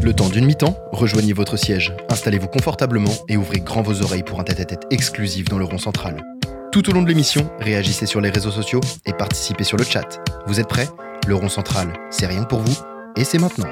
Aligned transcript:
Le 0.00 0.12
temps 0.12 0.28
d'une 0.28 0.46
mi-temps, 0.46 0.78
rejoignez 0.92 1.32
votre 1.32 1.56
siège, 1.56 1.92
installez-vous 2.08 2.46
confortablement 2.46 3.10
et 3.28 3.36
ouvrez 3.36 3.58
grand 3.58 3.82
vos 3.82 4.02
oreilles 4.02 4.22
pour 4.22 4.38
un 4.38 4.44
tête-à-tête 4.44 4.84
exclusif 4.90 5.48
dans 5.48 5.58
le 5.58 5.64
rond 5.64 5.78
central. 5.78 6.22
Tout 6.70 6.88
au 6.88 6.92
long 6.92 7.02
de 7.02 7.08
l'émission, 7.08 7.50
réagissez 7.58 8.06
sur 8.06 8.20
les 8.20 8.30
réseaux 8.30 8.52
sociaux 8.52 8.80
et 9.06 9.12
participez 9.12 9.64
sur 9.64 9.76
le 9.76 9.82
chat. 9.82 10.20
Vous 10.46 10.60
êtes 10.60 10.68
prêts? 10.68 10.88
Le 11.26 11.34
rond 11.34 11.48
central, 11.48 11.92
c'est 12.10 12.26
rien 12.26 12.44
que 12.44 12.48
pour 12.48 12.60
vous 12.60 12.76
et 13.16 13.24
c'est 13.24 13.38
maintenant. 13.38 13.66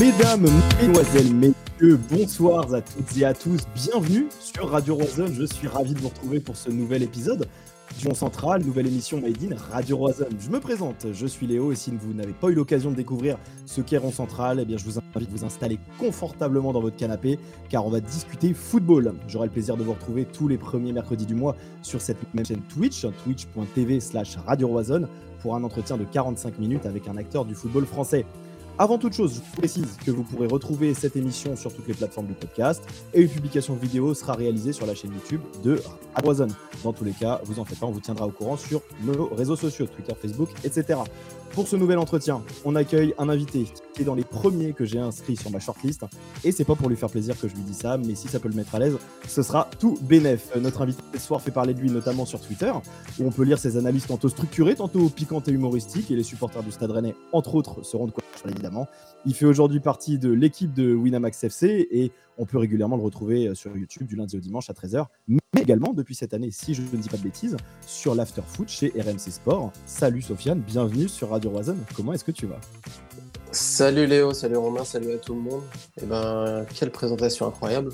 Mesdames, 0.00 0.48
mesdemoiselles, 0.80 1.32
messieurs, 1.32 2.00
bonsoir 2.10 2.74
à 2.74 2.80
toutes 2.80 3.16
et 3.18 3.24
à 3.24 3.34
tous. 3.34 3.60
Bienvenue 3.74 4.26
sur 4.40 4.68
Radio 4.68 4.96
Roison. 4.96 5.26
Je 5.32 5.44
suis 5.44 5.68
ravi 5.68 5.94
de 5.94 6.00
vous 6.00 6.08
retrouver 6.08 6.40
pour 6.40 6.56
ce 6.56 6.70
nouvel 6.70 7.04
épisode 7.04 7.46
du 7.98 8.08
Rond 8.08 8.14
Central, 8.14 8.64
nouvelle 8.64 8.86
émission 8.86 9.20
Made 9.20 9.42
in 9.42 9.56
Radio 9.72 9.96
Roison. 9.96 10.26
Je 10.38 10.50
me 10.50 10.60
présente, 10.60 11.06
je 11.12 11.26
suis 11.26 11.46
Léo 11.46 11.72
et 11.72 11.74
si 11.74 11.90
vous 11.90 12.14
n'avez 12.14 12.32
pas 12.32 12.48
eu 12.48 12.54
l'occasion 12.54 12.90
de 12.90 12.96
découvrir 12.96 13.36
ce 13.66 13.80
qu'est 13.80 13.98
Rond 13.98 14.12
Central, 14.12 14.58
eh 14.60 14.64
bien 14.64 14.76
je 14.76 14.84
vous 14.84 14.98
invite 14.98 15.16
à 15.16 15.20
vous 15.30 15.44
installer 15.44 15.78
confortablement 15.98 16.72
dans 16.72 16.80
votre 16.80 16.96
canapé 16.96 17.38
car 17.68 17.86
on 17.86 17.90
va 17.90 18.00
discuter 18.00 18.54
football. 18.54 19.14
J'aurai 19.28 19.46
le 19.46 19.52
plaisir 19.52 19.76
de 19.76 19.82
vous 19.82 19.92
retrouver 19.92 20.24
tous 20.24 20.48
les 20.48 20.58
premiers 20.58 20.92
mercredis 20.92 21.26
du 21.26 21.34
mois 21.34 21.56
sur 21.82 22.00
cette 22.00 22.18
même 22.34 22.46
chaîne 22.46 22.62
Twitch, 22.62 23.06
twitch.tv 23.24 24.00
slash 24.00 24.36
Radio 24.36 24.68
Roison 24.68 25.08
pour 25.40 25.54
un 25.54 25.64
entretien 25.64 25.96
de 25.96 26.04
45 26.04 26.58
minutes 26.58 26.86
avec 26.86 27.08
un 27.08 27.16
acteur 27.16 27.44
du 27.44 27.54
football 27.54 27.86
français. 27.86 28.24
Avant 28.80 28.96
toute 28.96 29.12
chose, 29.12 29.42
je 29.44 29.58
précise 29.58 29.98
que 30.06 30.10
vous 30.10 30.22
pourrez 30.22 30.46
retrouver 30.46 30.94
cette 30.94 31.14
émission 31.14 31.54
sur 31.54 31.70
toutes 31.70 31.86
les 31.86 31.92
plateformes 31.92 32.28
de 32.28 32.32
podcast 32.32 32.82
et 33.12 33.20
une 33.20 33.28
publication 33.28 33.74
vidéo 33.74 34.14
sera 34.14 34.32
réalisée 34.32 34.72
sur 34.72 34.86
la 34.86 34.94
chaîne 34.94 35.12
YouTube 35.12 35.42
de 35.62 35.82
Amazon. 36.14 36.48
Dans 36.82 36.94
tous 36.94 37.04
les 37.04 37.12
cas, 37.12 37.42
vous 37.44 37.60
en 37.60 37.66
faites 37.66 37.78
pas, 37.78 37.84
on 37.84 37.90
vous 37.90 38.00
tiendra 38.00 38.26
au 38.26 38.30
courant 38.30 38.56
sur 38.56 38.80
nos 39.04 39.26
réseaux 39.34 39.56
sociaux, 39.56 39.84
Twitter, 39.84 40.14
Facebook, 40.18 40.48
etc. 40.64 40.98
Pour 41.50 41.68
ce 41.68 41.76
nouvel 41.76 41.98
entretien, 41.98 42.42
on 42.64 42.74
accueille 42.74 43.12
un 43.18 43.28
invité 43.28 43.66
qui 43.94 44.02
est 44.02 44.04
dans 44.04 44.14
les 44.14 44.24
premiers 44.24 44.72
que 44.72 44.84
j'ai 44.84 44.98
inscrits 44.98 45.36
sur 45.36 45.50
ma 45.50 45.60
shortlist. 45.60 46.04
Et 46.44 46.52
c'est 46.52 46.64
pas 46.64 46.74
pour 46.74 46.88
lui 46.88 46.96
faire 46.96 47.10
plaisir 47.10 47.38
que 47.38 47.48
je 47.48 47.54
lui 47.54 47.62
dis 47.62 47.74
ça, 47.74 47.96
mais 47.98 48.14
si 48.14 48.28
ça 48.28 48.40
peut 48.40 48.48
le 48.48 48.54
mettre 48.54 48.74
à 48.74 48.78
l'aise, 48.78 48.98
ce 49.26 49.42
sera 49.42 49.68
tout 49.78 49.98
bénef. 50.02 50.54
Notre 50.56 50.82
invité 50.82 51.02
ce 51.14 51.20
soir 51.20 51.40
fait 51.40 51.50
parler 51.50 51.74
de 51.74 51.80
lui 51.80 51.90
notamment 51.90 52.26
sur 52.26 52.40
Twitter, 52.40 52.72
où 53.18 53.26
on 53.26 53.30
peut 53.30 53.44
lire 53.44 53.58
ses 53.58 53.76
analyses 53.76 54.06
tantôt 54.06 54.28
structurées, 54.28 54.74
tantôt 54.74 55.08
piquantes 55.08 55.48
et 55.48 55.52
humoristiques. 55.52 56.10
Et 56.10 56.16
les 56.16 56.22
supporters 56.22 56.62
du 56.62 56.70
Stade 56.70 56.90
Rennais, 56.90 57.14
entre 57.32 57.54
autres, 57.54 57.84
seront 57.84 58.06
de 58.06 58.12
quoi 58.12 58.22
évidemment. 58.48 58.88
Il 59.26 59.34
fait 59.34 59.44
aujourd'hui 59.44 59.80
partie 59.80 60.18
de 60.18 60.30
l'équipe 60.30 60.72
de 60.72 60.94
Winamax 60.94 61.44
FC 61.44 61.88
et 61.90 62.12
on 62.38 62.46
peut 62.46 62.58
régulièrement 62.58 62.96
le 62.96 63.02
retrouver 63.02 63.54
sur 63.54 63.76
YouTube 63.76 64.06
du 64.06 64.16
lundi 64.16 64.36
au 64.36 64.40
dimanche 64.40 64.70
à 64.70 64.72
13h, 64.72 65.06
mais 65.28 65.40
également 65.60 65.92
depuis 65.92 66.14
cette 66.14 66.32
année, 66.32 66.50
si 66.50 66.74
je 66.74 66.82
ne 66.82 66.96
dis 66.96 67.08
pas 67.08 67.18
de 67.18 67.22
bêtises, 67.22 67.56
sur 67.86 68.14
l'Afterfoot 68.14 68.68
chez 68.68 68.92
RMC 68.96 69.30
Sport. 69.30 69.72
Salut 69.84 70.22
Sofiane, 70.22 70.60
bienvenue 70.60 71.08
sur 71.08 71.30
Radio 71.30 71.50
Roison. 71.50 71.76
Comment 71.94 72.14
est-ce 72.14 72.24
que 72.24 72.32
tu 72.32 72.46
vas? 72.46 72.60
Salut 73.52 74.06
Léo, 74.06 74.32
salut 74.32 74.58
Romain, 74.58 74.84
salut 74.84 75.12
à 75.12 75.18
tout 75.18 75.34
le 75.34 75.40
monde. 75.40 75.62
Et 75.98 76.02
eh 76.04 76.06
ben, 76.06 76.64
quelle 76.72 76.92
présentation 76.92 77.48
incroyable. 77.48 77.90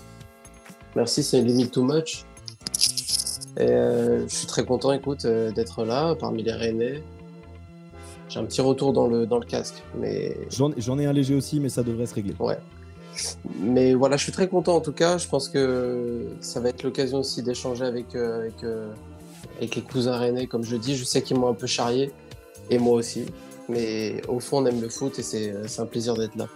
Merci, 0.94 1.22
c'est 1.22 1.40
limite 1.40 1.72
too 1.72 1.82
much. 1.82 2.24
Et 3.56 3.62
euh, 3.62 4.28
je 4.28 4.34
suis 4.34 4.46
très 4.46 4.66
content, 4.66 4.92
écoute, 4.92 5.24
euh, 5.24 5.50
d'être 5.50 5.84
là 5.84 6.14
parmi 6.14 6.42
les 6.42 6.52
Rennais. 6.52 7.02
J'ai 8.28 8.38
un 8.38 8.44
petit 8.44 8.60
retour 8.60 8.92
dans 8.92 9.06
le, 9.06 9.24
dans 9.24 9.38
le 9.38 9.46
casque, 9.46 9.82
mais 9.98 10.36
j'en 10.50 10.98
ai 10.98 11.06
un 11.06 11.12
léger 11.14 11.34
aussi, 11.34 11.58
mais 11.58 11.70
ça 11.70 11.82
devrait 11.82 12.06
se 12.06 12.14
régler. 12.14 12.34
Ouais. 12.38 12.58
Mais 13.60 13.94
voilà, 13.94 14.18
je 14.18 14.24
suis 14.24 14.32
très 14.32 14.48
content 14.48 14.76
en 14.76 14.80
tout 14.82 14.92
cas. 14.92 15.16
Je 15.16 15.26
pense 15.26 15.48
que 15.48 16.26
ça 16.42 16.60
va 16.60 16.68
être 16.68 16.82
l'occasion 16.82 17.20
aussi 17.20 17.42
d'échanger 17.42 17.84
avec, 17.84 18.14
euh, 18.14 18.40
avec, 18.40 18.62
avec, 19.56 19.76
les 19.76 19.82
cousins 19.82 20.18
rennais, 20.18 20.46
comme 20.46 20.64
je 20.64 20.76
dis. 20.76 20.96
Je 20.96 21.04
sais 21.04 21.22
qu'ils 21.22 21.38
m'ont 21.38 21.48
un 21.48 21.54
peu 21.54 21.66
charrié, 21.66 22.12
et 22.68 22.78
moi 22.78 22.92
aussi. 22.92 23.24
Mais 23.68 24.22
au 24.28 24.40
fond, 24.40 24.62
on 24.62 24.66
aime 24.66 24.80
le 24.80 24.88
foot 24.88 25.18
et 25.18 25.22
c'est 25.22 25.80
un 25.80 25.86
plaisir 25.86 26.14
d'être 26.14 26.36
là. 26.36 26.48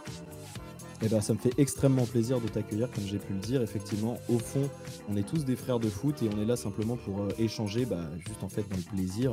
Eh 1.03 1.09
ben, 1.09 1.23
ça 1.23 1.33
me 1.33 1.39
fait 1.39 1.53
extrêmement 1.57 2.05
plaisir 2.05 2.41
de 2.41 2.49
t'accueillir, 2.49 2.91
comme 2.91 3.05
j'ai 3.07 3.17
pu 3.17 3.33
le 3.33 3.39
dire. 3.39 3.63
Effectivement, 3.63 4.19
au 4.29 4.39
fond, 4.39 4.69
on 5.11 5.17
est 5.17 5.27
tous 5.27 5.47
des 5.47 5.57
frères 5.57 5.81
de 5.81 5.89
foot 5.89 6.23
et 6.23 6.29
on 6.35 6.43
est 6.43 6.45
là 6.45 6.57
simplement 6.57 6.99
pour 6.99 7.23
euh, 7.23 7.29
échanger, 7.39 7.87
bah, 7.87 8.03
juste 8.19 8.45
en 8.45 8.51
fait 8.51 8.69
dans 8.69 8.77
le 8.77 8.97
plaisir, 8.97 9.33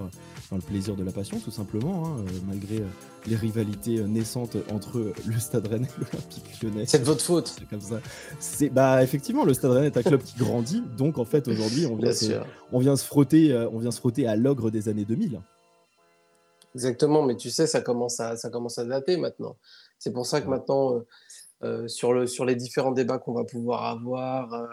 dans 0.50 0.56
le 0.56 0.62
plaisir 0.62 0.96
de 0.96 1.04
la 1.04 1.12
passion, 1.12 1.40
tout 1.40 1.52
simplement, 1.52 2.08
hein, 2.08 2.20
euh, 2.20 2.32
malgré 2.48 2.78
euh, 2.78 2.88
les 3.26 3.36
rivalités 3.36 4.02
naissantes 4.06 4.56
entre 4.72 5.12
le 5.26 5.40
Stade 5.40 5.68
Rennais 5.68 5.88
et 5.88 6.06
l'Olympique 6.06 6.64
Lyonnais. 6.64 6.86
C'est 6.88 7.00
de 7.00 7.06
votre 7.06 7.22
faute. 7.22 7.54
C'est 7.60 7.68
comme 7.68 7.82
ça. 7.82 8.00
C'est 8.40 8.70
bah 8.70 9.04
effectivement, 9.04 9.44
le 9.44 9.54
Stade 9.54 9.72
Rennais 9.72 9.88
est 9.88 9.98
un 9.98 10.04
club 10.04 10.24
qui 10.24 10.38
grandit, 10.38 10.84
donc 10.98 11.18
en 11.18 11.26
fait 11.26 11.50
aujourd'hui, 11.50 11.86
on 11.86 11.98
vient, 11.98 12.14
se, 12.14 12.32
on 12.72 12.80
vient 12.80 12.96
se 12.96 13.04
frotter, 13.04 13.54
on 13.74 13.80
vient 13.80 13.92
se 13.92 14.00
frotter 14.00 14.26
à 14.26 14.38
l'ogre 14.38 14.72
des 14.72 14.88
années 14.88 15.06
2000. 15.06 15.42
Exactement, 16.78 17.24
mais 17.24 17.36
tu 17.36 17.50
sais, 17.50 17.66
ça 17.66 17.82
commence 17.82 18.20
à, 18.20 18.38
ça 18.38 18.52
commence 18.52 18.78
à 18.78 18.86
dater 18.86 19.18
maintenant. 19.18 19.58
C'est 19.98 20.14
pour 20.14 20.28
ça 20.28 20.42
que 20.42 20.48
maintenant, 20.48 21.02
euh, 21.64 21.88
sur, 21.88 22.14
le, 22.14 22.28
sur 22.28 22.46
les 22.46 22.54
différents 22.54 22.92
débats 22.92 23.18
qu'on 23.18 23.34
va 23.34 23.46
pouvoir 23.46 23.86
avoir 23.86 24.54
euh, 24.54 24.68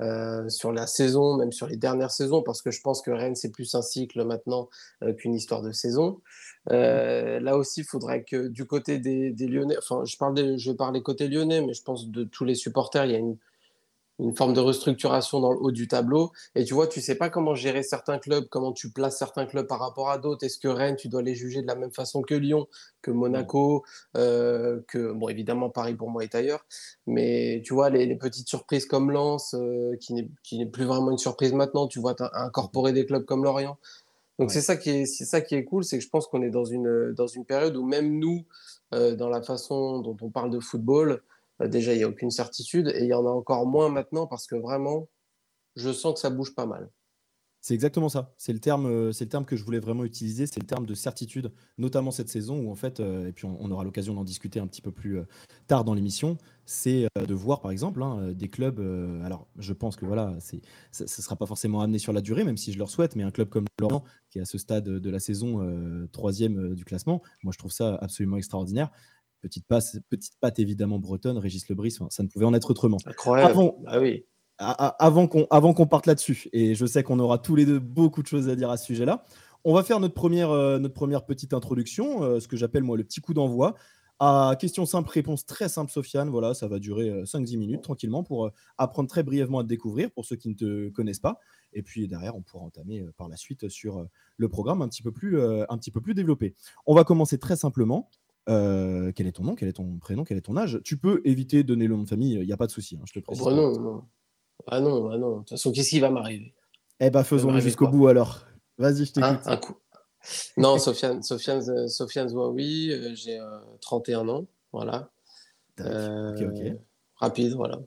euh, 0.00 0.48
sur 0.48 0.72
la 0.72 0.86
saison, 0.86 1.36
même 1.36 1.52
sur 1.52 1.66
les 1.66 1.76
dernières 1.76 2.10
saisons, 2.10 2.42
parce 2.42 2.62
que 2.62 2.70
je 2.70 2.80
pense 2.80 3.02
que 3.02 3.10
Rennes, 3.10 3.36
c'est 3.36 3.50
plus 3.50 3.74
un 3.74 3.82
cycle 3.82 4.24
maintenant 4.24 4.70
qu'une 5.18 5.34
histoire 5.34 5.60
de 5.60 5.72
saison. 5.72 6.22
là 6.68 7.54
aussi, 7.58 7.80
il 7.80 7.86
faudrait 7.86 8.24
que 8.24 8.48
du 8.48 8.64
côté 8.64 8.96
des, 8.96 9.30
des 9.30 9.46
Lyonnais, 9.46 9.76
enfin, 9.76 10.06
je, 10.06 10.16
parle 10.16 10.56
je 10.56 10.70
vais 10.70 10.76
parler 10.76 11.02
côté 11.02 11.28
lyonnais, 11.28 11.60
mais 11.60 11.74
je 11.74 11.82
pense 11.82 12.08
de 12.08 12.24
tous 12.24 12.46
les 12.46 12.54
supporters, 12.54 13.04
il 13.04 13.12
y 13.12 13.14
a 13.14 13.18
une, 13.18 13.36
une 14.22 14.36
forme 14.36 14.54
de 14.54 14.60
restructuration 14.60 15.40
dans 15.40 15.52
le 15.52 15.58
haut 15.58 15.72
du 15.72 15.88
tableau. 15.88 16.32
Et 16.54 16.64
tu 16.64 16.74
vois, 16.74 16.86
tu 16.86 17.00
sais 17.00 17.16
pas 17.16 17.28
comment 17.28 17.54
gérer 17.54 17.82
certains 17.82 18.18
clubs, 18.18 18.46
comment 18.48 18.72
tu 18.72 18.90
places 18.90 19.18
certains 19.18 19.46
clubs 19.46 19.66
par 19.66 19.80
rapport 19.80 20.10
à 20.10 20.18
d'autres. 20.18 20.44
Est-ce 20.44 20.58
que 20.58 20.68
Rennes, 20.68 20.96
tu 20.96 21.08
dois 21.08 21.22
les 21.22 21.34
juger 21.34 21.62
de 21.62 21.66
la 21.66 21.74
même 21.74 21.92
façon 21.92 22.22
que 22.22 22.34
Lyon, 22.34 22.68
que 23.02 23.10
Monaco, 23.10 23.84
euh, 24.16 24.80
que, 24.86 25.12
bon, 25.12 25.28
évidemment, 25.28 25.70
Paris 25.70 25.94
pour 25.94 26.08
moi 26.08 26.22
est 26.22 26.34
ailleurs. 26.34 26.64
Mais 27.06 27.62
tu 27.64 27.74
vois, 27.74 27.90
les, 27.90 28.14
petites 28.16 28.48
surprises 28.48 28.86
comme 28.86 29.10
Lens, 29.10 29.54
euh, 29.54 29.96
qui 30.00 30.14
n'est 30.14 30.66
plus 30.66 30.84
vraiment 30.84 31.10
une 31.10 31.18
surprise 31.18 31.52
maintenant, 31.52 31.88
tu 31.88 31.98
vois, 31.98 32.14
incorporer 32.34 32.92
des 32.92 33.04
clubs 33.04 33.24
comme 33.24 33.42
Lorient. 33.42 33.78
Donc 34.38 34.50
c'est 34.50 34.62
ça 34.62 34.76
qui 34.76 34.90
est 34.90 35.06
c'est 35.06 35.26
ça 35.26 35.40
qui 35.40 35.54
est 35.54 35.64
cool, 35.64 35.84
c'est 35.84 35.98
que 35.98 36.04
je 36.04 36.08
pense 36.08 36.26
qu'on 36.26 36.42
est 36.42 36.50
dans 36.50 36.64
une 36.64 37.12
dans 37.12 37.26
une 37.26 37.44
période 37.44 37.76
où 37.76 37.84
même 37.84 38.18
nous, 38.18 38.44
euh, 38.94 39.14
dans 39.14 39.28
la 39.28 39.42
façon 39.42 40.00
dont 40.00 40.16
on 40.20 40.30
parle 40.30 40.50
de 40.50 40.58
football, 40.58 41.22
déjà, 41.60 41.92
il 41.94 41.98
n'y 41.98 42.04
a 42.04 42.08
aucune 42.08 42.30
certitude 42.30 42.88
et 42.94 43.02
il 43.02 43.08
y 43.08 43.14
en 43.14 43.26
a 43.26 43.30
encore 43.30 43.66
moins 43.66 43.88
maintenant 43.88 44.26
parce 44.26 44.46
que 44.46 44.56
vraiment, 44.56 45.08
je 45.76 45.92
sens 45.92 46.14
que 46.14 46.20
ça 46.20 46.30
bouge 46.30 46.54
pas 46.54 46.66
mal. 46.66 46.90
C'est 47.64 47.74
exactement 47.74 48.08
ça. 48.08 48.34
C'est 48.38 48.52
le 48.52 48.58
terme, 48.58 48.86
euh, 48.86 49.12
le 49.18 49.28
terme 49.28 49.44
que 49.44 49.54
je 49.54 49.62
voulais 49.62 49.78
vraiment 49.78 50.02
utiliser. 50.02 50.48
C'est 50.48 50.58
le 50.58 50.66
terme 50.66 50.84
de 50.84 50.94
certitude, 50.94 51.52
notamment 51.78 52.10
cette 52.10 52.28
saison 52.28 52.58
où 52.58 52.72
en 52.72 52.74
fait, 52.74 52.98
euh, 52.98 53.28
et 53.28 53.32
puis 53.32 53.46
on, 53.46 53.70
aura 53.70 53.84
l'occasion 53.84 54.14
d'en 54.14 54.24
discuter 54.24 54.58
un 54.58 54.66
petit 54.66 54.82
peu 54.82 54.90
plus 54.90 55.20
tard 55.68 55.84
dans 55.84 55.94
l'émission. 55.94 56.38
C'est 56.66 57.06
de 57.16 57.34
voir 57.34 57.60
par 57.60 57.70
exemple 57.70 58.02
hein, 58.02 58.32
des 58.32 58.48
clubs. 58.48 58.80
alors, 59.24 59.46
je 59.58 59.72
pense 59.72 59.94
que 59.94 60.04
voilà, 60.04 60.34
c'est, 60.40 60.60
ça 60.90 61.04
ne 61.04 61.08
sera 61.08 61.36
pas 61.36 61.46
forcément 61.46 61.82
amené 61.82 62.00
sur 62.00 62.12
la 62.12 62.20
durée, 62.20 62.42
même 62.42 62.56
si 62.56 62.72
je 62.72 62.78
leur 62.78 62.90
souhaite. 62.90 63.14
Mais 63.14 63.22
un 63.22 63.30
club 63.30 63.48
comme 63.48 63.66
Lorient, 63.80 64.02
qui 64.30 64.38
est 64.40 64.42
à 64.42 64.44
ce 64.44 64.58
stade 64.58 64.84
de 64.84 65.10
la 65.10 65.20
saison 65.20 65.60
troisième 66.10 66.74
du 66.74 66.84
classement, 66.84 67.22
moi 67.44 67.52
je 67.52 67.58
trouve 67.58 67.72
ça 67.72 67.94
absolument 68.00 68.38
extraordinaire. 68.38 68.90
Petite, 69.42 69.66
passe, 69.66 69.98
petite 70.08 70.34
patte 70.40 70.58
évidemment 70.58 70.98
bretonne, 70.98 71.36
Régis 71.36 71.68
Lebris, 71.68 71.98
ça 72.08 72.22
ne 72.22 72.28
pouvait 72.28 72.46
en 72.46 72.54
être 72.54 72.70
autrement. 72.70 72.98
Incroyable. 73.04 73.50
Avant, 73.50 73.76
ah 73.86 74.00
oui. 74.00 74.24
avant 74.58 75.26
qu'on 75.26 75.46
avant 75.50 75.74
qu'on 75.74 75.86
parte 75.86 76.06
là-dessus, 76.06 76.48
et 76.52 76.74
je 76.74 76.86
sais 76.86 77.02
qu'on 77.02 77.18
aura 77.18 77.38
tous 77.38 77.56
les 77.56 77.66
deux 77.66 77.80
beaucoup 77.80 78.22
de 78.22 78.28
choses 78.28 78.48
à 78.48 78.54
dire 78.54 78.70
à 78.70 78.76
ce 78.76 78.86
sujet-là, 78.86 79.24
on 79.64 79.74
va 79.74 79.82
faire 79.82 80.00
notre 80.00 80.14
première, 80.14 80.50
euh, 80.50 80.78
notre 80.78 80.94
première 80.94 81.24
petite 81.24 81.54
introduction, 81.54 82.22
euh, 82.22 82.40
ce 82.40 82.48
que 82.48 82.56
j'appelle 82.56 82.82
moi 82.82 82.96
le 82.96 83.04
petit 83.04 83.20
coup 83.20 83.34
d'envoi. 83.34 83.74
À 84.18 84.54
question 84.58 84.86
simple, 84.86 85.10
réponse 85.10 85.46
très 85.46 85.68
simple, 85.68 85.90
Sofiane. 85.90 86.30
Voilà, 86.30 86.54
ça 86.54 86.68
va 86.68 86.78
durer 86.78 87.24
5-10 87.24 87.54
euh, 87.54 87.58
minutes 87.58 87.82
tranquillement 87.82 88.22
pour 88.22 88.50
apprendre 88.78 89.08
très 89.08 89.24
brièvement 89.24 89.60
à 89.60 89.62
te 89.64 89.68
découvrir 89.68 90.12
pour 90.12 90.24
ceux 90.24 90.36
qui 90.36 90.48
ne 90.48 90.54
te 90.54 90.88
connaissent 90.90 91.18
pas. 91.18 91.40
Et 91.72 91.82
puis 91.82 92.06
derrière, 92.06 92.36
on 92.36 92.42
pourra 92.42 92.64
entamer 92.64 93.04
par 93.16 93.28
la 93.28 93.36
suite 93.36 93.68
sur 93.68 94.06
le 94.36 94.48
programme 94.48 94.80
un 94.80 94.88
petit 94.88 95.02
peu 95.02 95.10
plus, 95.10 95.40
un 95.42 95.76
petit 95.78 95.90
peu 95.90 96.00
plus 96.00 96.14
développé. 96.14 96.54
On 96.86 96.94
va 96.94 97.02
commencer 97.02 97.38
très 97.38 97.56
simplement. 97.56 98.10
Euh, 98.48 99.12
quel 99.14 99.26
est 99.28 99.32
ton 99.32 99.44
nom, 99.44 99.54
quel 99.54 99.68
est 99.68 99.74
ton 99.74 99.98
prénom, 99.98 100.24
quel 100.24 100.36
est 100.36 100.42
ton 100.42 100.56
âge? 100.56 100.80
Tu 100.84 100.96
peux 100.96 101.20
éviter 101.24 101.62
de 101.62 101.68
donner 101.68 101.86
le 101.86 101.94
nom 101.94 102.02
de 102.02 102.08
famille, 102.08 102.34
il 102.34 102.46
n'y 102.46 102.52
a 102.52 102.56
pas 102.56 102.66
de 102.66 102.72
souci, 102.72 102.96
hein, 102.96 103.04
je 103.06 103.12
te 103.12 103.18
oh, 103.20 103.22
précise. 103.22 103.44
Bah 103.44 103.52
non, 103.52 103.78
non. 103.78 104.02
Ah 104.66 104.80
non, 104.80 105.10
ah 105.10 105.18
non. 105.18 105.32
De 105.32 105.38
toute 105.38 105.50
façon, 105.50 105.70
qu'est-ce 105.72 105.90
qui 105.90 106.00
va 106.00 106.10
m'arriver? 106.10 106.54
Eh 106.98 107.10
ben, 107.10 107.22
faisons-le 107.22 107.60
jusqu'au 107.60 107.88
bout 107.88 108.08
alors. 108.08 108.44
Vas-y, 108.78 109.04
je 109.04 109.12
t'écoute. 109.12 109.40
un 109.44 109.56
coup. 109.56 109.76
Non, 110.56 110.78
Sofiane, 110.78 111.22
Sofiane, 111.22 111.68
euh, 111.68 111.88
Sofiane 111.88 112.28
Zouaoui, 112.28 112.92
euh, 112.92 113.14
j'ai 113.14 113.40
31 113.80 114.28
ans, 114.28 114.46
voilà. 114.72 115.10
ok, 115.78 116.42
ok. 116.42 116.76
Rapide, 117.16 117.54
voilà. 117.54 117.80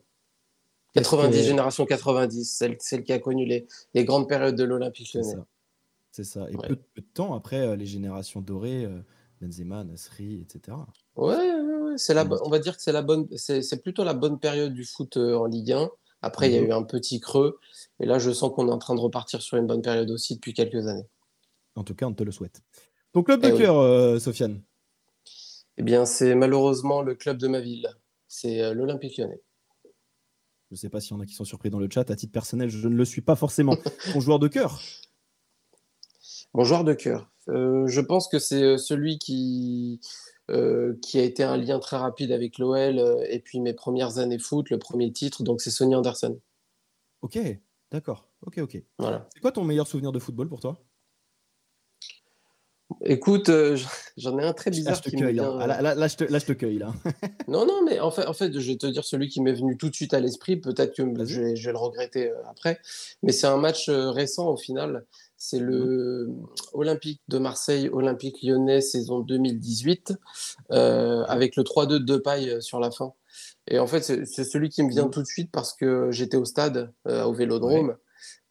90, 0.94 1.42
génération 1.42 1.84
90, 1.84 2.44
celle, 2.44 2.76
celle, 2.80 3.04
qui 3.04 3.12
a 3.12 3.18
connu 3.18 3.44
les, 3.44 3.66
les 3.92 4.04
grandes 4.06 4.28
périodes 4.28 4.56
de 4.56 4.64
l'Olympique 4.64 5.12
Lyonnais. 5.12 5.34
C'est 6.10 6.24
ça. 6.24 6.46
Et 6.50 6.56
peu, 6.56 6.76
de 6.76 7.00
temps 7.12 7.34
après, 7.34 7.76
les 7.76 7.84
générations 7.84 8.40
dorées, 8.40 8.88
Benzema, 9.40 9.84
Nasri, 9.84 10.40
etc. 10.40 10.76
Ouais, 11.16 11.36
ouais, 11.36 11.94
c'est 11.96 12.14
la, 12.14 12.26
on 12.42 12.48
va 12.48 12.58
dire 12.58 12.76
que 12.76 12.82
c'est 12.82 12.92
la 12.92 13.02
bonne, 13.02 13.28
c'est 13.36 13.82
plutôt 13.82 14.04
la 14.04 14.14
bonne 14.14 14.38
période 14.38 14.72
du 14.72 14.84
foot 14.84 15.16
euh, 15.16 15.36
en 15.36 15.46
Ligue 15.46 15.72
1. 15.72 15.90
Après, 16.22 16.48
il 16.48 16.54
y 16.54 16.58
a 16.58 16.62
mhm. 16.62 16.68
eu 16.68 16.72
un 16.72 16.82
petit 16.82 17.20
creux, 17.20 17.58
et 18.00 18.06
là, 18.06 18.18
je 18.18 18.30
sens 18.30 18.52
qu'on 18.54 18.68
est 18.68 18.72
en 18.72 18.78
train 18.78 18.94
de 18.94 19.00
repartir 19.00 19.42
sur 19.42 19.56
une 19.58 19.66
bonne 19.66 19.82
période 19.82 20.10
aussi 20.10 20.34
depuis 20.34 20.54
quelques 20.54 20.86
années. 20.86 21.06
En 21.74 21.84
tout 21.84 21.94
cas, 21.94 22.06
on 22.06 22.14
te 22.14 22.24
le 22.24 22.32
souhaite. 22.32 22.62
Ton 23.12 23.22
club 23.22 23.42
de 23.42 23.48
eh 23.48 23.58
cœur, 23.58 23.78
euh, 23.78 24.18
Sofiane 24.18 24.62
Eh 25.76 25.82
bien, 25.82 26.06
c'est 26.06 26.34
malheureusement 26.34 27.02
le 27.02 27.14
club 27.14 27.36
de 27.36 27.48
ma 27.48 27.60
ville. 27.60 27.88
C'est 28.28 28.74
l'Olympique 28.74 29.18
lyonnais. 29.18 29.40
Je 30.70 30.74
ne 30.74 30.76
sais 30.76 30.88
pas 30.88 31.00
s'il 31.00 31.12
y 31.12 31.14
en 31.14 31.20
a 31.20 31.26
qui 31.26 31.34
sont 31.34 31.44
surpris 31.44 31.70
dans 31.70 31.78
le 31.78 31.88
chat. 31.92 32.10
À 32.10 32.16
titre 32.16 32.32
personnel, 32.32 32.70
je 32.70 32.88
ne 32.88 32.96
le 32.96 33.04
suis 33.04 33.20
pas 33.20 33.36
forcément. 33.36 33.76
Ton 34.12 34.20
joueur 34.20 34.38
de 34.38 34.48
cœur? 34.48 34.80
Mon 36.54 36.64
joueur 36.64 36.84
de 36.84 36.94
cœur. 36.94 37.30
je 37.48 38.00
pense 38.00 38.28
que 38.28 38.38
c'est 38.38 38.78
celui 38.78 39.18
qui, 39.18 40.00
qui 41.02 41.18
a 41.18 41.22
été 41.22 41.42
un 41.42 41.56
lien 41.56 41.78
très 41.78 41.96
rapide 41.96 42.32
avec 42.32 42.58
l'OL 42.58 42.98
et 43.28 43.40
puis 43.40 43.60
mes 43.60 43.74
premières 43.74 44.18
années 44.18 44.38
foot, 44.38 44.70
le 44.70 44.78
premier 44.78 45.12
titre. 45.12 45.42
Donc, 45.42 45.60
c'est 45.60 45.70
Sonny 45.70 45.94
Anderson. 45.94 46.38
Ok, 47.22 47.38
d'accord. 47.90 48.28
Ok, 48.46 48.58
ok. 48.58 48.82
Voilà. 48.98 49.28
C'est 49.34 49.40
quoi 49.40 49.52
ton 49.52 49.64
meilleur 49.64 49.86
souvenir 49.86 50.12
de 50.12 50.18
football 50.18 50.48
pour 50.48 50.60
toi? 50.60 50.78
Écoute, 53.04 53.48
euh, 53.48 53.76
j'en 54.16 54.38
ai 54.38 54.44
un 54.44 54.52
très 54.52 54.70
bizarre. 54.70 54.94
Là, 54.94 55.00
je 55.04 55.10
te 55.10 55.16
cueille. 55.16 55.34
Là, 55.34 56.08
je 56.38 56.46
te, 56.46 56.52
cueille. 56.52 56.78
Là. 56.78 56.92
non, 57.48 57.66
non, 57.66 57.82
mais 57.84 58.00
en 58.00 58.10
fait, 58.10 58.26
en 58.26 58.32
fait, 58.32 58.58
je 58.58 58.72
vais 58.72 58.76
te 58.76 58.86
dire 58.86 59.04
celui 59.04 59.28
qui 59.28 59.40
m'est 59.40 59.52
venu 59.52 59.76
tout 59.76 59.90
de 59.90 59.94
suite 59.94 60.14
à 60.14 60.20
l'esprit. 60.20 60.56
Peut-être 60.56 60.94
que 60.94 61.02
je 61.24 61.40
vais, 61.40 61.54
le 61.54 61.78
regretter 61.78 62.30
euh, 62.30 62.50
après. 62.50 62.80
Mais 63.22 63.32
c'est 63.32 63.46
un 63.46 63.56
match 63.56 63.88
euh, 63.88 64.10
récent 64.10 64.48
au 64.48 64.56
final. 64.56 65.04
C'est 65.36 65.58
le 65.58 66.28
mmh. 66.28 66.46
Olympique 66.72 67.20
de 67.28 67.38
Marseille, 67.38 67.90
Olympique 67.92 68.42
lyonnais, 68.42 68.80
saison 68.80 69.20
2018, 69.20 70.14
avec 70.70 71.56
le 71.56 71.62
3-2 71.62 71.98
de 71.98 72.16
paille 72.16 72.62
sur 72.62 72.80
la 72.80 72.90
fin. 72.90 73.12
Et 73.68 73.78
en 73.78 73.86
fait, 73.86 74.02
c'est 74.02 74.44
celui 74.44 74.70
qui 74.70 74.82
me 74.82 74.90
vient 74.90 75.06
mmh. 75.06 75.10
tout 75.10 75.20
de 75.20 75.26
suite 75.26 75.50
parce 75.52 75.74
que 75.74 76.10
j'étais 76.10 76.38
au 76.38 76.46
stade, 76.46 76.90
au 77.04 77.34
Vélodrome. 77.34 77.96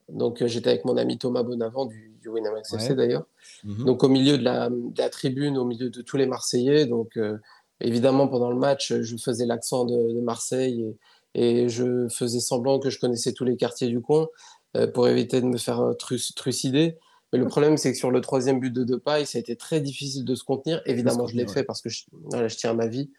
Donc, 0.09 0.45
j'étais 0.45 0.69
avec 0.69 0.85
mon 0.85 0.97
ami 0.97 1.17
Thomas 1.17 1.43
Bonavent 1.43 1.87
du, 1.87 2.15
du 2.25 2.29
Winamax 2.29 2.73
FC 2.73 2.95
d'ailleurs. 2.95 3.25
Mhm. 3.63 3.85
Donc 3.85 4.03
au 4.03 4.09
milieu 4.09 4.37
de 4.37 4.43
la, 4.43 4.69
tribune, 5.09 5.57
au 5.57 5.65
milieu 5.65 5.89
de 5.89 6.01
tous 6.01 6.17
les 6.17 6.25
Marseillais. 6.25 6.85
Donc 6.85 7.17
euh, 7.17 7.37
évidemment 7.79 8.27
pendant 8.27 8.49
le 8.49 8.57
match, 8.57 8.93
je 8.93 9.17
faisais 9.17 9.45
l'accent 9.45 9.85
de, 9.85 10.19
Marseille 10.21 10.95
et, 11.35 11.69
je 11.69 12.07
faisais 12.09 12.39
semblant 12.39 12.79
que 12.79 12.89
je 12.89 12.99
connaissais 12.99 13.33
tous 13.33 13.45
les 13.45 13.57
quartiers 13.57 13.87
du 13.87 14.01
coin 14.01 14.27
euh, 14.75 14.87
pour 14.87 15.07
éviter 15.07 15.39
de 15.41 15.45
me 15.45 15.57
faire 15.57 15.81
euh, 15.81 15.93
trucider. 15.93 16.97
Mais 17.33 17.39
le 17.39 17.47
problème, 17.47 17.75
c'est 17.75 17.91
que 17.91 17.97
sur 17.97 18.11
le 18.11 18.21
troisième 18.21 18.59
but 18.59 18.71
de 18.71 18.83
Depay, 18.83 19.25
ça 19.25 19.37
a 19.37 19.41
été 19.41 19.57
très 19.57 19.81
difficile 19.81 20.23
de 20.23 20.35
se 20.35 20.43
contenir. 20.43 20.81
Évidemment, 20.85 21.27
je 21.27 21.35
l'ai 21.35 21.47
fait 21.47 21.63
parce 21.63 21.81
que 21.81 21.89
je, 21.89 22.05
je, 22.31 22.55
tiens 22.55 22.69
à 22.69 22.73
ma 22.73 22.87
vie. 22.87 23.11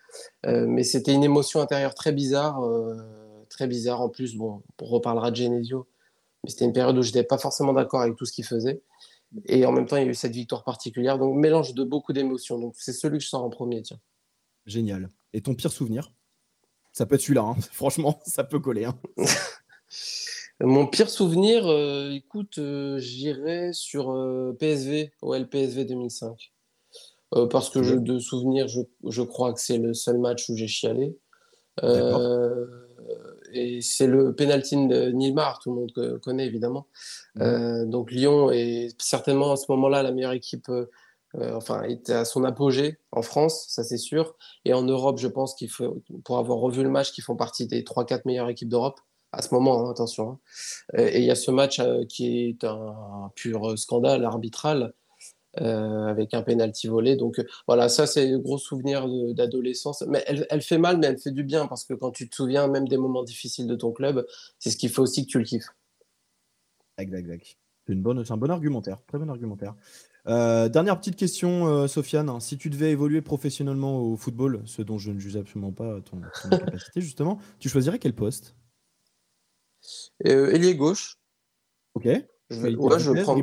mais 0.44 0.84
c'était 0.84 1.12
une 1.12 1.24
émotion 1.24 1.60
intérieure 1.60 1.94
très 1.94 2.12
bizarre. 2.12 2.62
très 3.50 3.66
bizarre 3.66 4.00
en 4.00 4.08
plus. 4.08 4.34
Bon, 4.36 4.62
on 4.80 4.86
reparlera 4.86 5.30
de 5.32 5.36
Genesio. 5.36 5.86
Mais 6.46 6.50
c'était 6.50 6.64
une 6.64 6.72
période 6.72 6.96
où 6.96 7.02
je 7.02 7.08
n'étais 7.08 7.24
pas 7.24 7.38
forcément 7.38 7.72
d'accord 7.72 8.02
avec 8.02 8.14
tout 8.14 8.24
ce 8.24 8.32
qu'il 8.32 8.44
faisait. 8.44 8.80
Et 9.46 9.66
en 9.66 9.72
même 9.72 9.86
temps, 9.86 9.96
il 9.96 10.04
y 10.04 10.06
a 10.06 10.08
eu 10.08 10.14
cette 10.14 10.30
victoire 10.30 10.62
particulière. 10.62 11.18
Donc, 11.18 11.34
mélange 11.34 11.74
de 11.74 11.82
beaucoup 11.82 12.12
d'émotions. 12.12 12.56
Donc, 12.56 12.74
c'est 12.76 12.92
celui 12.92 13.18
que 13.18 13.24
je 13.24 13.28
sors 13.28 13.42
en 13.42 13.50
premier, 13.50 13.82
tiens. 13.82 13.98
Génial. 14.64 15.10
Et 15.32 15.42
ton 15.42 15.56
pire 15.56 15.72
souvenir? 15.72 16.12
Ça 16.92 17.04
peut 17.04 17.16
être 17.16 17.22
celui-là. 17.22 17.42
Hein. 17.42 17.56
Franchement, 17.72 18.20
ça 18.24 18.44
peut 18.44 18.60
coller. 18.60 18.84
Hein. 18.84 18.96
Mon 20.60 20.86
pire 20.86 21.10
souvenir, 21.10 21.66
euh, 21.66 22.12
écoute, 22.12 22.58
euh, 22.58 22.98
j'irai 22.98 23.72
sur 23.72 24.12
euh, 24.12 24.56
PSV, 24.60 25.10
OL 25.20 25.48
PSV 25.48 25.84
2005. 25.84 26.52
parce 27.50 27.70
que 27.70 27.80
de 27.80 28.20
souvenir, 28.20 28.68
je, 28.68 28.82
je, 29.04 29.22
crois 29.22 29.52
que 29.52 29.60
c'est 29.60 29.78
le 29.78 29.94
seul 29.94 30.18
match 30.18 30.48
où 30.48 30.56
j'ai 30.56 30.68
chialé. 30.68 31.18
Et 33.52 33.80
c'est 33.80 34.06
le 34.06 34.34
penalty 34.34 34.86
de 34.86 35.10
Nilmar, 35.10 35.58
tout 35.58 35.70
le 35.70 35.76
monde 35.76 36.20
connaît 36.22 36.46
évidemment. 36.46 36.86
Mmh. 37.34 37.42
Euh, 37.42 37.84
donc 37.86 38.10
Lyon 38.10 38.50
est 38.50 38.94
certainement 39.00 39.52
à 39.52 39.56
ce 39.56 39.66
moment-là 39.70 40.02
la 40.02 40.12
meilleure 40.12 40.32
équipe, 40.32 40.68
euh, 40.68 40.86
enfin 41.34 41.82
était 41.82 42.12
à 42.12 42.24
son 42.24 42.44
apogée 42.44 42.98
en 43.12 43.22
France, 43.22 43.66
ça 43.68 43.84
c'est 43.84 43.98
sûr. 43.98 44.36
Et 44.64 44.74
en 44.74 44.82
Europe, 44.82 45.18
je 45.18 45.28
pense 45.28 45.54
qu'il 45.54 45.70
faut, 45.70 46.02
pour 46.24 46.38
avoir 46.38 46.58
revu 46.58 46.82
le 46.82 46.90
match, 46.90 47.12
qu'ils 47.12 47.24
font 47.24 47.36
partie 47.36 47.66
des 47.66 47.82
3-4 47.82 48.22
meilleures 48.24 48.48
équipes 48.48 48.68
d'Europe 48.68 49.00
à 49.32 49.42
ce 49.42 49.52
moment, 49.54 49.86
hein, 49.86 49.90
attention. 49.90 50.30
Hein. 50.30 50.38
Et 50.98 51.18
il 51.18 51.24
y 51.24 51.30
a 51.30 51.34
ce 51.34 51.50
match 51.50 51.78
euh, 51.78 52.04
qui 52.08 52.48
est 52.48 52.64
un, 52.64 53.30
pur 53.34 53.78
scandale 53.78 54.24
arbitral. 54.24 54.94
Avec 55.56 56.34
un 56.34 56.42
penalty 56.42 56.88
volé. 56.88 57.16
Donc 57.16 57.44
voilà, 57.66 57.88
ça 57.88 58.06
c'est 58.06 58.32
un 58.32 58.38
gros 58.38 58.58
souvenir 58.58 59.08
d'adolescence. 59.34 60.04
Mais 60.08 60.22
elle, 60.26 60.46
elle, 60.50 60.62
fait 60.62 60.78
mal, 60.78 60.98
mais 60.98 61.06
elle 61.06 61.18
fait 61.18 61.30
du 61.30 61.44
bien 61.44 61.66
parce 61.66 61.84
que 61.84 61.94
quand 61.94 62.10
tu 62.10 62.28
te 62.28 62.34
souviens 62.34 62.68
même 62.68 62.88
des 62.88 62.96
moments 62.96 63.22
difficiles 63.22 63.66
de 63.66 63.76
ton 63.76 63.92
club, 63.92 64.26
c'est 64.58 64.70
ce 64.70 64.76
qui 64.76 64.88
fait 64.88 65.00
aussi 65.00 65.26
que 65.26 65.30
tu 65.30 65.38
le 65.38 65.44
kiffes. 65.44 65.68
Exact, 66.98 67.56
C'est 67.86 67.92
une 67.92 68.02
bonne, 68.02 68.24
un 68.26 68.36
bon 68.36 68.50
argumentaire, 68.50 68.98
très 69.06 69.18
bon 69.18 69.28
argumentaire. 69.28 69.74
Euh, 70.28 70.68
dernière 70.68 70.98
petite 70.98 71.16
question, 71.16 71.66
euh, 71.66 71.86
Sofiane. 71.86 72.40
Si 72.40 72.58
tu 72.58 72.70
devais 72.70 72.90
évoluer 72.90 73.20
professionnellement 73.20 74.00
au 74.00 74.16
football, 74.16 74.62
ce 74.64 74.82
dont 74.82 74.98
je 74.98 75.10
ne 75.12 75.18
juge 75.18 75.36
absolument 75.36 75.72
pas 75.72 76.00
ton, 76.00 76.20
capacité 76.50 77.00
justement, 77.00 77.38
tu 77.58 77.68
choisirais 77.68 77.98
quel 77.98 78.14
poste? 78.14 78.56
Euh, 80.26 80.50
Ailier 80.50 80.74
gauche. 80.74 81.18
Ok. 81.94 82.08
Je 82.50 82.60
vais, 82.60 82.70
je 82.72 83.22
prends... 83.22 83.36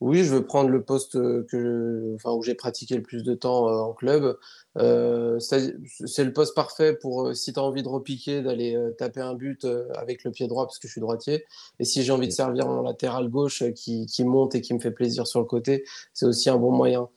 Oui, 0.00 0.24
je 0.24 0.34
veux 0.34 0.44
prendre 0.44 0.70
le 0.70 0.82
poste 0.82 1.16
euh, 1.16 1.46
que, 1.50 2.14
enfin, 2.16 2.32
où 2.32 2.42
j'ai 2.42 2.54
pratiqué 2.54 2.96
le 2.96 3.02
plus 3.02 3.22
de 3.22 3.34
temps 3.34 3.68
euh, 3.68 3.78
en 3.78 3.92
club. 3.92 4.38
Euh, 4.76 5.38
c'est 5.38 6.24
le 6.24 6.32
poste 6.32 6.54
parfait 6.54 6.94
pour, 6.94 7.34
si 7.34 7.52
tu 7.52 7.60
as 7.60 7.62
envie 7.62 7.82
de 7.82 7.88
repiquer, 7.88 8.42
d'aller 8.42 8.76
taper 8.98 9.20
un 9.20 9.34
but 9.34 9.66
avec 9.94 10.24
le 10.24 10.30
pied 10.30 10.48
droit, 10.48 10.66
parce 10.66 10.78
que 10.78 10.88
je 10.88 10.92
suis 10.92 11.00
droitier. 11.00 11.44
Et 11.78 11.84
si 11.84 12.02
j'ai 12.02 12.12
envie 12.12 12.28
de 12.28 12.32
servir 12.32 12.68
en 12.68 12.82
latéral 12.82 13.28
gauche 13.28 13.62
qui, 13.74 14.06
qui, 14.06 14.24
monte 14.24 14.54
et 14.54 14.60
qui 14.60 14.74
me 14.74 14.80
fait 14.80 14.90
plaisir 14.90 15.26
sur 15.26 15.40
le 15.40 15.46
côté, 15.46 15.84
c'est 16.12 16.26
aussi 16.26 16.50
un 16.50 16.56
bon 16.56 16.72
moyen. 16.72 17.08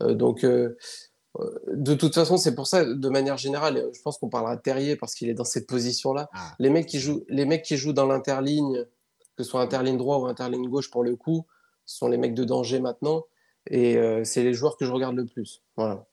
donc, 0.00 0.44
de 0.44 1.94
toute 1.94 2.14
façon, 2.14 2.36
c'est 2.36 2.54
pour 2.54 2.66
ça, 2.66 2.84
de 2.84 3.08
manière 3.08 3.36
générale, 3.36 3.88
je 3.92 4.02
pense 4.02 4.18
qu'on 4.18 4.28
parlera 4.28 4.56
de 4.56 4.62
Terrier 4.62 4.96
parce 4.96 5.14
qu'il 5.14 5.28
est 5.28 5.34
dans 5.34 5.44
cette 5.44 5.66
position-là. 5.66 6.28
Ah. 6.32 6.52
Les, 6.58 6.70
mecs 6.70 6.86
qui 6.86 6.98
jouent, 6.98 7.24
les 7.28 7.44
mecs 7.44 7.62
qui 7.62 7.76
jouent 7.76 7.92
dans 7.92 8.06
l'interligne, 8.06 8.84
que 9.36 9.42
ce 9.42 9.50
soit 9.50 9.60
interligne 9.60 9.96
droit 9.96 10.18
ou 10.18 10.26
interligne 10.26 10.68
gauche 10.68 10.90
pour 10.90 11.02
le 11.02 11.16
coup, 11.16 11.46
ce 11.86 11.98
sont 11.98 12.08
les 12.08 12.18
mecs 12.18 12.34
de 12.34 12.44
danger 12.44 12.80
maintenant. 12.80 13.24
Et 13.68 13.96
euh, 13.96 14.22
c'est 14.24 14.44
les 14.44 14.54
joueurs 14.54 14.76
que 14.76 14.84
je 14.84 14.92
regarde 14.92 15.16
le 15.16 15.24
plus. 15.24 15.62
Voilà. 15.76 16.06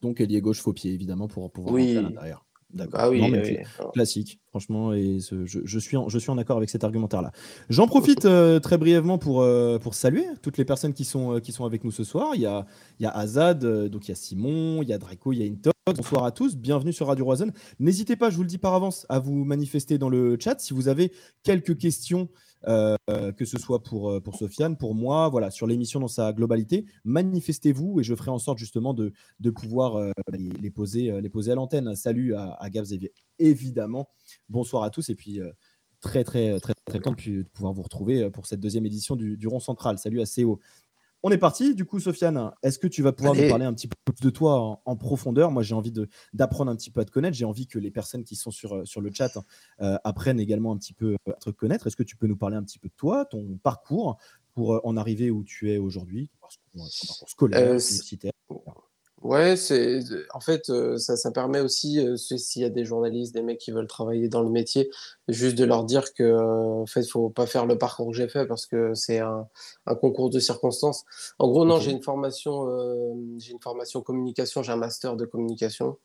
Donc, 0.00 0.20
ailier 0.20 0.40
gauche, 0.40 0.60
faux 0.60 0.72
pied, 0.72 0.92
évidemment, 0.92 1.28
pour 1.28 1.50
pouvoir 1.50 1.74
oui. 1.74 1.96
à 1.96 2.02
l'intérieur. 2.02 2.46
D'accord. 2.70 3.00
Ah 3.00 3.08
oui, 3.08 3.22
classique, 3.92 4.40
franchement, 4.48 4.92
et 4.92 5.18
je, 5.20 5.78
suis 5.78 5.96
en, 5.96 6.08
je 6.08 6.18
suis 6.18 6.30
en 6.30 6.38
accord 6.38 6.56
avec 6.56 6.68
cet 6.68 6.82
argumentaire-là. 6.82 7.30
J'en 7.68 7.86
profite 7.86 8.24
euh, 8.24 8.58
très 8.58 8.78
brièvement 8.78 9.16
pour, 9.16 9.42
euh, 9.42 9.78
pour 9.78 9.94
saluer 9.94 10.24
toutes 10.42 10.58
les 10.58 10.64
personnes 10.64 10.92
qui 10.92 11.04
sont, 11.04 11.38
qui 11.38 11.52
sont 11.52 11.66
avec 11.66 11.84
nous 11.84 11.92
ce 11.92 12.02
soir. 12.02 12.32
Il 12.34 12.40
y 12.40 12.46
a, 12.46 12.66
il 12.98 13.04
y 13.04 13.06
a 13.06 13.10
Azad, 13.10 13.64
donc 13.64 14.06
il 14.06 14.08
y 14.08 14.12
a 14.12 14.16
Simon, 14.16 14.82
il 14.82 14.88
y 14.88 14.92
a 14.92 14.98
Draco, 14.98 15.32
il 15.32 15.38
y 15.38 15.42
a 15.44 15.46
Intox. 15.46 15.74
Bonsoir 15.86 16.24
à 16.24 16.32
tous, 16.32 16.56
bienvenue 16.56 16.92
sur 16.92 17.06
Radio 17.06 17.26
Roison. 17.26 17.52
N'hésitez 17.78 18.16
pas, 18.16 18.30
je 18.30 18.36
vous 18.36 18.42
le 18.42 18.48
dis 18.48 18.58
par 18.58 18.74
avance, 18.74 19.06
à 19.08 19.20
vous 19.20 19.44
manifester 19.44 19.96
dans 19.96 20.08
le 20.08 20.36
chat 20.40 20.58
si 20.58 20.74
vous 20.74 20.88
avez 20.88 21.12
quelques 21.44 21.78
questions 21.78 22.28
euh, 22.66 22.96
que 23.32 23.44
ce 23.44 23.58
soit 23.58 23.82
pour, 23.82 24.10
euh, 24.10 24.20
pour 24.20 24.36
Sofiane, 24.36 24.76
pour 24.76 24.94
moi, 24.94 25.28
voilà, 25.28 25.50
sur 25.50 25.66
l'émission 25.66 26.00
dans 26.00 26.08
sa 26.08 26.32
globalité. 26.32 26.86
Manifestez-vous 27.04 28.00
et 28.00 28.02
je 28.02 28.14
ferai 28.14 28.30
en 28.30 28.38
sorte 28.38 28.58
justement 28.58 28.94
de, 28.94 29.12
de 29.40 29.50
pouvoir 29.50 29.96
euh, 29.96 30.12
les, 30.32 30.70
poser, 30.70 31.20
les 31.20 31.28
poser 31.28 31.52
à 31.52 31.54
l'antenne. 31.54 31.94
Salut 31.94 32.34
à, 32.34 32.52
à 32.52 32.68
évidemment. 33.38 34.08
Bonsoir 34.48 34.82
à 34.82 34.90
tous 34.90 35.10
et 35.10 35.14
puis 35.14 35.40
très, 36.00 36.24
très, 36.24 36.58
très, 36.60 36.74
très 36.86 37.00
content 37.00 37.16
de 37.26 37.42
pouvoir 37.52 37.72
vous 37.72 37.82
retrouver 37.82 38.30
pour 38.30 38.46
cette 38.46 38.60
deuxième 38.60 38.86
édition 38.86 39.16
du, 39.16 39.36
du 39.36 39.46
Rond 39.46 39.60
Central. 39.60 39.98
Salut 39.98 40.20
à 40.20 40.24
CO. 40.24 40.60
On 41.26 41.30
est 41.30 41.38
parti. 41.38 41.74
Du 41.74 41.86
coup, 41.86 42.00
Sofiane, 42.00 42.52
est-ce 42.62 42.78
que 42.78 42.86
tu 42.86 43.02
vas 43.02 43.12
pouvoir 43.12 43.34
nous 43.34 43.48
parler 43.48 43.64
un 43.64 43.72
petit 43.72 43.88
peu 43.88 43.96
plus 44.04 44.20
de 44.22 44.28
toi 44.28 44.82
en, 44.84 44.96
profondeur? 44.96 45.50
Moi, 45.50 45.62
j'ai 45.62 45.74
envie 45.74 45.90
d'apprendre 46.34 46.70
un 46.70 46.76
petit 46.76 46.90
peu 46.90 47.00
à 47.00 47.06
te 47.06 47.10
connaître. 47.10 47.34
J'ai 47.34 47.46
envie 47.46 47.66
que 47.66 47.78
les 47.78 47.90
personnes 47.90 48.24
qui 48.24 48.36
sont 48.36 48.50
sur, 48.50 48.74
euh, 48.74 48.84
sur 48.84 49.00
le 49.00 49.10
chat 49.10 49.38
euh, 49.80 49.96
apprennent 50.04 50.38
également 50.38 50.70
un 50.70 50.76
petit 50.76 50.92
peu 50.92 51.16
à 51.26 51.32
te 51.32 51.48
connaître. 51.48 51.86
Est-ce 51.86 51.96
que 51.96 52.02
tu 52.02 52.16
peux 52.16 52.26
nous 52.26 52.36
parler 52.36 52.56
un 52.56 52.62
petit 52.62 52.78
peu 52.78 52.88
de 52.88 52.94
toi, 52.94 53.24
ton 53.24 53.58
parcours 53.62 54.18
pour 54.52 54.74
euh, 54.74 54.80
en 54.84 54.98
arriver 54.98 55.30
où 55.30 55.44
tu 55.44 55.72
es 55.72 55.78
aujourd'hui, 55.78 56.28
ton 56.28 56.80
parcours 56.80 56.88
scolaire, 57.26 57.68
universitaire 57.68 58.32
Ouais, 59.24 59.56
c'est 59.56 60.00
en 60.34 60.40
fait 60.40 60.68
euh, 60.68 60.98
ça, 60.98 61.16
ça, 61.16 61.30
permet 61.30 61.60
aussi 61.60 61.98
euh, 61.98 62.14
s'il 62.18 62.60
y 62.60 62.64
a 62.66 62.68
des 62.68 62.84
journalistes, 62.84 63.32
des 63.32 63.40
mecs 63.40 63.56
qui 63.56 63.70
veulent 63.70 63.86
travailler 63.86 64.28
dans 64.28 64.42
le 64.42 64.50
métier, 64.50 64.90
juste 65.28 65.56
de 65.56 65.64
leur 65.64 65.84
dire 65.84 66.12
que 66.12 66.22
euh, 66.22 66.82
en 66.82 66.84
fait 66.84 67.02
faut 67.08 67.30
pas 67.30 67.46
faire 67.46 67.64
le 67.64 67.78
parcours 67.78 68.10
que 68.10 68.16
j'ai 68.18 68.28
fait 68.28 68.44
parce 68.44 68.66
que 68.66 68.92
c'est 68.92 69.20
un, 69.20 69.48
un, 69.86 69.94
concours 69.94 70.28
de 70.28 70.38
circonstances. 70.40 71.06
En 71.38 71.48
gros, 71.48 71.64
non, 71.64 71.80
j'ai 71.80 71.90
une 71.90 72.02
formation, 72.02 72.68
j'ai 73.38 73.52
une 73.52 73.62
formation 73.62 74.02
communication, 74.02 74.62
j'ai 74.62 74.72
un 74.72 74.76
master 74.76 75.16
de 75.16 75.24
communication. 75.24 75.96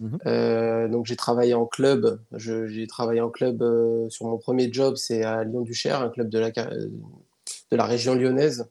Mmh 0.00 0.90
donc 0.90 1.06
j'ai 1.06 1.16
travaillé 1.16 1.54
en 1.54 1.66
club, 1.66 2.20
j'ai 2.32 2.86
travaillé 2.86 3.20
en 3.22 3.30
club 3.30 3.64
sur 4.10 4.26
mon 4.26 4.36
premier 4.36 4.70
job, 4.70 4.96
c'est 4.96 5.24
à 5.24 5.42
Lyon-Duchère, 5.42 6.02
un 6.02 6.10
club 6.10 6.28
de 6.28 6.38
la 6.38 6.50
de 6.50 7.76
la 7.76 7.84
région 7.84 8.14
lyonnaise, 8.14 8.68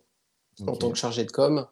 en 0.68 0.76
tant 0.76 0.92
que 0.92 0.98
chargé 0.98 1.26
de 1.26 1.32
com 1.32 1.68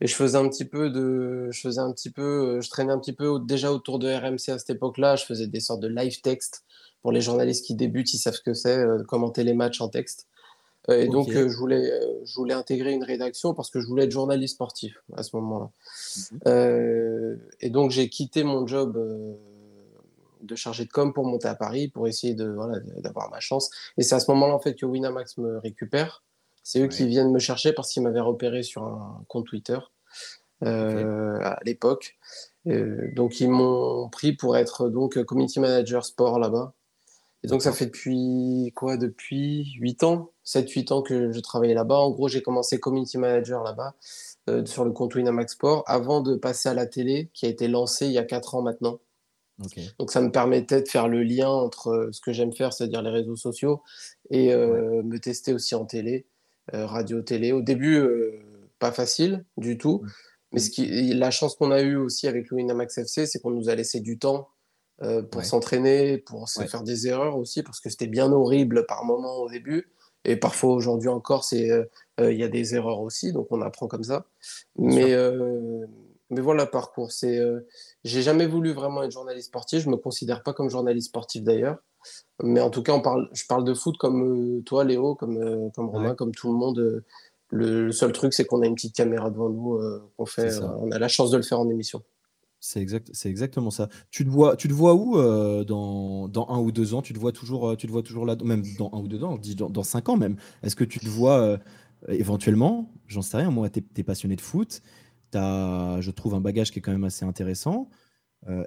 et 0.00 0.06
je 0.06 0.14
faisais 0.14 0.38
un 0.38 0.48
petit 0.48 0.64
peu 0.64 0.90
de 0.90 1.48
je 1.50 1.60
faisais 1.60 1.80
un 1.80 1.92
petit 1.92 2.10
peu 2.10 2.22
euh, 2.22 2.60
je 2.60 2.70
traînais 2.70 2.92
un 2.92 2.98
petit 2.98 3.12
peu 3.12 3.38
déjà 3.40 3.72
autour 3.72 3.98
de 3.98 4.10
RMC 4.10 4.54
à 4.54 4.58
cette 4.58 4.70
époque-là 4.70 5.16
je 5.16 5.24
faisais 5.24 5.46
des 5.46 5.60
sortes 5.60 5.80
de 5.80 5.88
live 5.88 6.20
text 6.20 6.64
pour 7.02 7.12
les 7.12 7.20
journalistes 7.20 7.64
qui 7.64 7.74
débutent 7.74 8.12
ils 8.14 8.18
savent 8.18 8.34
ce 8.34 8.40
que 8.40 8.54
c'est 8.54 8.78
euh, 8.78 9.02
commenter 9.04 9.44
les 9.44 9.54
matchs 9.54 9.80
en 9.80 9.88
texte 9.88 10.26
euh, 10.88 11.02
et 11.02 11.08
donc 11.08 11.30
je 11.30 11.56
voulais 11.56 11.90
je 12.24 12.34
voulais 12.34 12.54
intégrer 12.54 12.92
une 12.92 13.04
rédaction 13.04 13.54
parce 13.54 13.70
que 13.70 13.80
je 13.80 13.86
voulais 13.86 14.04
être 14.04 14.10
journaliste 14.10 14.54
sportif 14.54 15.02
à 15.16 15.22
ce 15.22 15.36
moment-là 15.36 15.70
mhm. 16.46 17.38
et 17.60 17.70
donc, 17.70 17.90
j'ai 17.90 18.08
quitté 18.08 18.44
mon 18.44 18.66
job 18.66 18.98
de 20.42 20.54
chargé 20.54 20.84
de 20.84 20.90
com 20.90 21.12
pour 21.12 21.26
monter 21.26 21.48
à 21.48 21.54
Paris, 21.54 21.88
pour 21.88 22.08
essayer 22.08 22.34
de, 22.34 22.48
voilà, 22.48 22.80
d'avoir 22.98 23.30
ma 23.30 23.40
chance. 23.40 23.70
Et 23.98 24.02
c'est 24.02 24.14
à 24.14 24.20
ce 24.20 24.30
moment-là, 24.30 24.54
en 24.54 24.58
fait, 24.58 24.74
que 24.74 24.86
Winamax 24.86 25.38
me 25.38 25.58
récupère. 25.58 26.22
C'est 26.62 26.80
eux 26.80 26.88
qui 26.88 27.06
viennent 27.06 27.32
me 27.32 27.38
chercher 27.38 27.72
parce 27.72 27.92
qu'ils 27.92 28.02
m'avaient 28.02 28.20
repéré 28.20 28.62
sur 28.62 28.84
un 28.84 29.24
compte 29.28 29.46
Twitter 29.46 29.78
à 30.62 31.58
l'époque. 31.64 32.18
donc, 32.66 33.40
ils 33.40 33.48
m'ont 33.48 34.08
pris 34.10 34.34
pour 34.34 34.56
être 34.56 34.88
donc 34.88 35.22
community 35.24 35.58
manager 35.58 36.04
sport 36.04 36.38
là-bas. 36.38 36.74
Et 37.42 37.48
donc, 37.48 37.62
ça 37.62 37.72
fait 37.72 37.86
depuis 37.86 38.72
quoi 38.74 38.98
Depuis 38.98 39.72
8 39.80 40.04
ans 40.04 40.32
7-8 40.44 40.92
ans 40.92 41.02
que 41.02 41.32
je 41.32 41.40
travaillais 41.40 41.74
là-bas. 41.74 41.98
En 41.98 42.10
gros, 42.10 42.28
j'ai 42.28 42.42
commencé 42.42 42.80
community 42.80 43.18
manager 43.18 43.62
là-bas 43.62 43.94
euh, 44.48 44.64
sur 44.66 44.84
le 44.84 44.90
compte 44.90 45.14
Winamax 45.14 45.52
Sport 45.52 45.84
avant 45.86 46.20
de 46.20 46.34
passer 46.36 46.68
à 46.68 46.74
la 46.74 46.86
télé 46.86 47.30
qui 47.34 47.46
a 47.46 47.48
été 47.48 47.68
lancée 47.68 48.06
il 48.06 48.12
y 48.12 48.18
a 48.18 48.24
4 48.24 48.56
ans 48.56 48.62
maintenant. 48.62 48.98
Donc, 49.98 50.10
ça 50.10 50.22
me 50.22 50.30
permettait 50.32 50.80
de 50.80 50.88
faire 50.88 51.06
le 51.06 51.22
lien 51.22 51.48
entre 51.48 51.88
euh, 51.88 52.12
ce 52.12 52.20
que 52.22 52.32
j'aime 52.32 52.52
faire, 52.52 52.72
c'est-à-dire 52.72 53.02
les 53.02 53.10
réseaux 53.10 53.36
sociaux, 53.36 53.82
et 54.30 54.54
euh, 54.54 55.02
me 55.02 55.18
tester 55.20 55.52
aussi 55.52 55.74
en 55.74 55.84
télé, 55.84 56.26
radio, 56.72 57.22
télé. 57.22 57.52
Au 57.52 57.62
début, 57.62 58.02
pas 58.78 58.92
facile 58.92 59.44
du 59.56 59.78
tout. 59.78 60.02
Mais 60.52 60.60
ce 60.60 60.70
qui, 60.70 61.14
la 61.14 61.30
chance 61.30 61.54
qu'on 61.54 61.70
a 61.70 61.80
eue 61.80 61.96
aussi 61.96 62.26
avec 62.26 62.50
le 62.50 62.56
Winamax 62.56 62.98
FC, 62.98 63.26
c'est 63.26 63.40
qu'on 63.40 63.50
nous 63.50 63.68
a 63.68 63.74
laissé 63.74 64.00
du 64.00 64.18
temps 64.18 64.48
euh, 65.02 65.22
pour 65.22 65.44
s'entraîner, 65.44 66.18
pour 66.18 66.48
se 66.48 66.62
faire 66.66 66.82
des 66.82 67.06
erreurs 67.06 67.38
aussi, 67.38 67.62
parce 67.62 67.80
que 67.80 67.88
c'était 67.88 68.06
bien 68.06 68.32
horrible 68.32 68.84
par 68.86 69.04
moment 69.04 69.38
au 69.38 69.48
début. 69.48 69.90
Et 70.24 70.36
parfois 70.36 70.74
aujourd'hui 70.74 71.08
encore, 71.08 71.46
euh, 71.54 71.84
euh, 72.20 72.32
il 72.32 72.38
y 72.38 72.42
a 72.42 72.48
des 72.48 72.74
erreurs 72.74 73.00
aussi, 73.00 73.32
donc 73.32 73.46
on 73.50 73.62
apprend 73.62 73.86
comme 73.86 74.04
ça. 74.04 74.26
mais 74.76 75.16
mais 76.32 76.42
voilà 76.42 76.64
le 76.64 76.70
parcours. 76.70 77.10
C'est 77.10 77.40
j'ai 78.04 78.22
jamais 78.22 78.46
voulu 78.46 78.72
vraiment 78.72 79.02
être 79.02 79.10
journaliste 79.10 79.48
sportif. 79.48 79.82
Je 79.82 79.88
me 79.88 79.96
considère 79.96 80.44
pas 80.44 80.52
comme 80.52 80.70
journaliste 80.70 81.08
sportif 81.08 81.42
d'ailleurs. 81.42 81.78
Mais 82.42 82.60
en 82.60 82.70
tout 82.70 82.82
cas, 82.82 82.92
on 82.92 83.02
parle, 83.02 83.28
je 83.32 83.44
parle 83.46 83.64
de 83.64 83.74
foot 83.74 83.96
comme 83.98 84.62
toi, 84.64 84.84
Léo, 84.84 85.14
comme 85.14 85.70
comme 85.72 85.88
Romain, 85.88 86.14
comme 86.14 86.32
tout 86.32 86.52
le 86.52 86.58
monde. 86.58 87.04
Le, 87.52 87.90
seul 87.92 88.12
truc, 88.12 88.32
c'est 88.32 88.44
qu'on 88.44 88.62
a 88.62 88.66
une 88.66 88.76
petite 88.76 88.94
caméra 88.94 89.28
devant 89.30 89.48
nous, 89.50 89.80
qu'on 90.16 90.26
fait. 90.26 90.58
on 90.62 90.90
a 90.92 90.98
la 90.98 91.08
chance 91.08 91.30
de 91.30 91.36
le 91.36 91.42
faire 91.42 91.60
en 91.60 91.68
émission. 91.68 92.02
C'est 92.60 92.80
exact, 92.82 93.08
c'est 93.14 93.30
exactement 93.30 93.70
ça. 93.70 93.88
Tu 94.10 94.24
te 94.24 94.30
vois, 94.30 94.54
tu 94.54 94.68
te 94.68 94.74
vois 94.74 94.94
où 94.94 95.18
euh, 95.18 95.64
dans, 95.64 96.28
dans, 96.28 96.46
un 96.50 96.58
ou 96.58 96.70
deux 96.70 96.92
ans? 96.92 97.00
Tu 97.00 97.14
te 97.14 97.18
vois 97.18 97.32
toujours, 97.32 97.70
euh, 97.70 97.76
tu 97.76 97.86
te 97.86 97.92
vois 97.92 98.02
toujours 98.02 98.26
là, 98.26 98.36
même 98.44 98.62
dans 98.78 98.90
un 98.92 98.98
ou 98.98 99.08
deux 99.08 99.24
ans, 99.24 99.36
je 99.36 99.40
dis 99.40 99.54
dans, 99.54 99.82
cinq 99.82 100.10
ans 100.10 100.18
même. 100.18 100.36
Est-ce 100.62 100.76
que 100.76 100.84
tu 100.84 101.00
te 101.00 101.08
vois 101.08 101.40
euh, 101.40 101.58
éventuellement? 102.08 102.92
J'en 103.06 103.22
sais 103.22 103.38
rien. 103.38 103.50
Moi, 103.50 103.70
tu 103.70 103.82
es, 103.96 104.02
passionné 104.02 104.36
de 104.36 104.42
foot. 104.42 104.82
As, 105.34 105.98
je 106.00 106.10
trouve, 106.10 106.34
un 106.34 106.40
bagage 106.40 106.70
qui 106.70 106.80
est 106.80 106.82
quand 106.82 106.92
même 106.92 107.04
assez 107.04 107.24
intéressant. 107.24 107.88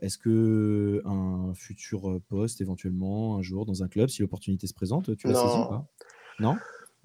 Est-ce 0.01 0.18
que 0.18 1.01
un 1.06 1.53
futur 1.56 2.20
poste 2.30 2.62
éventuellement 2.62 3.38
un 3.38 3.42
jour 3.42 3.65
dans 3.65 3.84
un 3.84 3.88
club, 3.88 4.10
si 4.10 4.22
l'opportunité 4.22 4.68
se 4.68 4.74
présente, 4.74 5.15
tu 5.18 5.27
la 5.27 5.34
saisis 5.34 5.58
ou 5.58 5.70
pas? 5.70 5.86
Non? 6.39 6.56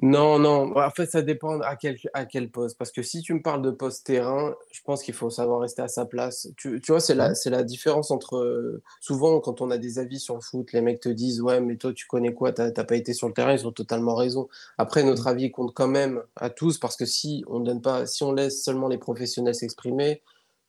Non, 0.01 0.39
non. 0.39 0.77
En 0.77 0.91
fait, 0.91 1.07
ça 1.07 1.23
dépend 1.23 1.61
à 1.61 1.75
quel, 1.75 1.97
à 2.15 2.25
quel 2.25 2.53
poste. 2.53 2.79
Parce 2.79 2.93
que 2.93 3.03
si 3.03 3.21
tu 3.21 3.35
me 3.35 3.43
parles 3.43 3.63
de 3.63 3.73
poste 3.73 4.07
terrain, 4.07 4.55
je 4.71 4.81
pense 4.83 5.03
qu'il 5.03 5.15
faut 5.15 5.29
savoir 5.29 5.61
rester 5.61 5.83
à 5.83 5.89
sa 5.89 6.07
place. 6.07 6.49
Tu, 6.57 6.81
tu 6.81 6.93
vois, 6.93 7.01
c'est 7.01 7.17
la, 7.17 7.35
c'est 7.35 7.51
la 7.51 7.65
différence 7.65 8.13
entre. 8.13 8.81
souvent, 9.01 9.41
quand 9.41 9.61
on 9.61 9.73
a 9.73 9.79
des 9.79 9.99
avis 9.99 10.21
sur 10.21 10.37
le 10.37 10.41
foot, 10.41 10.73
les 10.73 10.83
mecs 10.83 11.01
te 11.01 11.09
disent 11.09 11.41
Ouais, 11.41 11.61
mais 11.61 11.77
toi, 11.77 11.93
tu 11.93 12.07
connais 12.07 12.33
quoi? 12.33 12.53
T'as 12.53 12.71
pas 12.71 12.95
été 12.95 13.13
sur 13.13 13.27
le 13.27 13.35
terrain. 13.35 13.53
Ils 13.53 13.67
ont 13.67 13.73
totalement 13.73 14.15
raison. 14.15 14.49
Après, 14.79 15.03
notre 15.03 15.25
mmh. 15.25 15.29
avis 15.29 15.51
compte 15.51 15.75
quand 15.75 15.89
même 15.89 16.23
à 16.37 16.49
tous. 16.49 16.79
Parce 16.79 16.97
que 16.97 17.05
si 17.05 17.45
on, 17.49 17.59
donne 17.59 17.83
pas, 17.83 18.07
si 18.07 18.23
on 18.23 18.33
laisse 18.33 18.63
seulement 18.63 18.87
les 18.87 18.99
professionnels 18.99 19.57
s'exprimer, 19.57 20.23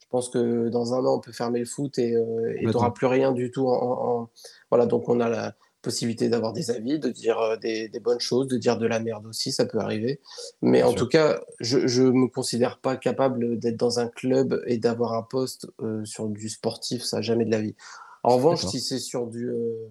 pense 0.09 0.29
que 0.29 0.69
dans 0.69 0.93
un 0.93 1.05
an, 1.05 1.15
on 1.15 1.19
peut 1.19 1.31
fermer 1.31 1.59
le 1.59 1.65
foot 1.65 1.97
et 1.97 2.15
euh, 2.15 2.55
tu 2.59 2.65
n'auras 2.65 2.91
plus 2.91 3.07
rien 3.07 3.31
du 3.31 3.51
tout. 3.51 3.67
En, 3.67 4.21
en, 4.21 4.29
Voilà, 4.69 4.85
donc 4.85 5.07
on 5.09 5.19
a 5.19 5.29
la 5.29 5.55
possibilité 5.81 6.29
d'avoir 6.29 6.53
des 6.53 6.71
avis, 6.71 6.99
de 6.99 7.09
dire 7.09 7.39
euh, 7.39 7.55
des, 7.55 7.89
bonnes 7.99 8.19
choses, 8.19 8.47
de 8.47 8.57
dire 8.57 8.77
de 8.77 8.85
la 8.85 8.99
merde 8.99 9.25
aussi, 9.25 9.51
ça 9.51 9.65
peut 9.65 9.79
arriver. 9.79 10.19
Mais 10.61 10.83
en 10.83 10.93
tout 10.93 11.07
cas, 11.07 11.41
je 11.59 12.03
ne 12.03 12.11
me 12.11 12.27
considère 12.27 12.79
pas 12.79 12.97
capable 12.97 13.59
d'être 13.59 13.77
dans 13.77 13.99
un 13.99 14.07
club 14.07 14.61
et 14.65 14.77
d'avoir 14.77 15.13
un 15.13 15.23
poste 15.23 15.67
euh, 15.81 16.03
sur 16.05 16.27
du 16.27 16.49
sportif, 16.49 17.03
ça 17.03 17.21
jamais 17.21 17.45
de 17.45 17.51
la 17.51 17.61
vie. 17.61 17.75
En 18.23 18.35
revanche, 18.35 18.65
si 18.65 18.81
c'est 18.81 18.99
sur, 18.99 19.27
du, 19.27 19.49
euh, 19.49 19.89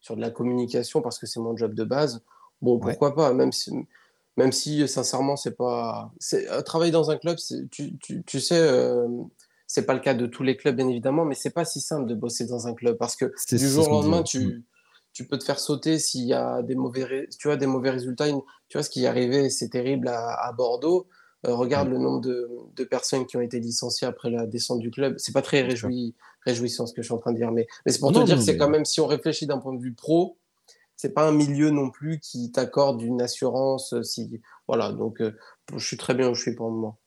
sur 0.00 0.16
de 0.16 0.20
la 0.20 0.30
communication, 0.30 1.00
parce 1.00 1.18
que 1.18 1.26
c'est 1.26 1.40
mon 1.40 1.56
job 1.56 1.74
de 1.74 1.84
base, 1.84 2.22
bon, 2.60 2.78
pourquoi 2.78 3.14
pas, 3.14 3.32
même 3.32 3.52
si, 3.52 3.72
même 4.36 4.52
si 4.52 4.86
sincèrement, 4.86 5.36
c'est 5.36 5.56
pas. 5.56 6.12
Travailler 6.66 6.92
dans 6.92 7.10
un 7.10 7.16
club, 7.16 7.38
tu, 7.70 7.96
tu, 7.98 8.22
tu, 8.22 8.40
sais. 8.40 8.60
C'est 9.72 9.86
pas 9.86 9.94
le 9.94 10.00
cas 10.00 10.12
de 10.12 10.26
tous 10.26 10.42
les 10.42 10.56
clubs, 10.56 10.76
bien 10.76 10.88
évidemment, 10.88 11.24
mais 11.24 11.34
c'est 11.34 11.50
pas 11.50 11.64
si 11.64 11.80
simple 11.80 12.06
de 12.06 12.14
bosser 12.14 12.44
dans 12.44 12.66
un 12.66 12.74
club 12.74 12.98
parce 12.98 13.16
que 13.16 13.32
du 13.50 13.68
jour 13.68 13.88
au 13.88 13.90
lendemain, 13.92 14.22
tu, 14.22 14.38
mm 14.40 14.62
tu 15.12 15.26
peux 15.26 15.38
te 15.38 15.44
faire 15.44 15.60
sauter 15.60 15.98
s'il 15.98 16.24
y 16.24 16.32
a 16.32 16.62
des 16.62 16.74
mauvais, 16.74 17.28
tu 17.38 17.48
vois, 17.48 17.56
des 17.56 17.66
mauvais 17.66 17.90
résultats. 17.90 18.26
Tu 18.68 18.78
vois 18.78 18.82
ce 18.82 18.90
qui 18.90 19.04
est 19.04 19.06
arrivé, 19.06 19.50
c'est 19.50 19.68
terrible 19.68 20.08
à, 20.08 20.52
Bordeaux. 20.56 21.06
Euh, 21.46 21.54
regarde 21.54 21.88
le 21.88 21.98
nombre 21.98 22.20
de, 22.20 22.84
personnes 22.84 23.26
qui 23.26 23.36
ont 23.36 23.40
été 23.40 23.60
licenciées 23.60 24.06
après 24.06 24.30
la 24.30 24.46
descente 24.46 24.78
du 24.78 24.90
club. 24.90 25.16
C'est 25.18 25.32
pas 25.32 25.42
très 25.42 25.62
réjouissant 25.62 26.86
ce 26.86 26.94
que 26.94 27.02
je 27.02 27.06
suis 27.06 27.14
en 27.14 27.18
train 27.18 27.32
de 27.32 27.36
dire, 27.36 27.52
mais, 27.52 27.66
c'est 27.86 27.98
pour 27.98 28.12
te 28.12 28.24
dire 28.24 28.36
que 28.36 28.42
c'est 28.42 28.56
quand 28.56 28.70
même, 28.70 28.84
si 28.84 29.00
on 29.00 29.06
réfléchit 29.06 29.46
d'un 29.46 29.58
point 29.58 29.74
de 29.74 29.82
vue 29.82 29.94
pro, 29.94 30.38
c'est 30.96 31.12
pas 31.12 31.26
un 31.26 31.32
milieu 31.32 31.70
non 31.70 31.90
plus 31.90 32.20
qui 32.20 32.52
t'accorde 32.52 33.02
une 33.02 33.20
assurance. 33.20 33.92
Euh, 33.92 34.02
si, 34.02 34.40
voilà, 34.66 34.92
donc 34.92 35.20
euh, 35.20 35.36
je 35.76 35.84
suis 35.84 35.96
très 35.96 36.14
bien 36.14 36.30
où 36.30 36.34
je 36.34 36.40
suis 36.40 36.54
pour 36.54 36.68
le 36.68 36.74
moment. 36.74 36.98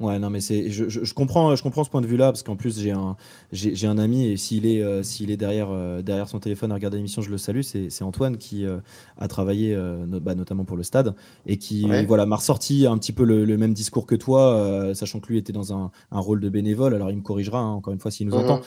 Ouais, 0.00 0.18
non, 0.18 0.30
mais 0.30 0.40
c'est, 0.40 0.70
je, 0.70 0.88
je, 0.88 1.12
comprends, 1.12 1.54
je 1.54 1.62
comprends 1.62 1.84
ce 1.84 1.90
point 1.90 2.00
de 2.00 2.06
vue-là, 2.06 2.32
parce 2.32 2.42
qu'en 2.42 2.56
plus, 2.56 2.80
j'ai 2.80 2.90
un, 2.90 3.18
j'ai, 3.52 3.86
un 3.86 3.98
ami, 3.98 4.24
et 4.24 4.38
s'il 4.38 4.64
est, 4.64 4.82
euh, 4.82 5.02
s'il 5.02 5.30
est 5.30 5.36
derrière, 5.36 5.68
euh, 5.70 6.00
derrière 6.00 6.26
son 6.26 6.40
téléphone 6.40 6.72
à 6.72 6.74
regarder 6.74 6.96
l'émission, 6.96 7.20
je 7.20 7.30
le 7.30 7.36
salue, 7.36 7.60
c'est, 7.60 7.90
c'est 7.90 8.02
Antoine 8.02 8.38
qui 8.38 8.64
euh, 8.64 8.78
a 9.18 9.28
travaillé 9.28 9.76
bah, 10.22 10.34
notamment 10.34 10.64
pour 10.64 10.78
le 10.78 10.82
stade, 10.84 11.14
et 11.44 11.58
qui 11.58 11.86
voilà, 12.06 12.24
m'a 12.24 12.36
ressorti 12.36 12.86
un 12.86 12.96
petit 12.96 13.12
peu 13.12 13.24
le, 13.24 13.58
même 13.58 13.74
discours 13.74 14.06
que 14.06 14.14
toi, 14.14 14.94
sachant 14.94 15.20
que 15.20 15.28
lui 15.28 15.36
était 15.36 15.52
dans 15.52 15.74
un, 15.74 15.90
un, 16.10 16.20
rôle 16.20 16.40
de 16.40 16.48
bénévole, 16.48 16.94
alors 16.94 17.10
il 17.10 17.18
me 17.18 17.22
corrigera, 17.22 17.60
hein, 17.60 17.72
encore 17.72 17.92
une 17.92 18.00
fois, 18.00 18.10
s'il 18.10 18.26
nous 18.26 18.36
mmh 18.36 18.48
entend, 18.48 18.60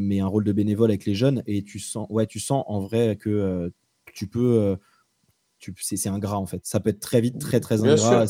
mais 0.00 0.18
un 0.18 0.26
rôle 0.26 0.42
de 0.42 0.52
bénévole 0.52 0.90
avec 0.90 1.06
les 1.06 1.14
jeunes, 1.14 1.44
et 1.46 1.62
tu 1.62 1.78
sens, 1.78 2.08
ouais, 2.10 2.26
tu 2.26 2.40
sens 2.40 2.64
en 2.66 2.80
vrai 2.80 3.14
que 3.14 3.72
tu 4.12 4.26
peux 4.26 4.76
c'est 5.80 6.08
ingrat 6.08 6.38
en 6.38 6.46
fait. 6.46 6.60
Ça 6.64 6.80
peut 6.80 6.90
être 6.90 7.00
très 7.00 7.20
vite 7.20 7.38
très 7.38 7.60
très 7.60 7.82
ingrat. 7.82 8.26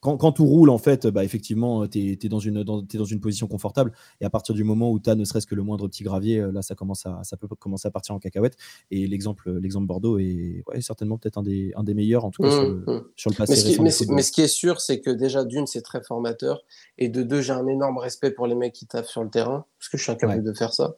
Quand, 0.00 0.16
quand, 0.16 0.32
tout 0.32 0.46
roule 0.46 0.70
en 0.70 0.78
fait, 0.78 1.06
bah, 1.06 1.24
effectivement, 1.24 1.86
tu 1.86 2.18
es, 2.22 2.28
dans 2.28 2.38
une, 2.38 2.62
dans, 2.62 2.82
es 2.82 2.96
dans 2.96 3.04
une 3.04 3.20
position 3.20 3.46
confortable. 3.46 3.92
Et 4.20 4.24
à 4.24 4.30
partir 4.30 4.54
du 4.54 4.64
moment 4.64 4.90
où 4.90 4.98
tu 4.98 5.10
as 5.10 5.14
ne 5.14 5.24
serait-ce 5.24 5.46
que 5.46 5.54
le 5.54 5.62
moindre 5.62 5.88
petit 5.88 6.04
gravier, 6.04 6.38
euh, 6.38 6.52
là 6.52 6.62
ça, 6.62 6.74
commence 6.74 7.06
à, 7.06 7.20
ça 7.22 7.36
peut 7.36 7.48
commencer 7.48 7.88
à 7.88 7.90
partir 7.90 8.14
en 8.14 8.18
cacahuète. 8.18 8.56
Et 8.90 9.06
l'exemple 9.06 9.50
l'exemple 9.52 9.86
Bordeaux 9.86 10.18
est 10.18 10.64
certainement 10.80 11.18
peut-être 11.18 11.38
un 11.38 11.42
des, 11.42 11.72
un 11.76 11.84
des 11.84 11.94
meilleurs 11.94 12.24
en 12.24 12.30
tout 12.30 12.42
cas 12.42 12.50
sur, 12.50 12.62
le, 12.62 12.84
mmh, 12.86 13.02
mmh. 13.26 13.34
passé. 13.34 13.52
Mais 13.52 13.90
ce, 13.90 14.04
qui, 14.04 14.12
mais, 14.12 14.22
ce 14.22 14.32
qui 14.32 14.40
est 14.40 14.48
sûr, 14.48 14.80
c'est 14.80 15.00
que 15.00 15.10
déjà 15.10 15.44
d'une, 15.44 15.66
c'est 15.66 15.82
très 15.82 16.02
formateur. 16.02 16.62
Et 16.98 17.08
de 17.08 17.22
deux, 17.22 17.40
j'ai 17.40 17.52
un 17.52 17.66
énorme 17.66 17.98
respect 17.98 18.30
pour 18.30 18.46
les 18.46 18.54
mecs 18.54 18.72
qui 18.72 18.86
taffent 18.86 19.08
sur 19.08 19.22
le 19.22 19.30
terrain, 19.30 19.64
parce 19.78 19.88
que 19.88 19.98
je 19.98 20.02
suis 20.02 20.12
incapable 20.12 20.42
de 20.42 20.52
faire 20.52 20.72
ça. 20.72 20.96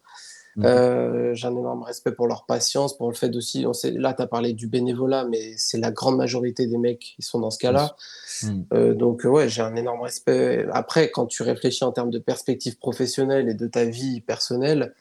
Mhm. 0.56 0.66
Euh, 0.66 1.35
j'ai 1.35 1.47
un 1.47 1.56
énorme 1.56 1.82
respect 1.82 2.12
pour 2.12 2.26
leur 2.26 2.44
patience, 2.44 2.97
pour 2.97 3.09
le 3.09 3.14
fait 3.14 3.35
aussi. 3.37 3.64
On 3.66 3.73
sait, 3.73 3.90
là, 3.92 4.12
tu 4.12 4.23
as 4.23 4.26
parlé 4.26 4.52
du 4.52 4.66
bénévolat, 4.66 5.25
mais 5.25 5.54
c'est 5.56 5.78
la 5.78 5.90
grande 5.90 6.16
majorité 6.16 6.66
des 6.66 6.76
mecs 6.76 7.14
qui 7.16 7.23
sont 7.23 7.40
dans 7.40 7.50
ce 7.50 7.59
cas-là. 7.59 7.97
Mhm. 8.42 8.66
Euh, 8.75 8.94
donc, 8.94 9.23
ouais, 9.25 9.49
j'ai 9.49 9.62
un 9.62 9.76
énorme 9.76 10.02
respect. 10.02 10.66
Après, 10.73 11.11
quand 11.11 11.26
tu 11.26 11.42
réfléchis 11.42 11.85
en 11.85 11.92
termes 11.92 12.11
de 12.11 12.18
perspective 12.18 12.78
professionnelle 12.78 13.49
et 13.49 13.54
de 13.54 13.66
ta 13.66 13.85
vie 13.85 14.21
personnelle, 14.21 14.94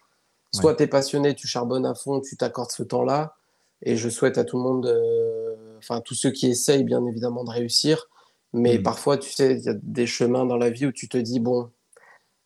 soit 0.54 0.76
tu 0.76 0.84
es 0.84 0.88
passionné, 0.88 1.36
tu 1.36 1.48
charbonnes 1.48 1.86
à 1.86 1.96
fond, 1.96 2.22
tu 2.22 2.38
t'accordes 2.38 2.72
ce 2.72 2.84
temps-là. 2.84 3.36
Et 3.84 3.98
je 3.98 4.10
souhaite 4.10 4.38
à 4.38 4.46
tout 4.46 4.58
le 4.58 4.64
monde, 4.64 4.86
euh, 4.86 5.56
enfin, 5.80 6.02
tous 6.02 6.14
ceux 6.14 6.32
qui 6.32 6.48
essayent, 6.48 6.84
bien 6.84 7.06
évidemment, 7.06 7.44
de 7.44 7.50
réussir. 7.50 8.08
Mais 8.54 8.78
mhm. 8.78 8.84
parfois, 8.84 9.18
tu 9.18 9.32
sais, 9.32 9.56
il 9.56 9.64
y 9.64 9.70
a 9.70 9.74
des 9.82 10.08
chemins 10.08 10.46
dans 10.46 10.58
la 10.58 10.70
vie 10.70 10.86
où 10.86 10.92
tu 10.94 11.10
te 11.10 11.18
dis, 11.18 11.42
bon, 11.42 11.70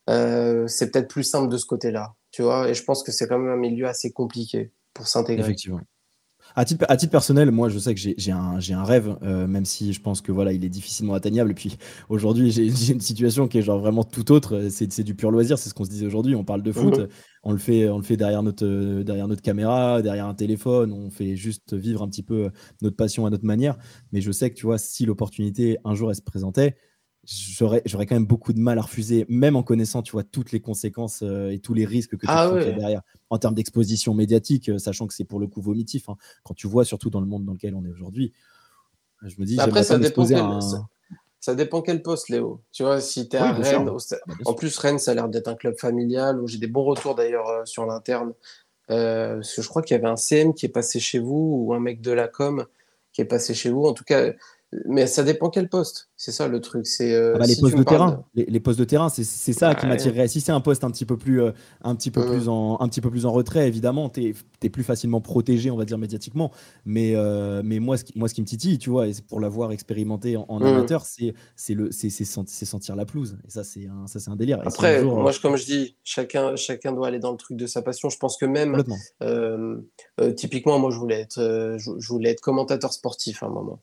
c'est 0.08 0.92
peut-être 0.92 1.08
plus 1.08 1.24
simple 1.24 1.50
de 1.50 1.58
ce 1.58 1.66
côté-là 1.66 2.16
tu 2.36 2.42
vois, 2.42 2.70
et 2.70 2.74
je 2.74 2.84
pense 2.84 3.02
que 3.02 3.14
c'est 3.14 3.30
quand 3.30 3.40
même 3.40 3.50
un 3.50 3.56
milieu 3.56 3.88
assez 3.88 4.12
compliqué 4.12 4.74
pour 4.94 5.08
s'intégrer. 5.08 5.42
Effectivement. 5.42 5.80
À 6.54 6.66
titre, 6.66 6.86
à 6.90 6.98
titre, 6.98 7.12
personnel, 7.12 7.50
moi, 7.50 7.70
je 7.70 7.80
sais 7.80 7.96
que 7.96 8.02
j'ai 8.02 8.32
un, 8.34 8.60
un, 8.60 8.84
rêve, 8.84 9.18
euh, 9.24 9.48
même 9.48 9.64
si 9.64 9.94
je 9.94 10.02
pense 10.02 10.20
que 10.20 10.34
voilà, 10.34 10.52
il 10.52 10.66
est 10.66 10.70
difficilement 10.70 11.14
atteignable. 11.14 11.52
Et 11.52 11.54
puis 11.54 11.78
aujourd'hui, 12.10 12.52
j'ai 12.52 12.66
une 12.92 13.00
situation 13.00 13.48
qui 13.48 13.60
est 13.60 13.62
genre 13.62 13.80
vraiment 13.80 14.04
tout 14.04 14.34
autre. 14.34 14.68
C'est 14.70 15.02
du 15.04 15.16
pur 15.16 15.32
loisir, 15.32 15.58
c'est 15.58 15.70
ce 15.70 15.74
qu'on 15.74 15.86
se 15.86 15.90
disait 15.90 16.06
aujourd'hui. 16.06 16.36
On 16.36 16.44
parle 16.44 16.62
de 16.62 16.74
foot, 16.74 17.00
mhm. 17.00 17.08
on 17.44 17.54
le 17.54 17.58
fait, 17.58 17.88
on 17.88 18.00
le 18.00 18.04
fait 18.04 18.18
derrière 18.18 18.44
notre, 18.44 18.68
derrière 19.04 19.30
notre 19.30 19.42
caméra, 19.42 20.02
derrière 20.02 20.28
un 20.28 20.36
téléphone. 20.36 20.92
On 20.92 21.10
fait 21.10 21.38
juste 21.38 21.74
vivre 21.74 22.04
un 22.04 22.10
petit 22.10 22.24
peu 22.24 22.52
notre 22.82 22.98
passion 22.98 23.26
à 23.26 23.30
notre 23.30 23.46
manière. 23.46 23.78
Mais 24.12 24.20
je 24.20 24.34
sais 24.34 24.50
que 24.50 24.56
tu 24.56 24.66
vois, 24.66 24.78
si 24.78 25.06
l'opportunité 25.06 25.78
un 25.86 25.96
jour 25.96 26.10
elle 26.10 26.18
se 26.18 26.22
présentait, 26.22 26.76
j'aurais, 27.26 27.82
j'aurais 27.86 28.06
quand 28.06 28.16
même 28.16 28.26
beaucoup 28.26 28.54
de 28.54 28.60
mal 28.60 28.78
à 28.78 28.82
refuser, 28.82 29.26
même 29.30 29.56
en 29.56 29.64
connaissant, 29.64 30.02
tu 30.02 30.12
vois, 30.12 30.24
toutes 30.24 30.52
les 30.52 30.60
conséquences 30.60 31.22
euh, 31.24 31.52
et 31.52 31.60
tous 31.60 31.74
les 31.74 31.86
risques 31.86 32.12
que 32.12 32.26
tu 32.26 32.26
ah 32.28 32.52
derrière, 32.52 33.02
en 33.30 33.38
termes 33.38 33.56
d'exposition 33.56 34.14
médiatique, 34.14 34.70
euh, 34.70 34.78
sachant 34.78 35.08
que 35.08 35.14
c'est 35.14 35.24
pour 35.24 35.40
le 35.40 35.48
coup 35.48 35.62
vomitif. 35.62 36.10
Hein. 36.10 36.18
Quand 36.44 36.54
tu 36.54 36.68
vois, 36.68 36.86
surtout 36.86 37.10
dans 37.10 37.22
le 37.22 37.28
monde 37.28 37.46
dans 37.46 37.54
lequel 37.54 37.76
on 37.76 37.86
est 37.86 37.92
aujourd'hui, 37.92 38.34
je 39.24 39.36
me 39.40 39.46
dis, 39.46 39.60
après, 39.60 39.84
ça 39.84 39.98
dépend. 39.98 40.26
ça 41.40 41.56
dépend 41.56 41.82
quel 41.82 42.02
poste, 42.02 42.30
Léo. 42.30 42.62
Tu 42.72 42.84
vois, 42.84 43.02
si 43.02 43.28
tu 43.30 43.36
es 43.36 43.40
à 43.40 43.54
Rennes, 43.54 43.88
ah, 43.90 44.16
bah, 44.28 44.36
en 44.46 44.54
plus, 44.54 44.78
Rennes, 44.78 45.00
ça 45.00 45.12
a 45.12 45.14
l'air 45.14 45.30
d'être 45.30 45.48
un 45.48 45.56
club 45.56 45.78
familial 45.78 46.40
où 46.40 46.48
j'ai 46.48 46.58
des 46.58 46.68
bons 46.68 46.84
retours 46.84 47.16
d'ailleurs 47.16 47.48
euh, 47.50 47.66
sur 47.66 47.86
l'interne. 47.86 48.34
Euh, 48.92 49.36
parce 49.36 49.56
que 49.56 49.62
je 49.62 49.68
crois 49.68 49.82
qu'il 49.82 49.96
y 49.96 50.00
avait 50.00 50.10
un 50.10 50.16
CM 50.16 50.54
qui 50.54 50.66
est 50.66 50.70
passé 50.70 51.00
chez 51.00 51.20
vous 51.20 51.66
ou 51.66 51.74
un 51.74 51.80
mec 51.80 52.02
de 52.02 52.12
la 52.12 52.28
com 52.28 52.66
qui 53.14 53.22
est 53.22 53.26
passé 53.26 53.54
chez 53.54 53.70
vous. 53.70 53.86
En 53.86 53.94
tout 53.94 54.04
cas, 54.04 54.32
mais 54.86 55.08
ça 55.08 55.24
dépend 55.24 55.50
quel 55.50 55.70
poste. 55.70 56.10
C'est 56.18 56.32
ça 56.32 56.48
le 56.48 56.62
truc. 56.62 56.88
C'est 56.88 57.14
euh, 57.14 57.34
ah 57.36 57.40
bah, 57.40 57.46
les, 57.46 57.58
postes 57.58 57.78
de 57.78 57.84
terrain. 57.84 58.24
Les, 58.36 58.60
postes 58.62 58.80
de 58.80 58.86
terrain, 58.86 59.10
c'est 59.10 59.24
ça 59.24 59.76
qui 59.76 59.86
m'attirerait. 59.86 60.30
Si 60.30 60.40
c'est 60.40 60.54
un 60.54 60.62
poste 60.62 60.86
un 60.86 60.92
petit 60.92 61.06
peu 61.06 61.18
plus, 61.18 61.42
euh, 61.42 61.52
un 61.84 61.94
petit 61.96 62.10
peu 62.10 62.26
plus 62.26 62.48
en, 62.48 62.80
un 62.80 62.88
petit 62.88 63.02
peu 63.02 63.12
plus 63.12 63.26
en 63.26 63.34
retrait, 63.34 63.68
évidemment, 63.68 64.10
tu 64.10 64.34
es, 64.64 64.70
plus 64.70 64.84
facilement 64.84 65.22
protégé, 65.22 65.70
on 65.72 65.76
va 65.76 65.84
dire 65.84 65.98
médiatiquement. 65.98 66.52
Mais, 66.86 67.16
euh, 67.16 67.62
mais 67.66 67.80
moi, 67.80 67.98
ce 67.98 68.06
qui, 68.06 68.18
moi, 68.18 68.30
ce 68.30 68.34
qui 68.34 68.42
me 68.42 68.48
titille, 68.48 68.80
tu 68.80 68.90
vois, 68.90 69.08
et 69.08 69.12
pour 69.28 69.40
l'avoir 69.42 69.72
expérimenté 69.74 70.38
en, 70.38 70.62
amateur, 70.62 71.04
c'est 71.06 71.34
le, 71.74 71.92
c'est 71.92 72.10
sentir 72.10 72.96
la 72.96 73.06
pelouse. 73.06 73.38
Et 73.46 73.52
ça, 73.52 73.66
c'est 73.66 73.88
un, 73.88 74.08
ça, 74.08 74.20
c'est 74.20 74.32
un 74.32 74.38
délire. 74.38 74.62
Après, 74.66 75.04
moi, 75.04 75.32
comme 75.42 75.58
je 75.58 75.66
dis, 75.66 75.98
chacun, 76.06 76.56
chacun 76.56 76.94
doit 76.94 77.08
aller 77.10 77.20
dans 77.20 77.32
le 77.32 77.38
truc 77.38 77.58
de 77.58 77.68
sa 77.68 77.82
passion. 77.82 78.10
Je 78.10 78.18
pense 78.18 78.38
que 78.38 78.46
même, 78.46 78.82
typiquement, 80.38 80.80
moi, 80.80 80.92
je 80.92 80.98
voulais 80.98 81.20
être, 81.20 81.76
je, 81.78 82.08
voulais 82.08 82.30
être 82.30 82.42
commentateur 82.42 82.94
sportif 82.94 83.44
à 83.44 83.48
un 83.48 83.50
moment. 83.50 83.82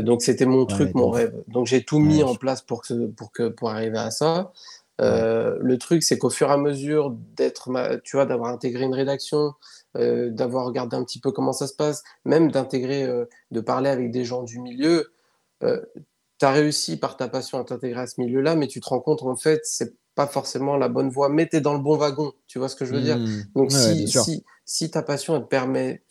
donc, 0.00 0.22
c'était 0.22 0.46
mon 0.46 0.64
truc, 0.64 0.94
mon 0.94 1.10
rêve. 1.10 1.34
Donc, 1.48 1.73
j'ai 1.74 1.84
tout 1.84 1.98
mis 1.98 2.22
en 2.22 2.34
place 2.34 2.62
pour, 2.62 2.82
que, 2.82 3.06
pour, 3.06 3.32
que, 3.32 3.48
pour 3.48 3.70
arriver 3.70 3.98
à 3.98 4.10
ça. 4.10 4.52
Euh, 5.00 5.58
le 5.60 5.78
truc, 5.78 6.02
c'est 6.02 6.18
qu'au 6.18 6.30
fur 6.30 6.50
et 6.50 6.52
à 6.52 6.56
mesure 6.56 7.10
d'être, 7.36 7.68
tu 8.04 8.16
vois, 8.16 8.26
d'avoir 8.26 8.52
intégré 8.52 8.84
une 8.84 8.94
rédaction, 8.94 9.54
euh, 9.96 10.30
d'avoir 10.30 10.66
regardé 10.66 10.96
un 10.96 11.04
petit 11.04 11.18
peu 11.18 11.32
comment 11.32 11.52
ça 11.52 11.66
se 11.66 11.74
passe, 11.74 12.04
même 12.24 12.50
d'intégrer, 12.50 13.02
euh, 13.02 13.24
de 13.50 13.60
parler 13.60 13.90
avec 13.90 14.10
des 14.10 14.24
gens 14.24 14.42
du 14.42 14.60
milieu, 14.60 15.12
tu 15.60 16.44
as 16.44 16.50
réussi 16.50 16.98
par 16.98 17.16
ta 17.16 17.28
passion 17.28 17.58
à 17.58 17.64
t'intégrer 17.64 18.02
à 18.02 18.06
ce 18.06 18.20
milieu-là, 18.20 18.54
mais 18.54 18.66
tu 18.66 18.80
te 18.80 18.88
rends 18.88 19.00
compte 19.00 19.22
en 19.22 19.34
fait, 19.34 19.62
c'est 19.64 19.94
pas 20.14 20.26
forcément 20.26 20.76
la 20.76 20.88
bonne 20.88 21.08
voie, 21.08 21.30
mais 21.30 21.48
tu 21.48 21.56
es 21.56 21.60
dans 21.62 21.72
le 21.72 21.78
bon 21.80 21.96
wagon, 21.96 22.32
tu 22.46 22.58
vois 22.58 22.68
ce 22.68 22.76
que 22.76 22.84
je 22.84 22.92
veux 22.92 23.00
dire? 23.00 23.18
Mmh. 23.18 23.44
Donc 23.54 23.72
si, 23.72 24.06
si, 24.06 24.44
si, 24.66 24.90
ta 24.90 25.02
passion 25.02 25.40
te 25.40 25.46
permet, 25.46 26.02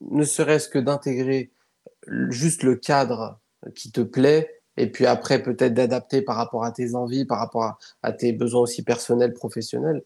ne 0.00 0.24
serait-ce 0.24 0.68
que 0.68 0.78
d'intégrer 0.78 1.52
juste 2.30 2.62
le 2.62 2.76
cadre 2.76 3.38
qui 3.74 3.92
te 3.92 4.00
plaît, 4.00 4.61
et 4.76 4.90
puis 4.90 5.06
après 5.06 5.42
peut-être 5.42 5.74
d'adapter 5.74 6.22
par 6.22 6.36
rapport 6.36 6.64
à 6.64 6.72
tes 6.72 6.94
envies, 6.94 7.24
par 7.24 7.38
rapport 7.38 7.78
à, 8.02 8.12
tes 8.12 8.32
besoins 8.32 8.62
aussi 8.62 8.82
personnels, 8.82 9.32
professionnels. 9.32 10.02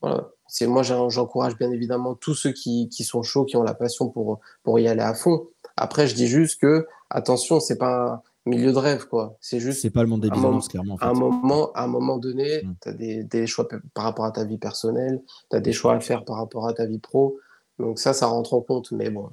Voilà. 0.00 0.30
C'est 0.48 0.66
moi 0.66 0.82
j'encourage 0.82 1.56
bien 1.56 1.70
évidemment 1.70 2.14
tous 2.14 2.34
ceux 2.34 2.52
qui, 2.52 2.88
qui, 2.88 3.02
sont 3.02 3.22
chauds, 3.22 3.44
qui 3.44 3.56
ont 3.56 3.62
la 3.62 3.74
passion 3.74 4.08
pour 4.08 4.40
pour 4.62 4.78
y 4.78 4.88
aller 4.88 5.02
à 5.02 5.14
fond. 5.14 5.48
Après 5.76 6.06
je 6.06 6.14
dis 6.14 6.28
juste 6.28 6.60
que 6.60 6.86
attention, 7.10 7.60
c'est 7.60 7.78
pas 7.78 8.22
un 8.46 8.50
milieu 8.50 8.72
de 8.72 8.78
rêve 8.78 9.06
quoi. 9.08 9.36
C'est 9.40 9.58
juste 9.58 9.82
c'est 9.82 9.90
pas 9.90 10.02
le 10.02 10.08
monde 10.08 10.20
des 10.20 10.30
bisounours 10.30 10.68
clairement. 10.68 10.94
En 10.94 10.98
fait. 10.98 11.04
Un 11.04 11.14
moment 11.14 11.72
à 11.72 11.84
un 11.84 11.88
moment 11.88 12.16
donné, 12.18 12.62
mm. 12.62 12.74
tu 12.80 12.88
as 12.88 12.92
des, 12.92 13.24
des, 13.24 13.46
choix 13.46 13.66
par 13.92 14.04
rapport 14.04 14.24
à 14.24 14.30
ta 14.30 14.44
vie 14.44 14.58
personnelle, 14.58 15.20
tu 15.50 15.56
as 15.56 15.60
des 15.60 15.72
choix 15.72 15.94
à 15.94 16.00
faire 16.00 16.24
par 16.24 16.36
rapport 16.36 16.68
à 16.68 16.72
ta 16.72 16.86
vie 16.86 16.98
pro. 16.98 17.38
Donc 17.78 17.98
ça 17.98 18.14
ça 18.14 18.26
rentre 18.26 18.54
en 18.54 18.60
compte 18.60 18.92
mais 18.92 19.10
bon, 19.10 19.30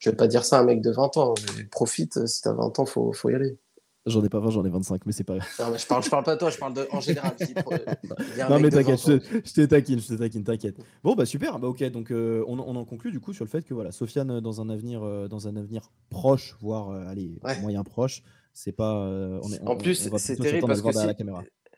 je 0.00 0.10
vais 0.10 0.16
pas 0.16 0.26
dire 0.26 0.44
ça 0.44 0.58
à 0.58 0.60
un 0.60 0.64
mec 0.64 0.82
de 0.82 0.90
20 0.90 1.16
ans, 1.18 1.34
profite 1.70 2.26
si 2.26 2.42
tu 2.42 2.48
as 2.48 2.52
20 2.52 2.80
ans, 2.80 2.86
faut 2.86 3.12
faut 3.12 3.30
y 3.30 3.34
aller. 3.34 3.56
J'en 4.06 4.24
ai 4.24 4.28
pas 4.28 4.38
20, 4.40 4.50
j'en 4.50 4.64
ai 4.64 4.70
25, 4.70 5.04
mais 5.06 5.12
c'est 5.12 5.24
pas 5.24 5.36
grave. 5.36 5.78
je, 5.78 5.86
parle, 5.86 6.02
je 6.02 6.08
parle 6.08 6.24
pas 6.24 6.34
de 6.34 6.38
toi, 6.38 6.50
je 6.50 6.58
parle 6.58 6.74
de, 6.74 6.88
en 6.92 7.00
général. 7.00 7.34
non, 8.50 8.58
mais 8.58 8.70
t'inquiète, 8.70 9.00
je, 9.00 9.52
te 9.52 9.64
taquine, 9.66 10.00
je 10.00 10.06
te 10.06 10.14
taquine, 10.14 10.44
t'inquiète. 10.44 10.76
Bon, 11.02 11.14
bah 11.14 11.26
super, 11.26 11.58
bah 11.58 11.68
ok, 11.68 11.82
donc 11.90 12.10
euh, 12.10 12.44
on, 12.46 12.58
on, 12.58 12.76
en 12.76 12.84
conclut 12.84 13.12
du 13.12 13.20
coup 13.20 13.32
sur 13.32 13.44
le 13.44 13.50
fait 13.50 13.62
que 13.62 13.74
voilà, 13.74 13.92
Sofiane, 13.92 14.30
euh, 14.30 14.40
dans 14.40 14.60
un 14.60 14.70
avenir, 14.70 15.02
euh, 15.02 15.28
dans 15.28 15.48
un 15.48 15.56
avenir 15.56 15.90
proche, 16.10 16.56
voire 16.60 16.90
allez, 16.90 17.38
moyen 17.60 17.84
proche, 17.84 18.22
c'est 18.54 18.72
pas. 18.72 18.94
On 19.42 19.52
est, 19.52 19.60
en 19.66 19.76
plus, 19.76 20.10
c'est 20.16 20.36
terrible 20.36 20.66
parce 20.66 20.82
que 20.82 20.92
si, 20.92 21.08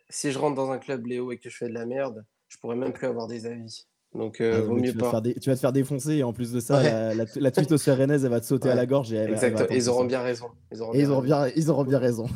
si 0.09 0.33
je 0.33 0.39
rentre 0.39 0.57
dans 0.57 0.71
un 0.71 0.79
club 0.79 1.07
Léo 1.07 1.33
et 1.33 1.39
que 1.39 1.51
je 1.51 1.57
fais 1.57 1.69
de 1.69 1.75
la 1.75 1.87
merde, 1.87 2.25
je 2.49 2.59
pourrais 2.59 2.77
même 2.77 2.93
plus 2.93 3.07
avoir 3.07 3.27
des 3.27 3.47
avis. 3.47 3.87
Donc, 4.15 4.41
euh, 4.41 4.59
ah, 4.59 4.61
vaut 4.63 4.75
mieux 4.75 4.91
tu 4.91 4.99
pas. 4.99 5.13
Vas 5.13 5.21
tu 5.21 5.51
vas 5.51 5.55
te 5.55 5.61
faire 5.61 5.73
défoncer 5.73 6.15
et 6.17 6.23
en 6.25 6.33
plus 6.33 6.51
de 6.51 6.59
ça, 6.59 6.83
la, 6.83 7.15
la, 7.15 7.25
la 7.37 7.51
elle 7.55 8.29
va 8.29 8.41
te 8.41 8.45
sauter 8.45 8.69
à 8.69 8.75
la 8.75 8.85
gorge. 8.85 9.13
Et 9.13 9.19
exact, 9.19 9.69
ils 9.71 9.89
auront 9.89 10.05
bien 10.05 10.21
raison. 10.21 10.47
Ils 10.73 10.83
auront, 10.83 10.93
bien, 10.93 11.01
ils 11.01 11.11
auront 11.11 11.23
bien, 11.23 11.49
ils 11.55 11.71
auront 11.71 11.85
bien 11.85 11.99
raison. 11.99 12.27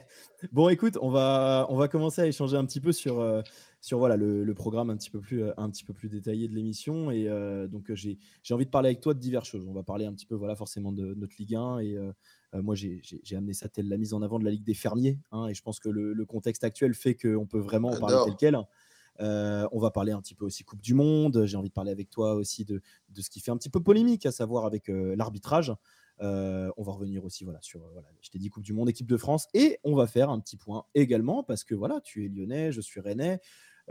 bon, 0.52 0.70
écoute, 0.70 0.96
on 1.02 1.10
va, 1.10 1.66
on 1.68 1.76
va 1.76 1.88
commencer 1.88 2.22
à 2.22 2.26
échanger 2.26 2.56
un 2.56 2.64
petit 2.64 2.80
peu 2.80 2.92
sur, 2.92 3.20
euh, 3.20 3.42
sur 3.82 3.98
voilà, 3.98 4.16
le, 4.16 4.42
le, 4.42 4.54
programme 4.54 4.88
un 4.88 4.96
petit 4.96 5.10
peu 5.10 5.20
plus, 5.20 5.42
euh, 5.42 5.52
un 5.58 5.68
petit 5.68 5.84
peu 5.84 5.92
plus 5.92 6.08
détaillé 6.08 6.48
de 6.48 6.54
l'émission. 6.54 7.10
Et 7.10 7.28
donc, 7.68 7.92
j'ai 7.92 8.18
envie 8.52 8.64
de 8.64 8.70
parler 8.70 8.88
avec 8.88 9.02
toi 9.02 9.12
de 9.12 9.20
diverses 9.20 9.48
choses. 9.48 9.66
On 9.68 9.74
va 9.74 9.82
parler 9.82 10.06
un 10.06 10.14
petit 10.14 10.26
peu, 10.26 10.34
voilà, 10.34 10.56
forcément 10.56 10.92
de 10.92 11.12
notre 11.12 11.34
Ligue 11.38 11.56
1. 11.56 11.80
Et 11.80 11.98
moi, 12.54 12.74
j'ai 12.74 13.02
amené 13.32 13.52
ça 13.52 13.68
telle 13.68 13.90
la 13.90 13.98
mise 13.98 14.14
en 14.14 14.22
avant 14.22 14.38
de 14.38 14.46
la 14.46 14.50
Ligue 14.50 14.64
des 14.64 14.72
fermiers. 14.72 15.18
Hein, 15.30 15.48
et 15.48 15.52
je 15.54 15.60
pense 15.60 15.78
que 15.78 15.90
le, 15.90 16.14
le 16.14 16.24
contexte 16.24 16.64
actuel 16.64 16.94
fait 16.94 17.14
qu'on 17.14 17.44
peut 17.46 17.60
vraiment 17.60 17.90
en 17.90 18.00
parler 18.00 18.16
tel 18.24 18.34
quel. 18.38 18.58
Euh, 19.20 19.68
on 19.72 19.78
va 19.78 19.90
parler 19.90 20.12
un 20.12 20.20
petit 20.20 20.34
peu 20.34 20.44
aussi 20.44 20.64
Coupe 20.64 20.80
du 20.80 20.94
Monde. 20.94 21.44
J'ai 21.44 21.56
envie 21.56 21.68
de 21.68 21.74
parler 21.74 21.90
avec 21.90 22.10
toi 22.10 22.34
aussi 22.34 22.64
de, 22.64 22.80
ce 23.16 23.30
qui 23.30 23.40
fait 23.40 23.50
un 23.50 23.56
petit 23.56 23.70
peu 23.70 23.82
polémique, 23.82 24.26
à 24.26 24.32
savoir 24.32 24.64
avec 24.64 24.88
euh, 24.88 25.14
l'arbitrage. 25.16 25.72
Euh, 26.20 26.70
on 26.76 26.82
va 26.82 26.92
revenir 26.92 27.24
aussi 27.24 27.44
voilà, 27.44 27.60
sur, 27.62 27.80
voilà, 27.92 28.08
je 28.20 28.30
t'ai 28.30 28.38
dit 28.38 28.48
Coupe 28.48 28.64
du 28.64 28.72
Monde, 28.72 28.88
équipe 28.88 29.06
de 29.06 29.16
France. 29.16 29.46
Et 29.54 29.78
on 29.84 29.94
va 29.94 30.06
faire 30.06 30.30
un 30.30 30.40
petit 30.40 30.56
point 30.56 30.84
également, 30.94 31.42
parce 31.42 31.64
que 31.64 31.74
voilà, 31.74 32.00
tu 32.00 32.24
es 32.24 32.28
lyonnais, 32.28 32.72
je 32.72 32.80
suis 32.80 33.00
rennais. 33.00 33.40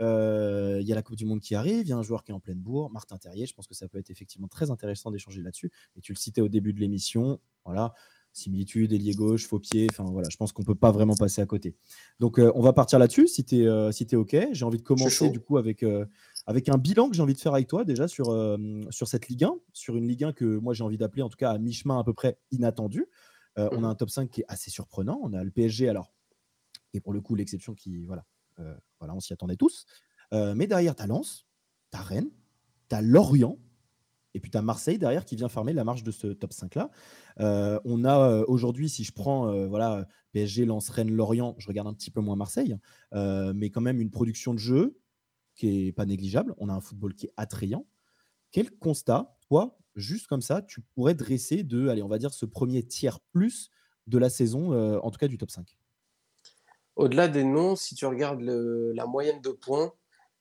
Il 0.00 0.04
y 0.04 0.92
a 0.92 0.94
la 0.94 1.02
Coupe 1.02 1.16
du 1.16 1.24
Monde 1.24 1.40
qui 1.40 1.54
arrive, 1.54 1.86
il 1.86 1.88
y 1.88 1.92
a 1.92 1.96
un 1.96 2.02
joueur 2.02 2.22
qui 2.22 2.30
est 2.30 2.34
en 2.34 2.40
pleine 2.40 2.60
bourre, 2.60 2.90
Martin 2.90 3.18
Terrier. 3.18 3.46
Je 3.46 3.54
pense 3.54 3.66
que 3.66 3.74
ça 3.74 3.88
peut 3.88 3.98
être 3.98 4.10
effectivement 4.10 4.48
très 4.48 4.70
intéressant 4.70 5.10
d'échanger 5.10 5.42
là-dessus. 5.42 5.70
Et 5.96 6.00
tu 6.00 6.12
le 6.12 6.18
citais 6.18 6.40
au 6.40 6.48
début 6.48 6.72
de 6.72 6.80
l'émission. 6.80 7.40
Voilà, 7.64 7.94
similitude, 8.38 8.92
ailier 8.92 9.14
gauche, 9.14 9.46
faux 9.46 9.58
pied. 9.58 9.86
Enfin 9.90 10.04
voilà, 10.04 10.28
je 10.30 10.36
pense 10.36 10.52
qu'on 10.52 10.62
peut 10.62 10.74
pas 10.74 10.92
vraiment 10.92 11.14
passer 11.14 11.42
à 11.42 11.46
côté. 11.46 11.76
Donc 12.20 12.38
euh, 12.38 12.52
on 12.54 12.62
va 12.62 12.72
partir 12.72 12.98
là-dessus 12.98 13.28
si 13.28 13.44
tu 13.44 13.62
es, 13.62 13.66
euh, 13.66 13.92
si 13.92 14.06
es 14.10 14.16
OK. 14.16 14.36
J'ai 14.52 14.64
envie 14.64 14.78
de 14.78 14.82
commencer 14.82 15.28
du 15.30 15.40
coup 15.40 15.58
avec, 15.58 15.82
euh, 15.82 16.06
avec 16.46 16.68
un 16.68 16.78
bilan 16.78 17.10
que 17.10 17.16
j'ai 17.16 17.22
envie 17.22 17.34
de 17.34 17.40
faire 17.40 17.54
avec 17.54 17.68
toi 17.68 17.84
déjà 17.84 18.08
sur, 18.08 18.26
sur 18.90 19.08
cette 19.08 19.28
Ligue 19.28 19.44
1, 19.44 19.54
sur 19.72 19.96
une 19.96 20.06
Ligue 20.06 20.24
1 20.24 20.32
que 20.32 20.44
moi 20.44 20.74
j'ai 20.74 20.84
envie 20.84 20.98
d'appeler 20.98 21.22
en 21.22 21.28
tout 21.28 21.36
cas 21.36 21.50
à 21.50 21.58
mi-chemin 21.58 21.98
à 21.98 22.04
peu 22.04 22.14
près 22.14 22.38
inattendu. 22.50 23.06
On 23.56 23.62
a 23.62 23.78
mmh. 23.78 23.84
un 23.84 23.94
top 23.96 24.10
5 24.10 24.30
qui 24.30 24.40
est 24.42 24.46
assez 24.46 24.70
surprenant. 24.70 25.18
On 25.22 25.32
a 25.32 25.42
le 25.42 25.50
PSG 25.50 25.88
alors, 25.88 26.12
et 26.94 27.00
pour 27.00 27.12
le 27.12 27.20
coup 27.20 27.34
l'exception 27.34 27.74
qui, 27.74 28.04
voilà, 28.04 28.24
voilà 29.00 29.14
on 29.14 29.20
s'y 29.20 29.32
attendait 29.32 29.56
tous. 29.56 29.84
mais 30.32 30.66
derrière, 30.66 30.94
tu 30.94 31.02
as 31.02 31.06
Lens, 31.06 31.46
tu 31.90 31.98
as 31.98 32.02
Rennes, 32.02 32.30
tu 32.88 32.94
as 32.94 33.02
Lorient, 33.02 33.58
et 34.34 34.40
puis 34.40 34.50
tu 34.50 34.58
as 34.58 34.62
Marseille 34.62 34.98
derrière 34.98 35.24
qui 35.24 35.36
vient 35.36 35.48
fermer 35.48 35.72
la 35.72 35.84
marche 35.84 36.02
de 36.02 36.10
ce 36.10 36.28
top 36.28 36.52
5-là. 36.52 36.90
Euh, 37.40 37.80
on 37.84 38.04
a 38.04 38.30
euh, 38.30 38.44
aujourd'hui, 38.48 38.88
si 38.88 39.04
je 39.04 39.12
prends 39.12 39.48
euh, 39.48 39.66
voilà, 39.66 40.06
PSG, 40.32 40.66
Lens, 40.66 40.88
Rennes, 40.90 41.10
Lorient, 41.10 41.54
je 41.58 41.66
regarde 41.68 41.88
un 41.88 41.94
petit 41.94 42.10
peu 42.10 42.20
moins 42.20 42.36
Marseille, 42.36 42.76
mais 43.12 43.70
quand 43.70 43.80
même 43.80 44.00
une 44.00 44.10
production 44.10 44.54
de 44.54 44.58
jeu 44.58 44.98
qui 45.54 45.88
est 45.88 45.92
pas 45.92 46.06
négligeable. 46.06 46.54
On 46.58 46.68
a 46.68 46.72
un 46.72 46.80
football 46.80 47.14
qui 47.14 47.26
est 47.26 47.32
attrayant. 47.36 47.86
Quel 48.50 48.70
constat, 48.70 49.36
toi, 49.48 49.78
juste 49.94 50.26
comme 50.26 50.42
ça, 50.42 50.62
tu 50.62 50.80
pourrais 50.94 51.14
dresser 51.14 51.64
de, 51.64 51.88
allez, 51.88 52.02
on 52.02 52.08
va 52.08 52.18
dire, 52.18 52.32
ce 52.32 52.46
premier 52.46 52.82
tiers 52.82 53.20
plus 53.32 53.70
de 54.06 54.18
la 54.18 54.30
saison, 54.30 54.72
en 55.00 55.10
tout 55.10 55.18
cas 55.18 55.28
du 55.28 55.36
top 55.36 55.50
5 55.50 55.76
Au-delà 56.96 57.28
des 57.28 57.44
noms, 57.44 57.76
si 57.76 57.94
tu 57.94 58.06
regardes 58.06 58.40
la 58.40 59.06
moyenne 59.06 59.40
de 59.40 59.50
points, 59.50 59.92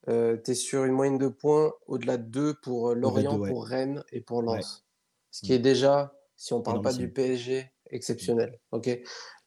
euh, 0.10 0.38
tu 0.44 0.52
es 0.52 0.54
sur 0.54 0.86
une 0.86 0.94
moyenne 0.94 1.18
de 1.18 1.28
points 1.28 1.74
au-delà 1.88 2.18
de 2.18 2.24
2 2.24 2.54
pour 2.62 2.90
euh, 2.90 2.96
Lorient, 2.96 3.40
pour 3.40 3.66
Rennes 3.66 4.04
et 4.12 4.22
pour 4.22 4.42
Lens. 4.42 4.86
Ce 5.32 5.42
qui 5.46 5.54
est 5.54 5.60
déjà, 5.60 6.14
si 6.36 6.54
on 6.54 6.60
ne 6.60 6.64
parle 6.64 6.82
pas 6.82 6.94
du 6.94 7.12
PSG, 7.12 7.72
exceptionnel. 7.90 8.60
ok? 8.72 9.00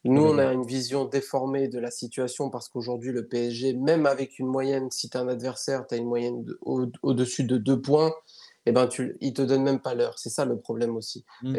Nous, 0.03 0.23
on 0.23 0.39
a 0.39 0.51
une 0.51 0.65
vision 0.65 1.05
déformée 1.05 1.67
de 1.67 1.77
la 1.77 1.91
situation 1.91 2.49
parce 2.49 2.69
qu'aujourd'hui, 2.69 3.11
le 3.11 3.27
PSG, 3.27 3.73
même 3.73 4.07
avec 4.07 4.39
une 4.39 4.47
moyenne, 4.47 4.89
si 4.89 5.09
tu 5.09 5.17
as 5.17 5.21
un 5.21 5.27
adversaire, 5.27 5.85
tu 5.85 5.93
as 5.93 5.97
une 5.97 6.07
moyenne 6.07 6.43
au-dessus 6.63 7.43
de 7.43 7.57
2 7.57 7.81
points, 7.81 8.11
eh 8.65 8.71
ben, 8.71 8.87
tu, 8.87 9.15
il 9.21 9.29
ne 9.29 9.33
te 9.33 9.41
donne 9.43 9.63
même 9.63 9.79
pas 9.79 9.93
l'heure. 9.93 10.17
C'est 10.17 10.29
ça 10.29 10.45
le 10.45 10.59
problème 10.59 10.95
aussi. 10.95 11.23
Mmh. 11.43 11.55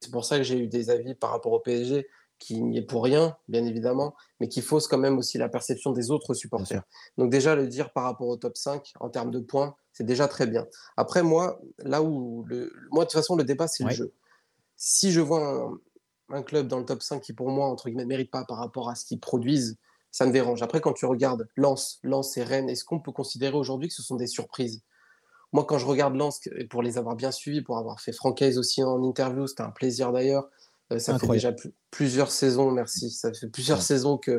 c'est 0.00 0.10
pour 0.10 0.24
ça 0.24 0.36
que 0.36 0.42
j'ai 0.42 0.58
eu 0.58 0.68
des 0.68 0.90
avis 0.90 1.14
par 1.14 1.30
rapport 1.30 1.52
au 1.52 1.60
PSG 1.60 2.06
qui 2.40 2.60
n'y 2.62 2.78
est 2.78 2.82
pour 2.82 3.04
rien, 3.04 3.36
bien 3.48 3.64
évidemment, 3.66 4.16
mais 4.40 4.48
qui 4.48 4.62
fausse 4.62 4.88
quand 4.88 4.98
même 4.98 5.18
aussi 5.18 5.38
la 5.38 5.48
perception 5.48 5.92
des 5.92 6.10
autres 6.10 6.34
supporters. 6.34 6.82
Donc 7.18 7.30
déjà, 7.30 7.54
le 7.54 7.68
dire 7.68 7.92
par 7.92 8.04
rapport 8.04 8.26
au 8.26 8.36
top 8.36 8.56
5 8.56 8.94
en 8.98 9.10
termes 9.10 9.30
de 9.30 9.38
points, 9.38 9.76
c'est 9.92 10.04
déjà 10.04 10.26
très 10.26 10.46
bien. 10.46 10.66
Après, 10.96 11.22
moi, 11.22 11.60
là 11.78 12.02
où... 12.02 12.44
Le... 12.48 12.72
Moi, 12.90 13.04
de 13.04 13.10
toute 13.10 13.18
façon, 13.18 13.36
le 13.36 13.44
débat, 13.44 13.68
c'est 13.68 13.84
le 13.84 13.90
jeu. 13.90 14.12
Si 14.76 15.12
je 15.12 15.20
vois 15.20 15.70
un, 16.30 16.42
club 16.42 16.66
dans 16.66 16.78
le 16.78 16.86
top 16.86 17.02
5 17.02 17.20
qui, 17.20 17.34
pour 17.34 17.50
moi, 17.50 17.66
entre 17.66 17.88
guillemets, 17.88 18.04
ne 18.04 18.08
mérite 18.08 18.30
pas 18.30 18.44
par 18.44 18.56
rapport 18.56 18.88
à 18.88 18.94
ce 18.94 19.04
qu'ils 19.04 19.20
produisent, 19.20 19.76
ça 20.10 20.24
me 20.24 20.32
dérange. 20.32 20.62
Après, 20.62 20.80
quand 20.80 20.94
tu 20.94 21.04
regardes 21.04 21.46
Lens, 21.56 22.00
Lens 22.02 22.36
et 22.38 22.42
Rennes, 22.42 22.70
est-ce 22.70 22.84
qu'on 22.84 23.00
peut 23.00 23.12
considérer 23.12 23.56
aujourd'hui 23.56 23.88
que 23.88 23.94
ce 23.94 24.02
sont 24.02 24.16
des 24.16 24.26
surprises? 24.26 24.82
Moi, 25.52 25.64
quand 25.64 25.76
je 25.76 25.86
regarde 25.86 26.14
Lens, 26.16 26.40
pour 26.70 26.82
les 26.82 26.96
avoir 26.96 27.16
bien 27.16 27.32
suivis, 27.32 27.60
pour 27.60 27.76
avoir 27.76 28.00
fait 28.00 28.12
Francaise 28.12 28.56
aussi 28.56 28.82
en 28.82 29.02
interview, 29.02 29.46
c'était 29.46 29.62
un 29.62 29.70
plaisir 29.70 30.12
d'ailleurs, 30.12 30.48
euh, 30.92 30.98
ça 30.98 31.18
fait 31.18 31.26
déjà 31.26 31.54
plusieurs 31.90 32.30
saisons, 32.30 32.70
merci. 32.70 33.10
Ça 33.10 33.32
fait 33.32 33.48
plusieurs 33.48 33.82
saisons 33.82 34.18
que 34.18 34.30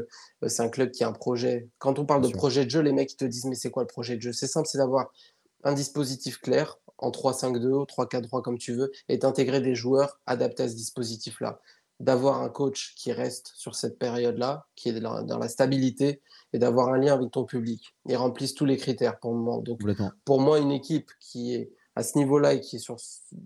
euh, 0.44 0.48
c'est 0.48 0.62
un 0.62 0.70
club 0.70 0.92
qui 0.92 1.04
a 1.04 1.08
un 1.08 1.14
projet. 1.14 1.70
Quand 1.80 1.98
on 2.00 2.06
parle 2.06 2.22
de 2.22 2.34
projet 2.34 2.66
de 2.66 2.70
jeu, 2.70 2.82
les 2.82 2.92
mecs 2.92 3.16
te 3.16 3.26
disent 3.26 3.46
mais 3.46 3.56
c'est 3.56 3.72
quoi 3.72 3.84
le 3.84 3.88
projet 3.88 4.16
de 4.16 4.22
jeu? 4.22 4.34
C'est 4.34 4.48
simple, 4.48 4.68
c'est 4.70 4.78
d'avoir 4.78 5.12
un 5.64 5.74
dispositif 5.74 6.40
clair 6.40 6.78
en 6.98 7.10
3-5-2, 7.10 7.88
3-4-3 7.88 8.42
comme 8.42 8.58
tu 8.58 8.74
veux, 8.74 8.92
et 9.10 9.18
d'intégrer 9.18 9.62
des 9.62 9.76
joueurs 9.76 10.20
adaptés 10.26 10.64
à 10.64 10.70
ce 10.70 10.76
dispositif-là. 10.76 11.60
d'avoir 12.00 12.42
un 12.42 12.50
coach 12.50 12.96
qui 12.96 13.12
reste 13.12 13.52
sur 13.56 13.76
cette 13.76 14.00
période-là, 14.00 14.66
qui 14.76 14.90
est 14.90 15.00
dans 15.00 15.38
la 15.38 15.50
stabilité, 15.50 16.22
et 16.54 16.60
d'avoir 16.60 16.90
un 16.90 16.98
lien 16.98 17.14
avec 17.14 17.32
ton 17.32 17.46
public. 17.46 17.96
Ils 18.08 18.18
remplissent 18.18 18.56
tous 18.56 18.66
les 18.66 18.78
critères 18.78 19.20
pour 19.20 19.32
le 19.32 19.38
moment. 19.38 19.60
Donc, 19.60 19.82
pour 20.26 20.42
moi, 20.42 20.60
une 20.60 20.72
équipe 20.72 21.12
qui 21.20 21.54
est 21.54 21.72
à 21.96 22.04
ce 22.04 22.18
niveau-là 22.18 22.54
et 22.54 22.62
qui 22.62 22.78
est 22.78 22.80
sur 22.80 22.98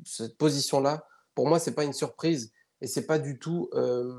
cette 0.06 0.38
position-là, 0.38 1.06
pour 1.34 1.48
moi, 1.48 1.60
c'est 1.60 1.74
pas 1.74 1.84
une 1.84 1.94
surprise 1.94 2.52
et 2.86 2.88
c'est 2.88 3.08
pas 3.08 3.17
du 3.17 3.39
tout, 3.39 3.67
euh, 3.74 4.13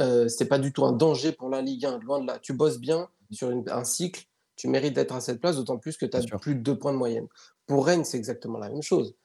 euh, 0.00 0.28
c'est 0.28 0.44
pas 0.44 0.58
du 0.58 0.70
tout 0.70 0.84
un 0.84 0.92
danger 0.92 1.32
pour 1.32 1.48
la 1.48 1.62
Ligue 1.62 1.86
1. 1.86 2.00
Loin 2.00 2.20
de 2.20 2.26
là, 2.26 2.38
tu 2.38 2.52
bosses 2.52 2.78
bien 2.78 3.08
sur 3.30 3.50
un 3.50 3.84
cycle, 3.84 4.26
tu 4.56 4.68
mérites 4.68 4.94
d'être 4.94 5.14
à 5.14 5.22
cette 5.22 5.40
place, 5.40 5.56
d'autant 5.56 5.78
plus 5.78 5.96
que 5.96 6.04
tu 6.04 6.14
as 6.14 6.38
plus 6.38 6.56
de 6.56 6.60
deux 6.60 6.78
points 6.78 6.92
de 6.92 6.98
moyenne. 6.98 7.26
Pour 7.66 7.86
Rennes, 7.86 8.04
c'est 8.04 8.18
exactement 8.18 8.58
la 8.58 8.68
même 8.68 8.82
chose. 8.82 9.16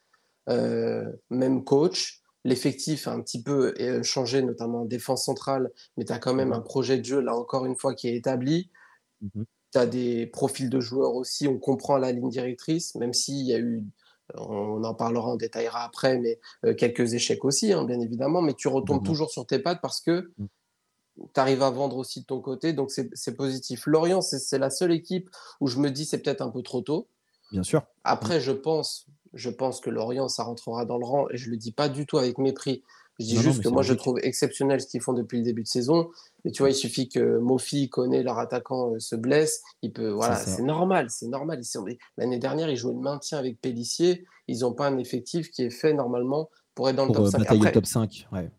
Euh, 0.47 1.03
même 1.29 1.65
coach, 1.65 2.21
l'effectif 2.45 3.09
a 3.09 3.11
un 3.11 3.19
petit 3.19 3.43
peu 3.43 3.73
changé, 4.03 4.41
notamment 4.41 4.83
en 4.83 4.85
défense 4.85 5.25
centrale, 5.25 5.69
mais 5.97 6.05
tu 6.05 6.13
as 6.13 6.19
quand 6.19 6.33
même 6.33 6.53
un 6.53 6.61
projet 6.61 6.97
de 6.97 7.03
jeu, 7.03 7.19
là 7.19 7.35
encore 7.35 7.65
une 7.65 7.75
fois, 7.75 7.93
qui 7.93 8.07
est 8.07 8.15
établi. 8.15 8.69
Mmh 9.21 9.43
tu 9.73 9.79
as 9.79 9.87
des 9.87 10.25
profils 10.27 10.69
de 10.69 10.79
joueurs 10.79 11.15
aussi, 11.15 11.49
on 11.49 11.59
comprend 11.59 11.97
la 11.97 12.13
ligne 12.13 12.29
directrice, 12.29 12.95
même 12.95 13.13
s'il 13.13 13.45
y 13.45 13.53
a 13.53 13.59
eu 13.59 13.83
on 14.33 14.83
en 14.83 14.93
parlera, 14.93 15.31
on 15.31 15.35
détaillera 15.35 15.83
après, 15.83 16.17
mais 16.17 16.39
euh, 16.65 16.73
quelques 16.73 17.13
échecs 17.13 17.45
aussi, 17.45 17.73
hein, 17.73 17.83
bien 17.83 17.99
évidemment. 17.99 18.41
Mais 18.41 18.53
tu 18.53 18.67
retombes 18.67 19.05
toujours 19.05 19.29
sur 19.29 19.45
tes 19.45 19.59
pattes 19.59 19.79
parce 19.81 20.01
que 20.01 20.31
mm. 20.37 20.45
tu 21.33 21.39
arrives 21.39 21.61
à 21.61 21.69
vendre 21.69 21.97
aussi 21.97 22.21
de 22.21 22.25
ton 22.25 22.41
côté, 22.41 22.73
donc 22.73 22.91
c'est 22.91 23.35
positif. 23.35 23.85
Lorient, 23.85 24.21
c'est 24.21 24.57
la 24.57 24.69
seule 24.69 24.91
équipe 24.91 25.29
où 25.61 25.67
je 25.67 25.79
me 25.79 25.89
dis 25.89 26.05
c'est 26.05 26.19
peut-être 26.19 26.41
un 26.41 26.49
peu 26.49 26.63
trop 26.63 26.81
tôt. 26.81 27.07
Bien 27.51 27.63
sûr. 27.63 27.83
Après, 28.03 28.41
je 28.41 28.51
pense, 28.51 29.05
je 29.33 29.49
pense 29.49 29.79
que 29.79 29.89
Lorient, 29.89 30.27
ça 30.27 30.43
rentrera 30.43 30.85
dans 30.85 30.97
le 30.97 31.05
rang, 31.05 31.27
et 31.29 31.37
je 31.37 31.49
le 31.49 31.57
dis 31.57 31.71
pas 31.71 31.89
du 31.89 32.05
tout 32.05 32.17
avec 32.17 32.37
mépris. 32.37 32.83
Je 33.19 33.25
dis 33.25 33.37
juste 33.37 33.63
que 33.63 33.69
moi, 33.69 33.81
je 33.81 33.93
trouve 33.93 34.19
exceptionnel 34.21 34.81
ce 34.81 34.87
qu'ils 34.87 35.01
font 35.01 35.13
depuis 35.13 35.37
le 35.37 35.43
début 35.43 35.63
de 35.63 35.67
saison. 35.67 36.09
Et 36.43 36.51
tu 36.51 36.61
vois, 36.61 36.69
il 36.69 36.75
suffit 36.75 37.07
que 37.07 37.37
Mofi, 37.37 37.89
connaît 37.89 38.23
leur 38.23 38.39
attaquant, 38.39 38.93
euh, 38.93 38.99
se 38.99 39.15
blesse. 39.15 39.61
Il 39.81 39.93
peut, 39.93 40.09
voilà, 40.09 40.35
c'est 40.35 40.61
normal, 40.61 41.09
c'est 41.09 41.27
normal. 41.27 41.61
L'année 42.17 42.39
dernière, 42.39 42.69
ils 42.69 42.75
jouaient 42.75 42.93
le 42.93 42.99
maintien 42.99 43.37
avec 43.37 43.61
Pellissier. 43.61 44.25
Ils 44.47 44.59
n'ont 44.59 44.73
pas 44.73 44.87
un 44.87 44.97
effectif 44.97 45.49
qui 45.49 45.63
est 45.63 45.69
fait 45.69 45.93
normalement 45.93 46.49
pour 46.75 46.89
être 46.89 46.97
dans 46.97 47.05
le 47.05 47.13
top 47.13 47.27
5. 47.27 47.39
Euh, 47.39 47.45
après, 47.47 47.71
top 47.71 47.85
5 47.85 48.27
ouais. 48.33 48.51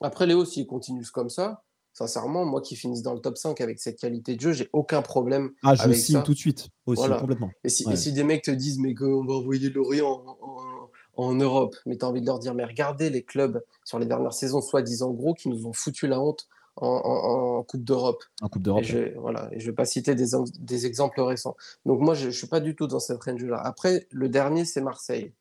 après, 0.00 0.26
Léo, 0.26 0.44
s'ils 0.44 0.66
continuent 0.66 1.04
comme 1.12 1.28
ça, 1.28 1.64
sincèrement, 1.92 2.44
moi 2.44 2.60
qui 2.60 2.76
finisse 2.76 3.02
dans 3.02 3.14
le 3.14 3.20
top 3.20 3.36
5 3.36 3.60
avec 3.60 3.80
cette 3.80 3.98
qualité 3.98 4.36
de 4.36 4.40
jeu, 4.40 4.52
j'ai 4.52 4.70
aucun 4.72 5.02
problème. 5.02 5.50
Ah, 5.64 5.74
je 5.74 5.92
signe 5.92 6.22
tout 6.22 6.34
de 6.34 6.38
suite, 6.38 6.68
aussi, 6.86 7.08
complètement. 7.18 7.50
Et 7.64 7.68
si, 7.68 7.84
et 7.90 7.96
si, 7.96 8.12
des 8.12 8.22
mecs 8.22 8.44
te 8.44 8.52
disent, 8.52 8.78
mais 8.78 8.94
qu'on 8.94 9.24
va 9.24 9.34
envoyer 9.34 9.70
Lorient 9.70 10.22
en, 10.24 10.38
en 10.40 10.73
Europe, 11.18 11.76
mais 11.86 11.96
tu 11.96 12.04
as 12.04 12.08
envie 12.08 12.20
de 12.20 12.26
leur 12.26 12.38
dire, 12.38 12.54
mais 12.54 12.64
regardez 12.64 13.10
les 13.10 13.22
clubs 13.22 13.62
sur 13.84 13.98
les 13.98 14.06
dernières 14.06 14.32
saisons, 14.32 14.60
soi-disant 14.60 15.10
gros, 15.10 15.34
qui 15.34 15.48
nous 15.48 15.66
ont 15.66 15.72
foutu 15.72 16.06
la 16.06 16.20
honte 16.20 16.48
en, 16.76 17.62
Coupe 17.62 17.84
d'Europe. 17.84 18.24
En 18.42 18.48
Coupe 18.48 18.62
d'Europe. 18.62 18.82
Et 18.82 18.86
je, 18.86 19.18
voilà, 19.18 19.48
et 19.52 19.60
je 19.60 19.66
vais 19.66 19.74
pas 19.74 19.84
citer 19.84 20.14
des, 20.14 20.30
des 20.58 20.86
exemples 20.86 21.20
récents. 21.20 21.56
Donc 21.86 22.00
moi, 22.00 22.14
je 22.14 22.26
ne 22.26 22.32
suis 22.32 22.48
pas 22.48 22.60
du 22.60 22.74
tout 22.74 22.86
dans 22.86 23.00
cette 23.00 23.22
range-là. 23.22 23.60
Après, 23.62 24.06
le 24.10 24.28
dernier, 24.28 24.64
c'est 24.64 24.80
Marseille. 24.80 25.32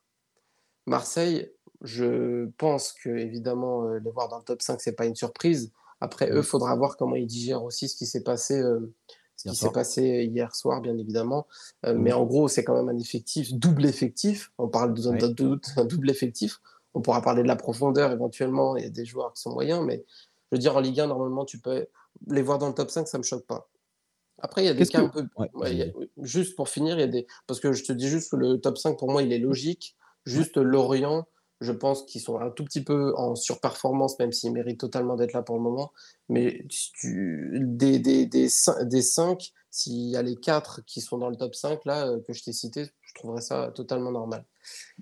Marseille, 0.86 1.52
je 1.82 2.46
pense 2.58 2.94
que 2.94 3.10
évidemment, 3.10 3.86
euh, 3.86 4.00
les 4.00 4.12
voir 4.12 4.30
dans 4.30 4.38
le 4.38 4.44
top 4.44 4.62
5, 4.62 4.80
c'est 4.82 4.94
pas 4.94 5.06
une 5.06 5.16
surprise. 5.16 5.72
Après, 6.02 6.30
eux, 6.32 6.38
il 6.38 6.44
faudra 6.44 6.76
voir 6.76 6.98
comment 6.98 7.16
ils 7.16 7.28
digèrent 7.28 7.64
aussi 7.64 7.88
ce 7.88 7.96
qui 7.96 8.06
s'est 8.06 8.24
passé. 8.24 8.60
Euh, 8.60 8.94
ce 9.44 9.50
qui 9.50 9.56
s'est 9.58 9.72
passé 9.72 10.30
hier 10.32 10.56
soir, 10.56 10.82
bien 10.82 10.98
évidemment. 10.98 11.48
Euh, 11.86 11.94
mais 11.98 12.14
en 12.14 12.24
gros, 12.24 12.48
c'est 12.48 12.64
quand 12.64 12.76
même 12.76 12.90
un 12.90 12.98
effectif, 12.98 13.54
double 13.54 13.86
effectif. 13.86 14.52
On 14.58 14.70
parle 14.70 14.94
d'un 14.94 15.30
double 15.30 16.10
effectif. 16.10 16.60
On 16.94 17.02
pourra 17.02 17.22
parler 17.22 17.44
de 17.44 17.48
la 17.48 17.56
profondeur 17.56 18.12
éventuellement. 18.12 18.78
Il 18.78 18.84
y 18.84 18.88
a 18.88 18.90
des 18.90 19.06
joueurs 19.06 19.34
qui 19.34 19.42
sont 19.42 19.52
moyens, 19.52 19.84
mais 19.86 20.06
je 20.52 20.56
veux 20.56 20.60
dire, 20.60 20.76
en 20.78 20.80
Ligue 20.80 21.00
1, 21.00 21.08
normalement, 21.08 21.46
tu 21.46 21.60
peux 21.60 21.88
les 22.28 22.42
voir 22.42 22.58
dans 22.58 22.68
le 22.68 22.74
top 22.74 22.90
5, 22.90 23.08
ça 23.08 23.18
ne 23.18 23.24
me 23.24 23.26
choque 23.26 23.46
pas. 23.46 23.70
Après, 24.40 24.64
il 24.64 24.66
y 24.66 24.70
a 24.70 24.74
des 24.74 24.86
cas 24.86 25.02
un 25.02 25.10
peu. 25.10 25.26
juste 26.22 26.56
pour 26.56 26.70
finir, 26.70 26.98
il 26.98 27.02
y 27.02 27.04
a 27.04 27.08
des. 27.08 27.28
Parce 27.48 27.60
que 27.60 27.74
je 27.74 27.84
te 27.84 27.94
dis 27.94 28.08
juste 28.08 28.32
que 28.32 28.36
le 28.36 28.60
top 28.60 28.78
5, 28.78 28.98
pour 28.98 29.12
moi, 29.12 29.24
il 29.24 29.34
est 29.34 29.40
logique. 29.40 29.96
Juste 30.26 30.58
Lorient, 30.58 31.28
je 31.64 31.72
pense 31.72 32.04
qu'ils 32.04 32.22
sont 32.22 32.40
un 32.40 32.50
tout 32.50 32.64
petit 32.64 32.84
peu 32.84 33.16
en 33.18 33.36
surperformance, 33.36 34.20
même 34.20 34.32
s'ils 34.32 34.52
méritent 34.52 34.80
totalement 34.80 35.16
d'être 35.16 35.34
là 35.34 35.42
pour 35.42 35.56
le 35.56 35.62
moment. 35.62 35.92
Mais 36.30 36.66
des, 37.04 38.00
des, 38.00 38.26
des, 38.26 38.50
des 38.84 39.02
5, 39.02 39.52
s'il 39.72 40.10
y 40.10 40.18
a 40.18 40.22
les 40.22 40.36
4 40.36 40.82
qui 40.86 41.02
sont 41.02 41.18
dans 41.18 41.30
le 41.30 41.36
top 41.36 41.56
5 41.56 41.86
là, 41.86 42.08
euh, 42.08 42.20
que 42.22 42.34
je 42.34 42.44
t'ai 42.44 42.54
cité, 42.54 42.92
je 43.14 43.20
trouverais 43.20 43.42
ça 43.42 43.72
totalement 43.74 44.12
normal. 44.12 44.44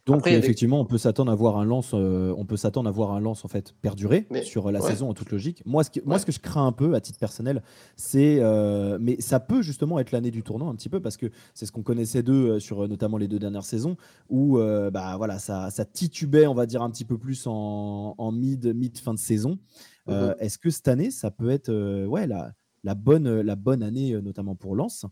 Donc 0.06 0.28
effectivement, 0.28 0.82
on 0.82 0.86
peut 0.86 0.97
s'attendre 0.97 1.32
à 1.32 1.36
voir 1.36 1.58
un 1.58 1.65
lance, 1.65 1.91
euh, 1.93 2.34
on 2.38 2.45
peut 2.45 2.58
s'attendre 2.58 2.89
à 2.89 2.91
voir 2.91 3.12
un 3.12 3.19
lance 3.19 3.45
en 3.45 3.47
fait 3.47 3.74
perdurer 3.82 4.28
sur 4.43 4.71
la 4.71 4.82
saison 4.82 5.10
en 5.10 5.13
toute 5.13 5.32
logique. 5.32 5.62
Moi, 5.65 5.84
ce, 5.84 5.91
moi, 6.04 6.19
ce 6.19 6.26
que 6.26 6.32
je 6.32 6.39
crains 6.39 6.65
un 6.65 6.71
peu 6.71 6.95
à 6.95 7.02
titre 7.02 7.19
personnel, 7.19 7.62
c'est, 7.95 8.39
euh, 8.39 8.97
mais 9.00 9.21
ça 9.21 9.39
peut 9.39 9.62
justement 9.62 10.00
être 10.00 10.12
l'année 10.12 10.32
du 10.32 10.43
tournant 10.43 10.69
un 10.69 10.76
petit 10.76 10.89
peu 10.89 11.00
parce 11.00 11.15
que 11.15 11.28
c'est 11.54 11.65
ce 11.65 11.71
qu'on 11.71 11.84
connaissait 11.84 12.24
d'eux 12.24 12.50
euh, 12.50 12.60
sur 12.60 12.88
notamment 12.88 13.17
les 13.17 13.28
deux 13.28 13.39
dernières 13.39 13.65
saisons 13.65 13.95
où 14.30 14.58
bah 14.58 15.15
voilà, 15.17 15.39
ça, 15.39 15.69
ça, 15.69 15.86
titubait, 15.86 16.47
on 16.47 16.54
va 16.54 16.65
dire 16.65 16.82
un 16.82 16.89
petit 16.89 17.06
peu 17.06 17.17
plus 17.17 17.45
en, 17.47 18.15
en 18.17 18.32
mid, 18.32 18.74
mid 18.76 18.97
fin 18.97 19.13
de 19.13 19.19
saison. 19.19 19.60
Mhm. 20.08 20.36
Est-ce 20.39 20.58
que 20.58 20.69
cette 20.69 20.88
année, 20.88 21.12
ça 21.12 21.32
peut 21.32 21.50
être 21.50 21.71
ouais 22.06 22.28
la 22.28 22.54
la 22.84 22.96
bonne, 22.96 23.41
la 23.41 23.56
bonne 23.56 23.84
année, 23.84 24.20
notamment 24.22 24.56
pour 24.56 24.76
Lens, 24.76 25.06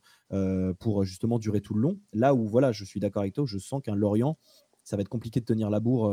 pour 0.79 1.03
justement 1.03 1.39
durer 1.39 1.61
tout 1.61 1.73
le 1.73 1.81
long. 1.81 1.99
Là 2.13 2.33
où, 2.33 2.47
voilà, 2.47 2.71
je 2.71 2.83
suis 2.83 2.99
d'accord 2.99 3.21
avec 3.21 3.33
toi, 3.33 3.45
je 3.47 3.57
sens 3.57 3.81
qu'un 3.81 3.95
Lorient, 3.95 4.37
ça 4.83 4.95
va 4.95 5.01
être 5.01 5.09
compliqué 5.09 5.39
de 5.39 5.45
tenir 5.45 5.69
la 5.69 5.79
bourre 5.79 6.11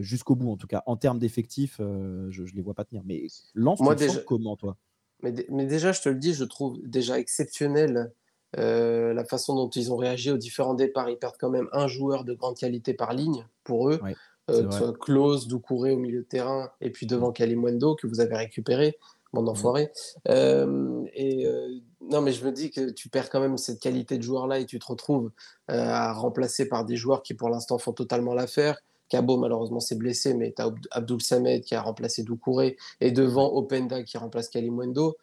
jusqu'au 0.00 0.34
bout. 0.34 0.50
En 0.50 0.56
tout 0.56 0.66
cas, 0.66 0.82
en 0.86 0.96
termes 0.96 1.18
d'effectifs, 1.18 1.76
je 1.78 2.42
ne 2.42 2.54
les 2.54 2.62
vois 2.62 2.74
pas 2.74 2.84
tenir. 2.84 3.02
Mais 3.04 3.26
Lens, 3.54 3.80
Moi, 3.80 3.94
déjà... 3.94 4.20
comment, 4.20 4.56
toi? 4.56 4.76
Mais, 5.22 5.32
mais, 5.48 5.66
déjà, 5.66 5.92
je 5.92 6.02
te 6.02 6.08
le 6.08 6.16
dis, 6.16 6.34
je 6.34 6.44
trouve 6.44 6.78
déjà 6.84 7.18
exceptionnel 7.18 8.12
la 8.54 9.24
façon 9.24 9.54
dont 9.54 9.70
ils 9.70 9.92
ont 9.92 9.96
réagi 9.96 10.30
aux 10.30 10.36
différents 10.36 10.74
départs. 10.74 11.08
Ils 11.08 11.16
perdent 11.16 11.38
quand 11.38 11.50
même 11.50 11.68
un 11.72 11.86
joueur 11.88 12.24
de 12.24 12.34
grande 12.34 12.56
qualité 12.56 12.92
par 12.92 13.14
ligne 13.14 13.46
pour 13.64 13.88
eux. 13.88 13.98
Ouais, 14.02 14.14
euh, 14.50 14.92
Klose, 14.92 15.46
Doucouré 15.46 15.92
au 15.92 15.98
milieu 15.98 16.20
de 16.20 16.26
terrain, 16.26 16.70
et 16.80 16.90
puis 16.90 17.06
devant 17.06 17.30
mmh. 17.30 17.34
Kalimundo 17.34 17.94
que 17.94 18.06
vous 18.06 18.20
avez 18.20 18.36
récupéré. 18.36 18.98
Bon, 19.32 19.42
d'enfoiré. 19.42 19.90
Euh, 20.28 21.04
et 21.14 21.46
euh, 21.46 21.78
non, 22.02 22.20
mais 22.20 22.32
je 22.32 22.44
me 22.44 22.52
dis 22.52 22.70
que 22.70 22.90
tu 22.90 23.08
perds 23.08 23.30
quand 23.30 23.40
même 23.40 23.56
cette 23.56 23.80
qualité 23.80 24.18
de 24.18 24.22
joueur-là 24.22 24.58
et 24.58 24.66
tu 24.66 24.78
te 24.78 24.84
retrouves 24.84 25.30
euh, 25.70 25.74
à 25.74 26.12
remplacer 26.12 26.68
par 26.68 26.84
des 26.84 26.96
joueurs 26.96 27.22
qui, 27.22 27.32
pour 27.32 27.48
l'instant, 27.48 27.78
font 27.78 27.94
totalement 27.94 28.34
l'affaire. 28.34 28.78
Cabo, 29.08 29.38
malheureusement, 29.38 29.80
s'est 29.80 29.94
blessé, 29.94 30.34
mais 30.34 30.52
tu 30.54 30.60
as 30.60 30.70
Abdul 30.90 31.22
Samed 31.22 31.62
qui 31.62 31.74
a 31.74 31.80
remplacé 31.80 32.22
Doucouré 32.24 32.76
et 33.00 33.10
devant 33.10 33.50
Openda 33.54 34.02
qui 34.02 34.18
remplace 34.18 34.48
Kalimwendo. 34.50 35.16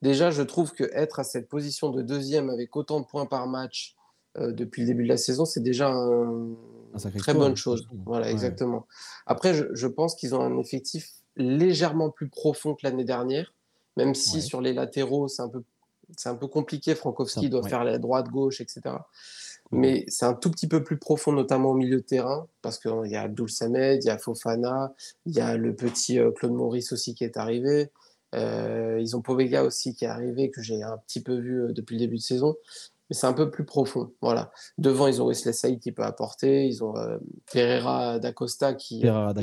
Déjà, 0.00 0.30
je 0.30 0.42
trouve 0.42 0.72
que 0.72 0.84
être 0.92 1.18
à 1.18 1.24
cette 1.24 1.48
position 1.48 1.90
de 1.90 2.02
deuxième 2.02 2.50
avec 2.50 2.76
autant 2.76 3.00
de 3.00 3.06
points 3.06 3.26
par 3.26 3.48
match 3.48 3.96
depuis 4.38 4.82
le 4.82 4.88
début 4.88 5.04
de 5.04 5.08
la 5.08 5.16
saison, 5.16 5.46
c'est 5.46 5.62
déjà 5.62 5.88
une 5.88 6.56
très 7.16 7.32
bonne 7.32 7.56
chose. 7.56 7.88
Voilà, 8.04 8.30
exactement. 8.30 8.86
Après, 9.24 9.54
je, 9.54 9.64
je 9.72 9.86
pense 9.86 10.14
qu'ils 10.14 10.34
ont 10.34 10.42
un 10.42 10.58
effectif 10.58 11.08
légèrement 11.36 12.10
plus 12.10 12.28
profond 12.28 12.74
que 12.74 12.80
l'année 12.82 13.04
dernière 13.04 13.54
même 13.96 14.14
si 14.14 14.42
sur 14.42 14.60
les 14.60 14.72
latéraux, 14.72 15.28
c'est 15.28 15.42
un 15.42 15.48
peu, 15.48 15.62
c'est 16.16 16.28
un 16.28 16.34
peu 16.34 16.46
compliqué. 16.46 16.94
Frankowski 16.94 17.50
doit 17.50 17.66
faire 17.66 17.84
la 17.84 17.98
droite, 17.98 18.28
gauche, 18.28 18.60
etc. 18.60 18.96
Mais 19.72 20.04
c'est 20.08 20.26
un 20.26 20.34
tout 20.34 20.50
petit 20.50 20.68
peu 20.68 20.84
plus 20.84 20.96
profond, 20.96 21.32
notamment 21.32 21.70
au 21.70 21.74
milieu 21.74 21.96
de 21.96 22.02
terrain, 22.02 22.46
parce 22.62 22.78
qu'il 22.78 23.10
y 23.10 23.16
a 23.16 23.22
Abdul 23.22 23.50
Samed, 23.50 24.02
il 24.02 24.06
y 24.06 24.10
a 24.10 24.18
Fofana, 24.18 24.94
il 25.24 25.34
y 25.34 25.40
a 25.40 25.56
le 25.56 25.74
petit 25.74 26.18
euh, 26.18 26.30
Claude 26.30 26.52
Maurice 26.52 26.92
aussi 26.92 27.14
qui 27.14 27.24
est 27.24 27.36
arrivé. 27.36 27.90
Euh, 28.34 28.98
ils 29.00 29.16
ont 29.16 29.22
Povega 29.22 29.64
aussi 29.64 29.94
qui 29.94 30.04
est 30.04 30.08
arrivé, 30.08 30.50
que 30.50 30.62
j'ai 30.62 30.82
un 30.82 30.98
petit 30.98 31.22
peu 31.22 31.36
vu 31.36 31.62
euh, 31.62 31.72
depuis 31.72 31.94
le 31.94 32.00
début 32.00 32.16
de 32.16 32.22
saison 32.22 32.56
mais 33.08 33.16
c'est 33.16 33.26
un 33.26 33.32
peu 33.32 33.50
plus 33.50 33.64
profond. 33.64 34.12
Voilà. 34.20 34.50
Devant, 34.78 35.06
ils 35.06 35.22
ont 35.22 35.26
Wesley 35.26 35.52
Saïd 35.52 35.80
qui 35.80 35.92
peut 35.92 36.02
apporter, 36.02 36.66
ils 36.66 36.82
ont 36.82 36.96
euh, 36.96 37.18
Pereira 37.52 38.18
d'Acosta 38.18 38.74
qui, 38.74 39.02
est, 39.02 39.34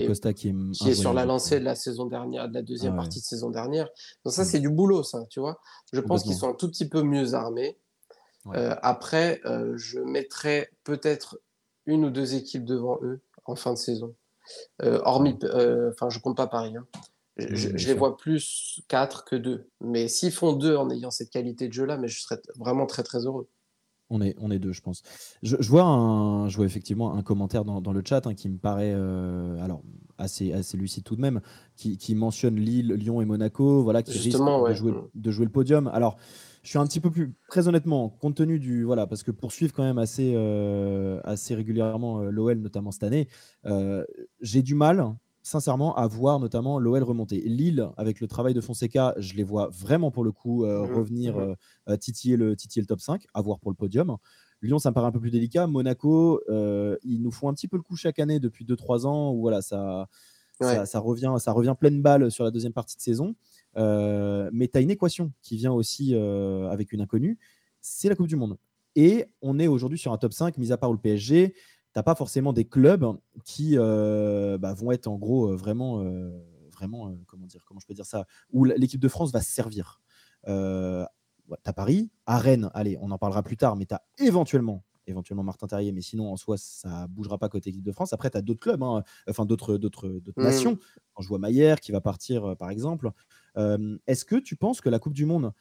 qui, 0.74 0.90
est, 0.90 0.94
sur 0.94 1.14
la 1.14 1.26
lancée 1.26 1.60
de 1.60 1.66
la 1.66 1.76
saison 1.76 2.06
dernière, 2.06 2.50
de 2.50 2.54
la 2.54 2.62
deuxième 2.62 2.96
partie 2.96 3.20
de 3.20 3.26
saison 3.26 3.50
dernière. 3.50 3.88
Donc 4.26 4.34
ça, 4.34 4.44
mm. 4.44 4.46
c'est 4.46 4.60
du 4.60 4.70
boulot, 4.70 5.04
ça, 5.04 5.26
tu 5.30 5.40
vois. 5.40 5.60
Je 5.92 6.02
pense 6.02 6.24
qu'ils 6.24 6.36
sont 6.36 6.50
un 6.50 6.54
tout 6.54 6.70
petit 6.70 6.88
peu 6.88 7.04
mieux 7.04 7.34
armés. 7.34 7.78
Euh, 8.48 8.76
après, 8.82 9.40
euh, 9.46 9.74
je 9.78 10.00
mettrais 10.00 10.70
peut-être 10.84 11.40
une 11.86 12.06
ou 12.06 12.10
deux 12.10 12.36
équipes 12.36 12.66
devant 12.66 13.00
eux 13.02 13.22
en 13.46 13.56
fin 13.56 13.74
de 13.74 13.78
saison. 13.78 14.16
hormis, 14.82 15.38
enfin, 15.92 16.10
je 16.10 16.20
compte 16.20 16.38
pas 16.38 16.48
Paris. 16.48 16.76
Hein. 16.76 16.86
Je, 17.38 17.70
les 17.70 17.94
vois 17.94 18.16
plus 18.16 18.82
4 18.88 19.26
que 19.26 19.36
2. 19.36 19.68
Mais 19.82 20.08
s'ils 20.08 20.32
font 20.32 20.54
2 20.54 20.76
en 20.76 20.90
ayant 20.90 21.12
cette 21.12 21.32
qualité 21.32 21.68
de 21.68 21.74
jeu-là, 21.74 21.98
mais 21.98 22.08
je 22.08 22.20
serais 22.22 22.40
vraiment 22.58 22.86
très 22.86 23.04
très 23.04 23.26
heureux. 23.26 23.50
On 24.10 24.22
est, 24.22 24.36
on 24.40 24.52
est 24.52 24.60
deux, 24.60 24.74
je 24.74 24.82
pense. 24.82 25.02
Je, 25.42 25.56
vois, 25.68 25.84
un, 25.84 26.48
je 26.48 26.58
vois 26.58 26.68
effectivement 26.68 27.16
un 27.16 27.24
commentaire 27.24 27.66
dans, 27.66 27.82
dans 27.82 27.94
le 27.94 28.04
chat 28.08 28.28
hein, 28.28 28.36
qui 28.36 28.48
me 28.48 28.58
paraît 28.58 28.94
euh, 28.94 29.58
alors 29.64 29.82
assez, 30.20 30.54
assez 30.54 30.78
lucide 30.78 31.04
tout 31.04 31.16
de 31.16 31.22
même, 31.22 31.42
qui, 31.76 31.98
qui, 31.98 32.14
mentionne 32.14 32.58
Lille, 32.58 32.94
Lyon 32.94 33.22
et 33.22 33.26
Monaco, 33.26 33.82
voilà, 33.82 34.04
qui 34.04 34.16
risquent 34.20 34.38
de, 34.38 34.74
jouer, 34.74 34.92
mm. 34.92 35.10
de 35.16 35.32
jouer 35.32 35.46
le 35.46 35.52
podium. 35.52 35.88
Alors, 35.88 36.18
je 36.62 36.70
suis 36.70 36.78
un 36.78 36.86
petit 36.86 37.00
peu 37.00 37.10
plus, 37.10 37.34
très 37.50 37.68
honnêtement, 37.68 38.10
compte 38.10 38.36
tenu 38.36 38.60
du. 38.60 38.84
Voilà, 38.84 39.08
parce 39.08 39.24
que 39.24 39.32
poursuivre 39.32 39.74
quand 39.74 39.84
même 39.84 39.98
assez, 39.98 40.34
euh, 40.36 41.20
assez 41.24 41.56
régulièrement 41.56 42.20
euh, 42.20 42.30
l'OL, 42.30 42.60
notamment 42.60 42.92
cette 42.92 43.04
année, 43.04 43.28
j'ai 44.42 44.62
du 44.62 44.76
mal 44.76 45.16
sincèrement 45.44 45.94
à 45.96 46.08
voir 46.08 46.40
notamment 46.40 46.80
l'OL 46.80 47.04
remonter. 47.04 47.42
Lille, 47.42 47.90
avec 47.98 48.22
le 48.22 48.28
travail 48.28 48.54
de 48.54 48.62
Fonseca, 48.62 49.14
je 49.18 49.34
les 49.36 49.44
vois 49.44 49.70
vraiment 49.72 50.10
pour 50.10 50.24
le 50.24 50.32
coup 50.32 50.64
euh, 50.64 50.88
mmh 50.88 50.96
revenir 50.96 51.38
mmh 51.38 51.56
euh, 51.90 51.98
titiller, 51.98 52.38
le, 52.38 52.56
titiller 52.56 52.82
le 52.82 52.88
top 52.88 53.02
5, 53.02 53.26
à 53.34 53.42
voir 53.42 53.60
pour 53.60 53.70
le 53.70 53.76
podium. 53.76 54.18
Lyon, 54.62 54.80
ça 54.80 54.90
me 54.90 54.94
paraît 54.94 55.08
un 55.08 55.12
peu 55.12 55.20
plus 55.20 55.32
délicat. 55.32 55.68
Monaco, 55.68 56.42
ils 56.50 57.22
nous 57.22 57.32
font 57.32 57.50
un 57.50 57.54
petit 57.54 57.68
peu 57.68 57.76
le 57.76 57.84
coup 57.84 57.98
chaque 57.98 58.20
année 58.20 58.40
depuis 58.40 58.64
2-3 58.64 59.06
ans 59.06 59.34
où 59.34 59.42
voilà, 59.42 59.62
ça, 59.62 60.08
ça, 60.62 61.00
revient, 61.00 61.36
ça 61.38 61.52
revient 61.52 61.76
pleine 61.78 62.02
balle 62.02 62.32
sur 62.32 62.46
la 62.46 62.52
deuxième 62.52 62.72
partie 62.72 62.96
de 62.96 63.02
saison. 63.02 63.36
mais 63.76 64.68
tu 64.70 64.78
as 64.78 64.82
une 64.82 64.92
équation 64.92 65.34
qui 65.42 65.58
vient 65.58 65.74
aussi 65.74 66.16
avec 66.16 66.94
une 66.94 67.02
inconnue, 67.02 67.38
c'est 67.82 68.08
la 68.08 68.16
Coupe 68.16 68.28
du 68.28 68.38
Monde. 68.38 68.58
Et 68.96 69.26
on 69.42 69.60
est 69.60 69.68
aujourd'hui 69.68 69.98
sur 69.98 70.14
un 70.14 70.18
top 70.18 70.32
5, 70.32 70.58
mis 70.58 70.72
à 70.72 70.78
part 70.78 70.92
le 70.92 70.98
PSG 70.98 71.54
n'as 71.96 72.04
pas 72.04 72.16
forcément 72.16 72.54
des 72.54 72.66
clubs 72.66 73.06
qui 73.44 73.78
euh, 73.78 74.58
bah, 74.58 74.74
vont 74.74 74.92
être 74.92 75.08
en 75.08 75.18
gros 75.18 75.52
euh, 75.52 75.56
vraiment, 75.56 76.02
euh, 76.02 76.32
vraiment 76.72 77.16
comment 77.28 77.46
dire, 77.46 77.64
comment 77.66 77.80
je 77.80 77.88
peux 77.88 77.94
dire 77.94 78.06
ça, 78.06 78.26
où 78.52 78.66
l'équipe 78.66 79.02
de 79.02 79.08
France 79.08 79.32
va 79.32 79.42
se 79.42 79.52
servir. 79.52 80.02
Euh, 80.48 81.06
tu 81.50 81.70
as 81.70 81.74
Paris, 81.74 82.12
à 82.26 82.38
Rennes, 82.38 82.70
allez, 82.74 82.98
on 83.02 83.12
en 83.12 83.18
parlera 83.18 83.44
plus 83.44 83.58
tard, 83.58 83.76
mais 83.76 83.86
tu 83.86 83.94
as 83.94 84.04
éventuellement 84.18 84.84
éventuellement 85.06 85.44
Martin 85.44 85.68
Terrier, 85.68 85.92
mais 85.92 86.00
sinon 86.00 86.32
en 86.32 86.38
soi 86.38 86.56
ça 86.58 87.08
bougera 87.08 87.38
pas 87.38 87.50
côté 87.50 87.72
équipe 87.72 87.84
de 87.84 87.92
France. 87.92 88.14
Après, 88.14 88.30
tu 88.30 88.38
as 88.38 88.42
d'autres 88.42 88.62
clubs, 88.62 88.82
hein, 88.82 89.04
enfin 89.30 89.46
d'autres 89.46 89.78
d'autres 89.78 90.08
mmh. 90.08 90.44
nations. 90.44 90.80
Quand 91.14 91.22
je 91.22 91.28
vois 91.28 91.40
Maillère 91.40 91.82
qui 91.82 91.92
va 91.92 92.00
partir 92.00 92.56
par 92.56 92.70
exemple, 92.70 93.12
est-ce 93.58 94.24
que 94.24 94.38
tu 94.38 94.56
penses 94.56 94.80
que 94.80 94.88
la 94.88 95.00
Coupe 95.00 95.14
du 95.14 95.26
Monde 95.26 95.52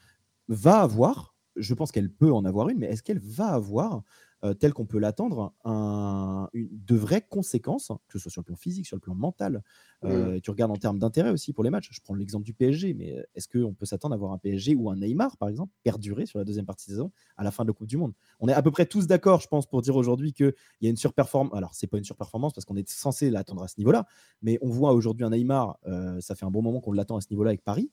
va 0.47 0.81
avoir, 0.81 1.35
je 1.57 1.75
pense 1.75 1.91
qu'elle 1.91 2.11
peut 2.11 2.33
en 2.33 2.45
avoir 2.45 2.69
une, 2.69 2.79
mais 2.79 2.87
est-ce 2.87 3.03
qu'elle 3.03 3.19
va 3.19 3.49
avoir 3.49 4.03
euh, 4.45 4.55
tel 4.55 4.73
qu'on 4.73 4.87
peut 4.87 4.99
l'attendre, 4.99 5.55
de 5.65 6.97
vraies 6.97 7.23
conséquences, 7.23 7.93
que 8.09 8.19
ce 8.19 8.25
soit 8.25 8.33
sur 8.33 8.41
le 8.41 8.47
plan 8.47 8.57
physique, 8.57 8.87
sur 8.87 8.97
le 8.97 9.01
plan 9.01 9.15
mental. 9.15 9.63
Euh, 10.05 10.41
tu 10.41 10.51
regardes 10.51 10.73
en 10.73 10.77
termes 10.77 10.99
d'intérêt 10.99 11.31
aussi 11.31 11.53
pour 11.53 11.63
les 11.63 11.71
matchs. 11.71 11.91
Je 11.93 12.01
prends 12.01 12.15
l'exemple 12.15 12.45
du 12.45 12.53
PSG, 12.53 12.93
mais 12.95 13.17
euh, 13.17 13.23
est-ce 13.37 13.47
qu'on 13.47 13.73
peut 13.73 13.87
s'attendre 13.87 14.15
à 14.15 14.17
avoir 14.17 14.33
un 14.33 14.39
PSG 14.39 14.75
ou 14.75 14.91
un 14.91 14.97
Neymar, 14.97 15.37
par 15.37 15.49
exemple, 15.49 15.73
perdurer 15.85 16.27
sur 16.27 16.41
la 16.41 16.45
deuxième 16.45 16.67
partie 16.67 16.87
de 16.87 16.93
saison 16.93 17.13
à 17.37 17.45
la 17.45 17.53
fin 17.53 17.63
de 17.63 17.69
la 17.69 17.75
Coupe 17.75 17.87
du 17.87 17.97
Monde? 17.97 18.13
On 18.41 18.49
est 18.49 18.53
à 18.53 18.63
peu 18.63 18.73
près 18.73 18.87
tous 18.87 19.07
d'accord, 19.07 19.41
je 19.41 19.47
pense, 19.47 19.67
pour 19.67 19.81
dire 19.81 19.95
aujourd'hui 19.95 20.33
qu'il 20.33 20.55
y 20.81 20.89
a 20.89 20.91
une 20.91 20.97
surperformance. 20.97 21.55
Alors, 21.57 21.75
c'est 21.75 21.87
pas 21.87 21.99
une 21.99 22.05
surperformance 22.05 22.53
parce 22.53 22.65
qu'on 22.65 22.77
est 22.77 22.89
censé 22.89 23.31
l'attendre 23.31 23.63
à 23.63 23.69
ce 23.69 23.75
niveau-là, 23.79 24.07
mais 24.43 24.59
on 24.61 24.69
voit 24.69 24.93
aujourd'hui 24.93 25.25
un 25.25 25.31
Neymar, 25.31 25.79
ça 26.21 26.35
fait 26.35 26.45
un 26.45 26.51
bon 26.51 26.63
moment 26.63 26.81
qu'on 26.81 26.93
l'attend 26.93 27.17
à 27.17 27.21
ce 27.21 27.29
niveau-là 27.31 27.51
avec 27.51 27.63
Paris. 27.63 27.91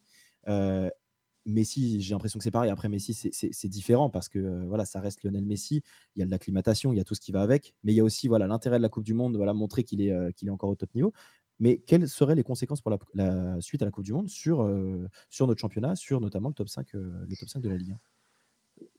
Messi, 1.49 2.01
j'ai 2.01 2.13
l'impression 2.13 2.37
que 2.37 2.43
c'est 2.43 2.51
pareil. 2.51 2.71
Après, 2.71 2.89
Messi, 2.89 3.13
c'est 3.13 3.67
différent 3.67 4.09
parce 4.09 4.29
que 4.29 4.39
euh, 4.39 4.65
voilà, 4.67 4.85
ça 4.85 4.99
reste 4.99 5.23
Lionel 5.23 5.45
Messi. 5.45 5.81
Il 6.15 6.19
y 6.19 6.23
a 6.23 6.25
de 6.25 6.31
l'acclimatation, 6.31 6.93
il 6.93 6.97
y 6.97 6.99
a 6.99 7.03
tout 7.03 7.15
ce 7.15 7.21
qui 7.21 7.31
va 7.31 7.41
avec. 7.41 7.73
Mais 7.83 7.93
il 7.93 7.95
y 7.95 7.99
a 7.99 8.03
aussi 8.03 8.27
voilà 8.27 8.47
l'intérêt 8.47 8.77
de 8.77 8.83
la 8.83 8.89
Coupe 8.89 9.03
du 9.03 9.13
Monde, 9.13 9.35
voilà, 9.35 9.53
montrer 9.53 9.83
qu'il 9.83 10.01
est, 10.01 10.11
euh, 10.11 10.29
est 10.29 10.49
encore 10.49 10.69
au 10.69 10.75
top 10.75 10.93
niveau. 10.95 11.13
Mais 11.59 11.77
quelles 11.77 12.07
seraient 12.07 12.35
les 12.35 12.43
conséquences 12.43 12.81
pour 12.81 12.97
la, 13.13 13.61
suite 13.61 13.81
à 13.81 13.85
la 13.85 13.91
Coupe 13.91 14.05
du 14.05 14.13
Monde 14.13 14.29
sur, 14.29 14.61
euh, 14.61 15.09
sur 15.29 15.45
notre 15.45 15.59
championnat, 15.59 15.95
sur 15.95 16.21
notamment 16.21 16.49
le 16.49 16.55
top 16.55 16.69
5, 16.69 16.93
le 16.93 17.35
top 17.37 17.49
5 17.49 17.61
de 17.61 17.69
la 17.69 17.75
Ligue 17.75 17.95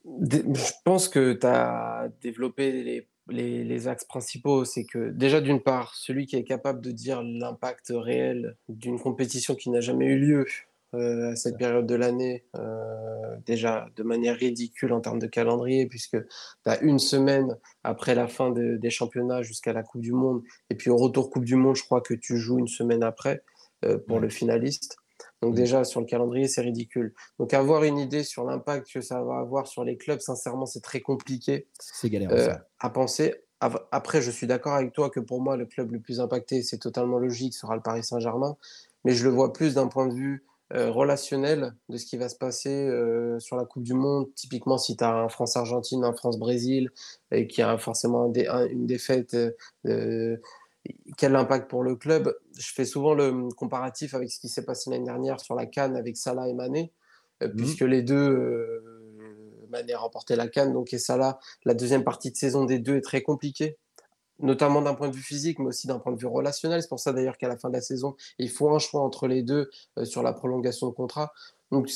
1 0.05 0.27
Je 0.53 0.71
pense 0.85 1.09
que 1.09 1.33
tu 1.33 1.47
as 1.47 2.11
développé 2.21 2.83
les, 2.83 3.63
les, 3.63 3.87
axes 3.87 4.05
principaux. 4.05 4.65
C'est 4.65 4.85
que 4.85 5.09
déjà, 5.09 5.41
d'une 5.41 5.61
part, 5.61 5.95
celui 5.95 6.25
qui 6.25 6.35
est 6.35 6.43
capable 6.43 6.81
de 6.81 6.91
dire 6.91 7.23
l'impact 7.23 7.91
réel 7.95 8.57
d'une 8.69 8.99
compétition 8.99 9.55
qui 9.55 9.69
n'a 9.69 9.81
jamais 9.81 10.05
eu 10.05 10.19
lieu, 10.19 10.45
euh, 10.93 11.31
à 11.31 11.35
cette 11.35 11.57
période 11.57 11.85
de 11.85 11.95
l'année, 11.95 12.43
euh, 12.57 13.35
déjà 13.45 13.87
de 13.95 14.03
manière 14.03 14.35
ridicule 14.35 14.91
en 14.91 14.99
termes 14.99 15.19
de 15.19 15.27
calendrier, 15.27 15.85
puisque 15.87 16.17
tu 16.27 16.69
as 16.69 16.81
une 16.81 16.99
semaine 16.99 17.57
après 17.83 18.13
la 18.13 18.27
fin 18.27 18.51
des 18.51 18.89
championnats 18.89 19.41
jusqu'à 19.41 19.73
la 19.73 19.83
Coupe 19.83 20.01
du 20.01 20.11
Monde, 20.11 20.43
et 20.69 20.75
puis 20.75 20.89
au 20.89 20.97
retour 20.97 21.29
Coupe 21.29 21.45
du 21.45 21.55
Monde, 21.55 21.75
je 21.75 21.83
crois 21.83 22.01
que 22.01 22.13
tu 22.13 22.37
joues 22.37 22.59
une 22.59 22.67
semaine 22.67 23.03
après 23.03 23.43
euh, 23.85 23.97
pour 23.97 24.19
le 24.19 24.29
finaliste. 24.29 24.97
Donc 25.41 25.55
déjà, 25.55 25.83
sur 25.83 26.01
le 26.01 26.05
calendrier, 26.05 26.47
c'est 26.47 26.61
ridicule. 26.61 27.13
Donc 27.39 27.53
avoir 27.53 27.83
une 27.83 27.97
idée 27.97 28.23
sur 28.23 28.43
l'impact 28.43 28.91
que 28.91 29.01
ça 29.01 29.23
va 29.23 29.37
avoir 29.37 29.67
sur 29.67 29.83
les 29.83 29.97
clubs, 29.97 30.19
sincèrement, 30.19 30.65
c'est 30.65 30.81
très 30.81 30.99
compliqué 30.99 31.67
c'est 31.79 32.09
galère, 32.09 32.61
à 32.79 32.89
penser. 32.89 33.35
Après, 33.59 34.21
je 34.21 34.31
suis 34.31 34.47
d'accord 34.47 34.73
avec 34.73 34.91
toi 34.91 35.09
que 35.11 35.19
pour 35.19 35.41
moi, 35.41 35.55
le 35.55 35.67
club 35.67 35.91
le 35.91 35.99
plus 35.99 36.19
impacté, 36.19 36.63
c'est 36.63 36.79
totalement 36.79 37.19
logique, 37.19 37.53
sera 37.53 37.75
le 37.75 37.81
Paris 37.81 38.03
Saint-Germain. 38.03 38.57
Mais 39.05 39.13
je 39.13 39.23
le 39.23 39.29
vois 39.29 39.53
plus 39.53 39.75
d'un 39.75 39.87
point 39.87 40.07
de 40.07 40.13
vue 40.13 40.43
relationnel 40.73 41.73
de 41.89 41.97
ce 41.97 42.05
qui 42.05 42.17
va 42.17 42.29
se 42.29 42.35
passer 42.35 42.87
euh, 42.87 43.39
sur 43.39 43.57
la 43.57 43.65
Coupe 43.65 43.83
du 43.83 43.93
Monde. 43.93 44.33
Typiquement, 44.35 44.77
si 44.77 44.95
tu 44.95 45.03
as 45.03 45.13
un 45.13 45.29
France-Argentine, 45.29 46.03
un 46.03 46.13
France-Brésil, 46.13 46.91
et 47.31 47.47
qui 47.47 47.61
a 47.61 47.77
forcément 47.77 48.31
une 48.33 48.85
défaite, 48.85 49.35
euh, 49.85 50.37
quel 51.17 51.35
impact 51.35 51.69
pour 51.69 51.83
le 51.83 51.95
club? 51.95 52.35
Je 52.57 52.73
fais 52.73 52.85
souvent 52.85 53.13
le 53.13 53.49
comparatif 53.55 54.13
avec 54.13 54.31
ce 54.31 54.39
qui 54.39 54.49
s'est 54.49 54.65
passé 54.65 54.89
l'année 54.89 55.05
dernière 55.05 55.39
sur 55.39 55.55
la 55.55 55.65
Cannes 55.65 55.95
avec 55.95 56.15
Salah 56.17 56.47
et 56.47 56.53
Mané, 56.53 56.93
mmh. 57.41 57.49
puisque 57.57 57.81
les 57.81 58.01
deux, 58.01 58.83
Mané 59.69 59.93
a 59.93 59.99
remporté 59.99 60.35
la 60.35 60.47
Cannes, 60.47 60.73
donc 60.73 60.93
et 60.93 60.99
Salah, 60.99 61.39
la 61.65 61.73
deuxième 61.73 62.03
partie 62.03 62.31
de 62.31 62.37
saison 62.37 62.65
des 62.65 62.79
deux 62.79 62.95
est 62.95 63.01
très 63.01 63.21
compliquée 63.21 63.77
notamment 64.41 64.81
d'un 64.81 64.93
point 64.93 65.09
de 65.09 65.15
vue 65.15 65.21
physique, 65.21 65.59
mais 65.59 65.67
aussi 65.67 65.87
d'un 65.87 65.99
point 65.99 66.11
de 66.11 66.19
vue 66.19 66.27
relationnel. 66.27 66.81
C'est 66.81 66.89
pour 66.89 66.99
ça 66.99 67.13
d'ailleurs 67.13 67.37
qu'à 67.37 67.47
la 67.47 67.57
fin 67.57 67.69
de 67.69 67.73
la 67.73 67.81
saison, 67.81 68.15
il 68.37 68.49
faut 68.49 68.69
un 68.73 68.79
choix 68.79 69.01
entre 69.01 69.27
les 69.27 69.43
deux 69.43 69.69
euh, 69.97 70.05
sur 70.05 70.23
la 70.23 70.33
prolongation 70.33 70.87
de 70.87 70.93
contrat. 70.93 71.33
Donc 71.71 71.89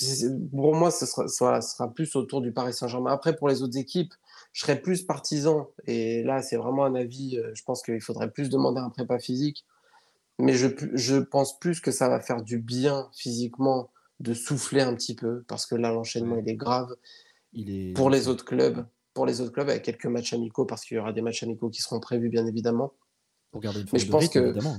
pour 0.51 0.73
moi, 0.73 0.89
ce 0.89 1.05
sera, 1.05 1.61
sera, 1.61 1.93
plus 1.93 2.15
autour 2.15 2.41
du 2.41 2.53
Paris 2.53 2.73
Saint-Germain. 2.73 3.11
Après, 3.11 3.35
pour 3.35 3.49
les 3.49 3.61
autres 3.61 3.77
équipes, 3.77 4.13
je 4.53 4.61
serais 4.61 4.81
plus 4.81 5.03
partisan. 5.03 5.67
Et 5.85 6.23
là, 6.23 6.41
c'est 6.41 6.55
vraiment 6.55 6.85
un 6.85 6.95
avis. 6.95 7.37
Euh, 7.37 7.51
je 7.53 7.63
pense 7.63 7.83
qu'il 7.83 8.01
faudrait 8.01 8.31
plus 8.31 8.49
demander 8.49 8.79
un 8.79 8.89
prépa 8.89 9.19
physique. 9.19 9.65
Mais 10.39 10.53
je, 10.53 10.67
je 10.93 11.17
pense 11.17 11.59
plus 11.59 11.79
que 11.79 11.91
ça 11.91 12.09
va 12.09 12.19
faire 12.19 12.41
du 12.41 12.57
bien 12.57 13.09
physiquement 13.13 13.89
de 14.19 14.33
souffler 14.33 14.81
un 14.81 14.93
petit 14.95 15.15
peu, 15.15 15.43
parce 15.47 15.65
que 15.65 15.75
là, 15.75 15.91
l'enchaînement, 15.91 16.37
il 16.37 16.49
est 16.49 16.55
grave. 16.55 16.95
Il 17.53 17.69
est... 17.69 17.93
Pour 17.93 18.09
les 18.09 18.27
autres 18.27 18.45
clubs, 18.45 18.85
pour 19.15 19.25
les 19.25 19.41
autres 19.41 19.53
clubs 19.53 19.69
avec 19.69 19.81
quelques 19.81 20.05
matchs 20.05 20.33
amicaux 20.33 20.65
parce 20.65 20.83
qu'il 20.85 20.97
y 20.97 20.99
aura 20.99 21.13
des 21.13 21.21
matchs 21.21 21.41
amicaux 21.41 21.69
qui 21.69 21.81
seront 21.81 21.99
prévus 21.99 22.29
bien 22.29 22.45
évidemment. 22.45 22.93
Pour 23.49 23.61
garder 23.61 23.79
une 23.79 23.87
Mais 23.91 23.99
je 23.99 24.11
pense 24.11 24.27
que 24.27 24.39
évidemment. 24.39 24.77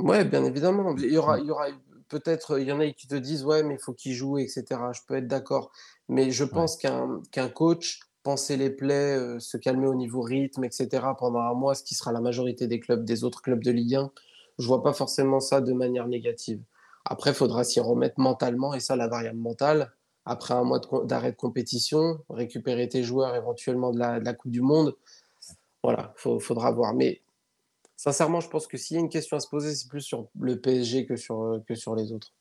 ouais, 0.00 0.24
bien 0.26 0.44
évidemment, 0.44 0.94
il 0.98 1.12
y 1.12 1.16
aura, 1.16 1.38
il 1.38 1.46
y 1.46 1.50
aura 1.50 1.68
peut-être 2.08 2.58
il 2.58 2.66
y 2.66 2.72
en 2.72 2.80
a 2.80 2.90
qui 2.90 3.06
te 3.06 3.14
disent 3.14 3.44
ouais 3.44 3.62
mais 3.62 3.74
il 3.74 3.80
faut 3.80 3.94
qu'il 3.94 4.12
joue 4.12 4.38
etc. 4.38 4.64
Je 4.92 5.00
peux 5.06 5.14
être 5.14 5.28
d'accord, 5.28 5.70
mais 6.08 6.30
je 6.30 6.44
pense 6.44 6.76
qu'un 6.76 7.22
qu'un 7.30 7.48
coach 7.48 8.00
penser 8.24 8.56
les 8.56 8.70
plaies, 8.70 9.16
euh, 9.16 9.38
se 9.38 9.56
calmer 9.56 9.86
au 9.86 9.94
niveau 9.94 10.20
rythme 10.20 10.64
etc. 10.64 11.06
pendant 11.16 11.38
un 11.38 11.54
mois, 11.54 11.76
ce 11.76 11.84
qui 11.84 11.94
sera 11.94 12.10
la 12.10 12.20
majorité 12.20 12.66
des 12.66 12.80
clubs 12.80 13.04
des 13.04 13.22
autres 13.22 13.40
clubs 13.40 13.62
de 13.62 13.70
Ligue 13.70 13.94
1, 13.94 14.10
je 14.58 14.66
vois 14.66 14.82
pas 14.82 14.92
forcément 14.92 15.38
ça 15.38 15.60
de 15.60 15.72
manière 15.72 16.08
négative. 16.08 16.60
Après, 17.04 17.30
il 17.30 17.36
faudra 17.36 17.62
s'y 17.62 17.78
remettre 17.78 18.18
mentalement 18.18 18.74
et 18.74 18.80
ça 18.80 18.96
la 18.96 19.06
variable 19.06 19.38
mentale 19.38 19.92
après 20.26 20.54
un 20.54 20.64
mois 20.64 20.80
d'arrêt 21.04 21.30
de, 21.30 21.36
compétition, 21.36 22.18
récupérer 22.28 22.88
tes 22.88 23.04
joueurs 23.04 23.34
éventuellement 23.36 23.92
de 23.92 23.98
la, 23.98 24.34
Coupe 24.34 24.50
du 24.50 24.60
Monde. 24.60 24.94
Voilà, 25.82 26.12
il 26.26 26.40
faudra 26.40 26.72
voir. 26.72 26.92
Mais 26.94 27.22
sincèrement, 27.96 28.40
je 28.40 28.50
pense 28.50 28.66
que 28.66 28.76
s'il 28.76 28.96
y 28.96 28.98
a 28.98 29.00
une 29.00 29.08
question 29.08 29.36
à 29.36 29.40
se 29.40 29.48
poser, 29.48 29.74
c'est 29.74 29.88
plus 29.88 30.02
sur 30.02 30.26
le 30.38 30.60
PSG 30.60 31.06
que 31.06 31.16
sur, 31.16 31.60
que 31.66 31.76
sur 31.76 31.94
les 31.94 32.12
autres. 32.12 32.32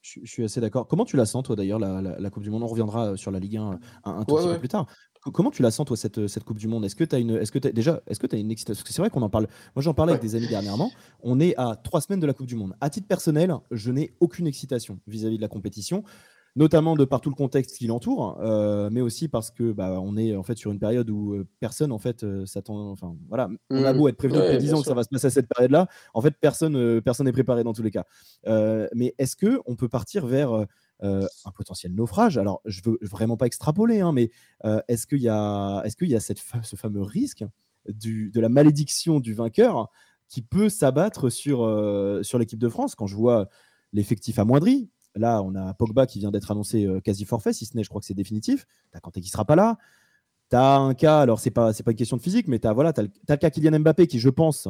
Je, 0.00 0.20
suis 0.24 0.44
assez 0.44 0.62
d'accord. 0.62 0.88
Comment 0.88 1.04
tu 1.04 1.18
la 1.18 1.26
sens, 1.26 1.42
toi, 1.42 1.54
d'ailleurs, 1.54 1.78
la, 1.78 2.30
Coupe 2.30 2.42
du 2.42 2.50
Monde? 2.50 2.62
On 2.62 2.66
reviendra 2.66 3.08
euh, 3.08 3.16
sur 3.16 3.30
la 3.30 3.38
Ligue 3.38 3.58
1 3.58 3.78
un, 4.04 4.24
tout 4.24 4.36
petit 4.36 4.48
peu 4.48 4.58
plus 4.58 4.68
tard. 4.68 4.86
Comment 5.32 5.50
tu 5.50 5.62
la 5.62 5.70
sens, 5.70 5.86
toi, 5.86 5.96
cette, 5.96 6.26
cette 6.26 6.44
Coupe 6.44 6.58
du 6.58 6.68
Monde? 6.68 6.86
Est-ce 6.86 6.96
que 6.96 7.04
tu 7.04 7.14
as 7.14 7.18
une. 7.18 7.36
Est-ce 7.36 7.52
que 7.52 7.58
as, 7.68 7.72
déjà, 7.72 8.00
est-ce 8.06 8.18
que 8.18 8.26
tu 8.26 8.36
as 8.36 8.38
une 8.38 8.50
excitation 8.50 8.78
Parce 8.78 8.88
que 8.88 8.94
c'est 8.94 9.02
vrai 9.02 9.10
qu'on 9.10 9.22
en 9.22 9.30
parle. 9.30 9.48
Moi, 9.74 9.82
j'en 9.82 9.92
parlais 9.92 10.12
avec 10.12 10.22
des 10.22 10.34
amis 10.34 10.48
dernièrement. 10.48 10.90
On 11.22 11.40
est 11.40 11.54
à 11.56 11.76
trois 11.76 12.00
semaines 12.00 12.20
de 12.20 12.26
la 12.26 12.32
Coupe 12.32 12.46
du 12.46 12.56
Monde. 12.56 12.74
À 12.80 12.88
titre 12.88 13.06
personnel, 13.06 13.54
je 13.70 13.90
n'ai 13.90 14.14
aucune 14.20 14.46
excitation 14.46 14.98
vis 15.06 15.26
à 15.26 15.28
-vis 15.28 15.36
de 15.36 15.42
la 15.42 15.48
compétition 15.48 16.04
notamment 16.56 16.94
de 16.94 17.04
par 17.04 17.20
tout 17.20 17.30
le 17.30 17.34
contexte 17.34 17.76
qui 17.76 17.86
l'entoure, 17.86 18.38
euh, 18.40 18.88
mais 18.92 19.00
aussi 19.00 19.28
parce 19.28 19.50
que 19.50 19.72
bah, 19.72 19.98
on 20.00 20.16
est 20.16 20.36
en 20.36 20.42
fait 20.44 20.56
sur 20.56 20.70
une 20.70 20.78
période 20.78 21.10
où 21.10 21.34
euh, 21.34 21.48
personne 21.58 21.90
en 21.90 21.98
fait 21.98 22.22
euh, 22.22 22.46
s'attend. 22.46 22.90
Enfin 22.90 23.16
voilà, 23.28 23.48
on 23.70 23.84
a 23.84 23.92
mmh. 23.92 23.96
beau 23.96 24.08
être 24.08 24.16
prévenu 24.16 24.38
depuis 24.38 24.58
10 24.58 24.74
ans 24.74 24.80
que 24.80 24.86
ça 24.86 24.94
va 24.94 25.02
se 25.02 25.08
passer 25.08 25.26
à 25.26 25.30
cette 25.30 25.48
période-là, 25.48 25.88
en 26.12 26.22
fait 26.22 26.34
personne 26.40 27.00
personne 27.00 27.26
n'est 27.26 27.32
préparé 27.32 27.64
dans 27.64 27.72
tous 27.72 27.82
les 27.82 27.90
cas. 27.90 28.04
mais 28.94 29.14
est-ce 29.18 29.36
que 29.36 29.60
on 29.66 29.74
peut 29.74 29.88
partir 29.88 30.26
vers 30.26 30.66
un 31.02 31.50
potentiel 31.54 31.92
naufrage? 31.92 32.38
Alors 32.38 32.60
je 32.64 32.80
veux 32.84 32.98
vraiment 33.02 33.36
pas 33.36 33.46
extrapoler, 33.46 34.00
hein, 34.00 34.12
mais 34.12 34.30
est-ce 34.88 35.06
qu'il 35.06 35.22
y 35.22 35.28
a 35.28 35.82
est-ce 35.84 35.96
qu'il 35.96 36.08
y 36.08 36.14
a 36.14 36.20
cette 36.20 36.42
ce 36.62 36.76
fameux 36.76 37.02
risque 37.02 37.44
du, 37.88 38.30
de 38.30 38.40
la 38.40 38.48
malédiction 38.48 39.20
du 39.20 39.34
vainqueur 39.34 39.90
qui 40.28 40.40
peut 40.40 40.68
s'abattre 40.68 41.30
sur, 41.30 41.58
sur 42.22 42.38
l'équipe 42.38 42.60
de 42.60 42.68
France? 42.68 42.94
Quand 42.94 43.06
je 43.06 43.16
vois 43.16 43.48
l'effectif 43.92 44.38
amoindri, 44.38 44.90
Là, 45.16 45.42
on 45.42 45.54
a 45.54 45.74
Pogba 45.74 46.06
qui 46.06 46.18
vient 46.18 46.30
d'être 46.30 46.50
annoncé 46.50 46.86
euh, 46.86 47.00
quasi 47.00 47.24
forfait, 47.24 47.52
si 47.52 47.66
ce 47.66 47.76
n'est, 47.76 47.84
je 47.84 47.88
crois 47.88 48.00
que 48.00 48.06
c'est 48.06 48.14
définitif. 48.14 48.66
Tu 48.90 48.96
as 48.96 49.00
Kanté 49.00 49.20
qui 49.20 49.28
sera 49.28 49.44
pas 49.44 49.54
là. 49.54 49.78
Tu 50.50 50.56
as 50.56 50.76
un 50.76 50.94
cas, 50.94 51.20
alors 51.20 51.38
c'est 51.38 51.50
pas, 51.50 51.72
pas 51.72 51.90
une 51.92 51.96
question 51.96 52.16
de 52.16 52.22
physique, 52.22 52.48
mais 52.48 52.58
tu 52.58 52.66
as, 52.66 52.72
voilà, 52.72 52.92
as, 52.96 53.02
le 53.02 53.36
cas 53.36 53.50
Kylian 53.50 53.78
Mbappé 53.80 54.06
qui, 54.08 54.18
je 54.18 54.28
pense, 54.28 54.68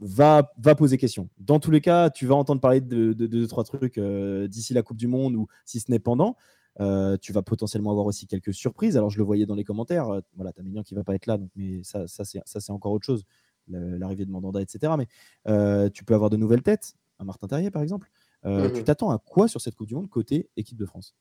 va, 0.00 0.52
va 0.58 0.74
poser 0.74 0.98
question. 0.98 1.30
Dans 1.38 1.58
tous 1.58 1.70
les 1.70 1.80
cas, 1.80 2.10
tu 2.10 2.26
vas 2.26 2.34
entendre 2.34 2.60
parler 2.60 2.80
de 2.82 3.12
deux, 3.14 3.46
trois 3.46 3.64
trucs 3.64 3.96
euh, 3.98 4.46
d'ici 4.46 4.74
la 4.74 4.82
Coupe 4.82 4.98
du 4.98 5.08
Monde 5.08 5.36
ou 5.36 5.46
si 5.64 5.80
ce 5.80 5.90
n'est 5.90 5.98
pendant. 5.98 6.36
Euh, 6.80 7.16
tu 7.16 7.32
vas 7.32 7.42
potentiellement 7.42 7.90
avoir 7.90 8.06
aussi 8.06 8.26
quelques 8.26 8.54
surprises. 8.54 8.96
Alors, 8.96 9.10
je 9.10 9.18
le 9.18 9.24
voyais 9.24 9.46
dans 9.46 9.56
les 9.56 9.64
commentaires. 9.64 10.06
voilà, 10.36 10.52
tu 10.52 10.60
as 10.60 10.62
Mignon 10.62 10.82
qui 10.82 10.94
va 10.94 11.02
pas 11.02 11.14
être 11.14 11.26
là, 11.26 11.38
donc, 11.38 11.50
mais 11.56 11.82
ça, 11.82 12.06
ça 12.06 12.24
c'est 12.24 12.70
encore 12.70 12.92
autre 12.92 13.06
chose. 13.06 13.24
L'arrivée 13.68 14.24
de 14.24 14.30
Mandanda, 14.30 14.60
etc. 14.60 14.92
Mais 14.98 15.90
tu 15.90 16.04
peux 16.04 16.14
avoir 16.14 16.30
de 16.30 16.36
nouvelles 16.36 16.62
têtes 16.62 16.94
un 17.18 17.24
Martin 17.24 17.46
Terrier 17.46 17.70
par 17.70 17.82
exemple. 17.82 18.10
Euh, 18.44 18.70
tu 18.70 18.80
mmh 18.80 18.84
t'attends 18.84 19.10
à 19.10 19.18
quoi 19.18 19.48
sur 19.48 19.60
cette 19.60 19.74
Coupe 19.74 19.88
du 19.88 19.94
Monde 19.94 20.08
côté 20.08 20.48
équipe 20.56 20.78
de 20.78 20.86
France? 20.86 21.14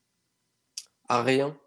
À 1.09 1.23
rien. 1.23 1.57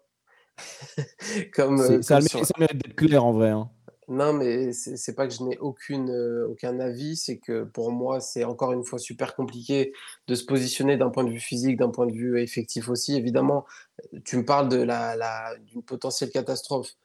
comme, 1.53 2.01
ça, 2.01 2.19
mérite 2.57 2.77
d'être 2.77 2.95
clair 2.95 3.25
en 3.25 3.31
vrai. 3.31 3.49
Hein. 3.49 3.69
Non, 4.07 4.33
mais 4.33 4.73
c'est 4.73 5.15
pas 5.15 5.27
que 5.27 5.33
je 5.33 5.43
n'ai 5.43 5.57
aucune, 5.59 6.11
aucun 6.49 6.79
avis, 6.79 7.15
c'est 7.15 7.37
que 7.37 7.63
pour 7.63 7.91
moi, 7.91 8.19
c'est 8.19 8.43
encore 8.43 8.73
une 8.73 8.83
fois 8.83 8.99
super 8.99 9.35
compliqué 9.35 9.93
de 10.27 10.35
se 10.35 10.43
positionner 10.43 10.97
d'un 10.97 11.09
point 11.09 11.23
de 11.23 11.29
vue 11.29 11.39
physique, 11.39 11.77
d'un 11.77 11.89
point 11.89 12.07
de 12.07 12.11
vue 12.11 12.41
effectif 12.41 12.89
aussi. 12.89 13.15
Évidemment, 13.15 13.65
tu 14.25 14.37
me 14.37 14.43
parles 14.43 14.67
de 14.67 14.81
la, 14.81 15.15
la 15.15 15.55
d'une 15.65 15.81
potentielle 15.81 16.29
catastrophe. 16.29 16.95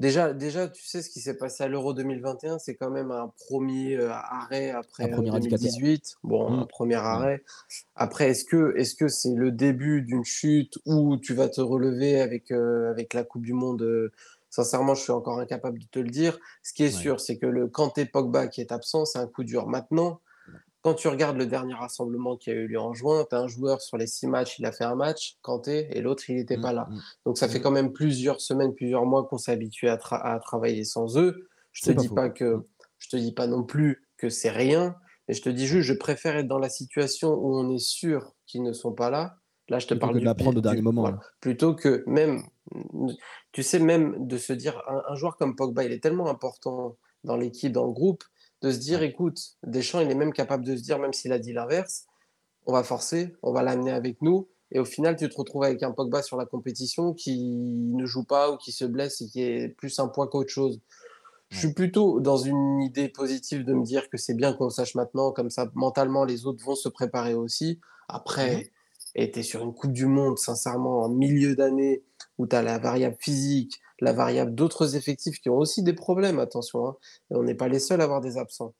Déjà, 0.00 0.32
déjà, 0.32 0.68
tu 0.68 0.84
sais 0.84 1.00
ce 1.00 1.10
qui 1.10 1.20
s'est 1.20 1.36
passé 1.36 1.62
à 1.62 1.68
l'Euro 1.68 1.94
2021, 1.94 2.58
c'est 2.58 2.74
quand 2.74 2.90
même 2.90 3.12
un 3.12 3.32
premier 3.46 3.96
euh, 3.96 4.10
arrêt 4.10 4.70
après 4.70 5.08
2018. 5.08 6.16
Bon, 6.24 6.48
un 6.48 6.62
mmh. 6.62 6.66
premier 6.66 6.96
mmh. 6.96 6.98
arrêt. 6.98 7.42
Après, 7.94 8.30
est-ce 8.30 8.44
que 8.44 8.74
est-ce 8.76 8.96
que 8.96 9.06
c'est 9.06 9.34
le 9.34 9.52
début 9.52 10.02
d'une 10.02 10.24
chute 10.24 10.78
où 10.86 11.16
tu 11.18 11.34
vas 11.34 11.48
te 11.48 11.60
relever 11.60 12.20
avec, 12.20 12.50
euh, 12.50 12.90
avec 12.90 13.14
la 13.14 13.22
Coupe 13.22 13.42
du 13.42 13.52
Monde 13.52 13.82
euh, 13.82 14.12
Sincèrement, 14.50 14.94
je 14.94 15.02
suis 15.02 15.12
encore 15.12 15.38
incapable 15.38 15.78
de 15.78 15.86
te 15.86 15.98
le 15.98 16.10
dire. 16.10 16.38
Ce 16.62 16.74
qui 16.74 16.82
est 16.82 16.90
sûr, 16.90 17.20
c'est 17.20 17.38
que 17.38 17.46
le 17.46 17.68
Kanté 17.68 18.04
Pogba 18.04 18.48
qui 18.48 18.60
est 18.60 18.70
absent, 18.70 19.06
c'est 19.06 19.18
un 19.18 19.26
coup 19.26 19.44
dur. 19.44 19.66
Maintenant, 19.66 20.20
quand 20.82 20.94
tu 20.94 21.06
regardes 21.06 21.36
le 21.36 21.46
dernier 21.46 21.74
rassemblement 21.74 22.36
qui 22.36 22.50
a 22.50 22.54
eu 22.54 22.66
lieu 22.66 22.78
en 22.78 22.92
juin, 22.92 23.24
tu 23.28 23.36
as 23.36 23.38
un 23.38 23.46
joueur 23.46 23.80
sur 23.80 23.96
les 23.96 24.08
six 24.08 24.26
matchs, 24.26 24.58
il 24.58 24.66
a 24.66 24.72
fait 24.72 24.84
un 24.84 24.96
match, 24.96 25.38
Kanté, 25.40 25.86
et 25.96 26.00
l'autre, 26.00 26.28
il 26.28 26.36
n'était 26.36 26.56
mmh, 26.56 26.62
pas 26.62 26.72
là. 26.72 26.88
Mmh. 26.90 27.00
Donc 27.24 27.38
ça 27.38 27.48
fait 27.48 27.60
mmh. 27.60 27.62
quand 27.62 27.70
même 27.70 27.92
plusieurs 27.92 28.40
semaines, 28.40 28.74
plusieurs 28.74 29.06
mois 29.06 29.24
qu'on 29.24 29.38
s'est 29.38 29.52
habitué 29.52 29.88
à, 29.88 29.96
travailler 30.40 30.84
sans 30.84 31.16
eux. 31.16 31.48
Je 31.70 31.86
te 31.86 31.92
dis 31.92 32.08
pas, 32.08 32.30
que, 32.30 32.66
je 32.98 33.08
te 33.08 33.16
dis 33.16 33.32
pas 33.32 33.46
non 33.46 33.62
plus 33.62 34.08
que 34.16 34.28
c'est 34.28 34.50
rien, 34.50 34.96
mais 35.28 35.34
je 35.34 35.42
te 35.42 35.48
dis 35.48 35.66
juste, 35.68 35.86
je 35.86 35.94
préfère 35.94 36.36
être 36.36 36.48
dans 36.48 36.58
la 36.58 36.68
situation 36.68 37.32
où 37.32 37.56
on 37.56 37.70
est 37.70 37.78
sûr 37.78 38.34
qu'ils 38.46 38.64
ne 38.64 38.72
sont 38.72 38.92
pas 38.92 39.08
là. 39.08 39.36
Là, 39.68 39.78
je 39.78 39.86
te 39.86 39.94
parle 39.94 40.18
de 40.18 40.24
l'apprendre 40.24 40.58
au 40.58 40.60
dernier 40.60 40.82
moment. 40.82 41.12
Plutôt 41.40 41.74
que 41.74 42.02
même, 42.08 42.42
tu 43.52 43.62
sais, 43.62 43.78
même 43.78 44.26
de 44.26 44.36
se 44.36 44.52
dire, 44.52 44.82
un 45.08 45.14
joueur 45.14 45.36
comme 45.36 45.54
Pogba, 45.54 45.84
il 45.84 45.92
est 45.92 46.02
tellement 46.02 46.28
important 46.28 46.96
dans 47.22 47.36
l'équipe, 47.36 47.72
dans 47.72 47.86
le 47.86 47.92
groupe, 47.92 48.24
de 48.62 48.70
se 48.70 48.78
dire, 48.78 49.02
écoute, 49.02 49.56
Deschamps, 49.64 50.00
il 50.00 50.10
est 50.10 50.14
même 50.14 50.32
capable 50.32 50.64
de 50.64 50.76
se 50.76 50.82
dire, 50.82 50.98
même 50.98 51.12
s'il 51.12 51.32
a 51.32 51.38
dit 51.38 51.52
l'inverse, 51.52 52.06
on 52.66 52.72
va 52.72 52.84
forcer, 52.84 53.34
on 53.42 53.52
va 53.52 53.62
l'amener 53.62 53.90
avec 53.90 54.22
nous. 54.22 54.48
Et 54.70 54.78
au 54.78 54.84
final, 54.84 55.16
tu 55.16 55.28
te 55.28 55.36
retrouves 55.36 55.64
avec 55.64 55.82
un 55.82 55.90
Pogba 55.90 56.22
sur 56.22 56.36
la 56.36 56.46
compétition 56.46 57.12
qui 57.12 57.36
ne 57.44 58.06
joue 58.06 58.24
pas 58.24 58.50
ou 58.50 58.56
qui 58.56 58.72
se 58.72 58.84
blesse 58.84 59.20
et 59.20 59.26
qui 59.26 59.42
est 59.42 59.68
plus 59.68 59.98
un 59.98 60.08
poids 60.08 60.28
qu'autre 60.28 60.50
chose. 60.50 60.80
Je 61.50 61.58
suis 61.58 61.74
plutôt 61.74 62.20
dans 62.20 62.38
une 62.38 62.80
idée 62.80 63.10
positive 63.10 63.64
de 63.64 63.74
me 63.74 63.84
dire 63.84 64.08
que 64.08 64.16
c'est 64.16 64.32
bien 64.32 64.54
qu'on 64.54 64.64
le 64.64 64.70
sache 64.70 64.94
maintenant, 64.94 65.32
comme 65.32 65.50
ça, 65.50 65.70
mentalement, 65.74 66.24
les 66.24 66.46
autres 66.46 66.64
vont 66.64 66.74
se 66.74 66.88
préparer 66.88 67.34
aussi. 67.34 67.80
Après, 68.08 68.72
était 69.14 69.42
sur 69.42 69.62
une 69.62 69.74
Coupe 69.74 69.92
du 69.92 70.06
Monde, 70.06 70.38
sincèrement, 70.38 71.02
en 71.02 71.10
milieu 71.10 71.54
d'année, 71.54 72.02
où 72.38 72.46
tu 72.46 72.56
as 72.56 72.62
la 72.62 72.78
variable 72.78 73.16
physique, 73.18 73.80
la 74.02 74.12
variable 74.12 74.54
d'autres 74.54 74.96
effectifs 74.96 75.40
qui 75.40 75.48
ont 75.48 75.56
aussi 75.56 75.82
des 75.82 75.92
problèmes, 75.92 76.40
attention, 76.40 76.88
hein, 76.88 76.96
et 77.30 77.36
on 77.36 77.44
n'est 77.44 77.54
pas 77.54 77.68
les 77.68 77.78
seuls 77.78 78.00
à 78.00 78.04
avoir 78.04 78.20
des 78.20 78.36
absents. 78.36 78.74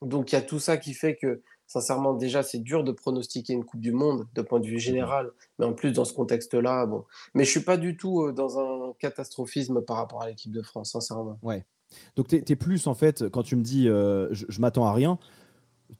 Donc 0.00 0.30
il 0.30 0.36
y 0.36 0.38
a 0.38 0.42
tout 0.42 0.60
ça 0.60 0.76
qui 0.76 0.94
fait 0.94 1.16
que, 1.16 1.42
sincèrement, 1.66 2.14
déjà, 2.14 2.44
c'est 2.44 2.60
dur 2.60 2.84
de 2.84 2.92
pronostiquer 2.92 3.52
une 3.52 3.64
Coupe 3.64 3.80
du 3.80 3.92
Monde 3.92 4.28
de 4.32 4.42
point 4.42 4.60
de 4.60 4.66
vue 4.66 4.78
général, 4.78 5.32
mais 5.58 5.66
en 5.66 5.72
plus, 5.72 5.92
dans 5.92 6.04
ce 6.04 6.14
contexte-là, 6.14 6.86
bon. 6.86 7.04
Mais 7.34 7.44
je 7.44 7.50
suis 7.50 7.64
pas 7.64 7.76
du 7.76 7.96
tout 7.96 8.22
euh, 8.22 8.32
dans 8.32 8.60
un 8.60 8.92
catastrophisme 9.00 9.82
par 9.82 9.96
rapport 9.96 10.22
à 10.22 10.28
l'équipe 10.28 10.52
de 10.52 10.62
France, 10.62 10.92
sincèrement. 10.92 11.36
Ouais. 11.42 11.66
Donc 12.14 12.28
tu 12.28 12.36
es, 12.36 12.56
plus, 12.56 12.86
en 12.86 12.94
fait, 12.94 13.28
quand 13.28 13.42
tu 13.42 13.56
me 13.56 13.62
dis 13.62 13.88
euh, 13.88 14.28
je 14.32 14.60
m'attends 14.60 14.86
à 14.86 14.92
rien, 14.92 15.18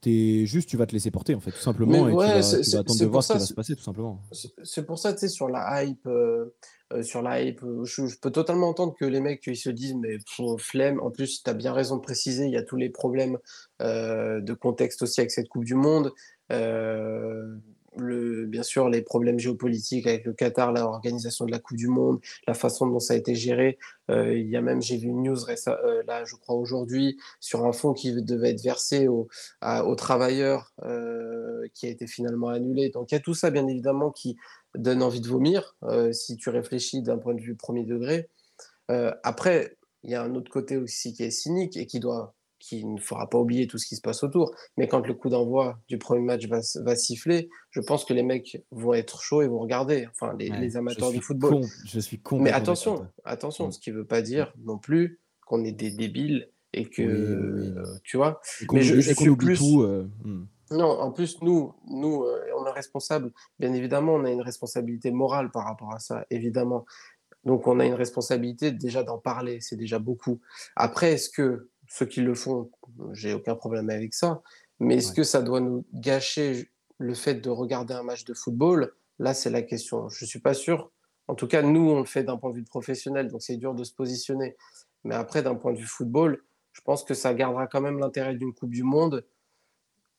es 0.05 0.45
juste, 0.45 0.69
tu 0.69 0.77
vas 0.77 0.85
te 0.85 0.93
laisser 0.93 1.11
porter, 1.11 1.35
en 1.35 1.39
fait, 1.39 1.51
tout 1.51 1.57
simplement. 1.57 2.07
et 2.07 2.11
tu, 2.11 2.17
vas, 2.17 2.79
attendre 2.79 2.99
de 2.99 3.05
voir 3.05 3.23
ce 3.23 3.33
qui 3.33 3.39
va 3.39 3.45
se 3.45 3.53
passer, 3.53 3.75
tout 3.75 3.83
simplement. 3.83 4.21
C'est 4.63 4.85
pour 4.85 4.97
ça, 4.97 5.13
tu 5.13 5.19
sais, 5.19 5.27
sur 5.27 5.49
la 5.49 5.83
hype, 5.83 6.07
euh, 6.07 6.55
euh, 6.93 7.03
sur 7.03 7.21
la 7.21 7.41
hype, 7.41 7.63
euh, 7.63 7.85
je, 7.85 8.03
peux 8.21 8.31
totalement 8.31 8.69
entendre 8.69 8.95
que 8.99 9.05
les 9.05 9.19
mecs, 9.19 9.45
ils 9.47 9.55
se 9.55 9.69
disent, 9.69 9.95
mais 9.95 10.17
flemme. 10.57 10.99
En 10.99 11.11
plus, 11.11 11.43
tu 11.43 11.49
as 11.49 11.53
bien 11.53 11.73
raison 11.73 11.97
de 11.97 12.01
préciser, 12.01 12.45
il 12.45 12.51
y 12.51 12.57
a 12.57 12.63
tous 12.63 12.77
les 12.77 12.89
problèmes 12.89 13.37
de 13.79 14.53
contexte 14.53 15.01
aussi 15.01 15.21
avec 15.21 15.31
cette 15.31 15.49
Coupe 15.49 15.65
du 15.65 15.73
Monde 15.73 16.11
bien 17.97 18.63
sûr 18.63 18.89
les 18.89 19.01
problèmes 19.01 19.39
géopolitiques 19.39 20.07
avec 20.07 20.25
le 20.25 20.33
Qatar, 20.33 20.71
l'organisation 20.71 21.45
de 21.45 21.51
la 21.51 21.59
Coupe 21.59 21.77
du 21.77 21.87
Monde, 21.87 22.19
la 22.47 22.53
façon 22.53 22.87
dont 22.87 22.99
ça 22.99 23.13
a 23.13 23.17
été 23.17 23.35
géré. 23.35 23.77
Euh, 24.09 24.37
il 24.37 24.49
y 24.49 24.57
a 24.57 24.61
même, 24.61 24.81
j'ai 24.81 24.97
vu 24.97 25.07
une 25.07 25.23
news 25.23 25.37
euh, 25.49 26.03
là, 26.07 26.23
je 26.25 26.35
crois 26.35 26.55
aujourd'hui, 26.55 27.19
sur 27.39 27.65
un 27.65 27.71
fonds 27.71 27.93
qui 27.93 28.13
devait 28.13 28.51
être 28.51 28.63
versé 28.63 29.07
aux, 29.07 29.27
travailleurs, 29.95 30.73
euh, 30.83 31.67
qui 31.73 31.85
a 31.85 31.89
été 31.89 32.07
finalement 32.07 32.49
annulé. 32.49 32.89
Donc 32.89 33.11
il 33.11 33.15
y 33.15 33.17
a 33.17 33.21
tout 33.21 33.33
ça, 33.33 33.49
bien 33.49 33.67
évidemment, 33.67 34.11
qui 34.11 34.37
donne 34.75 35.03
envie 35.03 35.21
de 35.21 35.27
vomir 35.27 35.75
si 36.13 36.37
tu 36.37 36.49
réfléchis 36.49 37.01
d'un 37.01 37.17
point 37.17 37.33
de 37.33 37.41
vue 37.41 37.55
premier 37.55 37.83
degré. 37.83 38.29
après, 39.23 39.77
il 40.03 40.11
y 40.11 40.15
a 40.15 40.23
un 40.23 40.33
autre 40.35 40.49
côté 40.49 40.77
aussi 40.77 41.13
qui 41.13 41.23
est 41.23 41.31
cynique 41.31 41.77
et 41.77 41.85
qui 41.85 41.99
doit 41.99 42.33
qui 42.61 42.85
ne 42.85 42.99
fera 42.99 43.27
pas 43.29 43.37
oublier 43.37 43.67
tout 43.67 43.77
ce 43.77 43.87
qui 43.87 43.95
se 43.95 44.01
passe 44.01 44.23
autour. 44.23 44.53
Mais 44.77 44.87
quand 44.87 45.05
le 45.05 45.13
coup 45.13 45.29
d'envoi 45.29 45.79
du 45.89 45.97
premier 45.97 46.21
match 46.21 46.47
va, 46.47 46.59
va, 46.81 46.95
siffler, 46.95 47.49
je 47.71 47.81
pense 47.81 48.05
que 48.05 48.13
les 48.13 48.23
mecs 48.23 48.63
vont 48.71 48.93
être 48.93 49.21
chauds 49.21 49.41
et 49.41 49.47
vont 49.47 49.59
regarder. 49.59 50.07
Enfin, 50.11 50.35
les, 50.37 50.77
amateurs 50.77 51.11
du 51.11 51.21
football. 51.21 51.63
je 51.85 51.99
suis 51.99 52.19
con. 52.19 52.39
Mais 52.39 52.51
attention, 52.51 53.07
attention, 53.25 53.67
mm. 53.67 53.71
ce 53.71 53.79
qui 53.79 53.91
ne 53.91 53.97
veut 53.97 54.05
pas 54.05 54.21
dire 54.21 54.53
non 54.63 54.77
plus 54.77 55.19
qu'on 55.45 55.65
est 55.65 55.71
des 55.71 55.91
débiles 55.91 56.49
et 56.73 56.85
que 56.85 57.75
tu 58.03 58.17
vois. 58.17 58.39
Mais 58.71 58.83
je, 58.83 58.99
suis 59.01 59.35
plus. 59.35 59.57
Tout, 59.57 59.81
euh, 59.81 60.09
mm. 60.23 60.45
Non, 60.71 60.87
en 60.87 61.11
plus, 61.11 61.41
nous, 61.41 61.73
nous, 61.89 62.23
euh, 62.23 62.39
on 62.57 62.65
est 62.65 62.71
responsable. 62.71 63.33
Bien 63.59 63.73
évidemment, 63.73 64.13
on 64.13 64.23
a 64.23 64.31
une 64.31 64.41
responsabilité 64.41 65.11
morale 65.11 65.51
par 65.51 65.65
rapport 65.65 65.93
à 65.93 65.99
ça, 65.99 66.25
évidemment. 66.29 66.85
Donc, 67.43 67.67
on 67.67 67.79
a 67.79 67.85
une 67.85 67.95
responsabilité 67.95 68.71
déjà 68.71 69.03
d'en 69.03 69.17
parler, 69.17 69.59
c'est 69.59 69.75
déjà 69.75 69.99
beaucoup. 69.99 70.39
Après, 70.75 71.13
est-ce 71.13 71.29
que 71.29 71.69
ceux 71.93 72.05
qui 72.05 72.21
le 72.21 72.35
font, 72.35 72.71
j'ai 73.11 73.33
aucun 73.33 73.53
problème 73.53 73.89
avec 73.89 74.13
ça. 74.13 74.41
Mais 74.79 74.97
est-ce 74.97 75.11
que 75.11 75.23
ça 75.23 75.41
doit 75.41 75.59
nous 75.59 75.85
gâcher 75.93 76.69
le 76.99 77.13
fait 77.13 77.35
de 77.35 77.49
regarder 77.49 77.93
un 77.93 78.03
match 78.03 78.23
de 78.23 78.33
football? 78.33 78.93
Là, 79.19 79.33
c'est 79.33 79.49
la 79.49 79.61
question. 79.61 80.07
Je 80.07 80.23
ne 80.23 80.27
suis 80.27 80.39
pas 80.39 80.53
sûr. 80.53 80.89
En 81.27 81.35
tout 81.35 81.47
cas, 81.47 81.61
nous, 81.61 81.91
on 81.91 81.99
le 81.99 82.05
fait 82.05 82.23
d'un 82.23 82.37
point 82.37 82.51
de 82.51 82.55
vue 82.55 82.63
professionnel, 82.63 83.27
donc 83.27 83.41
c'est 83.41 83.57
dur 83.57 83.75
de 83.75 83.83
se 83.83 83.93
positionner. 83.93 84.55
Mais 85.03 85.15
après, 85.15 85.43
d'un 85.43 85.55
point 85.55 85.73
de 85.73 85.79
vue 85.79 85.85
football, 85.85 86.41
je 86.71 86.79
pense 86.79 87.03
que 87.03 87.13
ça 87.13 87.33
gardera 87.33 87.67
quand 87.67 87.81
même 87.81 87.99
l'intérêt 87.99 88.35
d'une 88.35 88.53
Coupe 88.53 88.71
du 88.71 88.83
Monde. 88.83 89.25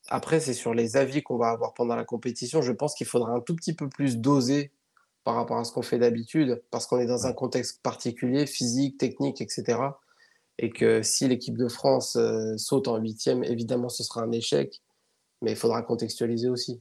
Après, 0.09 0.41
c'est 0.41 0.55
sur 0.55 0.75
les 0.75 0.99
avis 0.99 1.23
qu'on 1.23 1.39
va 1.39 1.49
avoir 1.49 1.73
pendant 1.73 1.97
la 1.97 2.05
compétition. 2.05 2.61
Je 2.61 2.73
pense 2.73 2.95
qu'il 2.95 3.07
faudra 3.07 3.33
un 3.33 3.41
tout 3.41 3.57
petit 3.57 3.73
peu 3.73 3.89
plus 3.89 4.19
doser 4.19 4.73
par 5.25 5.37
rapport 5.37 5.57
à 5.57 5.65
ce 5.65 5.73
qu'on 5.73 5.83
fait 5.83 5.99
d'habitude, 5.99 6.63
parce 6.71 6.87
qu'on 6.87 6.99
est 6.99 7.07
dans 7.07 7.27
un 7.27 7.33
contexte 7.33 7.81
particulier, 7.83 8.45
physique, 8.47 8.99
technique, 8.99 9.41
etc 9.41 9.79
et 10.59 10.71
que 10.71 11.03
si 11.03 11.29
l'équipe 11.29 11.57
de 11.57 11.69
France 11.69 12.17
euh, 12.17 12.57
saute 12.57 12.89
en 12.89 12.99
huitième, 12.99 13.45
évidemment, 13.45 13.89
ce 13.89 14.03
sera 14.03 14.23
un 14.23 14.33
échec, 14.33 14.83
mais 15.41 15.53
il 15.53 15.57
faudra 15.57 15.83
contextualiser 15.83 16.49
aussi. 16.49 16.81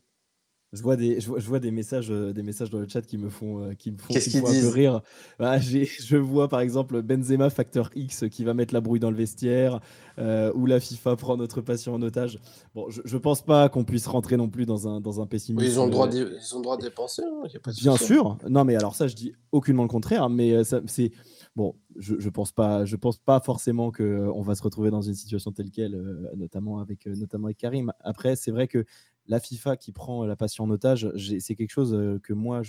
Je 0.73 0.83
vois 0.83 0.95
des, 0.95 1.19
je 1.19 1.27
vois, 1.27 1.59
des, 1.59 1.71
messages, 1.71 2.11
euh, 2.11 2.31
des 2.31 2.43
messages 2.43 2.69
dans 2.69 2.79
le 2.79 2.87
chat 2.87 3.01
qui 3.01 3.17
me 3.17 3.29
font, 3.29 3.61
euh, 3.61 3.73
qui 3.73 3.91
me 3.91 3.97
font, 3.97 4.13
un 4.15 4.61
peu 4.61 4.67
rire. 4.69 5.01
Bah, 5.37 5.59
je 5.59 6.15
vois 6.15 6.47
par 6.47 6.61
exemple 6.61 7.01
Benzema 7.01 7.49
Facteur 7.49 7.89
X 7.93 8.23
qui 8.31 8.45
va 8.45 8.53
mettre 8.53 8.73
la 8.73 8.79
brouille 8.79 9.01
dans 9.01 9.11
le 9.11 9.17
vestiaire, 9.17 9.81
ou 10.17 10.65
la 10.65 10.79
FIFA 10.79 11.17
prend 11.17 11.35
notre 11.35 11.59
patient 11.59 11.95
en 11.95 12.01
otage. 12.01 12.39
Bon, 12.73 12.89
je, 12.89 13.01
ne 13.01 13.19
pense 13.19 13.41
pas 13.41 13.67
qu'on 13.67 13.83
puisse 13.83 14.07
rentrer 14.07 14.37
non 14.37 14.47
plus 14.47 14.65
dans 14.65 14.87
un, 14.87 15.01
dans 15.01 15.19
un 15.19 15.25
pessimisme. 15.25 15.65
ils 15.65 15.77
ont 15.77 15.85
le 15.85 15.91
droit 15.91 16.07
de, 16.07 16.37
ils 16.39 16.55
ont 16.55 16.59
le 16.59 16.63
droit 16.63 16.77
de 16.77 16.83
dépenser. 16.83 17.23
Hein, 17.23 17.49
Bien 17.81 17.97
sûr. 17.97 18.37
Non, 18.49 18.63
mais 18.63 18.77
alors 18.77 18.95
ça, 18.95 19.07
je 19.07 19.15
dis 19.15 19.33
aucunement 19.51 19.83
le 19.83 19.89
contraire. 19.89 20.29
Mais 20.29 20.63
c'est 20.63 21.11
Bon, 21.57 21.75
je, 21.97 22.17
je 22.17 22.29
pense 22.29 22.53
pas, 22.53 22.85
je 22.85 22.95
pense 22.95 23.17
pas 23.17 23.41
forcément 23.41 23.91
qu'on 23.91 24.03
euh, 24.03 24.41
va 24.43 24.55
se 24.55 24.63
retrouver 24.63 24.89
dans 24.89 25.01
une 25.01 25.15
situation 25.15 25.51
telle 25.51 25.69
quelle, 25.69 25.95
euh, 25.95 26.31
notamment 26.37 26.79
avec, 26.79 27.05
euh, 27.07 27.15
notamment 27.15 27.47
avec 27.47 27.57
Karim. 27.57 27.91
Après, 27.99 28.37
c'est 28.37 28.51
vrai 28.51 28.69
que 28.69 28.85
la 29.27 29.39
FIFA 29.41 29.75
qui 29.75 29.91
prend 29.91 30.25
la 30.25 30.35
passion 30.37 30.63
en 30.63 30.69
otage, 30.69 31.11
c'est 31.39 31.55
quelque 31.55 31.69
chose 31.69 31.95
que 32.23 32.33
moi, 32.33 32.63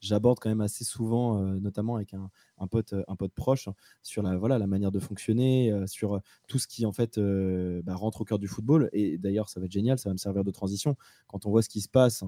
j'aborde 0.00 0.38
quand 0.40 0.48
même 0.48 0.62
assez 0.62 0.84
souvent, 0.84 1.38
notamment 1.60 1.96
avec 1.96 2.14
un, 2.14 2.66
pote, 2.66 2.94
un 3.06 3.14
pote 3.14 3.32
proche, 3.34 3.68
sur 4.02 4.22
la, 4.22 4.36
voilà, 4.38 4.58
la 4.58 4.66
manière 4.66 4.90
de 4.90 4.98
fonctionner, 4.98 5.70
sur 5.86 6.20
tout 6.48 6.58
ce 6.58 6.66
qui 6.66 6.86
en 6.86 6.92
fait 6.92 7.20
bah, 7.20 7.94
rentre 7.94 8.22
au 8.22 8.24
cœur 8.24 8.38
du 8.38 8.48
football. 8.48 8.88
Et 8.94 9.18
d'ailleurs, 9.18 9.50
ça 9.50 9.60
va 9.60 9.66
être 9.66 9.72
génial, 9.72 9.98
ça 9.98 10.08
va 10.08 10.14
me 10.14 10.18
servir 10.18 10.44
de 10.44 10.50
transition. 10.50 10.96
Quand 11.28 11.44
on 11.46 11.50
voit 11.50 11.62
ce 11.62 11.68
qui 11.68 11.82
se 11.82 11.90
passe, 11.90 12.24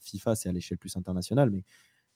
FIFA, 0.00 0.34
c'est 0.34 0.48
à 0.48 0.52
l'échelle 0.52 0.78
plus 0.78 0.96
internationale, 0.96 1.50
mais 1.50 1.62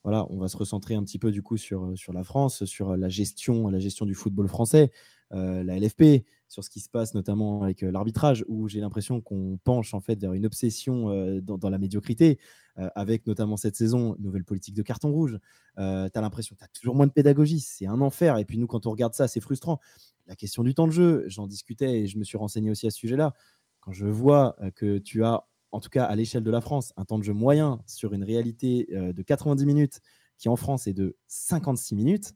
voilà, 0.04 0.26
on 0.28 0.36
va 0.36 0.48
se 0.48 0.56
recentrer 0.56 0.94
un 0.94 1.02
petit 1.02 1.18
peu 1.18 1.32
du 1.32 1.42
coup 1.42 1.56
sur, 1.56 1.84
euh, 1.84 1.96
sur 1.96 2.12
la 2.12 2.22
France, 2.22 2.66
sur 2.66 2.90
euh, 2.90 2.96
la 2.96 3.08
gestion, 3.08 3.68
la 3.68 3.78
gestion 3.78 4.04
du 4.04 4.14
football 4.14 4.48
français, 4.48 4.92
euh, 5.32 5.64
la 5.64 5.78
LFP, 5.78 6.26
sur 6.46 6.62
ce 6.62 6.68
qui 6.68 6.80
se 6.80 6.90
passe 6.90 7.14
notamment 7.14 7.62
avec 7.62 7.80
l'arbitrage, 7.80 8.44
où 8.46 8.68
j'ai 8.68 8.80
l'impression 8.80 9.22
qu'on 9.22 9.58
penche 9.64 9.94
en 9.94 10.00
fait 10.00 10.20
vers 10.20 10.34
une 10.34 10.44
obsession 10.44 11.40
dans, 11.40 11.70
la 11.70 11.78
médiocrité, 11.78 12.38
avec 12.76 13.26
notamment 13.26 13.56
cette 13.56 13.74
saison, 13.74 14.14
nouvelle 14.20 14.44
politique 14.44 14.74
de 14.74 14.82
carton 14.82 15.10
rouge. 15.10 15.38
tu 15.76 15.82
as 15.82 16.10
l'impression 16.14 16.54
que 16.54 16.60
tu 16.60 16.64
as 16.64 16.68
toujours 16.68 16.94
moins 16.94 17.08
de 17.08 17.12
pédagogie, 17.12 17.58
c'est 17.58 17.86
un 17.86 18.00
enfer. 18.00 18.38
Et 18.38 18.44
puis 18.44 18.58
nous, 18.58 18.68
quand 18.68 18.86
on 18.86 18.92
regarde 18.92 19.14
ça, 19.14 19.26
c'est 19.26 19.40
frustrant. 19.40 19.80
La 20.28 20.36
question 20.36 20.62
du 20.62 20.74
temps 20.74 20.86
de 20.86 20.92
jeu, 20.92 21.24
j'en 21.26 21.48
discutais 21.48 22.02
et 22.02 22.06
je 22.06 22.18
me 22.18 22.22
suis 22.22 22.38
renseigné 22.38 22.70
aussi 22.70 22.86
à 22.86 22.90
ce 22.90 22.98
sujet-là 22.98 23.32
quand 23.80 23.92
je 23.92 24.06
vois 24.06 24.56
que 24.76 24.98
tu 24.98 25.24
as, 25.24 25.44
en 25.74 25.80
tout 25.80 25.90
cas 25.90 26.04
à 26.04 26.14
l'échelle 26.14 26.44
de 26.44 26.50
la 26.50 26.60
France, 26.60 26.92
un 26.96 27.04
temps 27.04 27.18
de 27.18 27.24
jeu 27.24 27.32
moyen 27.32 27.82
sur 27.86 28.14
une 28.14 28.24
réalité 28.24 28.86
de 28.90 29.22
90 29.22 29.66
minutes 29.66 30.00
qui 30.38 30.48
en 30.48 30.56
France 30.56 30.86
est 30.86 30.94
de 30.94 31.16
56 31.26 31.94
minutes, 31.94 32.32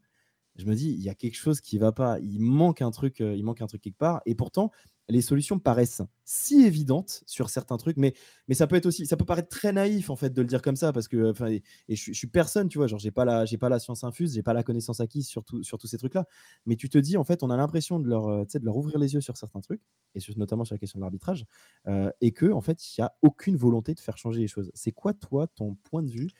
je 0.57 0.66
me 0.66 0.74
dis, 0.74 0.91
il 0.91 1.01
y 1.01 1.09
a 1.09 1.14
quelque 1.14 1.36
chose 1.36 1.61
qui 1.61 1.78
va 1.78 1.93
pas. 1.93 2.18
Il 2.18 2.41
manque 2.41 2.82
un 2.82 2.91
truc, 2.91 3.20
il 3.20 3.45
manque 3.45 3.62
un 3.62 3.66
truc 3.66 3.80
quelque 3.80 3.97
part. 3.97 4.22
Et 4.26 4.34
pourtant, 4.34 4.72
les 5.09 5.23
solutions 5.23 5.59
paraissent 5.59 6.03
si 6.25 6.65
évidentes 6.65 7.23
sur 7.27 7.49
certains 7.49 7.79
trucs, 7.79 7.97
mais, 7.97 8.15
mais 8.47 8.55
ça 8.55 8.67
peut 8.67 8.77
être 8.77 8.87
aussi, 8.87 9.07
ça 9.07 9.17
peut 9.17 9.25
paraître 9.25 9.49
très 9.49 9.73
naïf 9.73 10.11
en 10.11 10.17
fait 10.17 10.31
de 10.31 10.43
le 10.43 10.47
dire 10.47 10.61
comme 10.61 10.77
ça 10.77 10.93
parce 10.93 11.09
que, 11.09 11.31
enfin, 11.31 11.47
et, 11.49 11.63
je, 11.89 12.13
suis 12.13 12.27
personne, 12.27 12.69
tu 12.69 12.79
vois, 12.79 12.87
genre 12.87 12.99
j'ai 12.99 13.11
pas 13.11 13.25
la, 13.25 13.45
j'ai 13.47 13.57
pas 13.57 13.69
la 13.69 13.79
science 13.79 14.05
infuse, 14.05 14.35
j'ai 14.35 14.43
pas 14.43 14.53
la 14.53 14.63
connaissance 14.63 15.01
acquise 15.01 15.27
sur, 15.27 15.45
sur 15.63 15.79
tous 15.79 15.87
ces 15.87 15.99
trucs-là, 15.99 16.27
mais 16.67 16.77
tu 16.77 16.89
te 16.89 16.99
dis 16.99 17.17
en 17.17 17.25
fait, 17.25 17.43
on 17.43 17.51
a 17.51 17.57
l'impression 17.57 17.99
de 17.99 18.09
leur, 18.09 18.47
de 18.47 18.65
leur 18.65 18.77
ouvrir 18.77 18.99
les 18.99 19.15
yeux 19.15 19.21
sur 19.21 19.37
certains 19.37 19.61
trucs 19.61 19.83
et 20.15 20.21
notamment 20.37 20.65
sur 20.65 20.75
la 20.75 20.79
question 20.79 20.99
de 20.99 21.03
l'arbitrage, 21.05 21.47
euh, 21.87 22.11
et 22.21 22.33
que 22.33 22.51
en 22.53 22.61
fait, 22.61 22.97
il 22.97 23.01
y 23.01 23.05
a 23.05 23.15
aucune 23.23 23.57
volonté 23.57 23.95
de 23.95 24.01
faire 24.01 24.17
changer 24.17 24.41
les 24.41 24.49
choses. 24.49 24.71
C'est 24.75 24.93
quoi 24.93 25.15
toi 25.15 25.47
ton 25.47 25.77
point 25.85 26.03
de 26.03 26.11
vue 26.11 26.31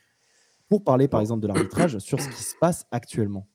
pour 0.69 0.85
parler 0.85 1.09
par 1.09 1.21
exemple 1.21 1.41
de 1.41 1.49
l'arbitrage 1.49 1.99
sur 1.99 2.21
ce 2.21 2.29
qui 2.29 2.43
se 2.43 2.55
passe 2.61 2.87
actuellement? 2.91 3.47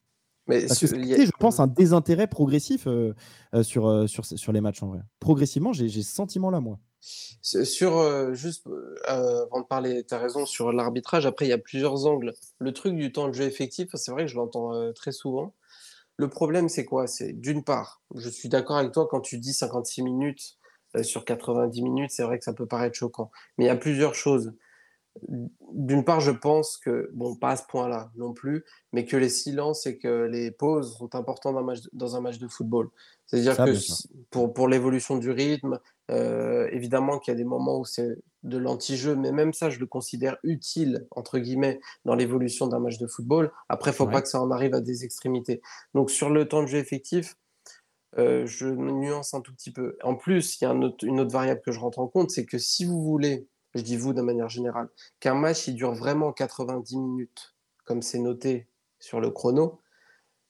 Mais 0.47 0.65
Parce 0.65 0.79
que 0.79 0.87
je 0.87 1.31
pense, 1.39 1.59
un 1.59 1.67
désintérêt 1.67 2.27
progressif 2.27 2.85
euh, 2.87 3.13
euh, 3.53 3.63
sur, 3.63 3.87
euh, 3.87 4.07
sur, 4.07 4.25
sur 4.25 4.51
les 4.51 4.61
matchs 4.61 4.83
en 4.83 4.87
vrai. 4.87 4.99
Progressivement, 5.19 5.71
j'ai 5.71 5.89
ce 5.89 6.15
sentiment-là, 6.15 6.59
moi. 6.59 6.79
Sur, 6.99 8.33
juste 8.33 8.65
avant 9.05 9.59
de 9.59 9.65
parler, 9.65 10.05
tu 10.05 10.13
as 10.13 10.19
raison, 10.19 10.45
sur 10.45 10.71
l'arbitrage, 10.71 11.25
après, 11.25 11.45
il 11.45 11.49
y 11.49 11.53
a 11.53 11.57
plusieurs 11.57 12.05
angles. 12.05 12.33
Le 12.59 12.71
truc 12.71 12.95
du 12.95 13.11
temps 13.11 13.27
de 13.27 13.33
jeu 13.33 13.43
effectif, 13.43 13.89
c'est 13.95 14.11
vrai 14.11 14.23
que 14.25 14.31
je 14.31 14.37
l'entends 14.37 14.93
très 14.93 15.11
souvent. 15.11 15.53
Le 16.15 16.29
problème, 16.29 16.69
c'est 16.69 16.85
quoi? 16.85 17.07
C'est 17.07 17.33
d'une 17.33 17.63
part, 17.63 18.01
je 18.15 18.29
suis 18.29 18.47
d'accord 18.47 18.77
avec 18.77 18.93
toi 18.93 19.07
quand 19.09 19.19
tu 19.19 19.37
dis 19.37 19.53
56 19.53 20.03
minutes 20.03 20.57
sur 21.01 21.25
90 21.25 21.81
minutes, 21.81 22.11
c'est 22.11 22.23
vrai 22.23 22.37
que 22.37 22.45
ça 22.45 22.53
peut 22.53 22.67
paraître 22.67 22.95
choquant. 22.95 23.31
Mais 23.57 23.65
il 23.65 23.67
y 23.67 23.71
a 23.71 23.75
plusieurs 23.75 24.15
choses 24.15 24.53
d'une 25.74 26.03
part, 26.03 26.20
je 26.20 26.32
pense 26.32 26.78
que, 26.78 27.09
bon, 27.14 27.36
pas 27.36 27.51
à 27.51 27.55
ce 27.55 27.64
point-là 27.68 28.11
non 28.16 28.34
plus, 28.34 28.64
mais 28.91 29.05
que 29.05 29.18
les 29.18 29.30
silences 29.30 29.86
et 29.86 29.97
que 29.97 30.26
les 30.26 30.51
pauses 30.51 30.97
sont 30.97 31.16
importants 31.16 31.53
dans 31.53 31.59
un 31.59 31.64
match, 31.64 31.80
dans 31.93 32.16
un 32.16 32.22
match 32.22 32.39
de 32.39 32.47
football. 32.47 32.89
C'est-à-dire 33.26 33.57
que 33.57 33.72
pour, 34.30 34.53
pour 34.53 34.68
l'évolution 34.68 35.18
du 35.18 35.32
rythme, 35.32 35.80
euh, 36.11 36.68
évidemment 36.72 37.20
qu'il 37.20 37.32
y 37.32 37.36
a 37.36 37.38
des 37.38 37.43
moments 37.43 37.80
où 37.80 37.86
c'est 37.86 38.18
de 38.43 38.57
l'anti-jeu, 38.57 39.16
mais 39.16 39.32
même 39.32 39.53
ça, 39.53 39.70
je 39.70 39.80
le 39.80 39.86
considère 39.86 40.38
utile, 40.43 41.07
entre 41.11 41.39
guillemets, 41.39 41.80
dans 42.05 42.16
l'évolution 42.16 42.68
d'un 42.68 42.80
match 42.80 42.97
de 42.97 43.07
football. 43.07 43.51
Après, 43.70 43.91
il 43.91 43.93
ne 43.93 43.97
faut 43.97 44.07
pas 44.07 44.22
que 44.22 44.28
ça 44.28 44.41
en 44.41 44.51
arrive 44.51 44.74
à 44.74 44.82
des 44.82 45.05
extrémités. 45.05 45.61
Donc, 45.93 46.11
sur 46.11 46.30
le 46.30 46.47
temps 46.47 46.61
de 46.61 46.68
jeu 46.68 46.78
effectif, 46.78 47.36
euh, 48.18 48.45
je 48.45 48.68
nuance 48.68 49.34
un 49.34 49.41
tout 49.41 49.53
petit 49.53 49.72
peu. 49.72 49.97
En 50.03 50.16
plus, 50.16 50.59
il 50.59 50.66
y 50.66 50.68
a 50.68 50.72
une 50.72 51.20
autre 51.20 51.32
variable 51.32 51.61
que 51.66 51.72
je 51.72 51.80
rentre 51.80 51.99
en 51.99 52.07
compte, 52.07 52.32
c'est 52.32 52.45
que 52.45 52.57
si 52.57 52.86
vous 52.86 53.01
voulez 53.01 53.47
je 53.76 53.82
dis 53.82 53.97
vous 53.97 54.13
de 54.13 54.21
manière 54.21 54.49
générale, 54.49 54.89
qu'un 55.19 55.36
match 55.36 55.67
il 55.67 55.76
dure 55.76 55.93
vraiment 55.93 56.32
90 56.32 56.97
minutes, 56.97 57.55
comme 57.86 58.01
c'est 58.01 58.19
noté 58.19 58.67
sur 58.99 59.19
le 59.19 59.32
chrono, 59.32 59.80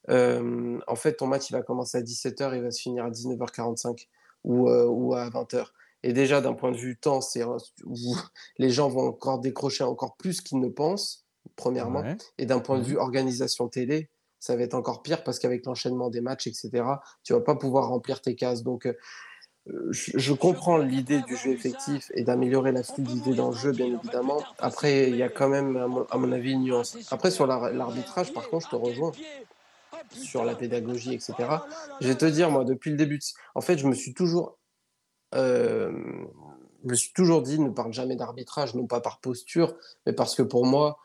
euh, 0.09 0.80
en 0.88 0.95
fait 0.95 1.15
ton 1.15 1.28
match 1.28 1.49
il 1.49 1.53
va 1.53 1.61
commencer 1.61 1.97
à 1.97 2.01
17h 2.01 2.53
et 2.53 2.57
il 2.57 2.63
va 2.63 2.71
se 2.71 2.82
finir 2.82 3.05
à 3.05 3.09
19h45 3.09 4.07
ou, 4.43 4.69
euh, 4.69 4.86
ou 4.86 5.13
à 5.13 5.30
20h. 5.30 5.67
Et 6.03 6.11
déjà 6.11 6.41
d'un 6.41 6.53
point 6.53 6.71
de 6.71 6.78
vue 6.78 6.97
temps, 6.97 7.21
c'est 7.21 7.43
les 8.57 8.69
gens 8.69 8.89
vont 8.89 9.07
encore 9.07 9.39
décrocher 9.39 9.84
encore 9.86 10.17
plus 10.17 10.41
qu'ils 10.41 10.59
ne 10.59 10.67
pensent, 10.67 11.26
premièrement. 11.55 12.03
Et 12.38 12.45
d'un 12.45 12.59
point 12.59 12.78
de 12.78 12.84
vue 12.84 12.97
organisation 12.97 13.69
télé, 13.69 14.09
ça 14.39 14.57
va 14.57 14.63
être 14.63 14.74
encore 14.74 15.01
pire 15.01 15.24
parce 15.24 15.39
qu'avec 15.39 15.65
l'enchaînement 15.65 16.09
des 16.09 16.19
matchs, 16.19 16.47
etc., 16.47 16.84
tu 17.24 17.32
vas 17.32 17.39
pas 17.39 17.55
pouvoir 17.55 17.88
remplir 17.88 18.19
tes 18.19 18.36
cases. 18.36 18.63
Donc 18.63 18.86
euh, 19.70 19.89
je 19.91 20.34
comprends 20.34 20.78
l'idée 20.78 21.22
du 21.22 21.38
jeu 21.38 21.51
effectif 21.51 22.11
et 22.14 22.24
d'améliorer 22.24 22.72
la 22.72 22.84
fluidité 22.84 23.34
dans 23.34 23.49
le 23.49 23.55
jeu, 23.55 23.72
bien 23.72 23.86
évidemment. 23.86 24.41
Après, 24.59 25.09
il 25.09 25.16
y 25.16 25.24
a 25.24 25.30
quand 25.30 25.47
même, 25.47 25.78
à 26.09 26.18
mon, 26.18 26.32
avis, 26.32 26.51
une 26.51 26.64
nuance. 26.64 26.97
Après, 27.11 27.32
sur 27.32 27.47
l'arbitrage, 27.47 28.34
par 28.34 28.49
contre, 28.49 28.66
je 28.66 28.72
te 28.72 28.76
rejoins 28.76 29.11
sur 30.11 30.43
la 30.43 30.55
pédagogie, 30.55 31.14
etc. 31.14 31.34
Je 32.01 32.07
vais 32.07 32.16
te 32.16 32.26
dire, 32.26 32.51
moi, 32.51 32.66
depuis 32.66 32.91
le 32.91 32.97
début, 32.97 33.20
en 33.55 33.61
fait, 33.61 33.78
je 33.78 33.88
me 33.88 33.93
suis 33.93 34.14
toujours, 34.14 34.57
euh, 35.34 35.91
je 36.84 36.89
me 36.89 36.95
suis 36.95 37.14
toujours 37.14 37.41
dit, 37.41 37.57
ne 37.57 37.70
parle 37.70 37.93
jamais 37.93 38.18
d'arbitrage, 38.18 38.76
non 38.76 38.86
pas 38.86 38.99
par 38.99 39.20
posture, 39.20 39.76
mais 40.05 40.11
parce 40.11 40.36
que 40.36 40.43
pour 40.43 40.66
moi, 40.66 40.99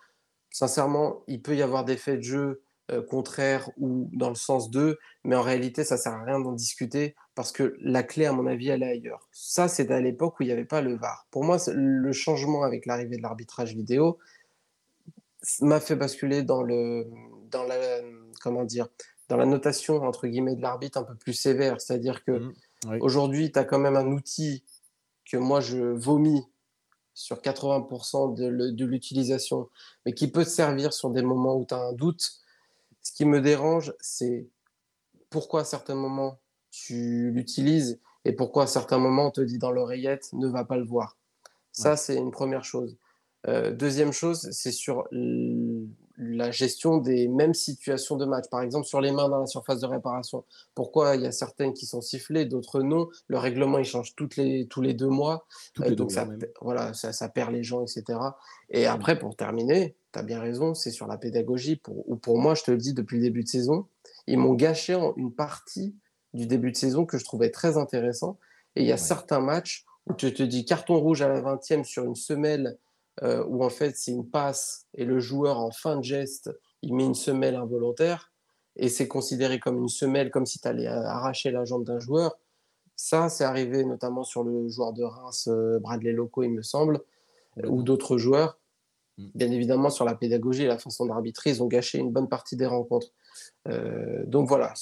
sincèrement, 0.51 1.23
il 1.29 1.41
peut 1.41 1.55
y 1.55 1.63
avoir 1.63 1.85
des 1.85 1.97
faits 1.97 2.19
de 2.19 2.23
jeu 2.23 2.63
euh, 2.91 3.03
contraire 3.03 3.71
ou 3.77 4.09
dans 4.13 4.31
le 4.31 4.35
sens 4.35 4.71
d'eux, 4.71 4.99
mais 5.25 5.37
en 5.37 5.43
réalité, 5.43 5.85
ça 5.85 5.97
sert 5.97 6.13
à 6.13 6.25
rien 6.25 6.41
d'en 6.41 6.53
discuter 6.53 7.15
parce 7.35 7.53
que 7.53 7.77
la 7.81 8.03
clé, 8.03 8.25
à 8.25 8.33
mon 8.33 8.47
avis, 8.47 8.69
elle 8.69 8.83
est 8.83 8.91
ailleurs. 8.91 9.29
Ça, 9.31 9.69
c'est 9.69 9.91
à 9.91 10.01
l'époque 10.01 10.41
où 10.41 10.43
il 10.43 10.47
n'y 10.47 10.53
avait 10.53 10.65
pas 10.65 10.81
le 10.81 10.97
VAR. 10.97 11.27
Pour 11.31 11.45
moi, 11.45 11.59
le 11.69 12.13
changement 12.13 12.63
avec 12.63 12.87
l'arrivée 12.87 13.19
de 13.19 13.23
l'arbitrage 13.23 13.75
vidéo 13.75 14.19
m'a 15.61 15.81
fait 15.81 15.97
basculer 15.97 16.43
dans 16.43 16.63
le, 16.63 17.07
dans 17.51 17.65
la, 17.65 17.77
comment 18.41 18.65
dire, 18.65 18.89
dans 19.29 19.37
la 19.37 19.47
notation 19.47 20.03
entre 20.03 20.27
guillemets 20.27 20.57
de 20.57 20.63
l'arbitre 20.63 20.99
un 20.99 21.05
peu 21.05 21.15
plus 21.15 21.35
sévère. 21.35 21.81
C'est-à-dire 21.81 22.25
que 22.25 22.33
mmh, 22.33 22.99
aujourd'hui, 23.01 23.53
tu 23.53 23.59
as 23.59 23.65
quand 23.65 23.79
même 23.79 23.97
un 23.97 24.07
outil 24.07 24.65
que 25.31 25.37
moi 25.37 25.61
je 25.61 25.79
vomis 25.79 26.43
sur 27.13 27.39
80% 27.39 28.35
de 28.35 28.85
l'utilisation, 28.85 29.69
mais 30.07 30.15
qui 30.15 30.31
peut 30.31 30.45
te 30.45 30.51
servir 30.51 30.93
sur 30.93 31.11
des 31.11 31.23
moments 31.23 31.57
où 31.57 31.67
tu 31.67 31.75
as 31.75 31.81
un 31.81 31.93
doute 31.93 32.31
ce 33.09 33.13
qui 33.15 33.25
me 33.25 33.41
dérange, 33.41 33.95
c'est 34.01 34.51
pourquoi 35.31 35.63
à 35.63 35.65
certains 35.65 35.95
moments 35.95 36.41
tu 36.71 37.31
l'utilises 37.31 38.01
et 38.27 38.33
pourquoi 38.33 38.65
à 38.65 38.67
certains 38.67 38.99
moments 38.99 39.29
on 39.29 39.31
te 39.31 39.41
dit 39.41 39.57
dans 39.57 39.71
l'oreillette 39.71 40.31
ne 40.35 40.47
va 40.47 40.63
pas 40.67 40.77
le 40.77 40.85
voir. 40.85 41.17
Ça, 41.73 41.97
c'est 41.97 42.17
une 42.17 42.31
première 42.31 42.65
chose. 42.65 42.99
Euh, 43.47 43.73
deuxième 43.73 44.13
chose, 44.13 44.51
c'est 44.51 44.73
sur 44.73 45.09
la 46.19 46.51
gestion 46.51 46.99
des 46.99 47.29
mêmes 47.29 47.55
situations 47.55 48.17
de 48.17 48.25
match. 48.25 48.47
Par 48.51 48.61
exemple, 48.61 48.87
sur 48.87 49.01
les 49.01 49.13
mains 49.13 49.29
dans 49.29 49.39
la 49.39 49.47
surface 49.47 49.81
de 49.81 49.87
réparation. 49.87 50.45
Pourquoi 50.75 51.15
il 51.15 51.23
y 51.23 51.27
a 51.27 51.33
certaines 51.33 51.73
qui 51.73 51.87
sont 51.87 52.01
sifflées, 52.01 52.45
d'autres 52.45 52.83
non? 52.83 53.09
Le 53.29 53.39
règlement, 53.39 53.79
il 53.79 53.85
change 53.85 54.15
toutes 54.17 54.37
les, 54.37 54.67
tous 54.67 54.83
les 54.83 54.95
deux 54.95 55.09
mois. 55.09 55.47
Euh, 55.81 55.95
donc, 55.95 56.11
ça, 56.11 56.29
voilà, 56.61 56.93
ça, 56.93 57.13
ça, 57.13 57.29
perd 57.29 57.53
les 57.53 57.63
gens, 57.63 57.83
etc. 57.83 58.19
Et 58.71 58.87
après, 58.87 59.19
pour 59.19 59.37
terminer, 59.37 59.97
tu 60.13 60.19
as 60.19 60.23
bien 60.23 60.41
raison, 60.41 60.75
c'est 60.75 60.91
sur 60.91 61.07
la 61.07 61.19
pédagogie. 61.19 61.77
Pour, 61.77 62.09
ou 62.11 62.17
pour 62.17 62.39
moi, 62.39 62.55
je 62.55 62.65
te 62.65 62.71
le 62.73 62.79
dis 62.79 62.95
depuis 62.95 63.19
le 63.19 63.23
début 63.23 63.45
de 63.45 63.49
saison, 63.49 63.87
ils 64.27 64.39
m'ont 64.39 64.55
gâché 64.55 64.95
une 65.17 65.33
partie 65.33 65.95
du 66.35 66.47
début 66.47 66.73
de 66.73 66.77
saison 66.77 67.07
que 67.07 67.17
je 67.17 67.25
trouvais 67.25 67.51
très 67.51 67.77
intéressant. 67.77 68.39
Et 68.75 68.83
il 68.83 68.89
y 68.89 68.93
a 68.93 68.97
certains 68.99 69.41
matchs 69.41 69.85
où 70.09 70.15
tu 70.15 70.33
te 70.35 70.43
dis 70.43 70.65
carton 70.65 70.99
rouge 70.99 71.23
à 71.23 71.29
la 71.29 71.41
20e 71.41 71.85
sur 71.85 72.05
une 72.05 72.17
semelle 72.17 72.77
euh, 73.23 73.45
où 73.47 73.65
en 73.65 73.71
fait 73.71 73.97
c'est 73.97 74.13
une 74.13 74.29
passe 74.29 74.87
et 74.95 75.05
le 75.05 75.21
joueur 75.21 75.59
en 75.59 75.71
fin 75.71 75.97
de 75.97 76.05
geste, 76.05 76.51
il 76.83 76.95
met 76.95 77.05
une 77.05 77.15
semelle 77.15 77.57
involontaire 77.57 78.33
et 78.77 78.89
c'est 78.89 79.09
considéré 79.09 79.59
comme 79.59 79.79
une 79.79 79.89
semelle, 79.89 80.31
comme 80.31 80.47
si 80.47 80.61
tu 80.61 80.69
allais 80.69 80.87
arracher 80.87 81.51
la 81.51 81.65
jambe 81.65 81.85
d'un 81.85 81.99
joueur. 81.99 82.39
Ça, 82.95 83.29
c'est 83.29 83.45
arrivé 83.45 83.85
notamment 83.85 84.25
sur 84.25 84.45
le 84.45 84.69
joueur 84.69 84.93
de 84.93 85.05
Reims, 85.05 85.49
euh, 85.49 85.79
Bradley 85.79 86.13
Loco, 86.13 86.43
il 86.43 86.51
me 86.51 86.63
semble, 86.63 87.01
ou 87.65 87.83
d'autres 87.83 88.19
joueurs. 88.19 88.59
Mm. 89.19 89.29
Bien 89.35 89.51
évidemment, 89.51 89.91
sur 89.91 90.05
la 90.05 90.15
pédagogie 90.15 90.63
et 90.63 90.67
la 90.67 90.79
façon 90.79 91.07
d'arbitrer, 91.07 91.51
ils 91.51 91.63
ont 91.63 91.67
gâché 91.67 91.99
une 91.99 92.13
bonne 92.13 92.29
partie 92.29 92.57
des 92.57 92.67
rencontres. 92.67 93.09
Euh, 93.69 94.25
donc 94.27 94.49
voilà, 94.49 94.73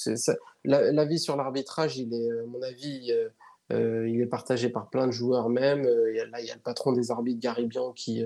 l'avis 0.63 1.19
sur 1.19 1.35
l'arbitrage, 1.35 1.97
il 1.97 2.13
est, 2.13 2.31
à 2.31 2.45
mon 2.45 2.61
avis, 2.61 3.11
euh, 3.11 3.29
il 3.71 4.21
est 4.21 4.27
partagé 4.27 4.69
par 4.69 4.89
plein 4.89 5.07
de 5.07 5.11
joueurs 5.11 5.49
même. 5.49 5.85
Euh, 5.85 6.25
là, 6.31 6.39
il 6.41 6.47
y 6.47 6.51
a 6.51 6.55
le 6.55 6.61
patron 6.61 6.93
des 6.93 7.11
arbitres, 7.11 7.39
Garibian, 7.39 7.91
qui, 7.93 8.23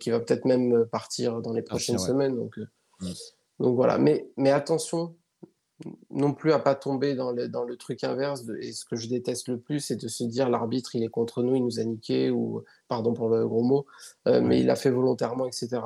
qui 0.00 0.10
va 0.10 0.20
peut-être 0.20 0.44
même 0.44 0.86
partir 0.86 1.40
dans 1.40 1.52
les 1.52 1.62
prochaines 1.62 1.98
semaines. 1.98 2.36
Donc, 2.36 2.58
mm. 3.00 3.12
donc 3.60 3.76
voilà. 3.76 3.98
Mais, 3.98 4.28
mais 4.36 4.50
attention, 4.50 5.14
non 6.10 6.32
plus 6.32 6.52
à 6.52 6.58
pas 6.58 6.74
tomber 6.74 7.14
dans 7.14 7.32
le, 7.32 7.48
dans 7.48 7.64
le 7.64 7.76
truc 7.76 8.04
inverse. 8.04 8.44
et 8.60 8.72
ce 8.72 8.84
que 8.84 8.96
je 8.96 9.08
déteste 9.08 9.48
le 9.48 9.58
plus, 9.58 9.80
c'est 9.80 9.96
de 9.96 10.08
se 10.08 10.24
dire 10.24 10.48
l'arbitre, 10.48 10.94
il 10.94 11.02
est 11.02 11.08
contre 11.08 11.42
nous, 11.42 11.56
il 11.56 11.64
nous 11.64 11.80
a 11.80 11.84
niqué, 11.84 12.30
ou 12.30 12.62
pardon 12.88 13.14
pour 13.14 13.28
le 13.28 13.46
gros 13.46 13.62
mot, 13.62 13.86
euh, 14.28 14.40
mais 14.40 14.60
il 14.60 14.70
a 14.70 14.76
fait 14.76 14.90
volontairement, 14.90 15.46
etc. 15.46 15.80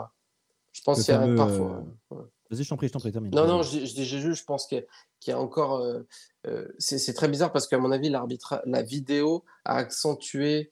Je 0.73 0.83
pense 0.83 1.03
qu'il 1.03 1.15
y 1.15 1.17
a 1.17 1.35
parfois. 1.35 1.85
Euh, 2.13 2.17
Vas-y, 2.51 2.65
je 2.65 2.69
t'en 2.69 2.77
prie, 2.77 2.89
je 2.89 2.93
t'en 2.93 3.01
prie, 3.01 3.13
termine. 3.13 3.35
Non, 3.35 3.47
non, 3.47 3.63
je, 3.63 3.79
dis 3.79 4.05
juste, 4.05 4.41
je 4.41 4.45
pense 4.45 4.67
qu'il 4.67 4.85
y, 5.27 5.31
a 5.31 5.39
encore. 5.39 5.81
Euh, 5.81 6.69
c'est 6.79 7.15
très 7.15 7.29
bizarre 7.29 7.53
parce 7.53 7.67
qu'à 7.67 7.79
mon 7.79 7.91
avis, 7.91 8.09
l'arbitre, 8.09 8.63
la 8.67 8.83
vidéo 8.83 9.45
a 9.65 9.77
accentué 9.77 10.71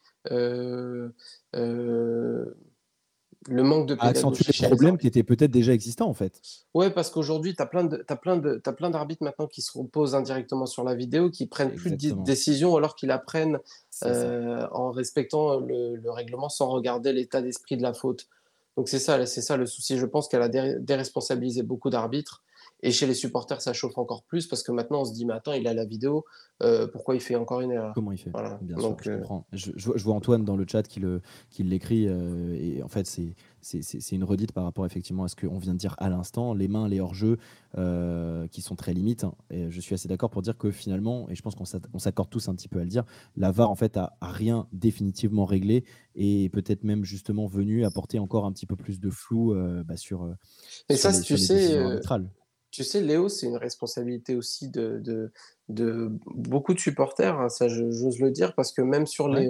le 3.49 3.63
manque 3.63 3.87
de 3.87 3.95
pédagogie. 3.95 4.19
accentuer 4.19 4.45
les 4.61 4.69
problèmes 4.69 4.99
qui 4.99 5.07
étaient 5.07 5.23
peut-être 5.23 5.51
déjà 5.51 5.73
existants 5.73 6.09
en 6.09 6.15
fait. 6.15 6.41
Ouais, 6.73 6.91
parce 6.91 7.11
qu'aujourd'hui, 7.11 7.55
tu 7.55 7.63
as 7.63 7.67
plein 7.67 7.85
d'arbitres 8.91 9.23
maintenant 9.23 9.47
qui 9.47 9.63
se 9.63 9.77
reposent 9.77 10.15
indirectement 10.15 10.67
sur 10.67 10.85
la 10.85 10.95
vidéo, 10.95 11.31
qui 11.31 11.47
prennent 11.47 11.75
plus 11.75 11.91
de 11.91 12.25
décisions 12.25 12.77
alors 12.77 12.97
qu'ils 12.97 13.11
apprennent 13.11 13.59
euh, 14.05 14.67
en 14.73 14.91
respectant 14.91 15.61
le, 15.61 16.11
règlement 16.11 16.49
sans 16.49 16.69
regarder 16.69 17.13
l'état 17.13 17.43
d'esprit 17.43 17.77
de 17.77 17.83
la 17.83 17.93
faute. 17.93 18.29
Donc 18.77 18.89
c'est 18.89 18.99
ça, 18.99 19.25
c'est 19.27 19.43
ça 19.43 19.57
le 19.57 19.67
souci. 19.67 19.99
Je 19.99 20.07
pense 20.07 20.29
qu'elle 20.29 20.43
a 20.43 20.49
déresponsabilisé 20.49 21.63
beaucoup 21.63 21.91
d'arbitres 21.91 22.43
Et 22.87 22.93
chez 22.93 23.07
les 23.07 23.15
supporters, 23.15 23.61
ça 23.61 23.73
chauffe 23.73 23.99
encore 23.99 24.23
plus 24.25 24.47
parce 24.47 24.63
que 24.63 24.71
maintenant, 24.71 25.01
on 25.01 25.05
se 25.05 25.13
dit, 25.13 25.25
mais 25.25 25.33
attends, 25.33 25.55
il 25.55 25.67
a 25.67 25.75
la 25.75 25.85
vidéo, 25.85 26.25
euh, 26.63 26.87
pourquoi 26.87 27.15
il 27.15 27.21
fait 27.21 27.35
encore 27.35 27.61
une 27.63 27.73
erreur? 27.73 27.93
Comment 27.95 28.13
il 28.13 28.19
fait? 28.19 28.31
Bien 28.61 28.79
sûr, 28.79 28.97
je, 29.01 29.11
comprends. 29.17 29.47
Je, 29.53 30.05
vois 30.05 30.15
Antoine 30.15 30.45
dans 30.45 30.57
le 30.57 30.67
chat 30.71 30.87
qui 30.87 31.01
l'écrit, 31.61 32.05
et 32.05 32.83
en 32.83 32.89
fait, 32.89 33.07
c'est 33.65 34.13
une 34.13 34.25
redite 34.25 34.53
par 34.53 34.65
rapport 34.65 34.87
effectivement 34.87 35.25
à 35.25 35.29
ce 35.29 35.37
qu'on 35.37 35.59
vient 35.59 35.73
de 35.73 35.79
dire 35.79 35.95
à 35.99 36.09
l'instant, 36.11 36.55
les 36.55 36.69
mains, 36.69 36.89
les 36.89 37.01
hors-jeux 37.01 37.39
euh, 37.77 38.47
qui 38.49 38.63
sont 38.63 38.77
très 38.77 38.93
limites. 38.93 39.25
Hein. 39.25 39.35
Et 39.51 39.71
je 39.71 39.81
suis 39.81 39.95
assez 39.95 40.07
d'accord 40.07 40.31
pour 40.31 40.43
dire 40.43 40.57
que 40.57 40.71
finalement, 40.71 41.29
et 41.29 41.35
je 41.35 41.43
pense 41.43 41.55
qu'on 41.55 41.99
s'accorde 41.99 42.31
tous 42.31 42.49
un 42.49 42.55
petit 42.55 42.69
peu 42.69 42.79
à 42.79 42.85
le 42.85 42.89
dire, 42.89 43.05
la 43.37 43.51
VAR 43.51 43.71
en 43.71 43.75
fait 43.75 43.97
a, 43.97 44.17
rien 44.21 44.69
définitivement 44.73 45.45
réglé 45.45 45.85
et 46.15 46.49
peut-être 46.51 46.85
même 46.85 47.05
justement 47.05 47.47
venu 47.47 47.85
apporter 47.85 48.19
encore 48.19 48.45
un 48.45 48.53
petit 48.53 48.67
peu 48.67 48.77
plus 48.77 49.01
de 49.01 49.11
flou 49.11 49.55
euh, 49.55 49.83
bah, 49.83 49.97
sur. 49.97 50.25
Euh, 50.25 50.35
et 50.89 50.97
ça, 50.97 51.19
tu 51.21 51.37
sais. 51.37 52.01
Tu 52.75 52.83
sais, 52.83 53.01
Léo, 53.01 53.29
c'est 53.29 53.47
une 53.47 53.57
responsabilité 53.57 54.35
aussi 54.35 54.69
de, 54.69 55.31
de, 55.69 56.11
beaucoup 56.27 56.75
de 56.75 56.81
supporters, 56.81 57.39
hein, 57.39 57.49
ça 57.49 57.69
j'ose 57.69 58.19
le 58.19 58.33
dire, 58.33 58.53
parce 58.57 58.73
que 58.73 58.83
même 58.83 59.07
sur 59.07 59.29
les, 59.29 59.49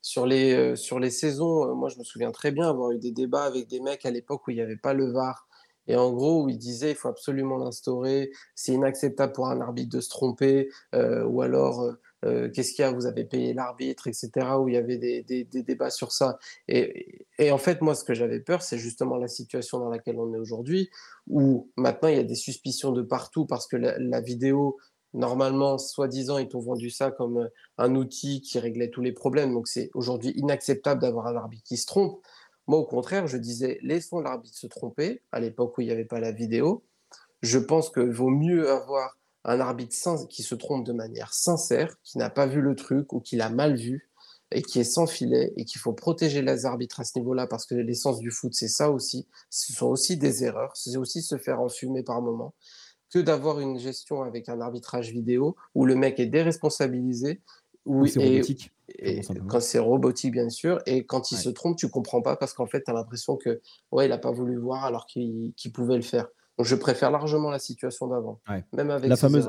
sur 0.00 0.24
les, 0.24 0.54
euh, 0.54 0.74
sur 0.74 0.98
les 0.98 1.10
saisons, 1.10 1.68
euh, 1.68 1.74
moi 1.74 1.90
je 1.90 1.98
me 1.98 2.04
souviens 2.04 2.30
très 2.30 2.50
bien 2.50 2.66
avoir 2.66 2.92
eu 2.92 2.98
des 2.98 3.10
débats 3.10 3.44
avec 3.44 3.68
des 3.68 3.80
mecs 3.80 4.06
à 4.06 4.10
l'époque 4.10 4.46
où 4.46 4.50
il 4.50 4.54
n'y 4.54 4.62
avait 4.62 4.78
pas 4.78 4.94
le 4.94 5.12
VAR. 5.12 5.46
Et 5.88 5.96
en 5.96 6.10
gros, 6.10 6.44
où 6.44 6.48
ils 6.48 6.56
disaient 6.56 6.92
il 6.92 6.96
faut 6.96 7.08
absolument 7.08 7.58
l'instaurer, 7.58 8.30
c'est 8.54 8.72
inacceptable 8.72 9.34
pour 9.34 9.48
un 9.48 9.60
arbitre 9.60 9.94
de 9.94 10.00
se 10.00 10.08
tromper, 10.08 10.70
euh, 10.94 11.24
ou 11.24 11.42
alors 11.42 11.86
qu'est-ce 12.22 12.72
qu'il 12.72 12.82
y 12.82 12.88
a, 12.88 12.92
vous 12.92 13.06
avez 13.06 13.24
payé 13.24 13.54
l'arbitre, 13.54 14.08
etc., 14.08 14.30
où 14.58 14.68
il 14.68 14.74
y 14.74 14.76
avait 14.76 14.98
des, 14.98 15.44
débats 15.44 15.90
sur 15.90 16.12
ça. 16.12 16.38
Et, 16.66 17.26
et, 17.38 17.50
en 17.52 17.58
fait, 17.58 17.80
moi, 17.80 17.94
ce 17.94 18.04
que 18.04 18.14
j'avais 18.14 18.40
peur, 18.40 18.62
c'est 18.62 18.78
justement 18.78 19.16
la 19.16 19.28
situation 19.28 19.78
dans 19.78 19.88
laquelle 19.88 20.18
on 20.18 20.34
est 20.34 20.38
aujourd'hui, 20.38 20.90
où 21.28 21.70
maintenant 21.76 22.08
il 22.08 22.16
y 22.16 22.20
a 22.20 22.24
des 22.24 22.34
suspicions 22.34 22.92
de 22.92 23.02
partout 23.02 23.46
parce 23.46 23.66
que 23.66 23.76
la 23.76 24.20
vidéo 24.20 24.78
Normalement, 25.14 25.78
soi-disant, 25.78 26.38
ils 26.38 26.48
t'ont 26.48 26.60
vendu 26.60 26.90
ça 26.90 27.10
comme 27.10 27.38
euh, 27.38 27.48
un 27.78 27.94
outil 27.94 28.42
qui 28.42 28.58
réglait 28.58 28.90
tous 28.90 29.00
les 29.00 29.12
problèmes. 29.12 29.54
Donc, 29.54 29.66
c'est 29.66 29.90
aujourd'hui 29.94 30.32
inacceptable 30.36 31.00
d'avoir 31.00 31.26
un 31.26 31.36
arbitre 31.36 31.64
qui 31.64 31.78
se 31.78 31.86
trompe. 31.86 32.20
Moi, 32.66 32.78
au 32.78 32.84
contraire, 32.84 33.26
je 33.26 33.38
disais, 33.38 33.78
laissons 33.82 34.20
l'arbitre 34.20 34.56
se 34.56 34.66
tromper, 34.66 35.22
à 35.32 35.40
l'époque 35.40 35.78
où 35.78 35.80
il 35.80 35.86
n'y 35.86 35.92
avait 35.92 36.04
pas 36.04 36.20
la 36.20 36.32
vidéo. 36.32 36.84
Je 37.40 37.58
pense 37.58 37.90
qu'il 37.90 38.10
vaut 38.10 38.28
mieux 38.28 38.70
avoir 38.70 39.17
un 39.48 39.60
arbitre 39.60 40.26
qui 40.28 40.42
se 40.42 40.54
trompe 40.54 40.84
de 40.84 40.92
manière 40.92 41.32
sincère, 41.32 41.96
qui 42.02 42.18
n'a 42.18 42.28
pas 42.28 42.46
vu 42.46 42.60
le 42.60 42.76
truc 42.76 43.12
ou 43.14 43.20
qui 43.20 43.36
l'a 43.36 43.48
mal 43.48 43.76
vu 43.76 44.10
et 44.50 44.62
qui 44.62 44.78
est 44.78 44.84
sans 44.84 45.06
filet 45.06 45.54
et 45.56 45.64
qu'il 45.64 45.80
faut 45.80 45.94
protéger 45.94 46.42
les 46.42 46.66
arbitres 46.66 47.00
à 47.00 47.04
ce 47.04 47.18
niveau-là 47.18 47.46
parce 47.46 47.64
que 47.64 47.74
l'essence 47.74 48.18
du 48.18 48.30
foot, 48.30 48.52
c'est 48.54 48.68
ça 48.68 48.90
aussi. 48.90 49.26
Ce 49.48 49.72
sont 49.72 49.86
aussi 49.86 50.18
des 50.18 50.44
erreurs, 50.44 50.72
c'est 50.74 50.96
aussi 50.98 51.22
se 51.22 51.38
faire 51.38 51.60
enfumer 51.60 52.02
par 52.02 52.20
moment 52.20 52.54
que 53.10 53.18
d'avoir 53.18 53.58
une 53.58 53.78
gestion 53.78 54.22
avec 54.22 54.50
un 54.50 54.60
arbitrage 54.60 55.12
vidéo 55.12 55.56
où 55.74 55.86
le 55.86 55.94
mec 55.94 56.20
est 56.20 56.26
déresponsabilisé. 56.26 57.40
Où, 57.86 58.06
c'est 58.06 58.22
robotique. 58.22 58.74
quand 59.48 59.60
c'est 59.60 59.78
robotique, 59.78 60.32
bien 60.32 60.50
sûr. 60.50 60.78
Et 60.84 61.06
quand 61.06 61.32
il 61.32 61.38
se 61.38 61.48
trompe, 61.48 61.78
tu 61.78 61.88
comprends 61.88 62.20
pas 62.20 62.36
parce 62.36 62.52
qu'en 62.52 62.66
fait, 62.66 62.82
tu 62.82 62.90
as 62.90 62.94
l'impression 62.94 63.38
que 63.38 63.62
ouais, 63.92 64.04
il 64.04 64.10
n'a 64.10 64.18
pas 64.18 64.30
voulu 64.30 64.58
voir 64.58 64.84
alors 64.84 65.06
qu'il 65.06 65.54
pouvait 65.72 65.96
le 65.96 66.02
faire. 66.02 66.28
Je 66.60 66.74
préfère 66.74 67.10
largement 67.10 67.50
la 67.50 67.58
situation 67.58 68.08
d'avant. 68.08 68.40
Même 68.72 68.90
avec 68.90 69.08
la 69.08 69.16
fameuse, 69.16 69.48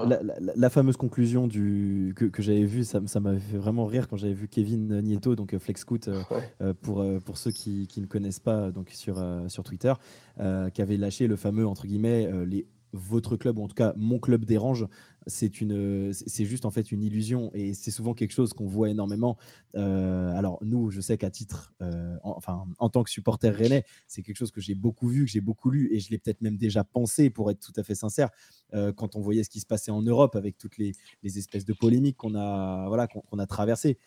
la, 0.55 0.69
fameuse 0.69 0.97
conclusion 0.97 1.47
du, 1.47 2.13
que, 2.15 2.25
que 2.25 2.41
j'avais 2.41 2.65
vue, 2.65 2.83
ça, 2.83 3.01
ça 3.07 3.19
m'avait 3.19 3.39
fait 3.39 3.57
vraiment 3.57 3.85
rire 3.85 4.07
quand 4.07 4.17
j'avais 4.17 4.33
vu 4.33 4.47
Kevin 4.47 5.01
Nieto, 5.01 5.35
donc 5.35 5.53
euh, 5.53 5.59
FlexScoot, 5.59 6.07
euh, 6.07 6.21
euh, 6.61 6.73
pour, 6.81 7.05
pour 7.25 7.37
ceux 7.37 7.51
qui, 7.51 7.87
qui, 7.87 8.01
ne 8.01 8.05
connaissent 8.05 8.39
pas 8.39 8.71
donc 8.71 8.89
sur, 8.89 9.23
sur 9.47 9.63
Twitter, 9.63 9.93
qui 10.37 10.81
avait 10.81 10.97
lâché 10.97 11.27
le 11.27 11.35
fameux, 11.35 11.67
entre 11.67 11.87
guillemets, 11.87 12.29
les 12.45 12.67
votre 12.93 13.35
club, 13.35 13.59
ou 13.59 13.63
en 13.63 13.67
tout 13.67 13.75
cas 13.75 13.93
mon 13.95 14.19
club 14.19 14.45
dérange, 14.45 14.87
c'est 15.29 15.61
une, 15.61 16.11
c'est 16.13 16.45
juste 16.45 16.65
en 16.65 16.71
fait 16.71 16.91
une 16.91 17.01
illusion 17.01 17.51
et 17.53 17.73
c'est 17.73 17.91
souvent 17.91 18.13
quelque 18.13 18.31
chose 18.31 18.53
qu'on 18.53 18.67
voit 18.67 18.89
énormément. 18.89 19.37
Euh, 19.75 20.31
alors 20.35 20.59
nous, 20.61 20.91
je 20.91 20.99
sais 20.99 21.17
qu'à 21.17 21.29
titre, 21.29 21.73
euh, 21.81 22.17
en, 22.23 22.31
enfin 22.31 22.65
en 22.79 22.89
tant 22.89 23.03
que 23.03 23.09
supporter 23.09 23.49
rennais, 23.49 23.85
c'est 24.07 24.23
quelque 24.23 24.37
chose 24.37 24.51
que 24.51 24.61
j'ai 24.61 24.75
beaucoup 24.75 25.07
vu, 25.07 25.25
que 25.25 25.31
j'ai 25.31 25.41
beaucoup 25.41 25.69
lu 25.69 25.89
et 25.93 25.99
je 25.99 26.09
l'ai 26.09 26.17
peut-être 26.17 26.41
même 26.41 26.57
déjà 26.57 26.83
pensé 26.83 27.29
pour 27.29 27.51
être 27.51 27.59
tout 27.59 27.73
à 27.77 27.83
fait 27.83 27.95
sincère 27.95 28.29
euh, 28.73 28.91
quand 28.91 29.15
on 29.15 29.21
voyait 29.21 29.43
ce 29.43 29.49
qui 29.49 29.59
se 29.59 29.65
passait 29.65 29.91
en 29.91 30.01
Europe 30.01 30.35
avec 30.35 30.57
toutes 30.57 30.77
les, 30.77 30.93
les 31.23 31.37
espèces 31.37 31.65
de 31.65 31.73
polémiques 31.73 32.17
qu'on 32.17 32.35
a, 32.35 32.87
voilà, 32.87 33.07
qu'on 33.07 33.39
a 33.39 33.45
traversées. 33.45 33.97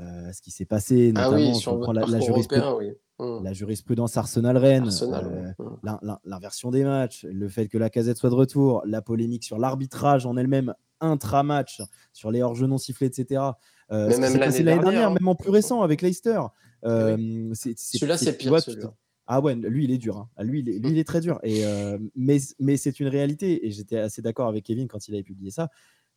Euh, 0.00 0.32
ce 0.32 0.42
qui 0.42 0.50
s'est 0.50 0.64
passé, 0.64 1.12
ah 1.14 1.30
notamment 1.30 1.54
si 1.54 1.68
on 1.68 1.78
prend 1.78 1.92
la, 1.92 2.04
jurisprudence, 2.18 2.82
mmh. 3.18 3.42
la, 3.42 3.52
jurisprudence 3.52 4.16
Arsenal-Rennes, 4.16 4.90
euh, 5.02 5.52
mmh. 5.58 6.18
l'inversion 6.24 6.70
des 6.70 6.84
matchs, 6.84 7.24
le 7.24 7.48
fait 7.48 7.68
que 7.68 7.78
la 7.78 7.90
casette 7.90 8.16
soit 8.16 8.30
de 8.30 8.34
retour, 8.34 8.82
la 8.86 9.02
polémique 9.02 9.44
sur 9.44 9.58
l'arbitrage 9.58 10.26
en 10.26 10.36
elle-même, 10.36 10.74
intra-match, 11.00 11.82
sur 12.12 12.30
les 12.30 12.42
hors-jeux 12.42 12.66
non 12.66 12.78
sifflés, 12.78 13.06
etc. 13.06 13.42
Euh, 13.92 14.08
Mais 14.08 14.18
même 14.18 14.36
l'année 14.36 14.62
dernière, 14.62 15.10
même 15.10 15.28
en 15.28 15.34
plus 15.34 15.50
récent 15.50 15.82
avec 15.82 16.02
Leicester. 16.02 16.40
Celui-là, 16.82 18.18
c'est 18.18 18.36
pire. 18.36 18.54
ah 19.26 19.40
ouais, 19.40 19.54
lui 19.54 19.84
il 19.84 19.90
est 19.90 19.98
dur. 19.98 20.18
Hein. 20.18 20.44
Lui, 20.44 20.60
il 20.60 20.68
est, 20.68 20.78
lui, 20.78 20.90
il 20.90 20.98
est 20.98 21.04
très 21.04 21.20
dur. 21.20 21.38
Et, 21.42 21.64
mais 22.14 22.38
mais 22.58 22.76
c'est 22.76 23.00
une 23.00 23.08
réalité. 23.08 23.66
Et 23.66 23.70
j'étais 23.70 23.98
assez 23.98 24.22
d'accord 24.22 24.48
avec 24.48 24.64
Kevin 24.64 24.88
quand 24.88 25.08
il 25.08 25.14
avait 25.14 25.22
publié 25.22 25.50
ça 25.50 25.70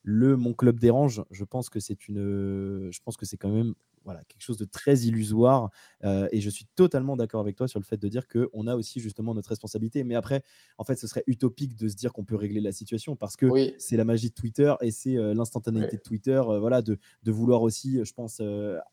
le 0.08 0.38
mon 0.38 0.54
club 0.54 0.80
dérange, 0.80 1.22
je 1.32 1.44
pense 1.44 1.70
que 1.70 1.82
c'est 1.82 2.08
une, 2.08 2.90
je 2.90 3.00
pense 3.04 3.18
que 3.18 3.26
c'est 3.26 3.36
quand 3.36 3.50
même 3.50 3.74
voilà 4.06 4.24
quelque 4.24 4.42
chose 4.42 4.56
de 4.56 4.64
très 4.64 5.00
illusoire 5.00 5.70
euh, 6.06 6.30
et 6.32 6.40
je 6.40 6.50
suis 6.50 6.66
totalement 6.78 7.18
d'accord 7.18 7.42
avec 7.42 7.58
toi 7.58 7.68
sur 7.68 7.78
le 7.78 7.84
fait 7.84 7.98
de 7.98 8.08
dire 8.08 8.26
que 8.26 8.50
on 8.54 8.68
a 8.68 8.78
aussi 8.78 9.02
justement 9.02 9.34
notre 9.34 9.50
responsabilité. 9.50 10.06
Mais 10.06 10.16
après, 10.16 10.44
en 10.78 10.86
fait, 10.86 10.96
ce 10.96 11.08
serait 11.08 11.26
utopique 11.28 11.76
de 11.76 11.90
se 11.90 11.96
dire 11.98 12.14
qu'on 12.14 12.24
peut 12.24 12.38
régler 12.38 12.62
la 12.62 12.72
situation 12.72 13.18
parce 13.18 13.36
que 13.36 13.48
c'est 13.78 13.98
la 13.98 14.06
magie 14.06 14.30
de 14.30 14.34
Twitter 14.34 14.74
et 14.80 14.92
c'est 14.92 15.18
euh, 15.18 15.34
l'instantanéité 15.34 15.98
de 15.98 16.02
Twitter, 16.02 16.42
euh, 16.48 16.58
voilà, 16.58 16.82
de, 16.82 16.98
de, 17.24 17.32
vouloir 17.34 17.62
aussi, 17.62 18.00
je 18.06 18.14
pense, 18.14 18.42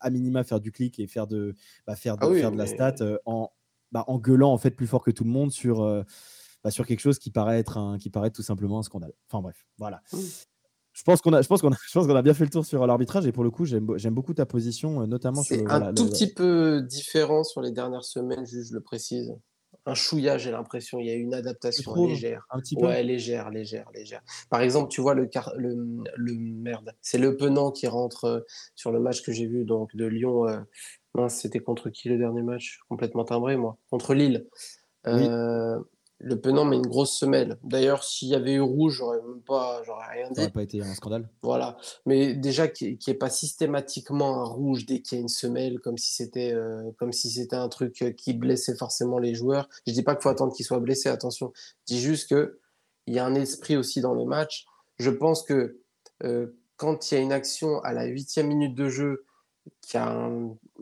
à 0.00 0.10
minima 0.10 0.42
faire 0.42 0.58
du 0.58 0.72
clic 0.72 0.98
et 0.98 1.06
faire 1.06 1.28
de, 1.28 1.54
bah, 1.86 1.94
faire 1.94 2.16
de, 2.16 2.26
ah 2.26 2.34
faire 2.34 2.50
de 2.50 2.58
la 2.58 2.66
stat 2.66 2.96
en, 3.24 3.52
bah, 3.92 4.02
en 4.08 4.18
gueulant 4.18 4.52
en 4.52 4.58
fait 4.58 4.72
plus 4.72 4.88
fort 4.88 5.04
que 5.04 5.12
tout 5.12 5.24
le 5.24 5.30
monde 5.30 5.52
sur. 5.52 6.04
Bah, 6.64 6.70
sur 6.70 6.86
quelque 6.86 7.00
chose 7.00 7.18
qui 7.18 7.30
paraît 7.30 7.58
être 7.58 7.76
un, 7.76 7.98
qui 7.98 8.08
paraît 8.08 8.30
tout 8.30 8.40
simplement 8.40 8.78
un 8.78 8.82
scandale. 8.82 9.12
Enfin 9.28 9.42
bref, 9.42 9.66
voilà 9.76 10.00
je 10.94 11.02
pense 11.02 11.20
qu'on 11.20 11.32
a, 11.32 11.42
je 11.42 11.48
pense 11.48 11.60
qu'on 11.60 11.72
a, 11.72 11.76
je 11.86 11.92
pense 11.92 12.06
qu'on 12.06 12.16
a 12.16 12.22
bien 12.22 12.34
fait 12.34 12.44
le 12.44 12.50
tour 12.50 12.64
sur 12.64 12.86
l'arbitrage 12.86 13.26
et 13.26 13.32
pour 13.32 13.44
le 13.44 13.50
coup, 13.50 13.64
j'aime, 13.66 13.84
beaucoup 14.10 14.32
ta 14.32 14.46
position, 14.46 15.02
euh, 15.02 15.06
notamment 15.06 15.42
sur. 15.42 15.56
C'est 15.56 15.70
un 15.70 15.92
tout 15.92 16.08
petit 16.08 16.32
peu 16.32 16.80
différent 16.82 17.44
sur 17.44 17.60
les 17.60 17.72
dernières 17.72 18.04
semaines, 18.04 18.46
je 18.46 18.72
le 18.72 18.80
précise. 18.80 19.34
Un 19.86 19.94
chouïa, 19.94 20.38
j'ai 20.38 20.50
l'impression. 20.50 20.98
Il 20.98 21.06
y 21.06 21.10
a 21.10 21.14
une 21.14 21.34
adaptation 21.34 22.06
légère. 22.06 22.46
Un 22.50 22.60
petit 22.60 22.74
peu? 22.74 22.86
Ouais, 22.86 23.02
légère, 23.02 23.50
légère, 23.50 23.90
légère. 23.92 24.22
Par 24.48 24.62
exemple, 24.62 24.88
tu 24.88 25.02
vois 25.02 25.12
le, 25.12 25.28
le, 25.56 25.74
le 26.16 26.34
merde. 26.34 26.94
C'est 27.02 27.18
le 27.18 27.36
Penant 27.36 27.70
qui 27.70 27.86
rentre 27.86 28.24
euh, 28.24 28.40
sur 28.76 28.92
le 28.92 29.00
match 29.00 29.22
que 29.22 29.30
j'ai 29.30 29.46
vu 29.46 29.66
donc 29.66 29.94
de 29.94 30.06
Lyon. 30.06 30.48
Euh, 30.48 31.28
c'était 31.28 31.60
contre 31.60 31.90
qui 31.90 32.08
le 32.08 32.16
dernier 32.16 32.42
match? 32.42 32.80
Complètement 32.88 33.24
timbré, 33.24 33.56
moi. 33.58 33.76
Contre 33.90 34.14
Lille. 34.14 34.46
Euh, 35.06 35.78
le 36.20 36.40
Penant 36.40 36.64
met 36.64 36.76
une 36.76 36.86
grosse 36.86 37.18
semelle. 37.18 37.58
D'ailleurs, 37.62 38.04
s'il 38.04 38.28
y 38.28 38.34
avait 38.34 38.54
eu 38.54 38.60
rouge, 38.60 38.94
j'aurais 38.98 39.20
même 39.20 39.42
pas, 39.42 39.82
j'aurais 39.84 40.06
rien 40.12 40.28
dit. 40.28 40.36
Ça 40.36 40.40
n'aurait 40.42 40.52
pas 40.52 40.62
été 40.62 40.80
un 40.80 40.94
scandale. 40.94 41.28
Voilà. 41.42 41.76
Mais 42.06 42.34
déjà, 42.34 42.68
qu'il 42.68 42.92
n'y 42.92 42.98
ait 43.08 43.14
pas 43.14 43.30
systématiquement 43.30 44.40
un 44.40 44.44
rouge 44.44 44.86
dès 44.86 45.00
qu'il 45.00 45.18
y 45.18 45.20
a 45.20 45.22
une 45.22 45.28
semelle, 45.28 45.80
comme 45.80 45.98
si 45.98 46.14
c'était, 46.14 46.52
euh, 46.52 46.90
comme 46.98 47.12
si 47.12 47.30
c'était 47.30 47.56
un 47.56 47.68
truc 47.68 48.00
euh, 48.02 48.10
qui 48.12 48.32
blessait 48.32 48.76
forcément 48.76 49.18
les 49.18 49.34
joueurs. 49.34 49.68
Je 49.86 49.92
dis 49.92 50.02
pas 50.02 50.14
qu'il 50.14 50.22
faut 50.22 50.28
attendre 50.28 50.54
qu'ils 50.54 50.66
soient 50.66 50.80
blessés, 50.80 51.08
attention. 51.08 51.52
Je 51.56 51.94
dis 51.94 52.00
juste 52.00 52.30
que 52.30 52.58
il 53.06 53.14
y 53.14 53.18
a 53.18 53.26
un 53.26 53.34
esprit 53.34 53.76
aussi 53.76 54.00
dans 54.00 54.14
le 54.14 54.24
match. 54.24 54.66
Je 54.98 55.10
pense 55.10 55.42
que 55.42 55.80
euh, 56.22 56.58
quand 56.76 57.10
il 57.10 57.14
y 57.14 57.18
a 57.18 57.20
une 57.20 57.32
action 57.32 57.80
à 57.80 57.92
la 57.92 58.04
huitième 58.04 58.46
minute 58.46 58.74
de 58.74 58.88
jeu, 58.88 59.24
qui 59.80 59.96
a 59.96 60.30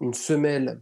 une 0.01 0.15
semelle 0.15 0.81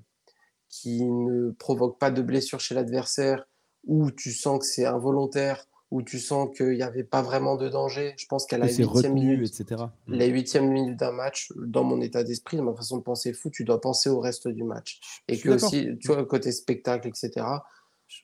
qui 0.69 1.05
ne 1.05 1.51
provoque 1.51 1.99
pas 1.99 2.11
de 2.11 2.23
blessure 2.23 2.61
chez 2.61 2.75
l'adversaire 2.75 3.47
où 3.85 4.11
tu 4.11 4.33
sens 4.33 4.61
que 4.61 4.65
c'est 4.65 4.87
involontaire, 4.87 5.67
où 5.91 6.03
tu 6.03 6.19
sens 6.19 6.49
qu'il 6.57 6.71
n'y 6.71 6.83
avait 6.83 7.05
pas 7.05 7.23
vraiment 7.23 7.57
de 7.57 7.69
danger. 7.69 8.15
Je 8.17 8.27
pense 8.27 8.47
qu'à 8.47 8.59
la 8.59 8.69
huitième 8.69 9.15
minute, 9.15 9.61
etc. 9.61 9.85
la 10.07 10.27
huitième 10.27 10.71
minute 10.71 10.99
d'un 10.99 11.13
match, 11.13 11.53
dans 11.57 11.83
mon 11.83 12.01
état 12.01 12.23
d'esprit, 12.23 12.57
dans 12.57 12.65
ma 12.65 12.75
façon 12.75 12.99
de 12.99 13.03
penser 13.03 13.33
fou, 13.33 13.51
tu 13.51 13.65
dois 13.65 13.81
penser 13.81 14.09
au 14.09 14.21
reste 14.21 14.49
du 14.49 14.63
match. 14.63 15.01
Et 15.27 15.39
que 15.39 15.51
aussi, 15.51 15.89
tu 15.99 16.09
vois, 16.09 16.25
côté 16.25 16.53
spectacle, 16.53 17.09
etc. 17.09 17.45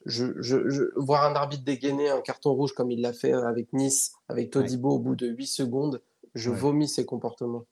Je, 0.04 0.40
je, 0.40 0.90
voir 0.96 1.24
un 1.24 1.34
arbitre 1.34 1.64
dégainer 1.64 2.08
un 2.08 2.20
carton 2.20 2.52
rouge 2.52 2.72
comme 2.72 2.90
il 2.90 3.00
l'a 3.00 3.12
fait 3.12 3.32
avec 3.32 3.72
Nice, 3.72 4.12
avec 4.28 4.50
Todibo 4.50 4.90
au 4.90 4.98
bout 4.98 5.14
de 5.14 5.28
8 5.28 5.46
secondes, 5.46 6.02
je 6.34 6.50
vomis 6.50 6.88
ses 6.88 7.04
comportements 7.04 7.66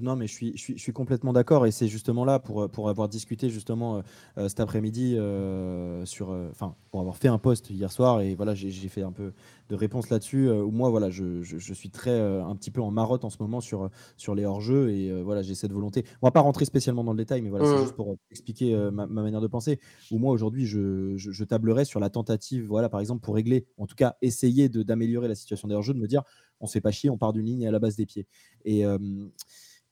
non, 0.00 0.16
mais 0.16 0.26
je 0.26 0.32
suis, 0.32 0.56
je 0.56 0.76
suis, 0.76 0.92
complètement 0.92 1.32
d'accord 1.32 1.66
et 1.66 1.70
c'est 1.70 1.88
justement 1.88 2.24
là 2.24 2.38
pour, 2.38 2.68
pour 2.70 2.88
avoir 2.88 3.08
discuté 3.08 3.50
justement 3.50 3.96
euh, 3.96 4.00
euh, 4.38 4.48
cet 4.48 4.60
après-midi 4.60 5.16
euh, 5.16 6.04
sur, 6.04 6.30
enfin, 6.50 6.74
pour 6.90 7.00
avoir 7.00 7.16
fait 7.16 7.28
un 7.28 7.38
post 7.38 7.70
hier 7.70 7.92
soir 7.92 8.20
et 8.20 8.34
voilà, 8.34 8.54
j'ai 8.54 8.70
fait 8.88 9.02
un 9.02 9.12
peu 9.12 9.32
de 9.68 9.74
réponse 9.74 10.08
là-dessus. 10.10 10.48
où 10.48 10.70
moi, 10.70 10.88
voilà, 10.90 11.10
je, 11.10 11.42
je, 11.42 11.74
suis 11.74 11.90
très 11.90 12.18
un 12.18 12.56
petit 12.56 12.70
peu 12.70 12.80
en 12.80 12.90
marotte 12.90 13.24
en 13.24 13.30
ce 13.30 13.36
moment 13.40 13.60
sur, 13.60 13.90
sur 14.16 14.34
les 14.34 14.44
hors-jeux 14.44 14.90
et 14.90 15.22
voilà, 15.22 15.42
j'ai 15.42 15.54
cette 15.54 15.72
volonté. 15.72 16.04
On 16.22 16.26
va 16.26 16.30
pas 16.30 16.40
rentrer 16.40 16.64
spécialement 16.64 17.04
dans 17.04 17.12
le 17.12 17.18
détail, 17.18 17.42
mais 17.42 17.50
voilà, 17.50 17.66
c'est 17.66 17.82
juste 17.82 17.94
pour 17.94 18.16
expliquer 18.30 18.74
ma, 18.90 19.06
manière 19.06 19.40
de 19.40 19.46
penser. 19.46 19.78
Où 20.10 20.18
moi, 20.18 20.32
aujourd'hui, 20.32 20.66
je, 20.66 21.16
je, 21.16 21.44
tablerais 21.44 21.84
sur 21.84 22.00
la 22.00 22.08
tentative, 22.08 22.64
voilà, 22.64 22.88
par 22.88 23.00
exemple, 23.00 23.20
pour 23.20 23.34
régler, 23.34 23.66
en 23.76 23.86
tout 23.86 23.94
cas, 23.94 24.16
essayer 24.22 24.68
d'améliorer 24.68 25.28
la 25.28 25.34
situation 25.34 25.68
des 25.68 25.74
hors-jeux, 25.74 25.94
de 25.94 26.00
me 26.00 26.08
dire, 26.08 26.22
on 26.60 26.66
se 26.66 26.72
fait 26.72 26.80
pas 26.80 26.90
chier, 26.90 27.10
on 27.10 27.18
part 27.18 27.32
d'une 27.32 27.44
ligne 27.44 27.66
à 27.66 27.70
la 27.70 27.78
base 27.78 27.96
des 27.96 28.06
pieds. 28.06 28.26
Et, 28.64 28.84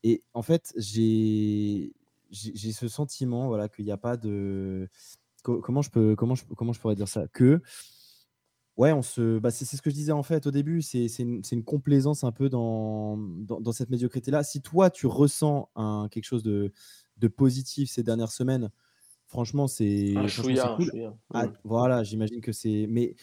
et 0.06 0.22
en 0.34 0.42
fait, 0.42 0.72
j'ai 0.76 1.92
j'ai 2.30 2.72
ce 2.72 2.86
sentiment 2.86 3.48
voilà, 3.48 3.68
qu'il 3.68 3.84
n'y 3.84 3.90
a 3.90 3.96
pas 3.96 4.16
de. 4.16 4.88
Comment 5.42 5.82
je, 5.82 5.90
peux, 5.90 6.16
comment, 6.16 6.34
je, 6.34 6.44
comment 6.56 6.72
je 6.72 6.80
pourrais 6.80 6.94
dire 6.94 7.08
ça? 7.08 7.26
Que. 7.28 7.60
Ouais, 8.76 8.92
on 8.92 9.02
se, 9.02 9.38
bah 9.38 9.50
c'est 9.50 9.64
ce 9.64 9.80
que 9.82 9.90
je 9.90 9.94
disais 9.94 10.12
en 10.12 10.22
fait 10.22 10.46
au 10.46 10.50
début, 10.50 10.82
c'est 10.82 11.06
une, 11.18 11.40
une, 11.50 11.64
complaisance 11.64 12.24
un 12.24 12.30
peu 12.30 12.48
dans, 12.48 13.16
dans, 13.16 13.60
dans 13.60 13.72
cette 13.72 13.90
médiocrité-là. 13.90 14.44
Si 14.44 14.60
toi, 14.60 14.90
tu 14.90 15.06
ressens 15.06 15.70
un, 15.74 16.08
quelque 16.10 16.24
chose 16.24 16.42
de, 16.42 16.72
de 17.16 17.28
positif 17.28 17.90
ces 17.90 18.02
dernières 18.02 18.32
semaines, 18.32 18.70
franchement, 19.26 19.66
c'est 19.66 20.14
cool. 20.36 20.60
Ah, 21.34 21.46
voilà, 21.64 22.04
j'imagine 22.04 22.40
que 22.40 22.52
c'est. 22.52 22.86
Mais 22.88 23.16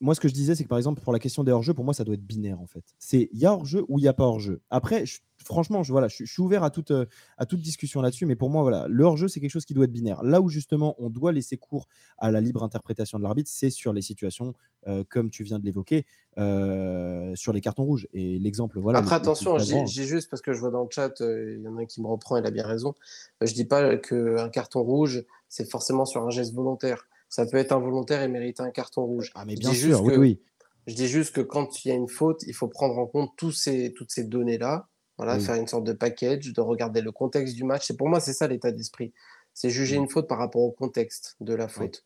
moi, 0.00 0.14
ce 0.14 0.20
que 0.20 0.28
je 0.28 0.34
disais, 0.34 0.54
c'est 0.54 0.64
que 0.64 0.68
par 0.68 0.78
exemple, 0.78 1.02
pour 1.02 1.12
la 1.12 1.18
question 1.18 1.44
des 1.44 1.52
hors-jeux, 1.52 1.74
pour 1.74 1.84
moi, 1.84 1.92
ça 1.92 2.04
doit 2.04 2.14
être 2.14 2.24
binaire 2.24 2.60
en 2.60 2.66
fait. 2.66 2.84
C'est 2.98 3.28
il 3.32 3.38
y 3.38 3.44
a 3.44 3.52
hors-jeu 3.52 3.84
ou 3.88 3.98
il 3.98 4.02
n'y 4.02 4.08
a 4.08 4.14
pas 4.14 4.24
hors-jeu. 4.24 4.62
Après, 4.70 5.04
franchement, 5.44 5.82
je, 5.82 5.92
voilà, 5.92 6.08
je, 6.08 6.24
suis 6.24 6.40
ouvert 6.40 6.64
à 6.64 6.70
toute, 6.70 6.90
euh, 6.90 7.04
à 7.36 7.44
toute 7.44 7.60
discussion 7.60 8.00
là-dessus, 8.00 8.24
mais 8.24 8.34
pour 8.34 8.48
moi, 8.48 8.62
voilà, 8.62 8.86
le 8.88 9.04
hors-jeu, 9.04 9.28
c'est 9.28 9.40
quelque 9.40 9.50
chose 9.50 9.66
qui 9.66 9.74
doit 9.74 9.84
être 9.84 9.92
binaire. 9.92 10.22
Là 10.22 10.40
où 10.40 10.48
justement, 10.48 10.94
on 10.98 11.10
doit 11.10 11.32
laisser 11.32 11.58
cours 11.58 11.86
à 12.16 12.30
la 12.30 12.40
libre 12.40 12.62
interprétation 12.62 13.18
de 13.18 13.24
l'arbitre, 13.24 13.50
c'est 13.52 13.68
sur 13.68 13.92
les 13.92 14.00
situations, 14.00 14.54
euh, 14.86 15.04
comme 15.06 15.28
tu 15.28 15.44
viens 15.44 15.58
de 15.58 15.66
l'évoquer, 15.66 16.06
euh, 16.38 17.34
sur 17.36 17.52
les 17.52 17.60
cartons 17.60 17.84
rouges. 17.84 18.08
Et 18.14 18.38
l'exemple, 18.38 18.80
voilà. 18.80 19.00
Après, 19.00 19.16
attention, 19.16 19.58
j'ai 19.58 20.04
juste 20.04 20.30
parce 20.30 20.40
que 20.40 20.54
je 20.54 20.60
vois 20.60 20.70
dans 20.70 20.82
le 20.82 20.90
chat, 20.90 21.20
il 21.20 21.60
y 21.62 21.68
en 21.68 21.76
a 21.76 21.82
un 21.82 21.84
qui 21.84 22.00
me 22.00 22.06
reprend, 22.06 22.38
il 22.38 22.46
a 22.46 22.50
bien 22.50 22.66
raison. 22.66 22.94
je 23.42 23.52
dis 23.52 23.66
pas 23.66 23.96
qu'un 23.98 24.48
carton 24.48 24.80
rouge, 24.80 25.24
c'est 25.50 25.68
forcément 25.68 26.06
sur 26.06 26.22
un 26.22 26.30
geste 26.30 26.54
volontaire 26.54 27.06
ça 27.30 27.46
peut 27.46 27.56
être 27.56 27.72
involontaire 27.72 28.20
et 28.22 28.28
mériter 28.28 28.62
un 28.62 28.70
carton 28.70 29.06
rouge. 29.06 29.30
Ah, 29.34 29.44
mais 29.46 29.54
bien 29.54 29.72
sûr, 29.72 30.02
oui, 30.02 30.16
oui. 30.16 30.42
Je 30.86 30.94
dis 30.94 31.06
juste 31.06 31.34
que 31.34 31.40
quand 31.40 31.84
il 31.84 31.88
y 31.88 31.92
a 31.92 31.94
une 31.94 32.08
faute, 32.08 32.42
il 32.46 32.54
faut 32.54 32.66
prendre 32.66 32.98
en 32.98 33.06
compte 33.06 33.30
tous 33.36 33.52
ces, 33.52 33.92
toutes 33.92 34.10
ces 34.10 34.24
données-là, 34.24 34.88
voilà, 35.16 35.38
faire 35.38 35.54
une 35.54 35.68
sorte 35.68 35.84
de 35.84 35.92
package, 35.92 36.52
de 36.52 36.60
regarder 36.60 37.02
le 37.02 37.12
contexte 37.12 37.54
du 37.54 37.64
match. 37.64 37.90
Et 37.90 37.96
pour 37.96 38.08
moi, 38.08 38.18
c'est 38.20 38.32
ça 38.32 38.48
l'état 38.48 38.72
d'esprit. 38.72 39.12
C'est 39.54 39.70
juger 39.70 39.96
une 39.96 40.08
faute 40.08 40.26
par 40.26 40.38
rapport 40.38 40.62
au 40.62 40.72
contexte 40.72 41.36
de 41.40 41.54
la 41.54 41.68
faute. 41.68 42.04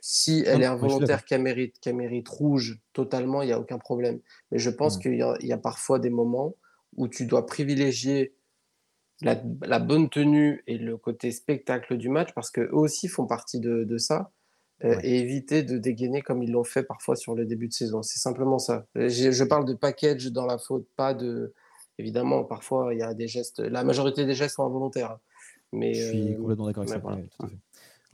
Si 0.00 0.42
elle 0.46 0.62
est 0.62 0.66
involontaire, 0.66 1.24
qu'elle 1.24 1.42
mérite, 1.42 1.78
qu'elle 1.80 1.96
mérite 1.96 2.28
rouge 2.28 2.80
totalement, 2.92 3.42
il 3.42 3.46
n'y 3.46 3.52
a 3.52 3.60
aucun 3.60 3.78
problème. 3.78 4.20
Mais 4.50 4.58
je 4.58 4.70
pense 4.70 4.96
qu'il 4.98 5.14
y, 5.14 5.46
y, 5.46 5.52
a 5.52 5.58
parfois 5.58 5.98
des 5.98 6.10
moments 6.10 6.54
où 6.96 7.08
tu 7.08 7.26
dois 7.26 7.46
privilégier 7.46 8.34
la, 9.22 9.78
bonne 9.78 10.08
tenue 10.08 10.62
et 10.66 10.78
le 10.78 10.96
côté 10.96 11.30
spectacle 11.30 11.96
du 11.96 12.08
match, 12.08 12.30
parce 12.34 12.50
qu'eux 12.50 12.70
aussi 12.72 13.08
font 13.08 13.26
partie 13.26 13.60
de, 13.60 13.98
ça, 13.98 14.30
euh, 14.84 14.98
et 15.02 15.20
éviter 15.20 15.62
de 15.62 15.78
dégainer 15.78 16.22
comme 16.22 16.42
ils 16.42 16.50
l'ont 16.50 16.64
fait 16.64 16.82
parfois 16.82 17.16
sur 17.16 17.34
le 17.34 17.44
début 17.44 17.68
de 17.68 17.72
saison. 17.72 18.02
C'est 18.02 18.18
simplement 18.18 18.58
ça. 18.58 18.86
Je, 18.94 19.44
parle 19.44 19.64
de 19.64 19.74
package 19.74 20.32
dans 20.32 20.46
la 20.46 20.58
faute, 20.58 20.86
pas 20.96 21.14
de... 21.14 21.52
Évidemment, 21.98 22.44
parfois, 22.44 22.94
il 22.94 22.98
y 22.98 23.02
a 23.02 23.14
des 23.14 23.28
gestes... 23.28 23.60
La 23.60 23.84
majorité 23.84 24.24
des 24.24 24.34
gestes 24.34 24.56
sont 24.56 24.66
involontaires. 24.66 25.18
Mais, 25.72 25.94
je 25.94 26.08
suis 26.08 26.32
euh, 26.32 26.36
complètement 26.36 26.66
d'accord 26.66 26.84
avec 26.84 27.30
ça. 27.40 27.46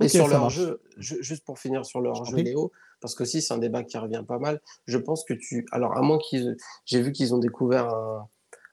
Et 0.00 0.09
sur 0.09 0.28
leur 0.28 0.48
jeu, 0.50 0.80
juste 0.96 1.44
pour 1.44 1.59
finir 1.59 1.84
sur 1.84 2.00
leur 2.00 2.24
jeu, 2.24 2.36
Léo, 2.36 2.70
parce 3.00 3.14
que 3.14 3.24
si 3.24 3.42
c'est 3.42 3.52
un 3.52 3.59
débat 3.59 3.82
qui 3.82 3.98
revient 3.98 4.24
pas 4.26 4.38
mal, 4.38 4.61
je 4.86 4.98
pense 4.98 5.24
que 5.24 5.34
tu. 5.34 5.66
Alors, 5.72 5.96
à 5.96 6.02
moins 6.02 6.18
qu'ils. 6.18 6.56
J'ai 6.84 7.02
vu 7.02 7.11
qu'ils 7.11 7.34
ont 7.34 7.38
découvert 7.38 7.88
un, 7.88 8.28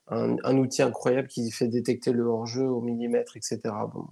un, 0.07 0.57
outil 0.57 0.81
incroyable 0.81 1.27
qui 1.27 1.49
fait 1.51 1.67
détecter 1.67 2.11
le 2.11 2.25
hors-jeu 2.25 2.65
au 2.65 2.81
millimètre, 2.81 3.37
etc. 3.37 3.59
Bon, 3.93 4.07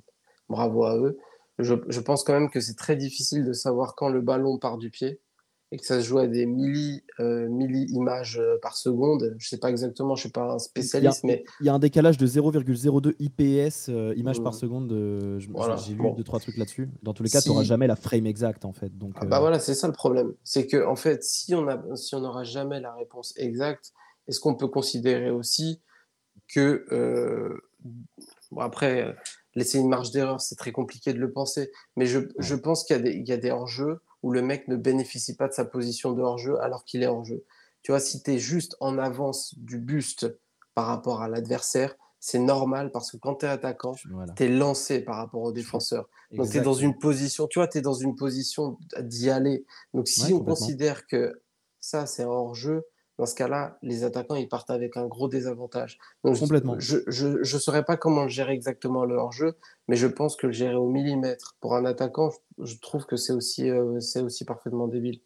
bravo 0.50 0.86
à 0.86 0.98
eux. 0.98 1.18
Je, 1.60 2.00
pense 2.00 2.24
quand 2.24 2.34
même 2.34 2.50
que 2.50 2.60
c'est 2.60 2.76
très 2.76 2.96
difficile 2.96 3.46
de 3.46 3.54
savoir 3.54 3.96
quand 3.96 4.10
le 4.10 4.22
ballon 4.22 4.58
part 4.58 4.78
du 4.78 4.90
pied 4.90 5.20
et 5.72 5.78
que 5.78 5.86
ça 5.86 6.02
se 6.02 6.06
joue 6.06 6.20
à 6.20 6.28
des 6.28 6.46
milli, 6.46 7.04
euh, 7.20 7.48
milli 7.50 7.86
images 7.92 8.40
euh, 8.40 8.58
par 8.62 8.76
seconde. 8.76 9.36
Je 9.38 9.48
sais 9.48 9.58
pas 9.58 9.70
exactement, 9.70 10.16
je 10.16 10.22
suis 10.22 10.32
pas 10.32 10.54
un 10.54 10.60
spécialiste, 10.60 11.24
mais 11.24 11.44
il 11.62 11.66
y 11.66 11.70
a 11.70 11.74
un 11.74 11.80
décalage 11.80 12.18
de 12.18 12.28
0,02 12.28 13.16
IPS 13.20 13.90
euh, 13.90 14.14
images 14.16 14.42
par 14.42 14.54
mmh. 14.54 14.58
seconde. 14.58 15.38
J'ai 15.40 15.94
lu 15.94 16.04
deux 16.16 16.24
trois 16.24 16.40
trucs 16.40 16.58
là-dessus. 16.58 16.90
Dans 17.02 17.14
tous 17.14 17.24
les 17.24 17.30
cas, 17.30 17.42
tu 17.42 17.50
n'auras 17.50 17.64
jamais 17.64 17.88
la 17.88 17.96
frame 17.96 18.28
exacte 18.28 18.66
en 18.66 18.74
fait. 18.74 18.96
Donc 18.98 19.14
ah 19.18 19.26
bah 19.26 19.40
voilà, 19.40 19.60
c'est 19.60 19.74
ça 19.74 19.88
le 19.88 19.94
problème. 19.94 20.34
C'est 20.44 20.68
que 20.68 20.86
en 20.86 20.96
fait, 20.96 21.24
si 21.24 21.56
on 21.56 21.68
a, 21.68 21.96
si 21.96 22.14
on 22.14 22.22
n'aura 22.22 22.44
jamais 22.44 22.80
la 22.80 22.94
réponse 22.94 23.34
exacte, 23.38 23.94
est-ce 24.28 24.40
qu'on 24.40 24.56
peut 24.56 24.68
considérer 24.68 25.32
aussi 25.32 25.82
que, 26.48 26.86
euh, 26.92 27.58
bon 28.52 28.62
après, 28.62 29.16
laisser 29.56 29.80
une 29.80 29.90
marge 29.90 30.12
d'erreur, 30.12 30.42
c'est 30.42 30.56
très 30.56 30.72
compliqué 30.72 31.14
de 31.14 31.20
le 31.20 31.32
penser, 31.32 31.72
mais 31.96 32.06
je, 32.06 32.20
je 32.40 32.56
pense 32.56 32.84
qu'il 32.84 33.06
y, 33.06 33.30
y, 33.30 33.32
a 33.32 33.38
des 33.38 33.52
hors-jeux 33.52 34.02
où 34.24 34.32
le 34.32 34.42
mec 34.42 34.68
ne 34.68 34.76
bénéficie 34.76 35.36
pas 35.36 35.48
de 35.48 35.54
sa 35.54 35.66
position 35.66 36.14
de 36.14 36.22
hors-jeu 36.22 36.60
alors 36.62 36.86
qu'il 36.86 37.04
est 37.04 37.08
hors-jeu. 37.08 37.44
Tu 37.82 37.92
vois, 37.92 38.00
si 38.00 38.24
tu 38.24 38.32
es 38.32 38.38
juste 38.40 38.78
en 38.80 38.98
avance 38.98 39.54
du 39.58 39.78
buste 39.78 40.34
par 40.74 40.88
rapport 40.88 41.22
à 41.22 41.28
l'adversaire, 41.28 41.96
c'est 42.20 42.40
normal 42.40 42.90
parce 42.92 43.12
que 43.12 43.18
quand 43.18 43.36
tu 43.36 43.46
es 43.46 43.50
attaquant, 43.50 43.94
tu 43.94 44.44
es 44.44 44.48
lancé 44.48 45.02
par 45.02 45.18
rapport 45.18 45.42
au 45.42 45.52
défenseur. 45.52 46.08
Donc 46.32 46.50
tu 46.50 46.58
es 46.58 46.62
dans 46.62 46.74
une 46.74 46.98
position, 46.98 47.48
tu 47.48 47.60
vois, 47.60 47.68
tu 47.68 47.80
es 47.80 47.82
dans 47.82 47.94
une 47.94 48.16
position 48.16 48.78
d'y 49.02 49.30
aller. 49.30 49.66
Donc 49.94 50.08
si 50.08 50.32
on 50.34 50.40
considère 50.40 51.06
que 51.06 51.42
ça, 51.82 52.06
c'est 52.06 52.24
hors-jeu, 52.24 52.86
dans 53.20 53.26
ce 53.26 53.36
cas-là, 53.36 53.78
les 53.82 54.04
attaquants, 54.04 54.36
ils 54.36 54.48
partent 54.48 54.72
avec 54.72 54.98
un 54.98 55.06
gros 55.08 55.28
désavantage. 55.28 56.00
Complètement. 56.24 56.76
Je 56.80 57.28
ne 57.38 57.60
saurais 57.60 57.84
pas 57.84 57.98
comment 57.98 58.28
gérer 58.28 58.54
exactement 58.54 59.06
le 59.06 59.16
hors-jeu, 59.16 59.56
mais 59.88 59.96
je 59.96 60.08
pense 60.08 60.36
que 60.36 60.48
le 60.48 60.54
gérer 60.54 60.76
au 60.76 60.90
millimètre 60.90 61.56
pour 61.62 61.76
un 61.76 61.86
attaquant, 61.86 62.32
je, 62.60 62.76
trouve 62.80 63.06
que 63.06 63.16
c'est 63.16 63.34
aussi, 63.34 63.70
euh, 63.70 64.00
c'est 64.00 64.22
aussi 64.22 64.46
parfaitement 64.46 64.88
débile. 64.88 65.20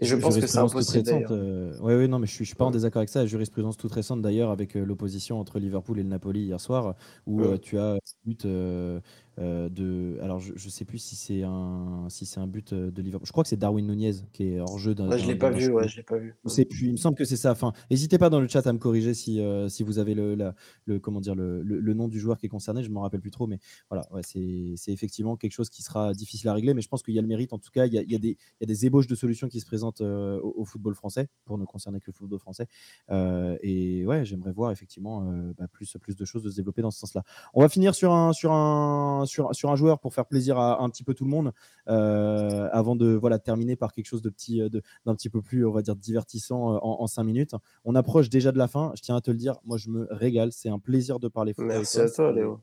Et 0.00 0.06
je 0.06 0.16
pense 0.16 0.38
que 0.38 0.46
c'est 0.46 0.58
impossible. 0.58 1.10
Oui, 1.10 1.24
euh, 1.30 1.72
oui, 1.80 2.08
non, 2.08 2.18
mais 2.18 2.26
je 2.26 2.40
ne 2.40 2.44
suis, 2.44 2.54
pas 2.54 2.64
en 2.64 2.70
désaccord 2.70 3.00
avec 3.00 3.10
ça. 3.10 3.20
La 3.20 3.26
jurisprudence 3.26 3.76
toute 3.76 3.92
récente 3.92 4.22
d'ailleurs 4.22 4.50
avec 4.50 4.76
euh, 4.76 4.84
l'opposition 4.84 5.38
entre 5.38 5.58
Liverpool 5.58 5.98
et 5.98 6.02
le 6.02 6.08
Napoli 6.08 6.40
hier 6.40 6.60
soir, 6.60 6.94
où 7.26 7.42
tu 7.58 7.78
as 7.78 7.98
but 8.24 8.46
euh, 8.46 9.00
de, 9.38 10.18
alors 10.22 10.38
je, 10.38 10.52
ne 10.52 10.58
sais 10.58 10.84
plus 10.84 10.98
si 10.98 11.16
c'est 11.16 11.42
un 11.42 12.06
si 12.08 12.26
c'est 12.26 12.40
un 12.40 12.46
but 12.46 12.72
euh, 12.72 12.90
de 12.90 13.02
Liverpool. 13.02 13.26
Je 13.26 13.32
crois 13.32 13.44
que 13.44 13.48
c'est 13.48 13.56
Darwin 13.56 13.86
Nunez 13.86 14.12
qui 14.32 14.48
est 14.48 14.60
hors 14.60 14.78
jeu. 14.78 14.94
D'un, 14.94 15.16
je 15.16 15.26
l'ai 15.26 15.36
pas 15.36 15.50
vu. 15.50 15.70
Ouais, 15.70 15.88
je 15.88 15.96
l'ai 15.96 16.02
pas 16.02 16.18
vu. 16.18 16.34
Il 16.82 16.92
me 16.92 16.96
semble 16.96 17.16
que 17.16 17.24
c'est 17.24 17.36
ça. 17.36 17.52
Enfin, 17.52 17.72
n'hésitez 17.90 18.18
pas 18.18 18.30
dans 18.30 18.40
le 18.40 18.48
chat 18.48 18.66
à 18.66 18.72
me 18.72 18.78
corriger 18.78 19.14
si 19.14 19.40
euh, 19.40 19.68
si 19.68 19.82
vous 19.82 19.98
avez 19.98 20.14
le, 20.14 20.36
le 20.84 20.98
comment 20.98 21.20
dire 21.20 21.34
le, 21.34 21.62
le, 21.62 21.94
nom 21.94 22.08
du 22.08 22.18
joueur 22.18 22.38
qui 22.38 22.46
est 22.46 22.50
concerné. 22.50 22.82
Je 22.82 22.90
m'en 22.90 23.00
rappelle 23.00 23.20
plus 23.20 23.30
trop, 23.30 23.46
mais 23.46 23.58
voilà, 23.88 24.06
ouais, 24.12 24.22
c'est, 24.22 24.74
c'est 24.76 24.92
effectivement 24.92 25.36
quelque 25.36 25.52
chose 25.52 25.70
qui 25.70 25.82
sera 25.82 26.12
difficile 26.12 26.48
à 26.48 26.54
régler. 26.54 26.74
Mais 26.74 26.82
je 26.82 26.88
pense 26.88 27.02
qu'il 27.02 27.14
y 27.14 27.18
a 27.18 27.22
le 27.22 27.28
mérite. 27.28 27.52
En 27.52 27.58
tout 27.58 27.70
cas, 27.70 27.86
il 27.86 27.94
y 27.94 27.98
a, 27.98 28.02
il 28.02 28.10
y 28.12 28.16
a 28.16 28.18
des 28.18 28.36
il 28.60 28.62
y 28.62 28.64
a 28.64 28.66
des 28.66 28.86
ébauches 28.86 29.06
de 29.06 29.14
solutions 29.14 29.48
qui 29.48 29.60
se 29.60 29.66
présentent 29.66 30.00
au, 30.00 30.64
football 30.64 30.94
français 30.94 31.28
pour 31.44 31.58
ne 31.58 31.64
concerner 31.64 32.00
que 32.00 32.06
le 32.08 32.12
football 32.12 32.38
français. 32.38 32.66
et 33.10 34.04
ouais, 34.06 34.24
j'aimerais 34.24 34.52
voir 34.52 34.70
effectivement 34.70 35.22
bah, 35.58 35.66
plus 35.72 35.96
plus 36.00 36.16
de 36.16 36.24
choses 36.24 36.42
de 36.42 36.50
se 36.50 36.56
développer 36.56 36.82
dans 36.82 36.90
ce 36.90 36.98
sens-là. 36.98 37.22
On 37.54 37.60
va 37.60 37.68
finir 37.68 37.94
sur 37.94 38.12
un 38.12 38.32
sur 38.32 38.52
un 38.52 39.19
sur, 39.26 39.54
sur 39.54 39.70
un 39.70 39.76
joueur 39.76 39.98
pour 39.98 40.14
faire 40.14 40.26
plaisir 40.26 40.58
à, 40.58 40.82
un 40.82 40.88
petit 40.88 41.04
peu 41.04 41.14
tout 41.14 41.24
le 41.24 41.30
monde, 41.30 41.52
euh, 41.88 42.68
avant 42.72 42.96
de 42.96 43.14
voilà 43.14 43.38
terminer 43.38 43.76
par 43.76 43.92
quelque 43.92 44.06
chose 44.06 44.22
de 44.22 44.30
petit, 44.30 44.60
euh, 44.60 44.68
d'un 45.06 45.14
petit 45.14 45.28
peu 45.28 45.42
plus, 45.42 45.66
on 45.66 45.72
va 45.72 45.82
dire, 45.82 45.96
divertissant 45.96 46.74
euh, 46.74 46.78
en, 46.82 47.06
cinq 47.06 47.24
minutes. 47.24 47.54
On 47.84 47.94
approche 47.94 48.28
déjà 48.28 48.52
de 48.52 48.58
la 48.58 48.68
fin. 48.68 48.92
Je 48.94 49.02
tiens 49.02 49.16
à 49.16 49.20
te 49.20 49.30
le 49.30 49.36
dire, 49.36 49.56
moi 49.64 49.76
je 49.76 49.90
me 49.90 50.06
régale. 50.10 50.52
C'est 50.52 50.68
un 50.68 50.78
plaisir 50.78 51.18
de 51.20 51.28
parler. 51.28 51.54
Merci 51.58 52.00
à 52.00 52.08
toi, 52.08 52.32
Léo 52.32 52.60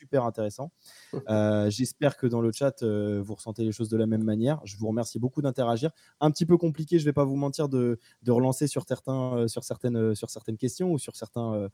super 0.00 0.24
intéressant. 0.24 0.72
Euh, 1.28 1.68
j'espère 1.68 2.16
que 2.16 2.26
dans 2.26 2.40
le 2.40 2.52
chat, 2.52 2.82
euh, 2.82 3.20
vous 3.22 3.34
ressentez 3.34 3.64
les 3.64 3.72
choses 3.72 3.90
de 3.90 3.98
la 3.98 4.06
même 4.06 4.24
manière. 4.24 4.58
Je 4.64 4.76
vous 4.78 4.88
remercie 4.88 5.18
beaucoup 5.18 5.42
d'interagir. 5.42 5.90
Un 6.20 6.30
petit 6.30 6.46
peu 6.46 6.56
compliqué, 6.56 6.98
je 6.98 7.04
ne 7.04 7.06
vais 7.10 7.12
pas 7.12 7.24
vous 7.24 7.36
mentir, 7.36 7.68
de, 7.68 7.98
relancer 8.26 8.66
sur, 8.66 8.84
certains, 8.88 9.36
euh, 9.36 9.48
sur, 9.48 9.62
certaines, 9.62 10.14
sur 10.14 10.30
certaines 10.30 10.56
questions 10.56 10.90
ou 10.92 10.98
sur 10.98 11.16
certains, 11.16 11.68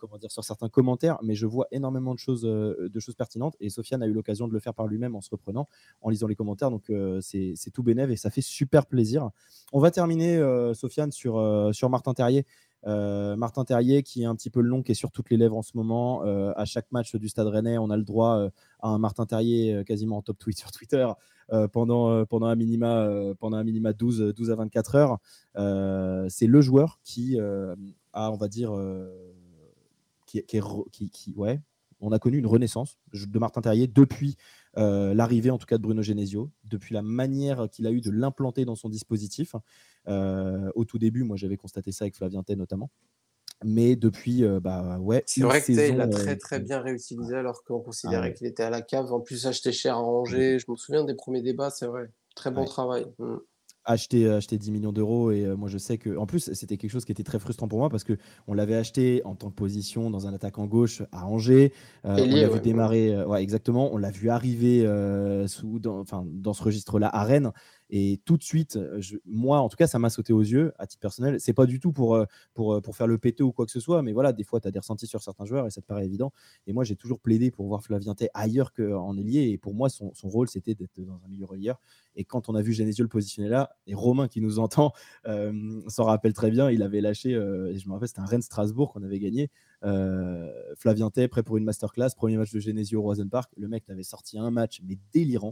comment 0.00 0.16
dire, 0.18 0.30
sur 0.30 0.44
certains 0.44 0.68
commentaires, 0.68 1.18
mais 1.22 1.34
je 1.34 1.46
vois 1.46 1.66
énormément 1.70 2.14
de 2.14 2.18
choses, 2.18 2.42
de 2.42 3.00
choses 3.00 3.14
pertinentes 3.14 3.56
et 3.60 3.68
Sofiane 3.68 4.02
a 4.02 4.06
eu 4.06 4.12
l'occasion 4.12 4.48
de 4.48 4.52
le 4.52 4.60
faire 4.60 4.74
par 4.74 4.86
lui-même 4.86 5.14
en 5.14 5.20
se 5.20 5.30
reprenant, 5.30 5.66
en 6.00 6.10
lisant 6.10 6.26
les 6.26 6.36
commentaires. 6.36 6.70
Donc 6.70 6.90
c'est 7.20 7.70
tout 7.72 7.82
bénéf 7.82 8.10
et 8.10 8.16
ça 8.16 8.30
fait 8.30 8.40
super 8.40 8.86
plaisir. 8.86 9.30
On 9.72 9.80
va 9.80 9.90
terminer, 9.90 10.38
Sofiane, 10.74 11.12
sur, 11.12 11.34
sur 11.72 11.90
Martin 11.90 12.14
Terrier. 12.14 12.46
Euh, 12.86 13.36
Martin 13.36 13.64
Terrier, 13.64 14.02
qui 14.02 14.22
est 14.22 14.26
un 14.26 14.34
petit 14.34 14.50
peu 14.50 14.60
le 14.60 14.68
long, 14.68 14.82
qui 14.82 14.92
est 14.92 14.94
sur 14.94 15.10
toutes 15.10 15.30
les 15.30 15.36
lèvres 15.36 15.56
en 15.56 15.62
ce 15.62 15.76
moment. 15.76 16.24
Euh, 16.24 16.52
à 16.56 16.64
chaque 16.64 16.90
match 16.92 17.14
du 17.16 17.28
Stade 17.28 17.46
Rennais, 17.48 17.78
on 17.78 17.90
a 17.90 17.96
le 17.96 18.04
droit 18.04 18.36
euh, 18.36 18.50
à 18.80 18.88
un 18.88 18.98
Martin 18.98 19.26
Terrier 19.26 19.82
quasiment 19.84 20.18
en 20.18 20.22
top 20.22 20.38
tweet 20.38 20.58
sur 20.58 20.70
Twitter 20.70 21.06
pendant, 21.72 22.26
pendant, 22.26 22.46
un 22.46 22.56
minima, 22.56 23.08
pendant 23.40 23.56
un 23.56 23.64
minima 23.64 23.94
12, 23.94 24.34
12 24.36 24.50
à 24.50 24.54
24 24.56 24.94
heures. 24.96 26.28
c'est 26.28 26.46
le 26.46 26.60
joueur 26.60 27.00
qui 27.02 27.40
a, 27.40 28.30
on 28.30 28.36
va 28.36 28.48
dire, 28.48 28.70
qui, 30.26 30.44
qui, 31.10 31.32
ouais, 31.34 31.62
on 32.00 32.12
a 32.12 32.18
connu 32.18 32.36
une 32.36 32.46
renaissance 32.46 32.98
de 33.14 33.38
Martin 33.38 33.62
Terrier 33.62 33.86
depuis 33.86 34.36
l'arrivée 34.78 35.50
en 35.50 35.58
tout 35.58 35.66
cas 35.66 35.76
de 35.76 35.82
Bruno 35.82 36.02
Genesio, 36.02 36.50
depuis 36.64 36.94
la 36.94 37.02
manière 37.02 37.68
qu'il 37.70 37.86
a 37.86 37.90
eu 37.90 38.00
de 38.00 38.10
l'implanter 38.10 38.64
dans 38.64 38.76
son 38.76 38.88
dispositif. 38.88 39.54
au 40.06 40.84
tout 40.84 40.98
début, 40.98 41.24
moi 41.24 41.36
j'avais 41.36 41.56
constaté 41.56 41.92
ça 41.92 42.04
avec 42.04 42.16
Flavien 42.16 42.42
Tay 42.42 42.56
notamment. 42.56 42.90
Mais 43.64 43.96
depuis, 43.96 44.44
bah 44.60 44.98
ouais. 45.00 45.24
C'est 45.26 45.40
vrai 45.40 45.60
que 45.60 45.96
l'a 45.96 46.06
très 46.06 46.36
très 46.36 46.60
bien 46.60 46.80
réutilisé 46.80 47.34
alors 47.34 47.64
qu'on 47.64 47.80
considérait 47.80 48.32
qu'il 48.32 48.46
était 48.46 48.62
à 48.62 48.70
la 48.70 48.82
cave. 48.82 49.12
En 49.12 49.20
plus, 49.20 49.46
acheté 49.46 49.72
cher 49.72 49.96
à 49.96 50.02
Angers. 50.02 50.60
Je 50.60 50.70
me 50.70 50.76
souviens 50.76 51.04
des 51.04 51.14
premiers 51.14 51.42
débats, 51.42 51.70
c'est 51.70 51.86
vrai. 51.86 52.10
Très 52.36 52.52
bon 52.52 52.64
travail. 52.64 53.06
Mmh 53.18 53.36
acheter, 53.88 54.30
acheter 54.30 54.58
10 54.58 54.70
millions 54.70 54.92
d'euros. 54.92 55.30
Et 55.30 55.46
moi, 55.56 55.68
je 55.68 55.78
sais 55.78 55.98
que, 55.98 56.16
en 56.16 56.26
plus, 56.26 56.52
c'était 56.52 56.76
quelque 56.76 56.90
chose 56.90 57.04
qui 57.04 57.12
était 57.12 57.24
très 57.24 57.38
frustrant 57.38 57.68
pour 57.68 57.78
moi 57.78 57.88
parce 57.90 58.04
que 58.04 58.16
on 58.46 58.54
l'avait 58.54 58.76
acheté 58.76 59.22
en 59.24 59.34
tant 59.34 59.50
que 59.50 59.54
position 59.54 60.10
dans 60.10 60.26
un 60.26 60.34
attaquant 60.34 60.66
gauche 60.66 61.02
à 61.12 61.26
Angers. 61.26 61.72
on 62.04 62.16
l'a 62.16 62.48
vu 62.48 62.60
démarrer, 62.60 63.24
ouais, 63.24 63.42
exactement. 63.42 63.92
On 63.92 63.96
l'a 63.96 64.10
vu 64.10 64.30
arriver 64.30 64.86
sous, 65.46 65.78
dans, 65.78 66.04
dans 66.24 66.52
ce 66.52 66.62
registre-là 66.62 67.10
à 67.12 67.24
Rennes. 67.24 67.52
Et 67.90 68.20
tout 68.24 68.36
de 68.36 68.42
suite, 68.42 68.76
euh, 68.76 69.00
moi, 69.24 69.60
en 69.60 69.68
tout 69.68 69.76
cas, 69.76 69.86
ça 69.86 69.98
m'a 69.98 70.10
sauté 70.10 70.32
aux 70.32 70.42
yeux 70.42 70.72
à 70.78 70.86
titre 70.86 71.00
personnel. 71.00 71.40
C'est 71.40 71.54
pas 71.54 71.66
du 71.66 71.80
tout 71.80 71.92
pour, 71.92 72.14
euh, 72.14 72.26
pour, 72.52 72.74
euh, 72.74 72.80
pour 72.80 72.96
faire 72.96 73.06
le 73.06 73.18
pété 73.18 73.42
ou 73.42 73.52
quoi 73.52 73.64
que 73.64 73.72
ce 73.72 73.80
soit, 73.80 74.02
mais 74.02 74.12
voilà, 74.12 74.32
des 74.32 74.44
fois, 74.44 74.60
tu 74.60 74.68
as 74.68 74.70
des 74.70 74.78
ressentis 74.78 75.06
sur 75.06 75.22
certains 75.22 75.46
joueurs 75.46 75.66
et 75.66 75.70
ça 75.70 75.80
te 75.80 75.86
paraît 75.86 76.04
évident. 76.04 76.32
Et 76.66 76.72
moi, 76.72 76.84
j'ai 76.84 76.96
toujours 76.96 77.20
plaidé 77.20 77.50
pour 77.50 77.66
voir 77.66 77.82
Flavien 77.82 78.14
ailleurs 78.34 78.72
qu'en 78.74 79.16
ailier. 79.16 79.48
Et 79.50 79.58
pour 79.58 79.74
moi, 79.74 79.88
son, 79.88 80.12
son 80.14 80.28
rôle, 80.28 80.48
c'était 80.48 80.74
d'être 80.74 81.00
dans 81.00 81.20
un 81.24 81.28
milieu 81.28 81.46
relieur. 81.46 81.80
Et 82.14 82.24
quand 82.24 82.48
on 82.48 82.54
a 82.54 82.62
vu 82.62 82.72
Genesio 82.72 83.04
le 83.04 83.08
positionner 83.08 83.48
là, 83.48 83.76
et 83.86 83.94
Romain 83.94 84.28
qui 84.28 84.40
nous 84.40 84.58
entend 84.58 84.92
s'en 85.88 86.04
rappelle 86.04 86.32
très 86.32 86.50
bien, 86.50 86.70
il 86.70 86.82
avait 86.82 87.00
lâché, 87.00 87.30
et 87.30 87.78
je 87.78 87.88
me 87.88 87.92
rappelle, 87.94 88.08
c'était 88.08 88.20
un 88.20 88.26
Rennes-Strasbourg 88.26 88.92
qu'on 88.92 89.02
avait 89.02 89.20
gagné. 89.20 89.50
Flavien 90.76 91.10
Tay, 91.10 91.28
prêt 91.28 91.42
pour 91.42 91.56
une 91.56 91.64
masterclass, 91.64 92.10
premier 92.16 92.36
match 92.36 92.52
de 92.52 92.60
Genesio 92.60 93.00
au 93.00 93.02
Roisen 93.02 93.28
Park. 93.30 93.50
Le 93.56 93.68
mec 93.68 93.88
avait 93.88 94.02
sorti 94.02 94.38
un 94.38 94.50
match, 94.50 94.80
mais 94.84 94.98
délirant. 95.12 95.50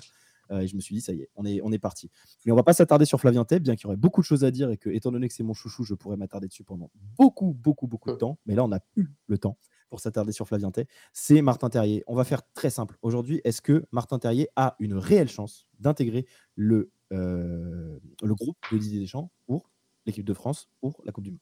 Euh, 0.51 0.61
et 0.61 0.67
je 0.67 0.77
me 0.77 0.81
suis 0.81 0.95
dit, 0.95 1.01
ça 1.01 1.13
y 1.13 1.23
est, 1.23 1.31
on 1.35 1.45
est, 1.45 1.61
on 1.63 1.73
est 1.73 1.79
parti. 1.79 2.11
Mais 2.45 2.53
on 2.53 2.57
va 2.57 2.63
pas 2.63 2.73
s'attarder 2.73 3.05
sur 3.05 3.21
Flavien 3.21 3.45
Tep, 3.45 3.63
bien 3.63 3.75
qu'il 3.75 3.85
y 3.85 3.87
aurait 3.87 3.97
beaucoup 3.97 4.21
de 4.21 4.27
choses 4.27 4.45
à 4.45 4.51
dire 4.51 4.71
et 4.71 4.77
que, 4.77 4.91
étant 4.91 5.13
donné 5.13 5.29
que 5.29 5.35
c'est 5.35 5.43
mon 5.43 5.55
chouchou, 5.55 5.85
je 5.85 5.95
pourrais 5.95 6.17
m'attarder 6.17 6.49
dessus 6.49 6.65
pendant 6.65 6.91
beaucoup, 7.17 7.53
beaucoup, 7.53 7.87
beaucoup 7.87 8.11
de 8.11 8.17
temps. 8.17 8.39
Mais 8.47 8.55
là, 8.55 8.65
on 8.65 8.69
n'a 8.69 8.81
plus 8.81 9.13
le 9.27 9.39
temps 9.39 9.59
pour 9.89 10.01
s'attarder 10.01 10.33
sur 10.33 10.49
Flavien 10.49 10.71
Tep. 10.71 10.89
C'est 11.13 11.43
Martin 11.43 11.71
Terrier. 11.71 12.03
On 12.07 12.15
va 12.15 12.25
faire 12.25 12.43
très 12.55 12.71
simple. 12.71 12.97
Aujourd'hui, 13.03 13.41
est-ce 13.45 13.63
que 13.63 13.87
Martin 13.93 14.19
Terrier 14.19 14.49
a 14.57 14.77
une 14.79 14.95
réelle 14.95 15.29
chance 15.29 15.67
d'intégrer 15.79 16.27
le, 16.55 16.91
euh, 17.13 17.99
le 18.23 18.35
groupe 18.35 18.57
de 18.73 18.79
Didier 18.79 19.01
Deschamps 19.01 19.31
pour 19.47 19.71
l'équipe 20.07 20.25
de 20.25 20.35
France 20.35 20.69
pour 20.81 21.01
la 21.05 21.13
Coupe 21.13 21.25
du 21.25 21.31
Monde? 21.31 21.41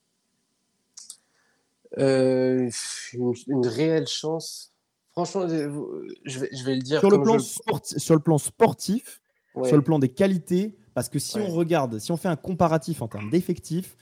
Euh, 1.99 2.69
une, 3.13 3.67
réelle 3.67 4.09
chance 4.09 4.74
Franchement, 5.15 5.49
je 5.49 6.39
vais, 6.41 6.49
je 6.53 6.65
vais 6.65 6.75
le 6.75 6.83
dire. 6.83 6.99
Sur, 6.99 7.11
le 7.11 7.23
plan, 7.23 7.39
sur 7.39 8.15
le 8.15 8.21
plan 8.21 8.39
sportif, 8.39 9.23
sur 9.65 9.77
le 9.77 9.83
plan 9.83 9.99
des 10.01 10.09
qualités, 10.09 10.77
parce 10.93 11.09
que 11.09 11.19
si 11.19 11.39
on 11.39 11.49
regarde, 11.49 11.99
si 11.99 12.11
on 12.11 12.17
fait 12.17 12.29
un 12.29 12.37
comparatif 12.37 13.01
en 13.01 13.09
termes 13.09 13.31
d'effectifs, 13.31 13.97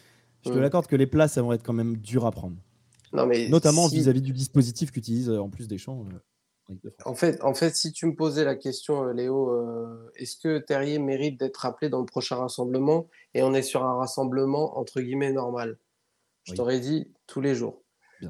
je 0.44 0.50
te 0.50 0.58
l'accorde 0.58 0.86
que 0.86 0.96
les 0.96 1.06
places, 1.06 1.36
elles 1.36 1.44
vont 1.44 1.52
être 1.52 1.62
quand 1.62 1.72
même 1.72 1.96
dures 1.98 2.26
à 2.26 2.30
prendre. 2.30 2.56
Non, 3.12 3.26
mais 3.26 3.48
Notamment 3.48 3.88
vis-à-vis 3.88 4.22
du 4.22 4.32
dispositif 4.32 4.90
qu'utilise 4.90 5.28
euh, 5.28 5.38
en 5.38 5.50
plus 5.50 5.68
des 5.68 5.76
champs. 5.76 6.06
Euh, 6.70 6.90
en 7.04 7.14
fait, 7.14 7.42
en 7.42 7.52
fait, 7.52 7.76
si 7.76 7.92
tu 7.92 8.06
me 8.06 8.14
posais 8.14 8.44
la 8.44 8.54
question, 8.54 9.04
euh, 9.04 9.12
Léo, 9.12 9.52
est-ce 10.16 10.36
que 10.38 10.58
Terrier 10.58 10.98
mérite 10.98 11.38
d'être 11.38 11.66
appelé 11.66 11.90
dans 11.90 12.00
le 12.00 12.06
prochain 12.06 12.36
rassemblement 12.36 13.08
Et 13.34 13.42
on 13.42 13.52
est 13.52 13.62
sur 13.62 13.84
un 13.84 13.98
rassemblement 13.98 14.78
entre 14.78 15.02
guillemets 15.02 15.32
normal? 15.32 15.78
Je 16.44 16.54
t'aurais 16.54 16.80
dit 16.80 17.12
tous 17.26 17.40
les 17.40 17.54
jours. 17.54 17.81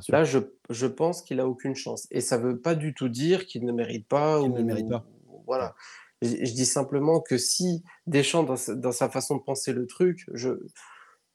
Là, 0.08 0.24
je, 0.24 0.38
je 0.70 0.86
pense 0.86 1.22
qu'il 1.22 1.40
a 1.40 1.46
aucune 1.46 1.74
chance. 1.74 2.06
Et 2.10 2.20
ça 2.20 2.38
ne 2.38 2.44
veut 2.44 2.58
pas 2.58 2.74
du 2.74 2.94
tout 2.94 3.08
dire 3.08 3.46
qu'il 3.46 3.64
ne 3.64 3.72
mérite 3.72 4.06
pas. 4.06 4.40
ou, 4.40 4.48
ne 4.48 4.62
mérite 4.62 4.88
pas. 4.88 5.04
Voilà. 5.46 5.74
Je, 6.22 6.28
dis 6.28 6.66
simplement 6.66 7.20
que 7.20 7.36
si 7.36 7.82
Deschamps, 8.06 8.44
dans 8.44 8.56
sa, 8.56 8.74
dans 8.74 8.92
sa 8.92 9.08
façon 9.08 9.36
de 9.36 9.42
penser 9.42 9.72
le 9.72 9.86
truc, 9.86 10.24
je, 10.32 10.50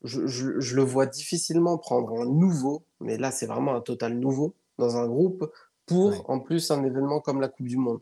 je, 0.04 0.26
je, 0.28 0.76
le 0.76 0.82
vois 0.82 1.06
difficilement 1.06 1.78
prendre 1.78 2.22
un 2.22 2.26
nouveau, 2.26 2.84
mais 3.02 3.18
là, 3.18 3.32
c'est 3.32 3.48
vraiment 3.48 3.76
un 3.76 3.82
total 3.82 4.18
nouveau, 4.18 4.56
dans 4.78 4.98
un 4.98 5.08
groupe, 5.08 5.52
pour 5.86 6.30
en 6.30 6.40
plus 6.40 6.72
un 6.72 6.84
événement 6.84 7.20
comme 7.20 7.42
la 7.42 7.50
Coupe 7.50 7.68
du 7.68 7.78
Monde. 7.78 8.00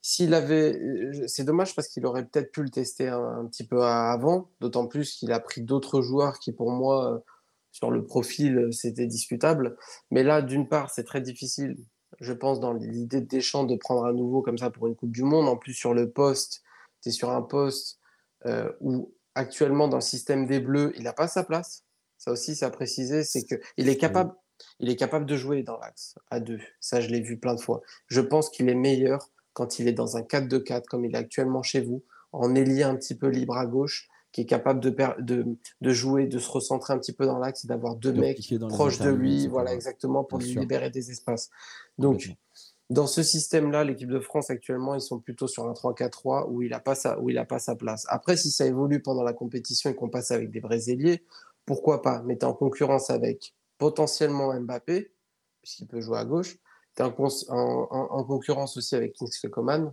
S'il 0.00 0.34
avait, 0.34 0.80
c'est 1.28 1.44
dommage 1.44 1.76
parce 1.76 1.88
qu'il 1.88 2.04
aurait 2.06 2.24
peut-être 2.24 2.50
pu 2.50 2.62
le 2.62 2.70
tester 2.70 3.08
un 3.08 3.46
petit 3.46 3.64
peu 3.64 3.84
avant, 3.84 4.48
d'autant 4.60 4.86
plus 4.86 5.14
qu'il 5.14 5.30
a 5.30 5.40
pris 5.40 5.62
d'autres 5.62 6.00
joueurs 6.00 6.38
qui, 6.38 6.52
pour 6.52 6.70
moi, 6.70 7.22
sur 7.72 7.90
le 7.90 8.04
profil, 8.04 8.58
euh, 8.58 8.70
c'était 8.70 9.06
discutable. 9.06 9.76
Mais 10.10 10.22
là, 10.22 10.42
d'une 10.42 10.68
part, 10.68 10.90
c'est 10.90 11.04
très 11.04 11.20
difficile, 11.20 11.76
je 12.20 12.32
pense, 12.32 12.60
dans 12.60 12.72
l'idée 12.72 13.20
de 13.20 13.26
Deschamps 13.26 13.64
de 13.64 13.76
prendre 13.76 14.04
à 14.04 14.12
nouveau 14.12 14.42
comme 14.42 14.58
ça 14.58 14.70
pour 14.70 14.86
une 14.86 14.94
Coupe 14.94 15.10
du 15.10 15.24
Monde. 15.24 15.48
En 15.48 15.56
plus, 15.56 15.74
sur 15.74 15.94
le 15.94 16.10
poste, 16.10 16.62
tu 17.02 17.08
es 17.08 17.12
sur 17.12 17.30
un 17.30 17.42
poste 17.42 17.98
euh, 18.46 18.70
où 18.80 19.12
actuellement, 19.34 19.88
dans 19.88 19.96
le 19.96 20.02
système 20.02 20.46
des 20.46 20.60
Bleus, 20.60 20.92
il 20.96 21.04
n'a 21.04 21.12
pas 21.12 21.26
sa 21.26 21.42
place. 21.42 21.84
Ça 22.18 22.30
aussi, 22.30 22.54
c'est 22.54 22.66
à 22.66 22.70
préciser, 22.70 23.24
c'est 23.24 23.42
qu'il 23.42 23.88
est 23.88 23.96
capable. 23.96 24.32
Il 24.78 24.88
est 24.90 24.96
capable 24.96 25.26
de 25.26 25.36
jouer 25.36 25.64
dans 25.64 25.76
l'axe 25.78 26.14
à 26.30 26.38
deux. 26.38 26.60
Ça, 26.78 27.00
je 27.00 27.08
l'ai 27.08 27.20
vu 27.20 27.36
plein 27.36 27.54
de 27.54 27.60
fois. 27.60 27.82
Je 28.06 28.20
pense 28.20 28.48
qu'il 28.48 28.68
est 28.68 28.76
meilleur 28.76 29.30
quand 29.54 29.80
il 29.80 29.88
est 29.88 29.92
dans 29.92 30.16
un 30.16 30.22
4-2-4 30.22 30.84
comme 30.84 31.04
il 31.04 31.14
est 31.14 31.18
actuellement 31.18 31.62
chez 31.62 31.80
vous, 31.80 32.04
en 32.30 32.54
ailier 32.54 32.84
un 32.84 32.94
petit 32.94 33.16
peu 33.16 33.28
libre 33.28 33.56
à 33.56 33.66
gauche, 33.66 34.08
qui 34.32 34.40
est 34.40 34.46
capable 34.46 34.80
de, 34.80 34.94
de, 35.20 35.44
de, 35.80 35.90
jouer, 35.92 36.26
de 36.26 36.38
se 36.38 36.50
recentrer 36.50 36.94
un 36.94 36.98
petit 36.98 37.12
peu 37.12 37.26
dans 37.26 37.38
l'axe 37.38 37.64
et 37.64 37.68
d'avoir 37.68 37.96
deux 37.96 38.12
mecs 38.12 38.40
proches 38.70 38.98
de 38.98 39.10
lui, 39.10 39.46
voilà 39.46 39.74
exactement, 39.74 40.24
pour 40.24 40.38
lui 40.38 40.54
libérer 40.54 40.90
des 40.90 41.10
espaces. 41.10 41.50
Donc, 41.98 42.34
dans 42.88 43.06
ce 43.06 43.22
système-là, 43.22 43.84
l'équipe 43.84 44.08
de 44.08 44.20
France 44.20 44.50
actuellement, 44.50 44.94
ils 44.94 45.00
sont 45.00 45.18
plutôt 45.18 45.46
sur 45.46 45.66
un 45.66 45.72
3-4-3 45.72 46.46
où 46.48 46.62
il 46.62 46.70
n'a 46.70 46.80
pas, 46.80 46.94
sa, 46.94 47.20
où 47.20 47.28
il 47.28 47.38
a 47.38 47.44
pas 47.44 47.58
sa 47.58 47.76
place. 47.76 48.06
Après, 48.08 48.36
si 48.36 48.50
ça 48.50 48.66
évolue 48.66 49.02
pendant 49.02 49.22
la 49.22 49.34
compétition 49.34 49.90
et 49.90 49.94
qu'on 49.94 50.08
passe 50.08 50.30
avec 50.30 50.50
des 50.50 50.60
vrais 50.60 50.90
ailiers, 50.90 51.24
pourquoi 51.66 52.02
pas? 52.02 52.22
Mais 52.22 52.38
tu 52.38 52.46
en 52.46 52.54
concurrence 52.54 53.10
avec 53.10 53.54
potentiellement 53.78 54.58
Mbappé, 54.58 55.12
puisqu'il 55.62 55.86
peut 55.86 56.00
jouer 56.00 56.18
à 56.18 56.24
gauche. 56.24 56.56
Tu 56.96 57.02
es 57.02 57.04
en, 57.04 57.14
en, 57.50 58.24
concurrence 58.24 58.76
aussi 58.76 58.94
avec 58.94 59.14
Kingsley 59.14 59.50
Coman. 59.50 59.92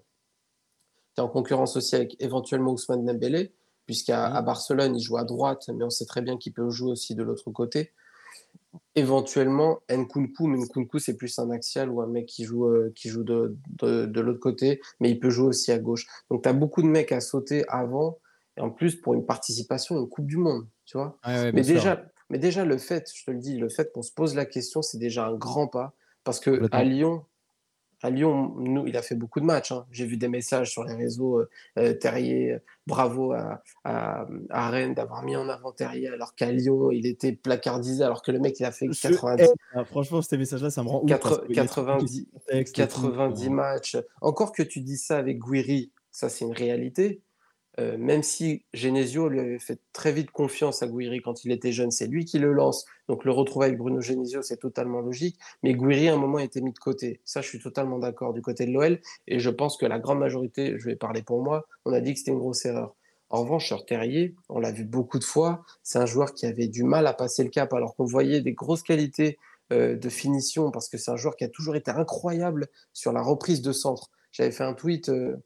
Tu 1.16 1.22
es 1.22 1.24
en 1.24 1.30
concurrence 1.30 1.76
aussi 1.78 1.96
avec 1.96 2.16
éventuellement 2.20 2.72
Ousmane 2.72 3.06
Dembélé 3.06 3.54
puisqu'à 3.90 4.28
à 4.28 4.44
Barcelone, 4.44 4.96
il 4.96 5.02
joue 5.02 5.18
à 5.18 5.24
droite, 5.24 5.68
mais 5.76 5.84
on 5.84 5.90
sait 5.90 6.06
très 6.06 6.22
bien 6.22 6.38
qu'il 6.38 6.54
peut 6.54 6.70
jouer 6.70 6.92
aussi 6.92 7.16
de 7.16 7.24
l'autre 7.24 7.50
côté. 7.50 7.92
Éventuellement, 8.94 9.80
Nkunku, 9.90 10.46
mais 10.46 10.60
Nkunku, 10.60 11.00
c'est 11.00 11.18
plus 11.18 11.40
un 11.40 11.50
axial 11.50 11.90
ou 11.90 12.00
un 12.00 12.06
mec 12.06 12.28
qui 12.28 12.44
joue, 12.44 12.68
euh, 12.68 12.94
qui 12.94 13.10
joue 13.10 13.24
de, 13.24 13.58
de, 13.82 14.22
l'autre 14.22 14.40
côté, 14.40 14.80
mais 15.00 15.10
il 15.10 15.20
peut 15.20 15.32
jouer 15.32 15.48
aussi 15.48 15.72
à 15.72 15.80
gauche. 15.80 16.06
Donc, 16.30 16.44
tu 16.44 16.50
as 16.50 16.54
beaucoup 16.54 16.84
de 16.84 16.88
mecs 16.88 17.12
à 17.12 17.20
sauter 17.20 17.68
avant, 17.68 18.20
et 18.58 18.62
en 18.62 18.70
plus, 18.70 18.96
pour 18.96 19.16
une 19.16 19.26
participation 19.26 19.98
une 19.98 20.08
Coupe 20.08 20.28
du 20.28 20.38
Monde, 20.38 20.68
tu 20.86 20.96
vois. 20.96 21.18
mais, 21.26 21.64
déjà, 21.64 22.06
mais 22.30 22.38
déjà, 22.38 22.66
le 22.66 22.78
fait, 22.78 23.10
je 23.12 23.26
te 23.26 23.32
le 23.32 23.40
dis, 23.40 23.58
le 23.58 23.70
fait 23.70 23.92
qu'on 23.92 24.04
se 24.04 24.12
pose 24.12 24.36
la 24.36 24.46
question, 24.46 24.84
c'est 24.84 25.00
déjà 25.00 25.26
un 25.26 25.34
grand 25.34 25.68
pas, 25.68 25.96
parce 26.24 26.40
que 26.40 26.68
à 26.72 26.84
Lyon, 26.84 27.26
à 28.02 28.10
Lyon, 28.10 28.54
nous, 28.58 28.88
il 28.88 28.96
a 28.96 29.02
fait 29.02 29.16
beaucoup 29.16 29.40
de 29.40 29.46
matchs. 29.46 29.72
Hein. 29.72 29.86
J'ai 29.92 30.06
vu 30.06 30.18
des 30.18 30.28
messages 30.28 30.72
sur 30.72 30.84
les 30.84 30.94
réseaux 30.94 31.40
euh, 31.40 31.50
euh, 31.78 31.94
Terrier, 31.94 32.58
bravo 32.88 33.34
à, 33.34 33.62
à, 33.84 34.70
Rennes 34.70 34.94
d'avoir 34.94 35.24
mis 35.24 35.36
en 35.36 35.50
avant 35.50 35.72
Terrier, 35.72 36.08
alors 36.08 36.36
qu'à 36.36 36.52
Lyon, 36.52 36.92
il 36.92 37.06
était 37.06 37.34
placardisé, 37.34 38.04
alors 38.04 38.22
que 38.22 38.32
le 38.32 38.40
mec, 38.40 38.60
il 38.60 38.66
a 38.66 38.72
fait 38.72 38.88
90. 38.88 39.50
Ah, 39.74 39.86
franchement, 39.86 40.22
ces 40.22 40.38
messages-là, 40.38 40.70
ça 40.70 40.84
me 40.84 40.90
rend 40.90 41.06
90, 41.06 42.28
90 42.74 43.50
matchs. 43.50 43.98
Encore 44.22 44.52
que 44.52 44.64
tu 44.64 44.80
dis 44.80 44.98
ça 44.98 45.18
avec 45.18 45.40
Guiri, 45.40 45.92
ça, 46.12 46.30
c'est 46.30 46.46
une 46.46 46.54
réalité. 46.54 47.22
Euh, 47.80 47.98
même 47.98 48.24
si 48.24 48.66
Genesio 48.74 49.30
lui 49.30 49.40
avait 49.40 49.60
fait 49.60 49.80
très 49.94 50.12
vite 50.12 50.32
confiance 50.32 50.84
à 50.84 50.88
Guiri 50.88 51.22
quand 51.22 51.46
il 51.46 51.52
était 51.52 51.72
jeune, 51.72 51.92
c'est 51.92 52.08
lui 52.08 52.26
qui 52.26 52.38
le 52.38 52.52
lance. 52.52 52.86
Donc 53.08 53.24
le 53.24 53.32
retrouver 53.32 53.68
avec 53.68 53.78
Bruno 53.78 54.02
Genesio, 54.02 54.42
c'est 54.42 54.58
totalement 54.58 55.00
logique. 55.00 55.40
Mais 55.64 55.74
Guiri, 55.74 56.10
à 56.10 56.16
un 56.16 56.18
moment, 56.18 56.38
a 56.38 56.44
été 56.44 56.62
mis 56.62 56.74
de 56.74 56.80
côté. 56.80 57.22
Ça, 57.24 57.42
je 57.42 57.48
suis 57.48 57.60
totalement 57.60 57.98
d'accord 57.98 58.34
du 58.34 58.42
côté 58.42 58.66
de 58.66 58.72
l'OL. 58.72 59.00
Et 59.28 59.40
je 59.40 59.50
pense 59.50 59.78
que 59.78 59.86
la 59.86 60.00
grande 60.00 60.20
majorité, 60.20 60.76
je 60.78 60.86
vais 60.86 60.96
parler 60.96 61.22
pour 61.22 61.42
moi, 61.42 61.68
on 61.86 61.94
a 61.94 62.02
dit 62.02 62.14
que 62.14 62.20
c'était 62.20 62.32
une 62.32 62.40
grosse 62.40 62.66
erreur. 62.66 62.96
En 63.30 63.44
revanche, 63.44 63.68
sur 63.68 63.86
Terrier, 63.86 64.36
on 64.50 64.60
l'a 64.60 64.72
vu 64.72 64.84
beaucoup 64.84 65.20
de 65.20 65.24
fois, 65.24 65.64
c'est 65.84 66.00
un 66.00 66.08
joueur 66.08 66.34
qui 66.34 66.48
avait 66.48 66.68
du 66.68 66.84
mal 66.84 67.06
à 67.06 67.14
passer 67.14 67.44
le 67.44 67.50
cap 67.50 67.72
alors 67.74 67.96
qu'on 67.96 68.06
voyait 68.06 68.42
des 68.42 68.54
grosses 68.54 68.82
qualités 68.82 69.38
euh, 69.72 69.96
de 69.96 70.10
finition 70.10 70.72
parce 70.72 70.90
que 70.90 70.98
c'est 70.98 71.12
un 71.12 71.16
joueur 71.16 71.36
qui 71.36 71.44
a 71.44 71.50
toujours 71.50 71.76
été 71.76 71.92
incroyable 71.92 72.70
sur 72.92 73.14
la 73.14 73.22
reprise 73.22 73.62
de 73.62 73.72
centre. 73.72 74.10
J'avais 74.32 74.52
fait 74.52 74.64
un 74.64 74.74
tweet 74.74 75.10
euh, 75.10 75.38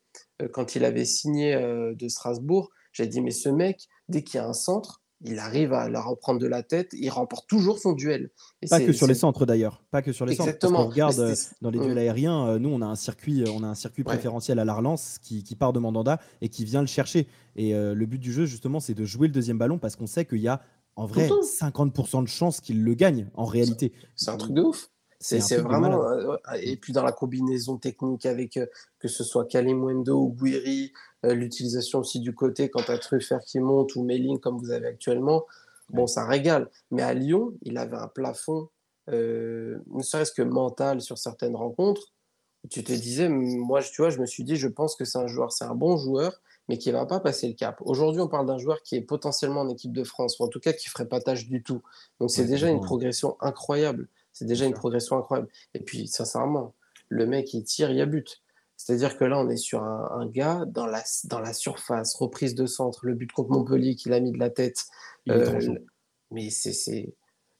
quand 0.52 0.76
il 0.76 0.86
avait 0.86 1.06
signé 1.06 1.54
euh, 1.54 1.94
de 1.96 2.08
Strasbourg. 2.08 2.70
J'avais 2.92 3.10
dit, 3.10 3.22
mais 3.22 3.32
ce 3.32 3.50
mec, 3.50 3.88
dès 4.10 4.24
qu'il 4.24 4.40
y 4.40 4.44
a 4.44 4.48
un 4.48 4.54
centre, 4.54 5.02
il 5.26 5.40
arrive 5.40 5.74
à 5.74 5.90
la 5.90 6.02
reprendre 6.02 6.40
de 6.40 6.48
la 6.48 6.64
tête, 6.64 6.90
il 6.94 7.10
remporte 7.10 7.48
toujours 7.48 7.80
son 7.80 7.94
duel. 7.94 8.30
pas 8.70 8.82
que 8.82 8.92
sur 8.92 9.08
les 9.08 9.14
centres 9.14 9.46
d'ailleurs, 9.46 9.82
pas 9.90 10.02
que 10.02 10.12
sur 10.12 10.26
les 10.26 10.36
centres. 10.36 10.58
Parce 10.60 10.74
qu'on 10.74 10.90
regarde 10.90 11.34
dans 11.62 11.70
les 11.70 11.80
duels 11.80 11.98
aériens, 11.98 12.60
nous 12.60 12.70
on 12.70 12.82
a 12.82 12.86
un 12.86 12.96
circuit, 12.96 13.46
on 13.48 13.64
a 13.64 13.68
un 13.68 13.76
circuit 13.76 14.04
préférentiel 14.04 14.60
à 14.60 14.66
la 14.66 14.74
relance 14.74 15.20
qui, 15.20 15.56
part 15.56 15.72
de 15.72 15.80
Mandanda 15.80 16.20
et 16.42 16.50
qui 16.50 16.66
vient 16.66 16.82
le 16.82 16.88
chercher. 16.88 17.28
Et 17.56 17.72
le 17.72 18.06
but 18.06 18.20
du 18.20 18.34
jeu 18.34 18.46
justement, 18.46 18.82
c'est 18.82 18.96
de 18.96 19.06
jouer 19.06 19.28
le 19.28 19.34
deuxième 19.34 19.58
ballon 19.58 19.78
parce 19.78 19.96
qu'on 19.96 20.08
sait 20.08 20.26
qu'il 20.26 20.42
y 20.42 20.50
a 20.50 20.62
en 20.98 21.06
vrai 21.06 21.30
50% 21.30 22.24
de 22.24 22.28
chances 22.28 22.60
qu'il 22.60 22.84
le 22.84 22.94
gagne 22.94 23.28
en 23.34 23.46
réalité. 23.46 23.94
C'est 24.16 24.30
un 24.30 24.38
truc 24.38 24.54
de 24.54 24.62
ouf. 24.62 24.90
C'est 25.24 25.58
vraiment. 25.58 26.04
Euh, 26.06 26.38
et 26.62 26.76
puis 26.78 26.94
dans 26.94 27.04
la 27.04 27.12
combinaison 27.12 27.78
technique 27.78 28.26
avec 28.26 28.60
que 29.00 29.08
ce 29.08 29.24
soit 29.24 29.46
Kalimwendo 29.46 30.20
ou 30.20 30.34
Guiri, 30.34 30.94
l'utilisation 31.24 32.00
aussi 32.00 32.20
du 32.20 32.36
côté 32.36 32.70
quand 32.70 32.84
tu 32.84 32.92
as 32.92 32.98
Truffert 32.98 33.40
qui 33.40 33.60
monte 33.60 33.96
ou 33.96 34.04
Melling 34.04 34.40
comme 34.40 34.58
vous 34.58 34.72
avez 34.72 34.88
actuellement, 34.88 35.46
bon, 35.90 36.08
ça 36.08 36.26
régale. 36.26 36.70
Mais 36.92 37.02
à 37.02 37.14
Lyon, 37.14 37.54
il 37.62 37.78
avait 37.78 37.96
un 37.96 38.10
plafond, 38.10 38.70
ne 39.08 39.80
serait-ce 40.02 40.34
que 40.34 40.42
mental 40.42 41.00
sur 41.00 41.18
certaines 41.18 41.56
rencontres. 41.56 42.12
Tu 42.70 42.84
te 42.84 42.92
disais, 42.92 43.30
moi, 43.30 43.82
tu 43.82 44.02
vois, 44.02 44.10
je 44.10 44.20
me 44.20 44.26
suis 44.26 44.44
dit, 44.44 44.56
je 44.56 44.68
pense 44.68 44.96
que 44.96 45.06
c'est 45.06 45.18
un 45.18 45.28
joueur, 45.28 45.52
c'est 45.52 45.66
un 45.66 45.76
bon 45.76 45.98
joueur, 45.98 46.42
mais 46.70 46.78
qui 46.78 46.90
ne 46.90 46.94
va 46.94 47.06
pas 47.06 47.20
passer 47.20 47.48
le 47.48 47.54
cap. 47.54 47.82
Aujourd'hui, 47.82 48.22
on 48.22 48.28
parle 48.28 48.46
d'un 48.46 48.58
joueur 48.58 48.82
qui 48.84 48.96
est 48.96 49.02
potentiellement 49.02 49.62
en 49.62 49.70
équipe 49.70 49.92
de 49.92 50.04
France, 50.04 50.40
ou 50.40 50.44
en 50.44 50.48
tout 50.48 50.60
cas 50.60 50.72
qui 50.74 50.88
ne 50.88 50.92
ferait 50.92 51.08
pas 51.08 51.20
tâche 51.20 51.48
du 51.48 51.62
tout. 51.62 51.82
Donc 52.20 52.32
c'est 52.32 52.46
déjà 52.46 52.70
une 52.70 52.82
progression 52.82 53.36
incroyable. 53.42 54.08
C'est 54.34 54.46
déjà 54.46 54.66
une 54.66 54.74
progression 54.74 55.18
incroyable. 55.18 55.50
Et 55.74 55.80
puis, 55.80 56.08
sincèrement, 56.08 56.74
le 57.10 57.26
mec, 57.26 57.54
il 57.54 57.64
tire, 57.64 57.92
il 57.92 57.98
y 57.98 58.02
a 58.02 58.06
but. 58.06 58.42
C'est-à-dire 58.76 59.18
que 59.18 59.24
là, 59.24 59.40
on 59.40 59.50
est 59.50 59.58
sur 59.58 59.84
un, 59.84 60.28
gars 60.28 60.66
dans 60.66 60.88
la, 60.88 61.04
dans 61.26 61.40
la 61.40 61.54
surface, 61.54 62.16
reprise 62.16 62.56
de 62.56 62.66
centre, 62.66 63.06
le 63.06 63.14
but 63.14 63.32
contre 63.32 63.52
Montpellier 63.52 63.96
qu'il 63.96 64.12
a 64.14 64.20
mis 64.20 64.32
de 64.32 64.40
la 64.40 64.50
tête. 64.50 64.86
Euh, 65.30 65.78
mais 66.32 66.50
c'est. 66.50 67.14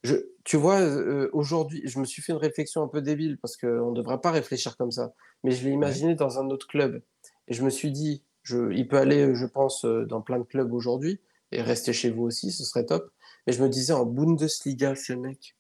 Je, 0.04 0.16
tu 0.44 0.58
vois, 0.58 0.82
euh, 0.82 1.30
aujourd'hui, 1.32 1.82
je 1.86 1.98
me 2.00 2.04
suis 2.04 2.22
fait 2.22 2.34
une 2.34 2.40
réflexion 2.40 2.84
un 2.84 2.90
peu 2.90 3.02
débile 3.02 3.38
parce 3.38 3.56
qu'on 3.56 3.92
ne 3.92 3.96
devrait 3.96 4.20
pas 4.20 4.32
réfléchir 4.32 4.76
comme 4.76 4.92
ça. 4.92 5.14
Mais 5.44 5.52
je 5.52 5.64
l'ai 5.64 5.72
imaginé 5.72 6.16
dans 6.16 6.40
un 6.40 6.50
autre 6.50 6.68
club. 6.68 7.02
Et 7.48 7.54
je 7.54 7.64
me 7.64 7.70
suis 7.70 7.92
dit, 7.92 8.24
il 8.50 8.88
peut 8.88 8.98
aller, 8.98 9.34
je 9.34 9.46
pense, 9.46 9.86
euh, 9.86 10.06
dans 10.06 10.22
plein 10.22 10.40
de 10.40 10.44
clubs 10.44 10.74
aujourd'hui 10.74 11.22
et 11.52 11.62
rester 11.62 11.94
chez 11.94 12.10
vous 12.10 12.24
aussi, 12.24 12.52
ce 12.52 12.64
serait 12.64 12.86
top. 12.86 13.12
Mais 13.48 13.54
je 13.54 13.64
me 13.64 13.70
disais 13.70 13.94
en 13.94 14.06
Bundesliga, 14.06 14.96
ce 14.96 15.14
mec. 15.14 15.56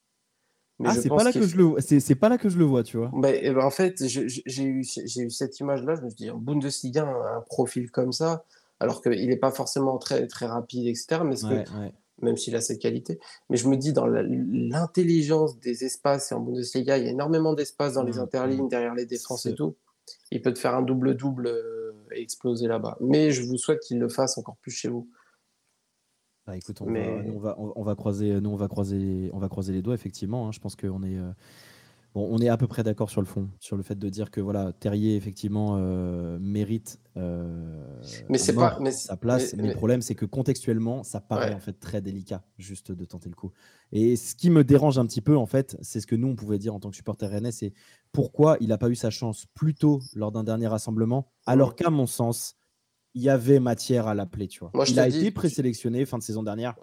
Mais 0.79 0.89
ah, 0.89 0.95
c'est 0.95 1.09
pas 1.09 1.23
là 1.23 1.31
que 1.31 1.45
je 1.45 1.57
le, 1.57 1.75
c'est 1.79 2.15
pas 2.15 2.29
là 2.29 2.37
que 2.37 2.49
je 2.49 2.57
le 2.57 2.65
vois, 2.65 2.83
tu 2.83 2.97
vois. 2.97 3.11
Mais, 3.13 3.39
eh 3.43 3.51
ben, 3.51 3.63
en 3.63 3.69
fait, 3.69 4.03
j'ai 4.05 4.63
eu, 4.63 4.81
eu 4.81 5.29
cette 5.29 5.59
image-là. 5.59 5.95
Je 5.95 6.01
me 6.01 6.09
suis 6.09 6.17
dit 6.17 6.31
en 6.31 6.37
Bundesliga, 6.37 7.05
un, 7.05 7.41
profil 7.41 7.91
comme 7.91 8.11
ça, 8.11 8.43
alors 8.79 9.01
qu'il 9.01 9.27
n'est 9.27 9.37
pas 9.37 9.51
forcément 9.51 9.97
très 9.97 10.27
très 10.27 10.47
rapide, 10.47 10.87
etc. 10.87 11.21
Mais 11.23 11.35
même 12.21 12.37
s'il 12.37 12.55
a 12.55 12.61
cette 12.61 12.79
qualité. 12.79 13.19
Mais 13.49 13.57
je 13.57 13.67
me 13.67 13.77
dis 13.77 13.93
dans 13.93 14.07
l'intelligence 14.07 15.59
des 15.59 15.83
espaces 15.83 16.31
et 16.31 16.35
en 16.35 16.39
Bundesliga, 16.39 16.97
il 16.97 17.05
y 17.05 17.07
a 17.07 17.11
énormément 17.11 17.53
d'espace 17.53 17.93
dans 17.93 18.03
les 18.03 18.17
interlignes, 18.17 18.67
derrière 18.67 18.95
les 18.95 19.05
défenses 19.05 19.45
et 19.45 19.53
tout. 19.53 19.75
Il 20.31 20.41
peut 20.41 20.53
te 20.53 20.59
faire 20.59 20.75
un 20.75 20.81
double-double 20.81 21.47
euh, 21.47 21.93
et 22.11 22.21
exploser 22.21 22.67
là-bas. 22.67 22.97
Mais 22.99 23.31
je 23.31 23.43
vous 23.43 23.57
souhaite 23.57 23.79
qu'il 23.79 23.99
le 23.99 24.09
fasse 24.09 24.37
encore 24.37 24.57
plus 24.57 24.71
chez 24.71 24.89
vous. 24.89 25.07
Bah, 26.45 26.57
écoute, 26.57 26.81
on, 26.81 27.39
va, 27.39 27.55
on, 27.57 27.83
va, 27.83 27.95
croiser, 27.95 28.41
nous, 28.41 28.49
on 28.49 28.57
va 28.57 28.67
croiser, 28.67 29.29
on 29.33 29.39
va 29.39 29.47
croiser 29.47 29.71
les 29.71 29.81
doigts, 29.81 29.93
effectivement. 29.93 30.47
Hein. 30.47 30.51
Je 30.51 30.59
pense 30.59 30.75
qu'on 30.75 31.01
est, 31.03 31.17
euh, 31.17 31.31
bon, 32.13 32.27
on 32.29 32.39
est 32.39 32.49
à 32.49 32.57
peu 32.57 32.67
près 32.67 32.83
d'accord 32.83 33.09
sur 33.09 33.21
le 33.21 33.27
fond, 33.27 33.49
sur 33.59 33.77
le 33.77 33.83
fait 33.83 33.97
de 33.97 34.09
dire 34.09 34.29
que 34.29 34.41
voilà, 34.41 34.73
Terrier, 34.73 35.15
effectivement, 35.15 35.77
euh, 35.77 36.37
mérite 36.41 36.99
euh, 37.15 37.85
mais 38.27 38.37
c'est 38.37 38.53
pas, 38.53 38.77
mais 38.81 38.91
sa 38.91 39.15
place. 39.15 39.53
Mais, 39.55 39.69
le 39.69 39.73
problème, 39.73 40.01
c'est 40.01 40.15
que 40.15 40.25
contextuellement, 40.25 41.03
ça 41.03 41.21
paraît 41.21 41.53
en 41.53 41.59
fait 41.59 41.79
très 41.79 42.01
délicat, 42.01 42.43
juste 42.57 42.91
de 42.91 43.05
tenter 43.05 43.29
le 43.29 43.35
coup. 43.35 43.51
Et 43.93 44.15
ce 44.15 44.35
qui 44.35 44.49
me 44.49 44.65
dérange 44.65 44.97
un 44.97 45.05
petit 45.05 45.21
peu, 45.21 45.37
en 45.37 45.45
fait, 45.45 45.77
c'est 45.81 46.01
ce 46.01 46.07
que 46.07 46.15
nous, 46.15 46.27
on 46.27 46.35
pouvait 46.35 46.57
dire 46.57 46.73
en 46.75 46.79
tant 46.79 46.89
que 46.89 46.95
supporter 46.95 47.29
rennais, 47.29 47.51
c'est 47.51 47.73
pourquoi 48.11 48.57
il 48.59 48.69
n'a 48.69 48.77
pas 48.77 48.89
eu 48.89 48.95
sa 48.95 49.11
chance 49.11 49.45
plus 49.53 49.75
tôt 49.75 49.99
lors 50.15 50.31
d'un 50.31 50.43
dernier 50.43 50.67
rassemblement, 50.67 51.31
alors 51.45 51.75
qu'à 51.75 51.89
mon 51.89 52.07
sens, 52.07 52.57
il 53.13 53.21
y 53.21 53.29
avait 53.29 53.59
matière 53.59 54.07
à 54.07 54.15
l'appeler, 54.15 54.47
tu 54.47 54.59
vois. 54.59 54.71
il 54.87 54.99
a 54.99 55.07
été 55.07 55.31
présélectionné 55.31 56.05
fin 56.05 56.17
de 56.17 56.23
saison 56.23 56.43
dernière. 56.43 56.75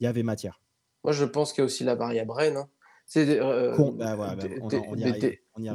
Il 0.00 0.04
y 0.04 0.06
avait 0.06 0.22
matière. 0.22 0.60
Moi, 1.04 1.12
je 1.12 1.24
pense 1.24 1.52
qu'il 1.52 1.62
y 1.62 1.62
a 1.62 1.66
aussi 1.66 1.84
la 1.84 1.94
variable 1.94 2.32
Rennes. 2.32 2.56
Hein. 2.56 2.68
C'est 3.06 3.38
euh, 3.40 3.76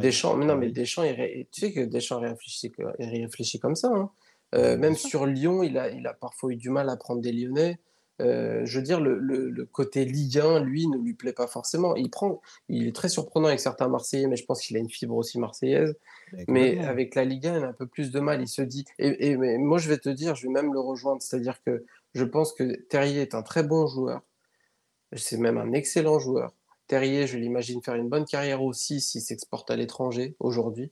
Deschamps, 0.01 0.35
mais 0.35 0.45
non, 0.45 0.57
mais 0.57 0.69
Deschamps, 0.69 1.03
il, 1.03 1.47
tu 1.49 1.61
sais 1.61 1.71
que 1.71 1.79
Deschamps 1.79 2.19
réfléchit, 2.19 2.73
réfléchit 2.99 3.57
comme 3.57 3.75
ça. 3.75 3.87
Hein. 3.87 4.11
Euh, 4.53 4.77
même 4.77 4.95
sur 4.95 5.25
Lyon, 5.25 5.63
il 5.63 5.77
a, 5.77 5.89
il 5.89 6.05
a 6.05 6.13
parfois 6.13 6.51
eu 6.51 6.57
du 6.57 6.69
mal 6.69 6.89
à 6.89 6.97
prendre 6.97 7.21
des 7.21 7.31
Lyonnais. 7.31 7.79
Euh, 8.21 8.65
je 8.65 8.77
veux 8.77 8.83
dire, 8.83 9.01
le, 9.01 9.17
le, 9.17 9.65
côté 9.65 10.05
Ligue 10.05 10.39
1, 10.39 10.59
lui, 10.61 10.87
ne 10.87 10.97
lui 10.97 11.13
plaît 11.13 11.33
pas 11.33 11.47
forcément. 11.47 11.95
Il, 11.95 12.09
prend, 12.09 12.41
il 12.69 12.87
est 12.87 12.95
très 12.95 13.09
surprenant 13.09 13.47
avec 13.47 13.59
certains 13.59 13.87
Marseillais, 13.87 14.27
mais 14.27 14.35
je 14.35 14.45
pense 14.45 14.61
qu'il 14.61 14.77
a 14.77 14.79
une 14.79 14.89
fibre 14.89 15.15
aussi 15.15 15.39
marseillaise. 15.39 15.95
Mais, 16.47 16.79
avec 16.79 17.15
la 17.15 17.25
Ligue 17.25 17.47
1, 17.47 17.57
il 17.57 17.63
a 17.63 17.67
un 17.67 17.73
peu 17.73 17.87
plus 17.87 18.11
de 18.11 18.19
mal. 18.19 18.41
Il 18.41 18.47
se 18.47 18.61
dit. 18.61 18.85
Et, 18.99 19.35
mais 19.37 19.57
moi, 19.57 19.79
je 19.79 19.89
vais 19.89 19.97
te 19.97 20.09
dire, 20.09 20.35
je 20.35 20.47
vais 20.47 20.53
même 20.53 20.73
le 20.73 20.79
rejoindre. 20.79 21.21
C'est-à-dire 21.21 21.61
que 21.63 21.83
je 22.13 22.23
pense 22.23 22.53
que 22.53 22.75
Terrier 22.89 23.21
est 23.21 23.35
un 23.35 23.41
très 23.41 23.63
bon 23.63 23.87
joueur. 23.87 24.21
C'est 25.15 25.37
même 25.37 25.57
un 25.57 25.73
excellent 25.73 26.19
joueur. 26.19 26.53
Terrier, 26.87 27.25
je 27.25 27.37
l'imagine 27.37 27.81
faire 27.81 27.95
une 27.95 28.09
bonne 28.09 28.25
carrière 28.25 28.61
aussi 28.61 29.01
s'il 29.01 29.21
s'exporte 29.21 29.71
à 29.71 29.75
l'étranger 29.75 30.35
aujourd'hui. 30.39 30.91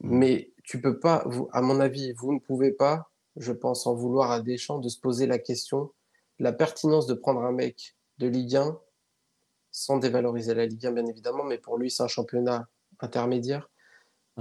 Mais 0.00 0.50
tu 0.64 0.80
peux 0.80 0.98
pas, 0.98 1.22
vous, 1.26 1.48
à 1.52 1.62
mon 1.62 1.80
avis, 1.80 2.12
vous 2.12 2.34
ne 2.34 2.40
pouvez 2.40 2.72
pas, 2.72 3.10
je 3.36 3.52
pense, 3.52 3.86
en 3.86 3.94
vouloir 3.94 4.30
à 4.30 4.40
Deschamps 4.40 4.78
de 4.78 4.88
se 4.88 4.98
poser 4.98 5.26
la 5.26 5.38
question 5.38 5.90
la 6.38 6.52
pertinence 6.52 7.06
de 7.06 7.14
prendre 7.14 7.42
un 7.42 7.52
mec 7.52 7.96
de 8.18 8.26
Ligue 8.26 8.56
1 8.56 8.78
sans 9.70 9.98
dévaloriser 9.98 10.54
la 10.54 10.66
Ligue 10.66 10.86
1 10.86 10.92
bien 10.92 11.06
évidemment, 11.06 11.44
mais 11.44 11.58
pour 11.58 11.78
lui 11.78 11.90
c'est 11.90 12.02
un 12.02 12.08
championnat 12.08 12.68
intermédiaire 13.00 13.68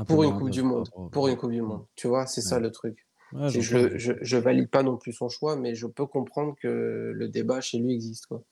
pour 0.07 0.23
une 0.23 0.37
Coupe 0.37 0.49
du 0.49 0.63
Monde, 0.63 0.89
pour 1.11 1.27
une 1.27 1.37
Coupe 1.37 1.51
du 1.51 1.61
Monde. 1.61 1.85
Tu 1.95 2.07
vois, 2.07 2.25
c'est 2.25 2.41
ça 2.41 2.59
le 2.59 2.71
truc. 2.71 3.05
je, 3.47 3.97
je, 3.97 4.37
valide 4.37 4.69
pas 4.69 4.83
non 4.83 4.97
plus 4.97 5.13
son 5.13 5.29
choix, 5.29 5.55
mais 5.55 5.75
je 5.75 5.87
peux 5.87 6.05
comprendre 6.05 6.55
que 6.61 7.11
le 7.13 7.27
débat 7.29 7.61
chez 7.61 7.77
lui 7.79 7.93
existe 7.93 8.27
quoi. 8.27 8.43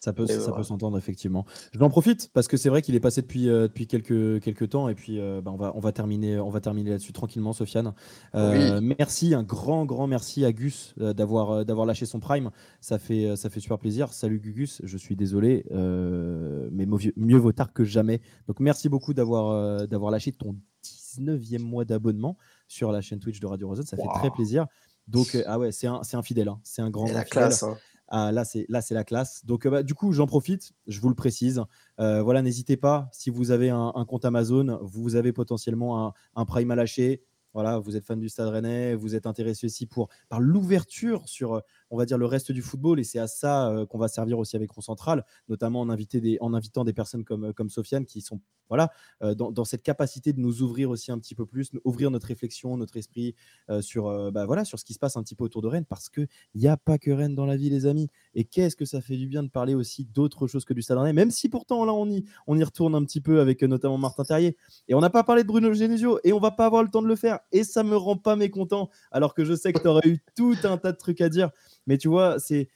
Ça 0.00 0.14
peut, 0.14 0.26
ça 0.26 0.52
peut 0.52 0.62
s'entendre 0.62 0.96
effectivement. 0.96 1.44
Je 1.74 1.78
m'en 1.78 1.90
profite 1.90 2.30
parce 2.32 2.48
que 2.48 2.56
c'est 2.56 2.70
vrai 2.70 2.80
qu'il 2.80 2.94
est 2.94 3.00
passé 3.00 3.20
depuis, 3.20 3.50
euh, 3.50 3.68
depuis 3.68 3.86
quelques, 3.86 4.40
quelques 4.40 4.70
temps 4.70 4.88
et 4.88 4.94
puis 4.94 5.20
euh, 5.20 5.42
bah, 5.42 5.50
on, 5.52 5.58
va, 5.58 5.72
on 5.74 5.80
va 5.80 5.92
terminer, 5.92 6.38
on 6.38 6.48
va 6.48 6.62
terminer 6.62 6.88
là-dessus 6.88 7.12
tranquillement, 7.12 7.52
Sofiane. 7.52 7.92
Euh, 8.34 8.80
merci, 8.82 9.34
un 9.34 9.42
grand, 9.42 9.84
grand 9.84 10.06
merci 10.06 10.46
à 10.46 10.52
Gus 10.52 10.94
d'avoir, 10.96 11.66
d'avoir 11.66 11.84
lâché 11.84 12.06
son 12.06 12.18
prime. 12.18 12.50
Ça 12.80 12.98
fait, 12.98 13.36
ça 13.36 13.50
fait 13.50 13.60
super 13.60 13.78
plaisir. 13.78 14.14
Salut 14.14 14.40
Gus, 14.40 14.80
je 14.82 14.96
suis 14.96 15.16
désolé, 15.16 15.66
mais 15.70 16.86
mieux, 17.16 17.38
vaut 17.38 17.52
tard 17.52 17.74
que 17.74 17.84
jamais. 17.84 18.22
Donc 18.48 18.58
merci 18.58 18.88
beaucoup 18.88 19.12
d'avoir, 19.12 19.86
d'avoir 19.86 20.10
lâché 20.10 20.32
ton 20.32 20.56
19e 20.82 21.58
mois 21.58 21.84
d'abonnement 21.84 22.38
sur 22.68 22.90
la 22.90 23.02
chaîne 23.02 23.20
Twitch 23.20 23.38
de 23.38 23.46
Radio 23.46 23.68
Rosen. 23.68 23.84
Ça 23.84 23.98
fait 23.98 24.08
très 24.14 24.30
plaisir. 24.30 24.66
Donc, 25.08 25.36
ah 25.46 25.58
ouais, 25.58 25.72
c'est 25.72 25.88
un, 25.88 26.00
un 26.10 26.22
fidèle, 26.22 26.48
hein. 26.48 26.60
c'est 26.62 26.82
un 26.82 26.90
grand, 26.90 27.10
la 27.12 27.24
classe. 27.24 27.64
Hein. 27.64 27.76
Ah, 28.10 28.32
là, 28.32 28.44
c'est 28.44 28.66
là, 28.68 28.82
c'est 28.82 28.94
la 28.94 29.04
classe. 29.04 29.44
Donc, 29.46 29.66
euh, 29.66 29.70
bah, 29.70 29.82
du 29.84 29.94
coup, 29.94 30.12
j'en 30.12 30.26
profite. 30.26 30.72
Je 30.88 31.00
vous 31.00 31.08
le 31.08 31.14
précise. 31.14 31.62
Euh, 32.00 32.22
voilà, 32.22 32.42
n'hésitez 32.42 32.76
pas. 32.76 33.08
Si 33.12 33.30
vous 33.30 33.52
avez 33.52 33.70
un, 33.70 34.04
compte 34.06 34.24
Amazon, 34.24 34.80
vous 34.82 35.14
avez 35.14 35.32
potentiellement 35.32 36.12
un, 36.34 36.44
Prime 36.44 36.72
à 36.72 36.74
lâcher. 36.74 37.22
Voilà, 37.54 37.78
vous 37.78 37.96
êtes 37.96 38.04
fan 38.04 38.18
du 38.20 38.28
Stade 38.28 38.48
Rennais, 38.48 38.94
vous 38.94 39.16
êtes 39.16 39.26
intéressé 39.26 39.66
aussi 39.66 39.86
pour 39.86 40.08
par 40.28 40.38
l'ouverture 40.40 41.28
sur, 41.28 41.54
euh, 41.54 41.60
on 41.90 41.98
va 41.98 42.06
dire 42.06 42.18
le 42.18 42.26
reste 42.26 42.52
du 42.52 42.62
football, 42.62 43.00
et 43.00 43.04
c'est 43.04 43.18
à 43.18 43.26
ça 43.26 43.84
qu'on 43.90 43.98
va 43.98 44.08
servir 44.08 44.38
aussi 44.38 44.56
avec 44.56 44.70
Rond 44.70 44.80
Central, 44.80 45.24
notamment 45.48 45.80
en, 45.80 45.86
des, 45.86 46.38
en 46.40 46.54
invitant 46.54 46.84
des 46.84 46.92
personnes 46.92 47.24
comme 47.24 47.52
comme 47.52 47.70
Sofiane 47.70 48.06
qui 48.06 48.20
sont 48.20 48.40
voilà, 48.70 48.92
euh, 49.22 49.34
dans, 49.34 49.64
cette 49.64 49.82
capacité 49.82 50.32
de 50.32 50.40
nous 50.40 50.62
ouvrir 50.62 50.90
aussi 50.90 51.10
un 51.10 51.18
petit 51.18 51.34
peu 51.34 51.44
plus, 51.44 51.72
ouvrir 51.84 52.10
notre 52.10 52.28
réflexion, 52.28 52.76
notre 52.76 52.96
esprit 52.96 53.34
euh, 53.68 53.82
sur, 53.82 54.06
euh, 54.06 54.30
bah, 54.30 54.46
voilà, 54.46 54.64
sur 54.64 54.78
ce 54.78 54.84
qui 54.84 54.94
se 54.94 54.98
passe 55.00 55.16
un 55.16 55.24
petit 55.24 55.34
peu 55.34 55.42
autour 55.42 55.60
de 55.60 55.66
Rennes, 55.66 55.84
parce 55.84 56.08
qu'il 56.08 56.28
n'y 56.54 56.68
a 56.68 56.76
pas 56.76 56.96
que 56.96 57.10
Rennes 57.10 57.34
dans 57.34 57.46
la 57.46 57.56
vie, 57.56 57.68
les 57.68 57.84
amis. 57.86 58.08
Et 58.34 58.44
qu'est-ce 58.44 58.76
que 58.76 58.84
ça 58.84 59.00
fait 59.00 59.16
du 59.16 59.26
bien 59.26 59.42
de 59.42 59.48
parler 59.48 59.74
aussi 59.74 60.04
d'autres 60.04 60.46
choses 60.46 60.64
que 60.64 60.72
du 60.72 60.82
Stade 60.82 60.98
Rennais, 60.98 61.12
même 61.12 61.32
si 61.32 61.48
pourtant 61.48 61.84
là 61.84 61.92
on 61.92 62.08
y, 62.08 62.24
on 62.46 62.56
y 62.56 62.62
retourne 62.62 62.94
un 62.94 63.04
petit 63.04 63.20
peu 63.20 63.40
avec 63.40 63.60
notamment 63.64 63.98
Martin 63.98 64.22
Terrier. 64.22 64.56
Et 64.86 64.94
on 64.94 65.00
n'a 65.00 65.10
pas 65.10 65.24
parlé 65.24 65.42
de 65.42 65.48
Bruno 65.48 65.72
Genesio, 65.72 66.20
et 66.22 66.32
on 66.32 66.38
va 66.38 66.52
pas 66.52 66.66
avoir 66.66 66.84
le 66.84 66.90
temps 66.90 67.02
de 67.02 67.08
le 67.08 67.16
faire. 67.16 67.40
Et 67.50 67.64
ça 67.64 67.82
me 67.82 67.96
rend 67.96 68.16
pas 68.16 68.36
mécontent, 68.36 68.88
alors 69.10 69.34
que 69.34 69.44
je 69.44 69.54
sais 69.54 69.72
que 69.72 69.80
tu 69.80 69.88
aurais 69.88 70.08
eu 70.08 70.20
tout 70.36 70.56
un 70.62 70.78
tas 70.78 70.92
de 70.92 70.96
trucs 70.96 71.20
à 71.20 71.28
dire. 71.28 71.50
Mais 71.90 71.98
tu 71.98 72.06
vois, 72.06 72.36
c'est 72.38 72.68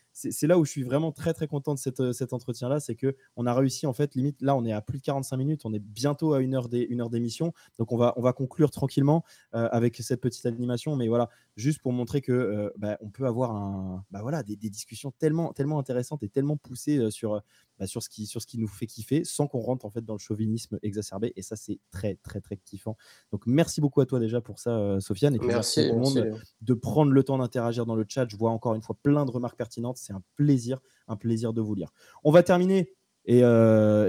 là 0.42 0.58
où 0.58 0.64
je 0.64 0.72
suis 0.72 0.82
vraiment 0.82 1.12
très 1.12 1.32
très 1.34 1.46
content 1.46 1.74
de 1.74 1.80
euh, 2.00 2.12
cet 2.12 2.32
entretien-là, 2.32 2.80
c'est 2.80 2.96
que 2.96 3.14
on 3.36 3.46
a 3.46 3.54
réussi 3.54 3.86
en 3.86 3.92
fait 3.92 4.16
limite 4.16 4.42
là 4.42 4.56
on 4.56 4.64
est 4.64 4.72
à 4.72 4.80
plus 4.80 4.98
de 4.98 5.04
45 5.04 5.36
minutes, 5.36 5.60
on 5.64 5.72
est 5.72 5.78
bientôt 5.78 6.34
à 6.34 6.40
une 6.40 6.52
heure 6.56 6.68
d'émission, 6.68 7.52
donc 7.78 7.92
on 7.92 7.96
va 7.96 8.12
on 8.16 8.22
va 8.22 8.32
conclure 8.32 8.72
tranquillement 8.72 9.22
euh, 9.54 9.68
avec 9.70 9.98
cette 9.98 10.20
petite 10.20 10.46
animation, 10.46 10.96
mais 10.96 11.06
voilà 11.06 11.30
juste 11.54 11.80
pour 11.80 11.92
montrer 11.92 12.22
que 12.22 12.32
euh, 12.32 12.70
bah, 12.76 12.98
on 13.02 13.08
peut 13.08 13.24
avoir 13.24 14.02
bah, 14.10 14.42
des, 14.42 14.56
discussions 14.56 15.12
tellement 15.12 15.52
tellement 15.52 15.78
intéressantes 15.78 16.24
et 16.24 16.28
tellement 16.28 16.56
poussées 16.56 17.12
sur 17.12 17.40
bah, 17.78 17.86
sur 17.86 18.02
ce 18.02 18.08
qui 18.08 18.26
sur 18.26 18.40
ce 18.40 18.46
qui 18.46 18.58
nous 18.58 18.68
fait 18.68 18.86
kiffer 18.86 19.24
sans 19.24 19.46
qu'on 19.46 19.60
rentre 19.60 19.84
en 19.84 19.90
fait 19.90 20.04
dans 20.04 20.14
le 20.14 20.18
chauvinisme 20.18 20.78
exacerbé 20.82 21.32
et 21.36 21.42
ça 21.42 21.56
c'est 21.56 21.80
très 21.90 22.16
très 22.16 22.40
très 22.40 22.56
kiffant. 22.56 22.96
Donc 23.32 23.46
merci 23.46 23.80
beaucoup 23.80 24.00
à 24.00 24.06
toi 24.06 24.18
déjà 24.18 24.40
pour 24.40 24.58
ça 24.58 25.00
Sofiane 25.00 25.34
et 25.34 25.38
puis 25.38 25.48
merci, 25.48 25.80
à 25.80 25.88
tout 25.88 25.94
le 25.94 26.00
monde 26.00 26.40
de 26.60 26.74
prendre 26.74 27.12
le 27.12 27.22
temps 27.22 27.38
d'interagir 27.38 27.86
dans 27.86 27.96
le 27.96 28.04
chat. 28.08 28.26
Je 28.28 28.36
vois 28.36 28.50
encore 28.50 28.74
une 28.74 28.82
fois 28.82 28.96
plein 29.02 29.24
de 29.24 29.30
remarques 29.30 29.56
pertinentes 29.56 29.96
c'est 29.96 30.12
un 30.12 30.22
plaisir, 30.36 30.80
un 31.08 31.16
plaisir 31.16 31.52
de 31.52 31.60
vous 31.60 31.74
lire. 31.74 31.90
On 32.22 32.30
va 32.30 32.42
terminer 32.42 32.94
Et, 33.24 33.38
et, 33.38 33.42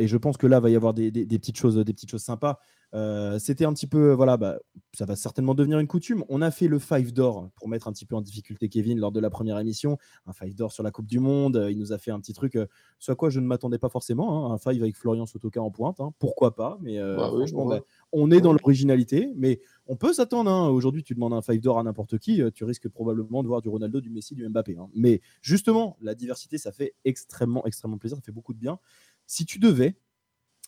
je 0.08 0.18
pense 0.18 0.38
que 0.38 0.48
là, 0.48 0.60
va 0.60 0.70
y 0.70 0.76
avoir 0.76 0.94
des, 0.94 1.10
des, 1.12 1.40
petites, 1.40 1.58
choses, 1.58 1.78
des 1.78 1.94
petites 1.94 2.12
choses 2.12 2.24
sympas. 2.24 2.60
Euh, 2.94 3.40
c'était 3.40 3.66
un 3.66 3.74
petit 3.74 3.88
peu, 3.88 4.12
voilà, 4.12 4.38
bah, 4.38 4.60
ça 4.94 5.06
va 5.06 5.16
certainement 5.16 5.56
devenir 5.56 5.80
une 5.80 5.88
coutume. 5.88 6.24
On 6.30 6.42
a 6.42 6.52
fait 6.52 6.68
le 6.68 6.80
Five 6.80 7.14
d'or 7.14 7.50
pour 7.56 7.68
mettre 7.68 7.88
un 7.88 7.92
petit 7.92 8.06
peu 8.06 8.16
en 8.16 8.22
difficulté 8.22 8.70
Kevin 8.70 9.00
lors 9.00 9.12
de 9.12 9.20
la 9.20 9.30
première 9.30 9.60
émission. 9.60 9.98
Un 10.26 10.34
Five 10.34 10.56
d'or 10.56 10.72
sur 10.72 10.84
la 10.84 10.92
Coupe 10.92 11.08
du 11.08 11.20
Monde. 11.20 11.68
Il 11.70 11.78
nous 11.78 11.92
a 11.92 11.98
fait 11.98 12.12
un 12.12 12.20
petit 12.20 12.34
truc, 12.34 12.56
euh, 12.56 12.68
soit 13.00 13.14
à 13.14 13.16
quoi 13.16 13.30
je 13.30 13.40
ne 13.40 13.46
m'attendais 13.46 13.78
pas 13.78 13.90
forcément. 13.90 14.52
Hein, 14.52 14.54
un 14.54 14.58
Five 14.58 14.82
avec 14.82 14.96
Florian 14.96 15.26
Sotoka 15.26 15.62
en 15.62 15.72
pointe. 15.72 16.00
Hein, 16.00 16.14
pourquoi 16.20 16.56
pas 16.56 16.78
Mais 16.82 17.00
euh, 17.00 17.16
bah 17.18 17.28
franchement, 17.28 17.66
bah, 17.66 17.82
on 18.12 18.32
est 18.32 18.42
dans 18.42 18.54
l'originalité. 18.54 19.32
Mais 19.36 19.60
on 19.88 19.96
peut 19.96 20.14
s'attendre. 20.14 20.50
Hein. 20.50 20.70
Aujourd'hui, 20.70 21.04
tu 21.04 21.14
demandes 21.14 21.34
un 21.34 21.42
Five 21.42 21.62
d'or 21.62 21.80
à 21.80 21.84
n'importe 21.84 22.18
qui. 22.18 22.42
Tu 22.54 22.64
risques 22.64 22.90
probablement 22.90 23.44
de 23.44 23.48
voir 23.48 23.62
du 23.62 23.70
Ronaldo, 23.70 24.02
du 24.02 24.10
Messi, 24.10 24.36
du 24.36 24.48
Mbappé. 24.48 24.78
Mais 24.96 25.22
justement, 25.42 25.98
la 26.02 26.16
diversité, 26.16 26.58
ça 26.58 26.72
fait 26.72 26.96
extrêmement, 27.04 27.66
extrêmement 27.66 27.98
plaisir. 27.98 28.18
Ça 28.18 28.24
fait 28.24 28.32
beaucoup 28.32 28.54
de 28.54 28.60
bien. 28.60 28.80
Si 29.28 29.46
tu 29.46 29.60
devais 29.60 29.98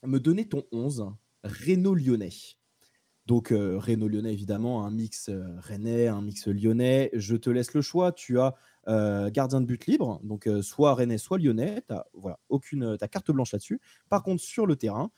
me 0.03 0.19
donner 0.19 0.47
ton 0.47 0.63
11 0.71 1.05
Renault-Lyonnais. 1.47 2.57
Donc, 3.27 3.51
euh, 3.51 3.77
Renault-Lyonnais, 3.77 4.31
évidemment, 4.31 4.85
un 4.85 4.89
mix 4.89 5.27
euh, 5.27 5.43
rennais, 5.59 6.07
un 6.07 6.21
mix 6.21 6.47
lyonnais. 6.47 7.09
Je 7.11 7.35
te 7.35 7.49
laisse 7.49 7.73
le 7.73 7.81
choix. 7.81 8.13
Tu 8.13 8.39
as 8.39 8.55
euh, 8.87 9.29
gardien 9.29 9.59
de 9.59 9.65
but 9.65 9.85
libre, 9.85 10.21
donc 10.23 10.49
soit 10.61 10.95
rennais, 10.95 11.17
soit 11.17 11.37
lyonnais. 11.37 11.83
Tu 11.89 11.93
as 11.93 12.07
voilà, 12.13 12.39
aucune, 12.47 12.97
carte 13.11 13.29
blanche 13.31 13.51
là-dessus. 13.51 13.81
Par 14.09 14.23
contre, 14.23 14.41
sur 14.41 14.65
le 14.65 14.77
terrain, 14.77 15.11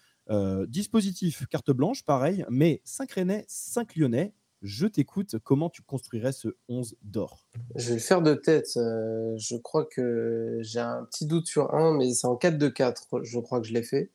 dispositif 0.68 1.46
carte 1.48 1.72
blanche, 1.72 2.04
pareil, 2.04 2.46
mais 2.50 2.82
5 2.84 3.12
rennais, 3.12 3.46
5 3.48 3.96
lyonnais. 3.96 4.34
Je 4.64 4.88
t'écoute. 4.88 5.38
Comment 5.44 5.70
tu 5.70 5.84
construirais 5.84 6.32
ce 6.32 6.50
11 6.68 6.98
d'or? 7.04 7.48
Je 7.76 7.90
vais 7.90 7.94
le 7.94 8.02
faire 8.02 8.22
de 8.24 8.34
tête. 8.34 8.72
je 8.76 9.56
crois 9.58 9.86
que 9.86 10.58
j'ai 10.62 10.80
un 10.80 11.06
petit 11.06 11.28
doute 11.28 11.46
sur 11.46 11.76
un, 11.76 11.96
mais 11.96 12.12
c'est 12.14 12.28
en 12.28 12.36
4-2-4. 12.36 13.24
Je 13.24 13.40
crois 13.40 13.62
que 13.62 13.68
je 13.68 13.74
l'ai 13.74 13.84
fait. 13.84 14.12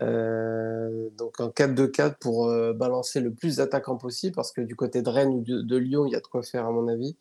Euh, 0.00 1.08
donc 1.16 1.40
un 1.40 1.48
4-2-4 1.48 2.14
pour 2.18 2.46
euh, 2.46 2.72
balancer 2.72 3.20
le 3.20 3.32
plus 3.32 3.56
d'attaquants 3.56 3.96
possible 3.96 4.34
parce 4.34 4.52
que 4.52 4.60
du 4.60 4.76
côté 4.76 5.02
de 5.02 5.08
Rennes 5.08 5.30
ou 5.30 5.42
de, 5.42 5.76
Lyon, 5.76 6.06
il 6.06 6.12
y 6.12 6.16
a 6.16 6.20
de 6.20 6.26
quoi 6.26 6.42
faire 6.42 6.66
à 6.66 6.70
mon 6.70 6.88
avis. 6.88 7.16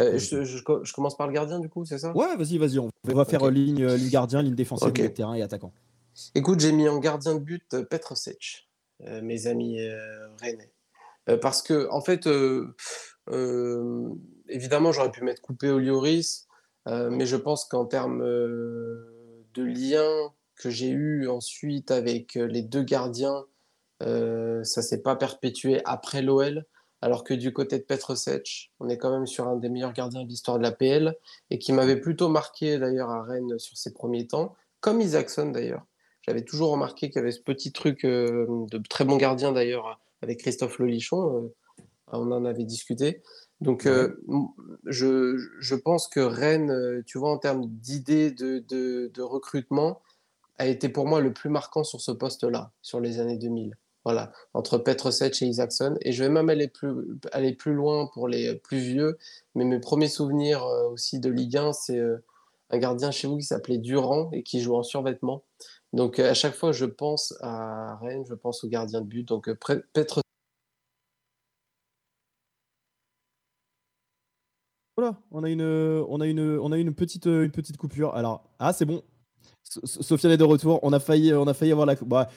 Euh, 0.00 0.18
je, 0.18 0.92
commence 0.92 1.16
par 1.16 1.26
le 1.26 1.32
gardien 1.32 1.58
du 1.58 1.68
coup, 1.68 1.84
c'est 1.84 1.98
ça? 1.98 2.12
Ouais, 2.16 2.36
vas-y, 2.36 2.58
vas-y. 2.58 2.78
On 2.78 2.90
va 3.04 3.24
faire 3.24 3.50
ligne, 3.50 3.84
ligne, 3.86 4.10
gardien, 4.10 4.42
ligne 4.42 4.54
défensive, 4.54 4.92
terrain 5.12 5.34
et 5.34 5.42
attaquant. 5.42 5.72
Écoute, 6.34 6.60
j'ai 6.60 6.72
mis 6.72 6.88
en 6.88 6.98
gardien 6.98 7.34
de 7.34 7.40
but 7.40 7.64
Petr 7.88 8.16
Sech, 8.16 8.68
mes 9.22 9.46
amis 9.46 9.80
rennais. 10.40 10.70
parce 11.40 11.62
que, 11.62 11.88
en 11.90 12.00
fait, 12.00 12.28
évidemment, 14.48 14.92
j'aurais 14.92 15.10
pu 15.10 15.24
mettre 15.24 15.40
coupé 15.40 15.70
au 15.70 15.78
Lloris, 15.78 16.46
mais 16.86 17.26
je 17.26 17.36
pense 17.36 17.64
qu'en 17.64 17.86
termes 17.86 18.22
de 18.22 19.62
lien 19.62 20.32
que 20.60 20.70
j'ai 20.70 20.90
eu 20.90 21.28
ensuite 21.28 21.90
avec 21.90 22.36
euh, 22.36 22.46
les 22.46 22.62
deux 22.62 22.82
gardiens, 22.82 23.46
euh, 24.02 24.62
ça 24.64 24.82
s'est 24.82 25.02
pas 25.02 25.16
perpétué 25.16 25.80
après 25.84 26.22
l'OL. 26.22 26.66
Alors 27.02 27.24
que 27.24 27.32
du 27.32 27.50
côté 27.50 27.78
de 27.78 27.84
Petr 27.84 28.14
Sech, 28.14 28.70
on 28.78 28.90
est 28.90 28.98
quand 28.98 29.10
même 29.10 29.26
sur 29.26 29.48
un 29.48 29.56
des 29.56 29.70
meilleurs 29.70 29.94
gardiens 29.94 30.22
de 30.22 30.28
l'histoire 30.28 30.58
de 30.58 30.62
la 30.62 30.70
PL 30.70 31.16
et 31.48 31.58
qui 31.58 31.72
m'avait 31.72 31.98
plutôt 31.98 32.28
marqué 32.28 32.78
d'ailleurs 32.78 33.08
à 33.08 33.22
Rennes 33.22 33.58
sur 33.58 33.78
ses 33.78 33.94
premiers 33.94 34.26
temps, 34.26 34.54
comme 34.80 35.00
Isaacson 35.00 35.50
d'ailleurs. 35.50 35.86
J'avais 36.20 36.42
toujours 36.42 36.72
remarqué 36.72 37.08
qu'il 37.08 37.16
y 37.16 37.20
avait 37.20 37.32
ce 37.32 37.40
petit 37.40 37.72
truc 37.72 38.04
euh, 38.04 38.46
de 38.70 38.78
très 38.86 39.06
bon 39.06 39.16
gardien 39.16 39.52
d'ailleurs 39.52 39.98
avec 40.20 40.40
Christophe 40.40 40.78
Lolichon. 40.78 41.44
Euh, 41.44 41.82
on 42.12 42.30
en 42.32 42.44
avait 42.44 42.64
discuté. 42.64 43.22
Donc, 43.62 43.86
je, 44.86 45.36
je, 45.60 45.74
pense 45.74 46.08
que 46.08 46.18
Rennes, 46.18 47.02
tu 47.06 47.18
vois, 47.18 47.30
en 47.30 47.38
termes 47.38 47.66
d'idées 47.66 48.30
de, 48.30 48.58
de, 48.58 49.10
de, 49.12 49.22
recrutement, 49.22 50.00
a 50.60 50.66
été 50.66 50.90
pour 50.90 51.06
moi 51.06 51.20
le 51.20 51.32
plus 51.32 51.48
marquant 51.48 51.84
sur 51.84 52.02
ce 52.02 52.12
poste-là, 52.12 52.70
sur 52.82 53.00
les 53.00 53.18
années 53.18 53.38
2000. 53.38 53.76
Voilà, 54.04 54.30
entre 54.52 54.76
Petroset 54.76 55.30
et 55.40 55.46
Isaacson. 55.46 55.96
Et 56.02 56.12
je 56.12 56.22
vais 56.22 56.28
même 56.28 56.50
aller 56.50 56.68
plus, 56.68 57.18
aller 57.32 57.54
plus 57.54 57.72
loin 57.72 58.10
pour 58.12 58.28
les 58.28 58.54
plus 58.56 58.78
vieux. 58.78 59.18
Mais 59.54 59.64
mes 59.64 59.80
premiers 59.80 60.08
souvenirs 60.08 60.64
euh, 60.64 60.88
aussi 60.90 61.18
de 61.18 61.30
Ligue 61.30 61.56
1, 61.56 61.72
c'est 61.72 61.98
euh, 61.98 62.22
un 62.68 62.78
gardien 62.78 63.10
chez 63.10 63.26
vous 63.26 63.38
qui 63.38 63.44
s'appelait 63.44 63.78
Durand 63.78 64.30
et 64.32 64.42
qui 64.42 64.60
joue 64.60 64.74
en 64.74 64.82
survêtement. 64.82 65.44
Donc 65.94 66.18
euh, 66.18 66.30
à 66.30 66.34
chaque 66.34 66.54
fois, 66.54 66.72
je 66.72 66.84
pense 66.84 67.34
à 67.40 67.96
Rennes, 67.96 68.24
je 68.28 68.34
pense 68.34 68.62
au 68.62 68.68
gardien 68.68 69.00
de 69.00 69.06
but. 69.06 69.26
Donc 69.26 69.50
Petroset. 69.94 70.22
Voilà, 74.96 75.16
on 75.30 75.42
a 75.44 75.48
une, 75.48 75.62
on 75.62 76.20
a 76.20 76.26
une, 76.26 76.58
on 76.58 76.72
a 76.72 76.76
une 76.76 76.94
petite, 76.94 77.24
une 77.26 77.50
petite 77.50 77.78
coupure. 77.78 78.14
Alors, 78.14 78.44
ah, 78.58 78.74
c'est 78.74 78.84
bon, 78.84 79.02
Sofiane 79.84 80.32
est 80.32 80.36
de 80.36 80.44
retour. 80.44 80.80
On 80.82 80.92
a 80.92 81.00
failli, 81.00 81.32
on 81.32 81.46
a 81.46 81.54
failli 81.54 81.72
avoir 81.72 81.86
la. 81.86 81.94
Bah, 81.94 82.28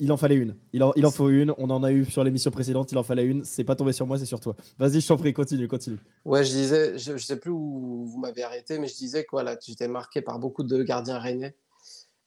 il 0.00 0.10
en 0.10 0.16
fallait 0.16 0.34
une. 0.34 0.56
Il 0.72 0.82
en, 0.82 0.92
il 0.96 1.06
en 1.06 1.10
faut 1.10 1.28
une. 1.30 1.54
On 1.56 1.70
en 1.70 1.82
a 1.84 1.92
eu 1.92 2.04
sur 2.04 2.24
l'émission 2.24 2.50
précédente. 2.50 2.90
Il 2.90 2.98
en 2.98 3.02
fallait 3.02 3.24
une. 3.24 3.44
C'est 3.44 3.64
pas 3.64 3.76
tombé 3.76 3.92
sur 3.92 4.06
moi, 4.06 4.18
c'est 4.18 4.26
sur 4.26 4.40
toi. 4.40 4.56
Vas-y, 4.78 5.00
je 5.00 5.06
t'en 5.08 5.16
prie, 5.16 5.32
continue, 5.32 5.68
continue. 5.68 5.98
Ouais, 6.24 6.44
je 6.44 6.50
disais, 6.50 6.98
je, 6.98 7.16
sais 7.16 7.38
plus 7.38 7.50
où 7.50 8.04
vous 8.06 8.18
m'avez 8.18 8.42
arrêté, 8.42 8.78
mais 8.78 8.88
je 8.88 8.96
disais 8.96 9.22
que 9.22 9.28
voilà, 9.32 9.56
j'étais 9.64 9.88
marqué 9.88 10.20
par 10.20 10.38
beaucoup 10.38 10.64
de 10.64 10.82
gardiens 10.82 11.18
rennais. 11.18 11.56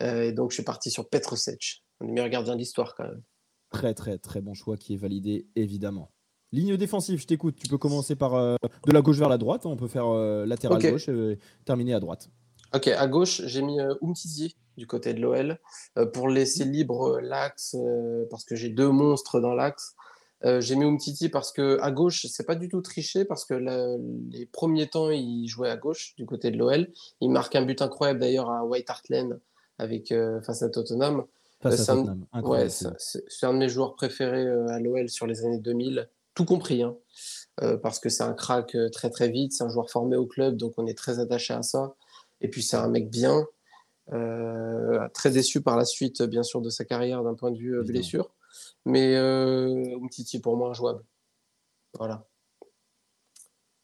Euh, 0.02 0.24
et 0.24 0.32
donc, 0.32 0.52
je 0.52 0.56
suis 0.56 0.64
parti 0.64 0.90
sur 0.90 1.10
Petrosec, 1.10 1.84
un 2.00 2.06
des 2.06 2.12
meilleurs 2.12 2.30
gardiens 2.30 2.54
de 2.54 2.60
l'histoire 2.60 2.96
quand 2.96 3.04
même. 3.04 3.22
Très, 3.70 3.94
très, 3.94 4.18
très 4.18 4.40
bon 4.40 4.54
choix 4.54 4.78
qui 4.78 4.94
est 4.94 4.98
validé, 4.98 5.48
évidemment. 5.56 6.12
Ligne 6.54 6.78
défensive, 6.78 7.20
je 7.20 7.28
t'écoute. 7.28 7.58
Tu 7.62 7.68
peux 7.68 7.78
commencer 7.78 8.16
par 8.16 8.36
euh, 8.36 8.56
de 8.86 8.92
la 8.94 9.02
gauche 9.02 9.18
vers 9.18 9.28
la 9.28 9.38
droite. 9.38 9.66
On 9.66 9.76
peut 9.76 9.90
faire 9.90 10.08
euh, 10.08 10.46
latéral 10.46 10.82
gauche 10.82 11.10
et 11.10 11.38
terminer 11.66 11.94
à 11.94 12.00
droite. 12.00 12.30
Ok, 12.74 12.88
à 12.88 13.08
gauche, 13.08 13.42
j'ai 13.46 13.62
mis 13.62 13.80
euh, 13.80 13.94
du 14.78 14.88
côté 14.88 15.14
de 15.14 15.20
l'OL 15.20 15.60
euh, 15.98 16.06
pour 16.06 16.30
laisser 16.30 16.64
libre 16.64 17.18
euh, 17.18 17.22
l'axe 17.22 17.76
euh, 17.78 18.26
parce 18.30 18.46
que 18.46 18.56
j'ai 18.56 18.70
deux 18.70 18.90
monstres 18.90 19.40
dans 19.40 19.54
l'axe. 19.54 19.96
j'ai 20.60 20.76
mis 20.76 20.86
Umtiti 20.86 21.30
parce 21.30 21.52
que 21.52 21.80
à 21.82 21.92
gauche, 21.92 22.28
c'est 22.30 22.46
pas 22.46 22.56
du 22.56 22.70
tout 22.70 22.82
triché 22.82 23.26
parce 23.26 23.44
que 23.44 23.56
les 23.56 24.46
premiers 24.46 24.88
temps, 24.88 25.10
il 25.10 25.48
jouait 25.48 25.72
à 25.72 25.78
gauche 25.78 26.14
du 26.16 26.28
côté 26.28 26.52
de 26.52 26.58
l'OL. 26.58 26.88
Il 27.22 27.32
marque 27.32 27.56
un 27.56 27.64
but 27.64 27.82
incroyable 27.82 28.20
d'ailleurs 28.20 28.52
à 28.52 28.64
White 28.64 28.90
Hart 28.90 29.10
Lane 29.10 29.40
avec 29.80 30.14
face 30.46 30.62
à 30.62 30.70
Tottenham. 30.70 31.26
c'est 31.72 31.90
un, 31.90 32.18
un, 32.34 33.54
de 33.54 33.58
mes 33.58 33.68
joueurs 33.68 33.96
préférés 33.96 34.48
à 34.70 34.80
l'OL 34.80 35.10
sur 35.10 35.26
les 35.26 35.44
années 35.44 35.58
2000, 35.58 36.08
tout 36.36 36.46
compris. 36.46 36.84
Hein. 36.84 36.96
parce 37.82 37.98
que 38.00 38.10
c'est 38.10 38.24
un 38.24 38.34
crack 38.34 38.78
très 38.92 39.10
très 39.10 39.30
vite, 39.30 39.54
c'est 39.54 39.64
un 39.64 39.70
joueur 39.70 39.90
formé 39.90 40.18
au 40.18 40.28
club, 40.28 40.56
donc 40.56 40.74
on 40.78 40.86
est 40.86 40.98
très 40.98 41.18
attaché 41.18 41.56
à 41.56 41.64
ça. 41.64 41.96
Et 42.42 42.50
puis 42.50 42.62
c'est 42.62 42.78
un 42.78 42.88
mec 42.88 43.10
bien, 43.10 43.46
euh, 44.14 45.08
très 45.14 45.32
déçu 45.32 45.62
par 45.62 45.78
la 45.78 45.86
suite, 45.86 46.24
bien 46.24 46.44
sûr, 46.44 46.62
de 46.62 46.70
sa 46.70 46.86
carrière 46.86 47.24
d'un 47.24 47.34
point 47.34 47.52
de 47.52 47.58
vue 47.58 47.78
euh, 47.78 47.84
blessure. 47.84 48.34
Mais 48.86 49.16
euh, 49.16 49.98
Umtiti, 50.02 50.40
pour 50.40 50.56
moi, 50.56 50.74
jouable. 50.74 51.04
Voilà. 51.98 52.26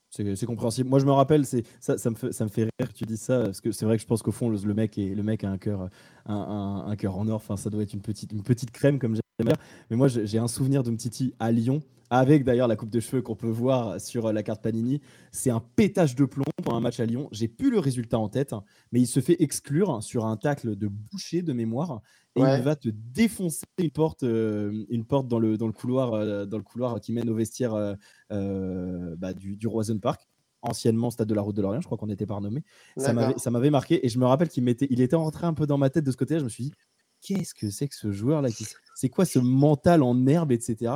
C'est 0.10 0.46
compréhensible. 0.46 0.90
Moi, 0.90 1.00
je 1.00 1.06
me 1.06 1.12
rappelle, 1.12 1.44
ça, 1.44 1.98
ça, 1.98 2.10
me 2.12 2.16
fait, 2.16 2.32
ça 2.32 2.44
me 2.44 2.50
fait 2.50 2.64
rire 2.64 2.88
que 2.88 2.94
tu 2.94 3.04
dis 3.04 3.18
ça, 3.18 3.46
parce 3.46 3.62
que 3.62 3.72
c'est 3.72 3.84
vrai 3.84 3.98
que 3.98 4.04
je 4.04 4.08
pense 4.08 4.22
qu'au 4.22 4.32
fond, 4.32 4.48
le, 4.48 4.74
mec 4.76 5.00
est, 5.00 5.16
le 5.16 5.24
mec 5.24 5.44
a 5.44 5.50
un 5.50 5.58
cœur, 5.58 5.90
un, 6.28 6.86
un, 6.88 6.96
cœur 6.96 7.18
en 7.18 7.28
or. 7.28 7.38
Enfin, 7.38 7.58
ça 7.58 7.72
doit 7.72 7.82
être 7.82 7.94
une 7.94 8.02
petite, 8.02 8.32
une 8.32 8.44
petite 8.44 8.70
crème, 8.70 9.00
comme 9.00 9.16
j'aime 9.16 9.48
dire. 9.48 9.58
Mais 9.90 9.96
moi, 9.96 10.08
j'ai 10.08 10.38
un 10.38 10.48
souvenir 10.48 10.84
d'Umtiti 10.84 11.34
à 11.40 11.52
Lyon 11.52 11.82
avec 12.14 12.44
d'ailleurs 12.44 12.68
la 12.68 12.76
coupe 12.76 12.92
de 12.92 13.00
cheveux 13.00 13.24
qu'on 13.24 13.36
peut 13.36 13.50
voir 13.50 14.00
sur 14.00 14.32
la 14.32 14.44
carte 14.44 14.62
Panini. 14.62 15.02
C'est 15.32 15.50
un 15.50 15.64
pétage 15.76 16.16
de 16.16 16.26
plomb 16.26 16.46
pour 16.64 16.76
un 16.76 16.80
match 16.80 17.00
à 17.00 17.06
Lyon. 17.06 17.28
J'ai 17.32 17.48
plus 17.48 17.72
le 17.72 17.80
résultat 17.80 18.20
en 18.20 18.30
tête, 18.30 18.54
mais 18.92 19.02
il 19.02 19.08
se 19.08 19.20
fait 19.20 19.42
exclure 19.42 20.04
sur 20.04 20.28
un 20.28 20.38
tacle 20.38 20.76
de 20.76 20.88
boucher 20.88 21.42
de 21.42 21.54
mémoire 21.54 22.02
et 22.36 22.42
il 22.42 22.62
va 22.62 22.76
te 22.76 22.90
défoncer 22.90 23.66
une 23.80 23.90
porte, 23.90 24.22
euh, 24.22 24.86
une 24.90 25.06
porte 25.06 25.28
dans 25.28 25.40
le, 25.40 25.58
dans 25.58 25.66
le 25.66 25.74
couloir, 25.74 26.14
euh, 26.14 26.46
dans 26.46 26.58
le 26.58 26.64
couloir 26.64 27.02
qui 27.02 27.14
mène 27.14 27.32
au 27.32 27.36
vestiaire 27.36 27.74
euh, 27.74 29.16
bah, 29.18 29.34
du, 29.34 29.58
du 29.58 29.66
Roison 29.66 29.98
Park 29.98 30.28
anciennement 30.62 31.10
Stade 31.10 31.28
de 31.28 31.34
la 31.34 31.42
Route 31.42 31.56
de 31.56 31.62
Lorient, 31.64 31.82
je 31.82 31.88
crois 31.88 31.98
qu'on 31.98 32.10
était 32.10 32.28
pas 32.28 32.36
renommé. 32.36 32.64
Ça 32.96 33.50
m'avait 33.50 33.70
marqué 33.72 34.06
et 34.06 34.10
je 34.10 34.20
me 34.20 34.26
rappelle 34.26 34.50
qu'il 34.50 34.64
il 34.90 35.02
était 35.02 35.16
rentré 35.16 35.48
un 35.48 35.54
peu 35.54 35.66
dans 35.66 35.80
ma 35.80 35.90
tête 35.90 36.06
de 36.06 36.12
ce 36.12 36.16
côté-là. 36.16 36.40
Je 36.40 36.46
me 36.46 36.50
suis 36.50 36.66
dit, 36.66 36.74
qu'est-ce 37.22 37.56
que 37.56 37.72
c'est 37.72 37.88
que 37.88 37.96
ce 37.96 38.12
joueur-là 38.12 38.50
C'est 38.96 39.10
quoi 39.10 39.26
ce 39.26 39.40
mental 39.40 40.04
en 40.04 40.26
herbe, 40.28 40.52
etc. 40.52 40.94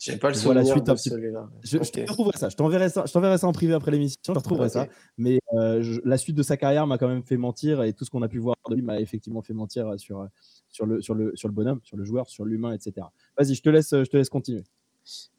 J'ai 0.00 0.16
pas 0.16 0.28
le 0.28 0.34
souvenir 0.34 0.62
la 0.62 0.64
suite, 0.64 0.86
de 0.86 0.96
celui-là. 0.96 1.50
Je, 1.62 1.76
te 1.76 2.00
retrouverai 2.00 2.38
ça. 2.38 2.48
Je 2.48 2.56
t'enverrai 2.56 2.88
ça. 2.88 3.04
Je 3.04 3.36
ça 3.36 3.46
en 3.46 3.52
privé 3.52 3.74
après 3.74 3.90
l'émission. 3.90 4.18
Je 4.26 4.32
retrouverai 4.32 4.70
ça. 4.70 4.88
Mais 5.18 5.38
euh, 5.52 6.00
la 6.06 6.16
suite 6.16 6.36
de 6.36 6.42
sa 6.42 6.56
carrière 6.56 6.86
m'a 6.86 6.96
quand 6.96 7.06
même 7.06 7.22
fait 7.22 7.36
mentir 7.36 7.82
et 7.82 7.92
tout 7.92 8.06
ce 8.06 8.10
qu'on 8.10 8.22
a 8.22 8.28
pu 8.28 8.38
voir 8.38 8.56
de 8.70 8.76
lui 8.76 8.82
m'a 8.82 8.98
effectivement 8.98 9.42
fait 9.42 9.52
mentir 9.52 9.92
sur, 9.98 10.26
sur, 10.70 10.86
le, 10.86 11.02
sur, 11.02 11.14
le, 11.14 11.36
sur 11.36 11.48
le 11.48 11.54
bonhomme, 11.54 11.80
sur 11.82 11.98
le 11.98 12.04
joueur, 12.06 12.30
sur 12.30 12.46
l'humain, 12.46 12.72
etc. 12.72 13.06
Vas-y, 13.36 13.54
je 13.54 13.62
te 13.62 13.68
laisse, 13.68 13.90
je 13.90 14.04
te 14.04 14.16
laisse 14.16 14.30
continuer. 14.30 14.64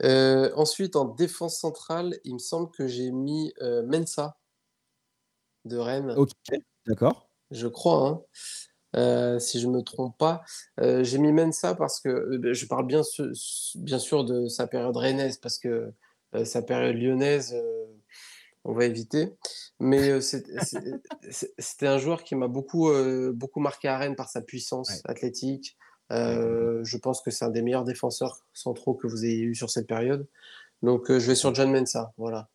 Euh, 0.03 0.51
ensuite, 0.55 0.95
en 0.95 1.05
défense 1.05 1.57
centrale, 1.57 2.19
il 2.23 2.35
me 2.35 2.39
semble 2.39 2.69
que 2.69 2.85
j'ai 2.85 3.11
mis 3.11 3.53
euh, 3.61 3.81
Mensa 3.83 4.37
de 5.65 5.77
Rennes. 5.77 6.13
Ok, 6.17 6.31
d'accord. 6.85 7.29
Je 7.49 7.67
crois. 7.67 8.07
Hein. 8.07 8.21
Euh, 8.95 9.39
si 9.39 9.59
je 9.59 9.67
ne 9.67 9.73
me 9.73 9.81
trompe 9.81 10.17
pas. 10.17 10.43
Euh, 10.79 11.03
j'ai 11.03 11.17
mis 11.17 11.31
Mensa 11.31 11.75
parce 11.75 11.99
que 11.99 12.09
euh, 12.09 12.37
ben, 12.37 12.53
je 12.53 12.65
parle 12.65 12.85
bien, 12.85 13.01
bien 13.75 13.99
sûr 13.99 14.25
de 14.25 14.47
sa 14.47 14.67
période 14.67 14.97
rennaise 14.97 15.37
parce 15.37 15.57
que 15.57 15.93
sa 16.45 16.61
période 16.61 16.95
lyonnaise, 16.95 17.53
on 18.63 18.71
va 18.71 18.85
éviter. 18.85 19.33
Mais 19.81 20.21
c'était 20.21 21.87
un 21.87 21.97
joueur 21.97 22.23
qui 22.23 22.35
m'a 22.35 22.47
beaucoup, 22.47 22.89
beaucoup 23.33 23.59
marqué 23.59 23.89
à 23.89 23.97
Rennes 23.97 24.15
par 24.15 24.29
sa 24.29 24.39
puissance 24.39 25.01
athlétique. 25.03 25.77
je 26.09 26.97
pense 26.99 27.21
que 27.21 27.31
c'est 27.31 27.43
un 27.43 27.49
des 27.49 27.61
meilleurs 27.61 27.83
défenseurs 27.83 28.45
centraux 28.53 28.93
que 28.93 29.07
vous 29.07 29.25
ayez 29.25 29.41
eu 29.41 29.55
sur 29.55 29.69
cette 29.69 29.87
période. 29.87 30.25
Donc 30.83 31.11
je 31.11 31.27
vais 31.27 31.35
sur 31.35 31.53
John 31.53 31.69
Mensa, 31.69 32.13
voilà. 32.15 32.47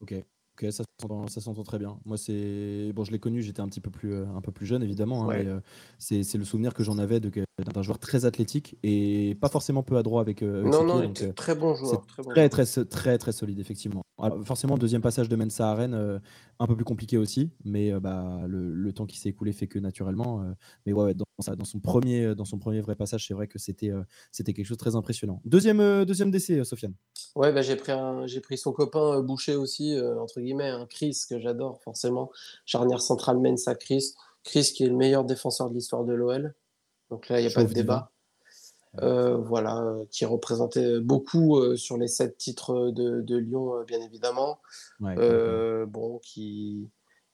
Ok. 0.00 0.14
Ok, 0.58 0.70
ça 0.70 1.40
s'entend 1.40 1.64
très 1.64 1.78
bien. 1.78 1.98
Moi, 2.06 2.16
c'est 2.16 2.90
bon, 2.94 3.04
je 3.04 3.12
l'ai 3.12 3.18
connu, 3.18 3.42
j'étais 3.42 3.60
un 3.60 3.68
petit 3.68 3.80
peu 3.80 3.90
plus, 3.90 4.14
euh, 4.14 4.24
un 4.34 4.40
peu 4.40 4.52
plus 4.52 4.64
jeune, 4.64 4.82
évidemment. 4.82 5.28
Hein, 5.28 5.34
euh, 5.44 5.60
c'est 5.98 6.34
le 6.34 6.44
souvenir 6.44 6.72
que 6.72 6.82
j'en 6.82 6.96
avais 6.96 7.20
d'un 7.20 7.82
joueur 7.82 7.98
très 7.98 8.24
athlétique 8.24 8.78
et 8.82 9.36
pas 9.38 9.48
forcément 9.48 9.82
peu 9.82 9.98
adroit 9.98 10.22
avec. 10.22 10.42
Euh, 10.42 10.62
non, 10.62 10.84
non, 10.84 11.12
très 11.34 11.54
bon 11.54 11.74
joueur. 11.74 12.06
Très, 12.06 12.48
très, 12.48 12.64
très, 12.86 13.18
très, 13.18 13.32
solide, 13.32 13.58
effectivement. 13.58 14.02
forcément, 14.44 14.78
deuxième 14.78 15.02
passage 15.02 15.28
de 15.28 15.36
Mensa 15.36 15.70
à 15.70 15.74
Rennes, 15.74 16.20
un 16.58 16.66
peu 16.66 16.74
plus 16.74 16.84
compliqué 16.84 17.18
aussi, 17.18 17.50
mais 17.64 17.92
bah, 18.00 18.40
le, 18.46 18.92
temps 18.92 19.04
qui 19.04 19.18
s'est 19.18 19.28
écoulé 19.28 19.52
fait 19.52 19.66
que 19.66 19.78
naturellement. 19.78 20.42
mais 20.86 20.94
ouais, 20.94 21.12
dans, 21.12 21.26
dans, 21.54 21.64
son 21.64 21.80
premier, 21.80 22.34
dans 22.34 22.46
son 22.46 22.58
premier 22.58 22.80
vrai 22.80 22.94
passage, 22.94 23.26
c'est 23.26 23.34
vrai 23.34 23.46
que 23.46 23.58
c'était 23.58 23.92
c'était 24.32 24.54
quelque 24.54 24.66
chose 24.66 24.78
de 24.78 24.82
très 24.82 24.96
impressionnant. 24.96 25.42
Deuxième, 25.44 26.04
deuxième 26.06 26.30
décès, 26.30 26.64
Sofiane. 26.64 26.94
Ouais, 27.34 27.52
bah, 27.52 27.60
j'ai 27.60 27.76
pris, 27.76 27.92
j'ai 28.24 28.40
pris 28.40 28.56
son 28.56 28.72
copain 28.72 29.20
Boucher 29.20 29.56
aussi, 29.56 29.94
entre 30.18 30.40
guillemets, 30.46 30.68
un 30.68 30.86
Chris 30.86 31.20
que 31.28 31.38
j'adore 31.38 31.80
forcément. 31.82 32.30
Charnière 32.64 33.00
centrale 33.00 33.38
Mensa 33.38 33.74
Chris. 33.74 34.14
Chris 34.44 34.72
qui 34.74 34.84
est 34.84 34.88
le 34.88 34.96
meilleur 34.96 35.24
défenseur 35.24 35.68
de 35.68 35.74
l'histoire 35.74 36.04
de 36.04 36.14
l'OL. 36.14 36.54
Donc 37.10 37.28
là, 37.28 37.40
il 37.40 37.46
n'y 37.46 37.52
a 37.52 37.54
pas 37.54 37.64
de 37.64 37.72
débat. 37.72 38.10
Euh, 39.02 39.36
voilà, 39.36 39.82
euh, 39.82 40.04
qui 40.10 40.24
représentait 40.24 41.00
beaucoup 41.00 41.58
euh, 41.58 41.76
sur 41.76 41.98
les 41.98 42.08
sept 42.08 42.38
titres 42.38 42.90
de, 42.90 43.36
Lyon, 43.36 43.84
bien 43.86 44.00
évidemment. 44.00 44.58
bon, 45.00 46.18
qui 46.22 46.88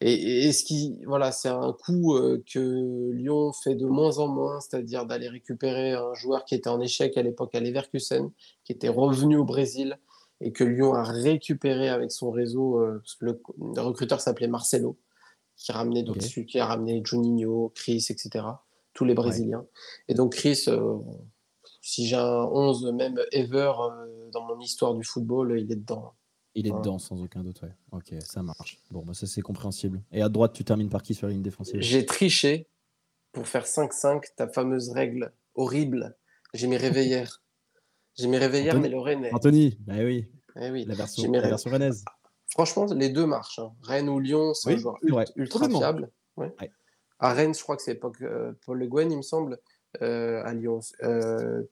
et, 0.04 0.50
ce 0.50 0.64
qui, 0.64 0.98
voilà, 1.06 1.30
c'est 1.30 1.48
un 1.48 1.72
coup 1.72 2.18
que 2.52 3.12
Lyon 3.12 3.52
fait 3.52 3.76
de 3.76 3.86
moins 3.86 4.18
en 4.18 4.26
moins, 4.26 4.58
c'est-à-dire 4.58 5.06
d'aller 5.06 5.28
récupérer 5.28 5.92
un 5.92 6.12
joueur 6.14 6.44
qui 6.44 6.56
était 6.56 6.68
en 6.68 6.80
échec 6.80 7.16
à 7.16 7.22
l'époque 7.22 7.54
à 7.54 7.60
Leverkusen, 7.60 8.32
qui 8.64 8.72
était 8.72 8.88
revenu 8.88 9.36
au 9.36 9.44
Brésil 9.44 9.96
et 10.42 10.52
que 10.52 10.64
Lyon 10.64 10.94
a 10.94 11.02
récupéré 11.02 11.88
avec 11.88 12.12
son 12.12 12.30
réseau. 12.30 12.84
parce 12.98 13.14
que 13.14 13.24
le, 13.26 13.40
recruteur 13.80 14.20
s'appelait 14.20 14.48
Marcelo, 14.48 14.98
qui 15.56 15.72
ramenait 15.72 16.02
donc 16.02 16.18
qui 16.18 16.58
a 16.58 16.66
ramené 16.66 17.02
Juninho, 17.04 17.72
Chris, 17.74 18.06
etc. 18.10 18.44
Tous 18.92 19.04
les 19.04 19.14
Brésiliens. 19.14 19.64
Et 20.08 20.14
donc 20.14 20.34
Chris, 20.34 20.66
si 21.82 22.06
j'ai 22.06 22.16
un 22.16 22.44
11 22.44 22.92
même 22.92 23.20
ever 23.32 23.72
euh, 23.80 24.30
dans 24.30 24.46
mon 24.46 24.58
histoire 24.60 24.94
du 24.94 25.04
football, 25.04 25.58
il 25.58 25.70
est 25.70 25.76
dedans. 25.76 26.14
Il 26.54 26.66
est 26.66 26.70
dedans 26.70 26.98
sans 26.98 27.22
aucun 27.22 27.42
doute, 27.42 27.60
ouais. 27.62 27.74
Ok, 27.90 28.14
ça 28.20 28.42
marche. 28.42 28.78
Bon, 28.90 29.02
bah, 29.04 29.14
ça 29.14 29.26
c'est 29.26 29.40
compréhensible. 29.40 30.02
Et 30.12 30.22
à 30.22 30.28
droite, 30.28 30.52
tu 30.52 30.64
termines 30.64 30.90
par 30.90 31.02
qui 31.02 31.14
sur 31.14 31.26
la 31.26 31.32
ligne 31.32 31.42
défensive? 31.42 31.80
J'ai 31.80 32.06
triché 32.06 32.68
pour 33.32 33.48
faire 33.48 33.64
5-5, 33.64 34.34
ta 34.36 34.46
fameuse 34.48 34.90
règle 34.90 35.32
horrible. 35.54 36.16
J'ai 36.54 36.66
mis 36.66 36.76
réveillère. 36.78 37.42
J'ai 38.18 38.28
mis 38.28 38.36
réveillère, 38.36 38.78
mais 38.78 38.88
le 38.88 38.98
Rennes. 38.98 39.28
Anthony, 39.32 39.78
bah 39.86 39.94
oui. 39.98 40.26
Eh 40.60 40.70
oui. 40.70 40.84
La 40.84 40.94
version, 40.94 41.30
la 41.32 41.40
version 41.40 41.70
rennaise. 41.70 42.04
Franchement, 42.50 42.84
les 42.94 43.08
deux 43.08 43.24
marchent. 43.24 43.58
Hein. 43.58 43.72
Rennes 43.82 44.10
ou 44.10 44.20
Lyon, 44.20 44.52
c'est 44.54 44.74
un 44.74 44.76
joueur 44.76 44.98
ultra, 45.36 45.68
fiable. 45.68 46.10
À 47.18 47.32
Rennes, 47.32 47.54
je 47.54 47.62
crois 47.62 47.76
que 47.76 47.82
c'est 47.82 47.98
euh, 48.22 48.52
Paul 48.66 48.78
Le 48.78 48.86
Guen, 48.86 49.10
il 49.10 49.16
me 49.16 49.22
semble. 49.22 49.58
Euh, 50.00 50.42
à 50.44 50.54
Lyon, 50.54 50.80
euh, 51.02 51.62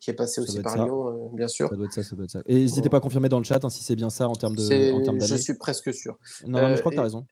qui 0.00 0.10
est 0.10 0.14
passé 0.14 0.40
aussi 0.40 0.62
par 0.62 0.76
Lyon, 0.76 1.08
euh, 1.08 1.36
bien 1.36 1.48
sûr. 1.48 1.68
Ça 1.68 1.74
doit 1.74 1.86
être 1.86 1.92
ça, 1.92 2.04
ça 2.04 2.14
doit 2.14 2.24
être 2.24 2.30
ça. 2.30 2.42
Et 2.46 2.54
n'hésitez 2.54 2.88
pas 2.88 2.98
à 2.98 3.00
confirmer 3.00 3.28
dans 3.28 3.38
le 3.38 3.44
chat 3.44 3.64
hein, 3.64 3.68
si 3.68 3.82
c'est 3.82 3.96
bien 3.96 4.10
ça 4.10 4.28
en 4.28 4.34
termes 4.34 4.54
de. 4.54 4.62
je 4.62 5.36
suis 5.36 5.54
presque 5.54 5.92
sûr. 5.92 6.16
Non, 6.46 6.74
je 6.74 6.80
crois 6.80 6.90
que 6.90 6.96
tu 6.96 7.00
as 7.00 7.04
raison. 7.04 7.26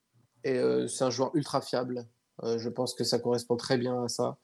Et 0.45 0.61
c'est 0.89 1.05
un 1.05 1.11
joueur 1.11 1.31
ultra 1.35 1.61
fiable. 1.61 2.07
je 2.43 2.69
pense 2.69 2.95
que 2.95 3.05
ça 3.05 3.21
correspond 3.21 3.57
très 3.57 3.79
bien 3.79 4.03
à 4.03 4.09
ça. 4.09 4.37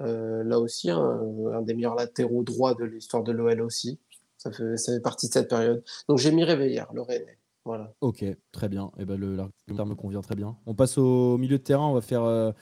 Là 0.00 0.58
aussi, 0.58 0.90
un 0.90 1.62
des 1.62 1.74
meilleurs 1.74 1.94
latéraux 1.94 2.42
droits 2.42 2.74
de 2.74 2.84
l'histoire 2.84 3.22
de 3.22 3.32
l'OL 3.32 3.60
aussi. 3.62 3.98
Ça 4.38 4.52
fait, 4.52 4.76
ça 4.76 4.92
fait 4.92 5.00
partie 5.00 5.28
de 5.28 5.32
cette 5.32 5.48
période. 5.48 5.82
Donc 6.08 6.18
j'ai 6.18 6.30
mis 6.30 6.44
Réveillère, 6.44 6.92
le 6.92 7.02
Rennais. 7.02 7.38
Voilà. 7.64 7.94
Ok, 8.02 8.24
très 8.52 8.68
bien. 8.68 8.90
Et 8.98 9.02
eh 9.02 9.04
ben, 9.06 9.16
le 9.16 9.36
l'argumentaire 9.36 9.86
me 9.86 9.94
convient 9.94 10.20
très 10.20 10.34
bien. 10.34 10.56
On 10.66 10.74
passe 10.74 10.98
au 10.98 11.38
milieu 11.38 11.56
de 11.56 11.62
terrain. 11.62 11.86
On 11.86 11.94
va 11.94 12.02
faire 12.02 12.54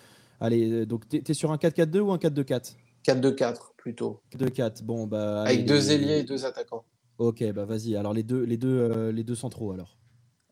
Allez, 0.43 0.69
euh, 0.73 0.87
donc 0.87 1.09
tu 1.09 1.23
es, 1.25 1.35
sur 1.35 1.53
un 1.53 1.57
4-4-2 1.57 1.99
ou 2.01 2.11
un 2.11 2.17
4-2-4 2.17 2.75
4-2-4 3.07 3.75
plutôt. 3.77 4.21
4-2-4, 4.33 4.83
bon 4.83 5.07
bah. 5.07 5.43
Avec 5.43 5.67
deux 5.67 5.93
ailiers 5.93 6.19
et 6.19 6.23
deux 6.25 6.45
attaquants. 6.45 6.85
Ok, 7.19 7.45
bah 7.53 7.65
vas-y. 7.65 7.95
Alors 7.95 8.13
les 8.13 8.25
deux, 8.25 8.43
les 8.43 8.57
deux, 8.57 8.77
euh, 8.77 9.13
les 9.13 9.23
deux 9.23 9.37
centraux 9.37 9.71
alors. 9.71 9.97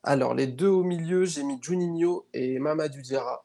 Alors 0.04 0.34
les 0.34 0.46
deux 0.46 0.68
au 0.68 0.84
milieu, 0.84 1.24
j'ai 1.24 1.42
mis 1.42 1.58
Juninho 1.60 2.28
et 2.32 2.60
Mamadou 2.60 3.00
Diarra. 3.00 3.44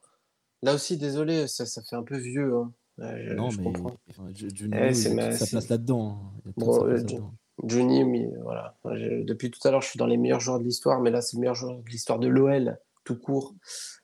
Là 0.62 0.76
aussi, 0.76 0.98
désolé, 0.98 1.48
ça, 1.48 1.66
ça 1.66 1.82
fait 1.82 1.96
un 1.96 2.04
peu 2.04 2.18
vieux. 2.18 2.56
Hein. 2.56 2.72
Non, 2.98 3.50
mais 3.60 3.68
enfin, 4.10 4.30
Juninho, 4.34 4.78
eh, 4.78 4.98
il 4.98 5.20
a 5.20 5.32
sa 5.34 5.46
place 5.48 5.70
là-dedans. 5.70 6.32
Hein. 6.46 6.52
Bon, 6.56 6.86
euh, 6.88 7.04
mais 8.06 8.30
voilà. 8.41 8.76
Depuis 8.86 9.52
tout 9.52 9.66
à 9.68 9.72
l'heure, 9.72 9.82
je 9.82 9.89
suis 9.89 9.98
dans 9.98 10.06
les 10.06 10.18
meilleurs 10.18 10.39
joueurs 10.39 10.60
de 10.60 10.64
l'histoire, 10.64 11.02
mais 11.02 11.12
là, 11.12 11.22
c'est 11.22 11.36
le 11.36 11.41
meilleur 11.41 11.56
joueur 11.56 11.78
de 11.78 11.89
l'histoire 11.89 12.20
de 12.20 12.28
l'OL, 12.28 12.78
tout 13.04 13.18
court. 13.18 13.56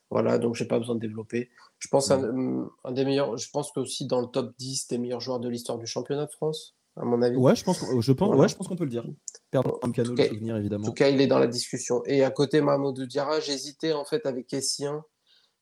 Voilà, 0.10 0.38
donc 0.38 0.56
j'ai 0.56 0.66
pas 0.66 0.78
besoin 0.78 0.96
de 0.96 1.00
développer. 1.00 1.50
Je 1.80 1.88
pense 1.88 2.12
un, 2.12 2.68
des 2.92 3.06
meilleurs, 3.06 3.38
je 3.38 3.50
pense 3.50 3.72
que 3.72 3.80
aussi 3.80 4.06
dans 4.08 4.20
le 4.20 4.28
top 4.28 4.54
10 4.58 4.90
des 4.90 4.98
meilleurs 4.98 5.22
joueurs 5.22 5.40
de 5.40 5.48
l'histoire 5.48 5.78
du 5.78 5.88
championnat 5.88 6.26
de 6.26 6.32
France, 6.32 6.76
à 6.98 7.06
mon 7.06 7.22
avis. 7.22 7.38
Ouais, 7.38 7.56
je 7.56 7.64
pense, 7.64 7.84
je 8.00 8.12
pense, 8.12 8.36
ouais, 8.36 8.50
je 8.50 8.56
pense 8.56 8.68
qu'on 8.68 8.76
peut 8.76 8.84
le 8.84 8.90
dire. 8.90 9.06
Perdre 9.52 9.80
un 9.82 9.90
piano, 9.90 10.14
le 10.14 10.24
souvenir 10.24 10.58
évidemment. 10.58 10.84
En 10.84 10.88
tout 10.90 10.94
cas, 10.94 11.08
il 11.08 11.22
est 11.22 11.28
dans 11.28 11.40
la 11.40 11.48
discussion. 11.48 12.04
Et 12.06 12.24
à 12.24 12.30
côté, 12.30 12.60
Mahmoud 12.60 13.02
Diarra, 13.08 13.40
j'hésitais 13.40 13.94
en 13.94 14.04
fait 14.04 14.26
avec 14.26 14.54
Essien, 14.54 15.04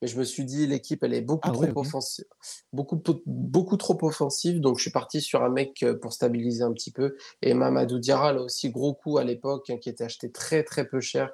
mais 0.01 0.07
je 0.07 0.17
me 0.17 0.23
suis 0.23 0.45
dit 0.45 0.65
l'équipe 0.67 1.03
elle 1.03 1.13
est 1.13 1.21
beaucoup 1.21 1.49
ah 1.49 1.51
trop 1.51 1.81
offensive, 1.81 2.25
beaucoup, 2.73 3.01
beaucoup 3.25 3.77
trop 3.77 3.97
offensive, 4.01 4.61
donc 4.61 4.77
je 4.77 4.83
suis 4.83 4.91
parti 4.91 5.21
sur 5.21 5.43
un 5.43 5.49
mec 5.49 5.83
euh, 5.83 5.97
pour 5.97 6.13
stabiliser 6.13 6.63
un 6.63 6.71
petit 6.71 6.91
peu. 6.91 7.15
Et 7.41 7.53
Mamadou 7.53 7.99
Diarra, 7.99 8.33
là 8.33 8.41
aussi 8.41 8.69
gros 8.69 8.93
coup 8.93 9.17
à 9.17 9.23
l'époque, 9.23 9.69
hein, 9.69 9.77
qui 9.77 9.89
était 9.89 10.05
acheté 10.05 10.31
très 10.31 10.63
très 10.63 10.87
peu 10.87 11.01
cher, 11.01 11.31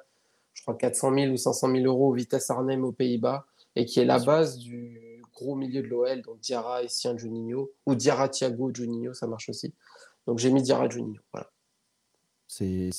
je 0.54 0.62
crois 0.62 0.74
400 0.74 1.14
000 1.14 1.32
ou 1.32 1.36
500 1.36 1.70
000 1.70 1.84
euros 1.84 2.12
Vitesse 2.12 2.50
Arnhem 2.50 2.84
aux 2.84 2.92
Pays-Bas. 2.92 3.46
Et 3.78 3.84
qui 3.84 4.00
est 4.00 4.06
la 4.06 4.18
base 4.18 4.56
du 4.56 5.20
gros 5.34 5.54
milieu 5.54 5.82
de 5.82 5.86
l'OL, 5.86 6.22
donc 6.22 6.40
Diarra, 6.40 6.82
Essien, 6.82 7.14
Juninho, 7.16 7.70
ou 7.84 7.94
Diarra, 7.94 8.30
Thiago, 8.30 8.72
Juninho, 8.74 9.12
ça 9.12 9.26
marche 9.26 9.50
aussi. 9.50 9.74
Donc 10.26 10.38
j'ai 10.38 10.50
mis 10.50 10.62
Diarra, 10.62 10.88
Juninho, 10.88 11.20
voilà. 11.30 11.50
C'est 12.48 12.90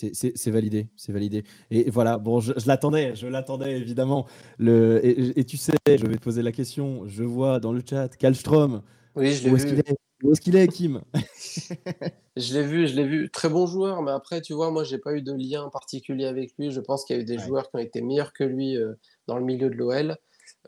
validé, 0.48 0.88
c'est 0.96 1.12
validé. 1.12 1.44
Et 1.72 1.90
voilà, 1.90 2.18
bon, 2.18 2.40
je, 2.40 2.54
l'attendais, 2.66 3.16
je 3.16 3.28
l'attendais 3.28 3.78
évidemment. 3.78 4.28
Le, 4.58 5.00
et, 5.04 5.44
tu 5.46 5.58
sais, 5.58 5.74
je 5.88 6.06
vais 6.06 6.18
te 6.18 6.24
poser 6.24 6.42
la 6.42 6.52
question. 6.52 7.08
Je 7.08 7.24
vois 7.24 7.60
dans 7.60 7.72
le 7.72 7.82
chat 7.88 8.10
Kalstrom. 8.18 8.82
Oui, 9.16 9.32
je 9.34 9.50
l'ai 9.50 9.56
vu. 9.56 9.96
Où 10.24 10.32
est-ce 10.32 10.42
qu'il 10.42 10.56
est, 10.56 10.68
Kim? 10.68 11.02
Je 12.38 12.54
l'ai 12.54 12.64
vu, 12.64 12.88
je 12.88 12.96
l'ai 12.96 13.04
vu. 13.04 13.30
Très 13.32 13.50
bon 13.50 13.66
joueur, 13.66 14.04
mais 14.04 14.12
après, 14.12 14.42
tu 14.42 14.54
vois, 14.54 14.70
moi, 14.70 14.84
j'ai 14.84 15.00
pas 15.00 15.14
eu 15.14 15.24
de 15.24 15.34
lien 15.34 15.70
particulier 15.70 16.26
avec 16.26 16.54
lui. 16.60 16.72
Je 16.72 16.80
pense 16.80 17.04
qu'il 17.04 17.16
y 17.16 17.20
a 17.20 17.22
eu 17.22 17.26
des 17.26 17.40
joueurs 17.40 17.70
qui 17.70 17.78
ont 17.78 17.80
été 17.80 18.02
meilleurs 18.02 18.32
que 18.32 18.44
lui 18.44 18.78
euh, 18.78 18.94
dans 19.26 19.38
le 19.38 19.44
milieu 19.44 19.72
de 19.72 19.76
l'OL. 19.76 20.18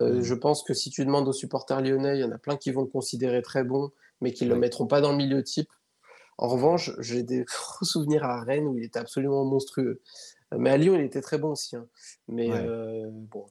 Euh, 0.01 0.21
je 0.21 0.33
pense 0.33 0.63
que 0.63 0.73
si 0.73 0.89
tu 0.89 1.05
demandes 1.05 1.27
aux 1.27 1.33
supporters 1.33 1.81
lyonnais, 1.81 2.17
il 2.17 2.21
y 2.21 2.23
en 2.23 2.31
a 2.31 2.37
plein 2.39 2.57
qui 2.57 2.71
vont 2.71 2.81
le 2.81 2.87
considérer 2.87 3.43
très 3.43 3.63
bon, 3.63 3.91
mais 4.21 4.33
qui 4.33 4.45
ne 4.45 4.49
le 4.49 4.55
mettront 4.55 4.87
pas 4.87 4.99
dans 4.99 5.11
le 5.11 5.17
milieu 5.17 5.43
type. 5.43 5.69
En 6.39 6.47
revanche, 6.47 6.91
j'ai 6.99 7.21
des 7.21 7.43
gros 7.43 7.85
souvenirs 7.85 8.23
à 8.23 8.41
Rennes 8.41 8.65
où 8.65 8.77
il 8.77 8.85
était 8.85 8.99
absolument 8.99 9.43
monstrueux. 9.43 10.01
Euh, 10.53 10.57
mais 10.57 10.69
à 10.69 10.77
Lyon, 10.77 10.95
il 10.95 11.01
était 11.01 11.21
très 11.21 11.37
bon 11.37 11.51
aussi. 11.51 11.75
Hein. 11.75 11.85
Mais 12.29 12.49
euh, 12.49 13.09
bon, 13.11 13.45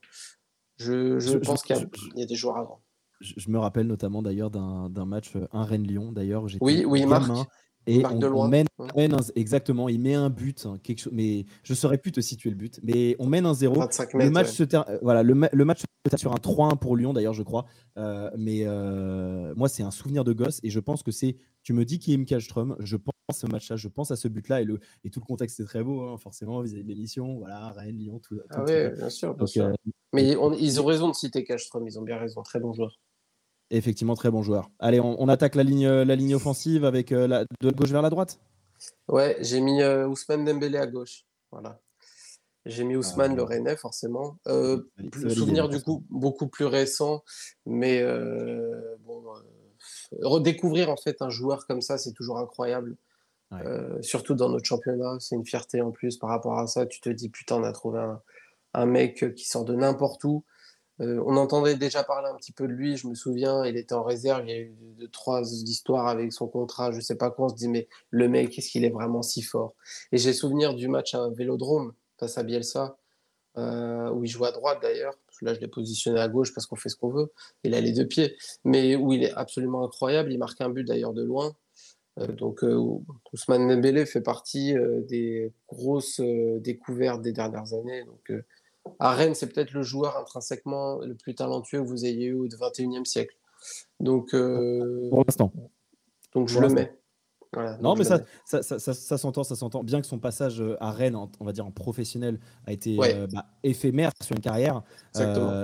je, 0.78 1.36
pense 1.36 1.62
qu'il 1.62 1.76
y, 2.14 2.22
a 2.22 2.26
des 2.26 2.34
joueurs 2.34 2.57
avant. 2.57 2.80
Je, 3.20 3.51
me 3.51 3.59
rappelle 3.59 3.86
notamment 3.86 4.22
d'ailleurs 4.22 4.51
d'un 4.51 5.05
match, 5.05 5.34
un 5.53 5.64
Rennes-Lyon 5.64 6.12
d'ailleurs. 6.12 6.47
Oui, 6.62 6.86
oui, 6.86 7.05
Marc. 7.05 7.30
Et 7.89 8.05
on, 8.05 8.49
mène, 8.49 8.66
exactement, 9.34 9.89
il 9.89 9.99
met 9.99 10.14
un 10.14 10.28
but, 10.28 10.66
hein, 10.66 10.78
quelque 10.82 11.01
chose, 11.01 11.12
mais 11.14 11.47
je 11.62 11.72
saurais 11.72 11.97
plus 11.97 12.12
te 12.12 12.20
situer 12.20 12.51
le 12.51 12.57
but, 12.57 12.78
mais 12.82 13.16
on 13.18 13.26
mène 13.26 13.47
un 13.47 13.55
0. 13.55 13.74
Le 14.14 14.30
match 14.30 14.49
se 14.49 14.62
termine, 14.62 14.99
voilà, 15.01 15.22
le, 15.22 15.32
le, 15.51 15.64
match 15.64 15.80
se 15.80 15.86
termine 16.11 16.18
sur 16.18 16.32
un 16.32 16.70
3-1 16.70 16.78
pour 16.78 16.97
Lyon 16.97 17.14
d'ailleurs, 17.14 17.32
je 17.32 17.43
crois. 17.43 17.64
Euh, 17.97 18.30
mais 18.36 18.61
euh, 18.64 19.55
moi, 19.57 19.68
c'est 19.68 19.82
un 19.82 19.91
souvenir 19.91 20.22
de 20.22 20.34
gosse 20.34 20.61
et 20.62 20.70
je 20.70 20.80
pense 20.80 21.03
que 21.03 21.11
c'est. 21.11 21.36
Tu 21.62 21.73
me 21.73 21.85
dis 21.85 21.98
qui 21.98 22.12
est 22.12 22.24
Kallström, 22.24 22.77
je 22.81 22.97
pense 22.97 23.15
à 23.28 23.32
ce 23.32 23.47
match-là, 23.47 23.77
je 23.77 23.89
pense 23.89 24.10
à 24.10 24.16
ce 24.16 24.28
but-là 24.28 24.62
et, 24.62 24.65
le, 24.65 24.81
et 25.05 25.10
tout 25.10 25.20
le 25.20 25.27
contexte 25.27 25.60
est 25.60 25.65
très 25.65 25.82
beau, 25.82 26.02
hein, 26.02 26.16
forcément, 26.19 26.60
vis-à-vis 26.60 26.82
de 26.82 26.89
l'émission. 26.89 27.39
Voilà, 27.39 27.70
Rennes, 27.70 27.97
Lyon, 27.97 28.20
tout. 28.20 28.39
ah 28.51 28.65
oui, 28.66 28.90
bien 28.97 29.10
sûr. 29.10 29.36
Euh, 29.40 29.73
mais 30.15 30.28
ils 30.59 30.81
ont 30.81 30.85
raison 30.85 31.09
de 31.09 31.15
citer 31.15 31.44
Kallström, 31.44 31.86
ils 31.86 31.98
ont 31.98 32.02
bien 32.02 32.19
raison, 32.19 32.43
très 32.43 32.60
bon 32.60 32.73
joueur. 32.73 32.98
Effectivement, 33.70 34.15
très 34.15 34.31
bon 34.31 34.43
joueur. 34.43 34.70
Allez, 34.78 34.99
on, 35.01 35.28
attaque 35.28 35.55
la 35.55 35.62
ligne, 35.62 35.89
la 35.89 36.16
ligne 36.16 36.35
offensive 36.35 36.85
avec 36.85 37.12
euh, 37.12 37.27
la, 37.27 37.45
de 37.61 37.70
gauche 37.70 37.90
vers 37.90 38.03
la 38.03 38.09
droite 38.09 38.40
Ouais, 39.09 39.36
j'ai 39.40 39.61
mis 39.61 39.82
euh, 39.82 40.07
Ousmane 40.07 40.45
Dembélé 40.45 40.78
à 40.78 40.86
gauche. 40.86 41.24
Voilà. 41.51 41.81
J'ai 42.66 42.85
mis 42.85 42.97
Ousmane 42.97 43.32
ah, 43.32 43.36
le 43.36 43.43
Rennais, 43.43 43.77
forcément. 43.77 44.39
Euh, 44.47 44.82
souvenir 45.12 45.69
du 45.69 45.81
coup 45.81 46.05
beaucoup 46.11 46.49
plus 46.49 46.66
récent, 46.66 47.24
mais 47.65 48.03
euh, 48.03 48.97
bon, 49.07 49.23
redécouvrir 50.20 50.90
en 50.90 50.97
fait 50.97 51.23
un 51.23 51.31
joueur 51.31 51.66
comme 51.66 51.81
ça, 51.81 51.97
c'est 51.97 52.12
toujours 52.12 52.39
incroyable. 52.39 52.97
surtout 54.03 54.35
dans 54.35 54.51
notre 54.51 54.66
championnat, 54.66 55.16
c'est 55.20 55.35
une 55.35 55.47
fierté 55.47 55.81
en 55.81 55.93
plus 55.93 56.19
par 56.19 56.28
rapport 56.28 56.59
à 56.59 56.66
ça. 56.66 56.85
Tu 56.85 57.01
te 57.01 57.09
dis 57.09 57.31
putain, 57.31 57.57
on 57.57 57.65
a 57.65 57.73
trouvé 57.73 58.01
un, 58.01 58.20
un 58.74 58.86
mec 58.86 59.35
qui 59.35 59.49
sort 59.49 59.65
de 59.65 59.74
n'importe 59.74 60.24
où. 60.24 60.45
Euh, 61.01 61.23
on 61.27 61.37
entendait 61.37 61.77
déjà 61.77 62.03
parler 62.03 62.29
un 62.29 62.35
petit 62.35 62.53
peu 62.53 62.66
de 62.66 62.73
lui, 62.73 62.97
je 62.97 63.07
me 63.07 63.15
souviens, 63.15 63.65
il 63.65 63.77
était 63.77 63.95
en 63.95 64.03
réserve, 64.03 64.45
il 64.47 64.51
y 64.51 64.53
a 64.53 64.59
eu 64.59 64.75
deux, 64.99 65.09
trois 65.09 65.43
histoires 65.43 66.09
avec 66.09 66.33
son 66.33 66.49
contrat, 66.49 66.91
je 66.91 67.01
sais 67.01 67.15
pas 67.15 67.31
quoi, 67.31 67.47
on 67.47 67.49
se 67.49 67.55
dit 67.55 67.69
mais 67.69 67.89
le 68.11 68.29
mec, 68.29 68.59
est-ce 68.59 68.70
qu'il 68.70 68.85
est 68.85 68.91
vraiment 68.91 69.23
si 69.23 69.43
fort? 69.43 69.75
Et 70.11 70.19
j'ai 70.19 70.33
souvenir 70.33 70.75
du 70.75 70.89
match 70.89 71.15
à 71.15 71.19
un 71.19 71.31
Vélodrome 71.31 71.93
face 72.19 72.37
à 72.37 72.43
Bielsa, 72.43 72.97
euh, 73.59 74.11
où 74.11 74.25
il 74.25 74.29
joue 74.29 74.45
à 74.45 74.51
droite 74.51 74.81
d'ailleurs, 74.83 75.15
là 75.41 75.55
je 75.55 75.61
l'ai 75.61 75.69
positionné 75.69 76.19
à 76.19 76.27
gauche 76.27 76.53
parce 76.53 76.66
qu'on 76.66 76.77
fait 76.77 76.89
ce 76.89 76.97
qu'on 76.97 77.11
veut, 77.11 77.31
il 77.62 77.75
a 77.75 77.81
les 77.81 77.93
deux 77.93 78.07
pieds, 78.07 78.37
mais 78.65 78.97
où 78.97 79.12
il 79.12 79.23
est 79.23 79.33
absolument 79.35 79.85
incroyable, 79.85 80.33
il 80.33 80.39
marque 80.39 80.61
un 80.61 80.69
but 80.69 80.85
d'ailleurs 80.85 81.12
de 81.12 81.23
loin, 81.23 81.55
euh, 82.19 82.27
donc 82.27 82.65
Ousmane 83.33 83.69
Dembélé 83.69 84.05
fait 84.05 84.20
partie 84.20 84.75
des 85.07 85.53
grosses 85.69 86.20
découvertes 86.20 87.23
des 87.23 87.33
dernières 87.33 87.73
années, 87.73 88.03
à 88.98 89.15
Rennes, 89.15 89.35
c'est 89.35 89.52
peut-être 89.52 89.73
le 89.73 89.82
joueur 89.82 90.16
intrinsèquement 90.16 90.98
le 90.98 91.15
plus 91.15 91.35
talentueux 91.35 91.81
que 91.81 91.86
vous 91.86 92.05
ayez 92.05 92.27
eu 92.27 92.35
au 92.35 92.47
21e 92.47 93.05
siècle. 93.05 93.35
Donc, 94.01 94.35
euh, 94.35 95.09
pour 95.10 95.24
l'instant. 95.27 95.52
Donc, 96.35 96.48
je 96.48 96.60
le 96.60 96.69
mets. 96.69 96.94
non, 97.81 97.94
mais 97.97 98.05
ça, 98.05 98.20
ça, 98.44 98.62
ça, 98.62 99.19
s'entend, 99.19 99.43
ça 99.43 99.56
s'entend. 99.56 99.82
Bien 99.82 100.01
que 100.01 100.06
son 100.06 100.19
passage 100.19 100.60
euh, 100.60 100.77
à 100.81 100.93
Rennes, 100.93 101.16
on 101.16 101.44
va 101.44 101.52
dire 101.52 101.66
en 101.66 101.70
professionnel, 101.70 102.39
a 102.66 102.73
été 102.73 102.97
euh, 103.01 103.27
bah, 103.32 103.47
éphémère 103.62 104.12
sur 104.23 104.36
une 104.36 104.43
carrière, 104.43 104.82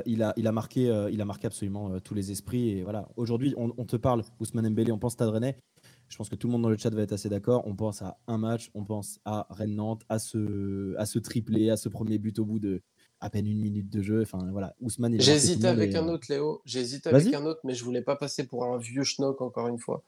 il, 0.07 0.23
a, 0.23 0.33
il, 0.37 0.47
a 0.47 0.53
marqué, 0.53 1.09
il 1.13 1.21
a 1.21 1.25
marqué 1.25 1.47
absolument 1.47 2.01
tous 2.01 2.15
les 2.15 2.33
esprits. 2.33 2.71
Et 2.71 2.83
voilà, 2.83 3.09
aujourd'hui, 3.17 3.55
on, 3.57 3.85
te 3.85 3.97
parle, 3.97 4.23
Ousmane 4.41 4.71
Mbélé, 4.71 4.93
on 4.93 4.99
pense 4.99 5.13
Stade 5.13 5.29
Rennais. 5.29 5.59
Je 6.09 6.17
pense 6.17 6.29
que 6.29 6.35
tout 6.35 6.47
le 6.47 6.53
monde 6.53 6.63
dans 6.63 6.69
le 6.69 6.77
chat 6.77 6.91
va 6.91 7.03
être 7.03 7.13
assez 7.13 7.29
d'accord. 7.29 7.63
On 7.67 7.75
pense 7.75 8.03
à 8.03 8.19
un 8.27 8.39
match, 8.39 8.71
on 8.75 8.85
pense 8.85 9.19
à 9.25 9.47
Rennes-Nantes, 9.51 10.03
à 10.09 10.19
ce, 10.19 10.95
à 10.97 11.07
ce 11.07 11.19
triplé, 11.19 11.71
à 11.71 11.77
ce 11.77 11.89
premier 11.89 12.19
but 12.19 12.39
au 12.39 12.45
bout 12.45 12.59
de, 12.59 12.83
à 13.25 13.31
peine 13.31 13.47
une 13.47 13.59
minute 13.59 13.89
de 13.89 14.03
jeu. 14.03 14.21
Enfin 14.21 14.39
voilà, 14.53 14.75
Ousmane. 14.81 15.19
J'ai 15.19 15.33
hésité 15.33 15.67
avec 15.67 15.95
un 15.95 16.07
autre, 16.09 16.27
Léo. 16.29 16.61
J'ai 16.67 16.81
hésité 16.81 17.09
avec 17.09 17.33
un 17.33 17.45
autre, 17.47 17.61
mais 17.65 17.75
je 17.75 17.83
voulais 17.83 18.03
pas 18.03 18.17
passer 18.17 18.47
pour 18.47 18.67
un 18.67 18.77
vieux 18.77 19.03
schnock 19.03 19.41
encore 19.41 19.67
une 19.67 19.79
fois. 19.79 20.03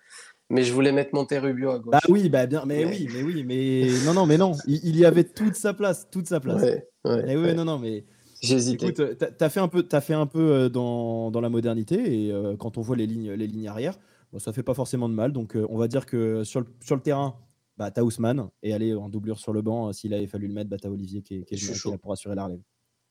Mais 0.50 0.62
je 0.62 0.72
voulais 0.72 0.92
mettre 0.92 1.14
Monterrubio 1.14 1.70
à 1.70 1.78
gauche. 1.78 1.92
Bah 1.92 2.00
oui, 2.08 2.28
bah 2.28 2.46
bien, 2.46 2.64
mais 2.66 2.84
oui, 2.84 3.08
mais 3.14 3.22
oui, 3.22 3.44
mais 3.44 3.88
non, 4.04 4.12
non, 4.12 4.26
mais 4.26 4.36
non, 4.36 4.52
il, 4.66 4.96
y 4.96 5.04
avait 5.06 5.24
toute 5.24 5.56
sa 5.56 5.72
place, 5.72 6.08
toute 6.10 6.28
sa 6.28 6.40
place. 6.40 6.62
Ouais, 6.62 6.86
ouais, 7.04 7.36
oui, 7.36 7.54
non, 7.54 7.64
non, 7.64 7.78
mais. 7.78 8.04
Hésité. 8.42 8.88
Écoute, 8.88 9.18
t'as 9.38 9.48
fait 9.48 9.60
un 9.60 9.68
peu, 9.68 9.88
as 9.90 10.00
fait 10.02 10.14
un 10.14 10.26
peu 10.26 10.52
euh, 10.52 10.68
dans, 10.68 11.30
dans 11.30 11.40
la 11.40 11.48
modernité 11.48 12.26
et 12.26 12.32
euh, 12.32 12.54
quand 12.54 12.76
on 12.76 12.82
voit 12.82 12.94
les 12.94 13.06
lignes, 13.06 13.32
les 13.32 13.46
lignes 13.46 13.66
arrière, 13.66 13.98
bon, 14.30 14.38
ça 14.38 14.52
fait 14.52 14.62
pas 14.62 14.74
forcément 14.74 15.08
de 15.08 15.14
mal. 15.14 15.32
Donc 15.32 15.56
euh, 15.56 15.66
on 15.70 15.78
va 15.78 15.88
dire 15.88 16.04
que 16.04 16.44
sur 16.44 16.60
le, 16.60 16.66
sur 16.82 16.96
le 16.96 17.00
terrain, 17.00 17.34
bah, 17.78 17.90
t'as 17.90 18.02
Ousmane 18.02 18.50
et 18.62 18.74
aller 18.74 18.94
en 18.94 19.08
doublure 19.08 19.38
sur 19.38 19.54
le 19.54 19.62
banc, 19.62 19.90
s'il 19.94 20.12
avait 20.12 20.26
fallu 20.26 20.48
le 20.48 20.52
mettre, 20.52 20.68
bah, 20.68 20.76
t'as 20.78 20.90
Olivier 20.90 21.22
qui 21.22 21.36
est, 21.36 21.44
qui 21.44 21.54
est, 21.54 21.98
pour 21.98 22.12
assurer 22.12 22.34
la 22.34 22.44
relève. 22.44 22.60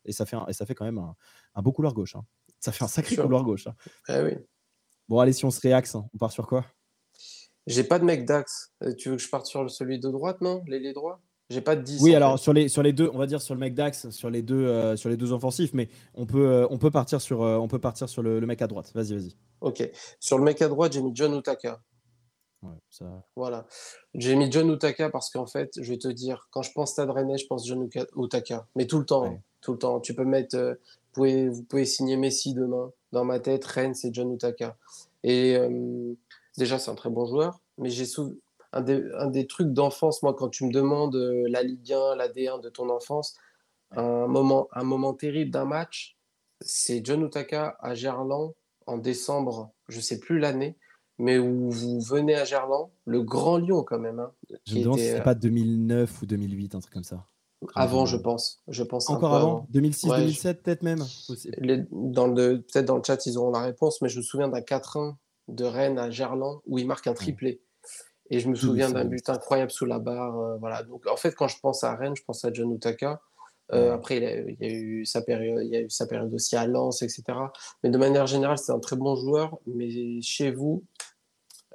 Et 0.06 0.12
ça 0.12 0.26
fait, 0.26 0.38
et 0.48 0.54
ça 0.54 0.66
fait 0.66 0.76
quand 0.76 0.86
même 0.86 1.00
un, 1.56 1.62
beau 1.62 1.72
couloir 1.72 1.94
gauche. 1.94 2.16
Hein. 2.16 2.26
Ça 2.60 2.72
fait 2.72 2.84
un 2.84 2.88
sacré 2.88 3.16
couloir 3.16 3.44
gauche. 3.44 3.68
Hein. 3.68 3.76
Eh 4.10 4.22
oui. 4.22 4.32
Bon, 5.08 5.20
allez, 5.20 5.34
si 5.34 5.46
on 5.46 5.52
se 5.52 5.62
réaxe, 5.62 5.96
hein, 5.96 6.08
on 6.14 6.18
part 6.18 6.32
sur 6.32 6.48
quoi? 6.48 6.66
J'ai 7.68 7.84
pas 7.84 8.00
de 8.00 8.06
mec 8.06 8.26
d'axe. 8.26 8.72
Euh, 8.84 8.94
tu 8.96 9.10
veux 9.10 9.16
que 9.16 9.22
je 9.22 9.30
parte 9.30 9.46
sur 9.46 9.70
celui 9.70 10.00
de 10.00 10.10
droite, 10.10 10.42
non? 10.42 10.64
L'ailier 10.68 10.94
droit 10.94 11.22
j'ai 11.52 11.62
pas 11.62 11.76
de 11.76 11.84
10. 11.84 12.02
Oui, 12.02 12.16
alors 12.16 12.40
sur 12.40 12.54
les, 12.54 12.70
sur 12.70 12.82
les 12.82 12.92
deux, 12.92 13.08
on 13.14 13.20
va 13.20 13.28
dire 13.28 13.40
sur 13.40 13.54
le 13.54 13.60
mec 13.60 13.76
d'axe, 13.76 14.10
sur 14.10 14.32
les 14.32 14.42
deux 14.42 14.66
euh, 14.66 14.96
sur 14.96 15.10
les 15.10 15.16
deux 15.16 15.32
offensifs, 15.32 15.76
mais 15.76 15.90
on 16.16 16.26
peut, 16.26 16.48
euh, 16.48 16.68
on 16.72 16.80
peut 16.80 16.90
partir 16.90 17.22
sur, 17.22 17.42
on 17.42 17.68
peut 17.68 17.78
partir 17.78 18.10
sur 18.10 18.24
le, 18.24 18.42
mec 18.42 18.64
à 18.64 18.68
droite. 18.68 18.92
Vas-y, 18.96 19.14
vas-y. 19.14 19.36
Ok. 19.62 19.88
Sur 20.20 20.40
le 20.40 20.44
mec 20.44 20.60
à 20.64 20.68
droite, 20.68 20.94
j'ai 20.94 21.04
mis 21.04 21.12
John 21.14 21.38
Utaka. 21.38 21.84
Voilà. 23.36 23.66
J'ai 24.14 24.36
mis 24.36 24.52
John 24.52 24.72
Utaka 24.72 25.10
parce 25.10 25.30
qu'en 25.30 25.46
fait, 25.46 25.72
je 25.82 25.90
vais 25.92 25.98
te 25.98 26.08
dire, 26.08 26.48
quand 26.52 26.62
je 26.62 26.72
pense 26.72 26.92
Stade 26.92 27.10
Rennais, 27.10 27.38
je 27.38 27.48
pense 27.48 27.68
John 27.68 27.88
Utaka. 28.16 28.68
Mais 28.76 28.88
tout 28.88 29.00
le 29.00 29.06
temps, 29.06 29.40
tout 29.62 29.74
le 29.74 29.80
temps. 29.80 30.00
Tu 30.00 30.14
peux 30.14 30.26
mettre, 30.26 30.56
euh, 30.56 30.74
vous, 30.74 31.12
pouvez, 31.14 31.50
vous 31.50 31.64
pouvez 31.64 31.86
signer 31.86 32.18
Messi 32.18 32.54
demain. 32.54 32.92
Dans 33.12 33.26
ma 33.26 33.40
tête, 33.40 33.66
Rennes, 33.66 33.96
c'est 33.96 34.14
John 34.14 34.34
Utaka. 34.34 34.78
Et 35.24 35.56
euh, 35.58 36.14
déjà, 36.58 36.80
c'est 36.80 36.92
un 36.92 36.96
très 36.96 37.10
bon 37.10 37.26
joueur. 37.26 37.60
Mais 37.78 37.90
j'ai 37.90 38.06
un 38.74 38.82
des, 38.82 39.04
un 39.18 39.28
des 39.28 39.48
trucs 39.48 39.72
d'enfance, 39.72 40.22
moi, 40.22 40.34
quand 40.34 40.50
tu 40.50 40.66
me 40.66 40.72
demandes 40.72 41.16
euh, 41.16 41.46
la 41.48 41.64
Ligue 41.64 41.94
1, 41.94 42.16
la 42.16 42.28
D1 42.28 42.62
de 42.62 42.70
ton 42.70 42.90
enfance, 42.90 43.36
un 43.92 44.28
moment, 44.28 44.68
un 44.74 44.84
moment 44.84 45.14
terrible 45.14 45.52
d'un 45.52 45.66
match, 45.66 46.18
c'est 46.60 47.06
John 47.06 47.24
Utaka 47.24 47.78
à 47.80 47.96
Gerland 47.96 48.54
en 48.86 48.98
décembre, 48.98 49.72
je 49.88 50.00
sais 50.00 50.20
plus 50.20 50.40
l'année, 50.40 50.76
mais 51.18 51.38
où 51.38 51.70
vous 51.70 52.02
venez 52.02 52.36
à 52.36 52.46
Gerland, 52.46 52.90
le 53.06 53.22
Grand 53.22 53.58
Lyon 53.58 53.84
quand 53.84 54.00
même. 54.00 54.20
Hein, 54.20 54.32
je 54.66 54.76
me 54.76 54.84
demande 54.84 55.00
si 55.00 55.06
c'est 55.06 55.24
pas 55.24 55.36
2009 55.36 56.22
ou 56.22 56.26
2008, 56.26 56.76
un 56.76 56.80
truc 56.80 56.94
comme 56.94 57.04
ça. 57.04 57.26
Avant, 57.74 58.06
je 58.06 58.18
pense. 58.18 58.62
Je 58.68 58.84
pense 58.84 59.10
Encore 59.10 59.34
avant, 59.34 59.68
2006, 59.70 60.08
2007 60.08 60.64
peut-être 60.64 60.84
même. 60.84 61.04
dans 61.92 62.28
le, 62.28 62.62
peut-être 62.62 62.86
dans 62.86 62.98
le 62.98 63.04
chat, 63.04 63.26
ils 63.26 63.38
auront 63.38 63.52
la 63.52 63.62
réponse, 63.62 64.02
mais 64.02 64.10
je 64.10 64.18
me 64.18 64.24
souviens 64.24 64.50
d'un 64.50 64.60
4-1 64.60 65.16
de 65.48 65.66
Rennes 65.66 65.98
à 65.98 66.10
Gerland 66.10 66.62
où 66.66 66.78
il 66.78 66.86
marque 66.88 67.08
un 67.08 67.14
triplé. 67.14 67.62
Et 68.30 68.40
je 68.40 68.50
me 68.50 68.56
souviens 68.56 68.90
d'un 68.90 69.06
but 69.06 69.30
incroyable 69.30 69.72
sous 69.72 69.86
la 69.86 70.00
barre. 70.00 70.40
Euh, 70.40 70.58
voilà. 70.58 70.84
Donc, 70.84 71.06
en 71.08 71.16
fait, 71.16 71.36
quand 71.36 71.48
je 71.48 71.60
pense 71.60 71.84
à 71.84 71.96
Rennes, 71.96 72.16
je 72.16 72.24
pense 72.24 72.44
à 72.44 72.52
John 72.52 72.72
Utaka. 72.72 73.22
Euh, 73.74 73.94
après, 73.94 74.18
il, 74.18 74.58
y 74.60 74.66
a 74.66 74.70
eu 74.70 75.06
sa 75.06 75.22
période, 75.22 75.62
il 75.64 75.72
y 75.72 75.76
a 75.76 75.82
eu 75.82 75.90
sa 75.90 76.06
période 76.06 76.34
aussi 76.34 76.56
à 76.56 76.68
Lens, 76.68 77.02
etc. 77.02 77.24
Mais 77.84 77.90
de 77.90 77.98
manière 77.98 78.28
générale, 78.28 78.58
c'est 78.58 78.72
un 78.72 78.80
très 78.80 78.96
bon 78.96 79.16
joueur. 79.16 79.58
Mais 79.66 80.22
chez 80.22 80.52
vous, 80.52 80.84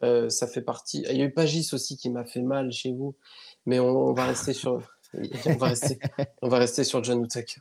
euh, 0.03 0.29
ça 0.29 0.47
fait 0.47 0.63
partie. 0.63 1.05
Il 1.11 1.17
y 1.17 1.23
a 1.23 1.25
eu 1.25 1.33
Pagis 1.33 1.71
aussi 1.73 1.97
qui 1.97 2.11
m'a 2.11 2.25
fait 2.25 2.43
mal 2.43 2.71
chez 2.71 2.93
vous. 2.93 3.17
Mais 3.67 3.81
on, 3.81 4.13
va 4.13 4.27
rester 4.27 4.53
sur. 4.53 4.81
on, 5.47 5.57
va 5.57 5.69
rester, 5.69 5.99
on 6.43 6.49
va 6.49 6.59
rester 6.59 6.85
sur 6.85 7.03
John 7.03 7.25
Utaka. 7.25 7.61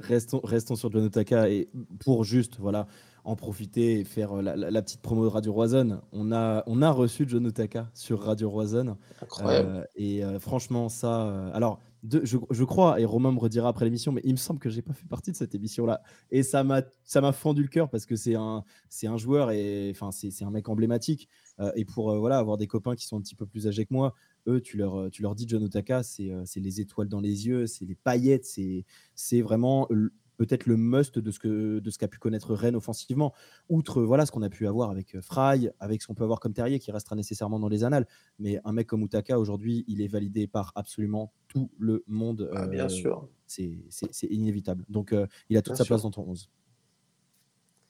Restons, 0.00 0.40
restons 0.42 0.76
sur 0.76 0.90
John 0.90 1.06
Utaka 1.06 1.48
et 1.48 1.70
pour 2.00 2.24
juste 2.24 2.58
voilà 2.58 2.88
en 3.24 3.36
profiter 3.36 4.00
et 4.00 4.04
faire 4.04 4.34
la, 4.42 4.82
petite 4.82 5.00
promo 5.00 5.24
de 5.24 5.30
Radio 5.30 5.52
Roison. 5.52 6.02
On 6.12 6.30
a, 6.30 6.62
on 6.66 6.82
a 6.82 6.90
reçu 6.90 7.24
John 7.26 7.46
Utaka 7.46 7.88
sur 7.94 8.20
Radio 8.20 8.50
Roison. 8.50 8.98
Incroyable. 9.22 9.68
Euh, 9.70 9.84
et 9.96 10.22
franchement, 10.40 10.90
ça. 10.90 11.48
alors, 11.54 11.80
je, 12.10 12.64
crois, 12.64 13.00
et 13.00 13.04
Romain 13.04 13.32
me 13.32 13.38
redira 13.38 13.68
après 13.68 13.84
l'émission, 13.84 14.12
mais 14.12 14.20
il 14.24 14.32
me 14.32 14.36
semble 14.36 14.60
que 14.60 14.68
j'ai 14.68 14.82
pas 14.82 14.92
fait 14.92 15.06
partie 15.06 15.32
de 15.32 15.36
cette 15.36 15.54
émission-là. 15.54 16.02
Et 16.30 16.42
ça 16.42 16.62
m'a, 16.62 16.82
ça 17.04 17.20
m'a 17.20 17.32
fendu 17.32 17.62
le 17.62 17.68
cœur 17.68 17.88
parce 17.88 18.04
que 18.04 18.16
c'est 18.16 18.34
un, 18.34 18.64
c'est 18.88 19.06
un 19.06 19.16
joueur 19.16 19.50
et 19.50 19.90
enfin 19.90 20.10
c'est, 20.12 20.42
un 20.42 20.50
mec 20.50 20.68
emblématique. 20.68 21.28
Euh, 21.60 21.72
et 21.76 21.84
pour 21.84 22.10
euh, 22.10 22.18
voilà 22.18 22.38
avoir 22.38 22.56
des 22.56 22.66
copains 22.66 22.94
qui 22.94 23.06
sont 23.06 23.16
un 23.16 23.20
petit 23.20 23.36
peu 23.36 23.46
plus 23.46 23.66
âgés 23.66 23.86
que 23.86 23.94
moi, 23.94 24.14
eux, 24.46 24.60
tu 24.60 24.76
leur, 24.76 25.10
tu 25.10 25.22
leur 25.22 25.34
dis 25.34 25.46
John 25.48 25.62
Otaka, 25.62 26.02
c'est, 26.02 26.30
euh, 26.30 26.44
les 26.56 26.80
étoiles 26.80 27.08
dans 27.08 27.20
les 27.20 27.46
yeux, 27.46 27.66
c'est 27.66 27.86
les 27.86 27.94
paillettes, 27.94 28.44
c'est, 28.44 28.84
c'est 29.14 29.40
vraiment 29.40 29.88
peut-être 30.36 30.66
le 30.66 30.76
must 30.76 31.18
de 31.18 31.30
ce 31.30 31.38
que 31.38 31.78
de 31.78 31.90
ce 31.90 31.98
qu'a 31.98 32.08
pu 32.08 32.18
connaître 32.18 32.54
Rennes 32.54 32.76
offensivement. 32.76 33.32
Outre 33.68 34.02
voilà 34.02 34.26
ce 34.26 34.32
qu'on 34.32 34.42
a 34.42 34.50
pu 34.50 34.66
avoir 34.66 34.90
avec 34.90 35.14
euh, 35.14 35.20
Fry, 35.20 35.70
avec 35.80 36.02
ce 36.02 36.06
qu'on 36.06 36.14
peut 36.14 36.24
avoir 36.24 36.40
comme 36.40 36.52
Terrier 36.52 36.78
qui 36.78 36.90
restera 36.92 37.16
nécessairement 37.16 37.58
dans 37.58 37.68
les 37.68 37.84
annales, 37.84 38.06
mais 38.38 38.60
un 38.64 38.72
mec 38.72 38.86
comme 38.86 39.02
Utaka 39.02 39.38
aujourd'hui, 39.38 39.84
il 39.88 40.00
est 40.00 40.08
validé 40.08 40.46
par 40.46 40.72
absolument 40.74 41.32
tout 41.48 41.70
le 41.78 42.04
monde. 42.06 42.50
Ah, 42.54 42.66
bien 42.66 42.86
euh, 42.86 42.88
sûr. 42.88 43.28
C'est 43.46 44.26
inévitable. 44.30 44.84
Donc 44.88 45.12
euh, 45.12 45.26
il 45.48 45.56
a 45.56 45.62
toute 45.62 45.76
sa 45.76 45.84
place 45.84 46.02
dans 46.02 46.10
ton 46.10 46.22
11. 46.22 46.50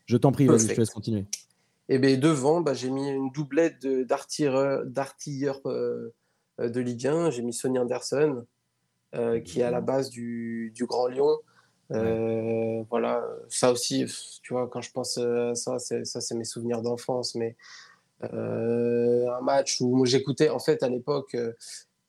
Je 0.07 0.17
t'en 0.17 0.33
prie, 0.33 0.47
je 0.47 0.75
te 0.75 0.79
laisse 0.79 0.91
continuer. 0.91 1.27
Et 1.89 1.97
eh 1.97 1.99
bien 1.99 2.17
devant, 2.17 2.63
bah, 2.63 2.73
j'ai 2.73 2.91
mis 2.91 3.11
une 3.11 3.31
doublette 3.31 3.87
d'artilleurs 3.87 4.85
de 4.87 6.81
Ligue 6.81 7.07
1. 7.07 7.31
J'ai 7.31 7.43
mis 7.43 7.53
Sonny 7.53 7.79
Anderson, 7.79 8.47
qui 9.45 9.61
est 9.61 9.65
à 9.65 9.71
la 9.71 9.81
base 9.81 10.11
du, 10.11 10.73
du 10.75 10.87
Grand 10.87 11.09
Lyon. 11.09 11.39
Euh, 11.93 12.83
voilà, 12.91 13.25
ça 13.49 13.73
aussi, 13.73 14.07
tu 14.43 14.53
vois, 14.53 14.69
quand 14.69 14.81
je 14.81 14.91
pense 14.91 15.19
à 15.19 15.55
ça, 15.55 15.79
ça 15.79 16.21
c'est 16.21 16.35
mes 16.35 16.45
souvenirs 16.45 16.83
d'enfance, 16.83 17.35
mais 17.35 17.57
euh, 18.33 19.27
un 19.31 19.41
match 19.41 19.81
où 19.81 20.05
j'écoutais, 20.07 20.49
en 20.49 20.59
fait, 20.59 20.83
à 20.83 20.89
l'époque, 20.89 21.31
j'ai 21.33 21.53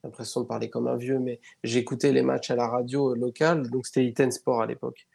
l'impression 0.04 0.42
de 0.42 0.46
parler 0.46 0.70
comme 0.70 0.88
un 0.88 0.96
vieux, 0.96 1.20
mais 1.20 1.40
j'écoutais 1.64 2.12
les 2.12 2.22
matchs 2.22 2.52
à 2.52 2.56
la 2.56 2.68
radio 2.68 3.14
locale, 3.16 3.70
donc 3.70 3.86
c'était 3.86 4.06
Iten 4.06 4.32
Sport 4.32 4.62
à 4.62 4.66
l'époque. 4.66 5.08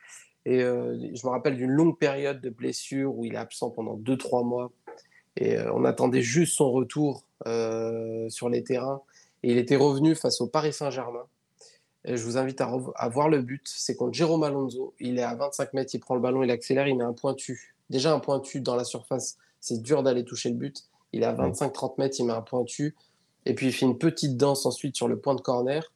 Et 0.46 0.62
euh, 0.62 0.98
je 1.14 1.26
me 1.26 1.30
rappelle 1.30 1.56
d'une 1.56 1.70
longue 1.70 1.98
période 1.98 2.40
de 2.40 2.50
blessure 2.50 3.16
où 3.16 3.24
il 3.24 3.34
est 3.34 3.38
absent 3.38 3.70
pendant 3.70 3.96
2-3 3.96 4.44
mois. 4.44 4.72
Et 5.36 5.56
on 5.72 5.84
attendait 5.84 6.22
juste 6.22 6.56
son 6.56 6.72
retour 6.72 7.24
sur 8.28 8.48
les 8.48 8.64
terrains. 8.64 9.00
Et 9.42 9.52
il 9.52 9.58
était 9.58 9.76
revenu 9.76 10.14
face 10.14 10.40
au 10.40 10.48
Paris 10.48 10.72
Saint-Germain 10.72 11.24
je 12.04 12.22
vous 12.22 12.38
invite 12.38 12.60
à, 12.60 13.08
voir 13.08 13.28
le 13.28 13.42
but. 13.42 13.62
C'est 13.64 13.94
contre 13.94 14.14
Jérôme 14.14 14.42
Alonso. 14.42 14.94
Il 15.00 15.18
est 15.18 15.22
à 15.22 15.34
25 15.34 15.74
mètres, 15.74 15.94
il 15.94 16.00
prend 16.00 16.14
le 16.14 16.20
ballon, 16.20 16.42
il 16.42 16.50
accélère, 16.50 16.88
il 16.88 16.96
met 16.96 17.04
un 17.04 17.12
pointu. 17.12 17.74
Déjà 17.90 18.14
un 18.14 18.20
pointu 18.20 18.60
dans 18.60 18.76
la 18.76 18.84
surface, 18.84 19.36
c'est 19.60 19.82
dur 19.82 20.02
d'aller 20.02 20.24
toucher 20.24 20.48
le 20.48 20.56
but. 20.56 20.84
Il 21.12 21.22
est 21.22 21.26
à 21.26 21.34
25-30 21.34 21.94
mètres, 21.98 22.16
il 22.18 22.24
met 22.24 22.32
un 22.32 22.40
pointu. 22.40 22.96
Et 23.46 23.54
puis 23.54 23.66
il 23.66 23.72
fait 23.72 23.86
une 23.86 23.98
petite 23.98 24.36
danse 24.36 24.64
ensuite 24.66 24.96
sur 24.96 25.08
le 25.08 25.18
point 25.18 25.34
de 25.34 25.40
corner. 25.40 25.92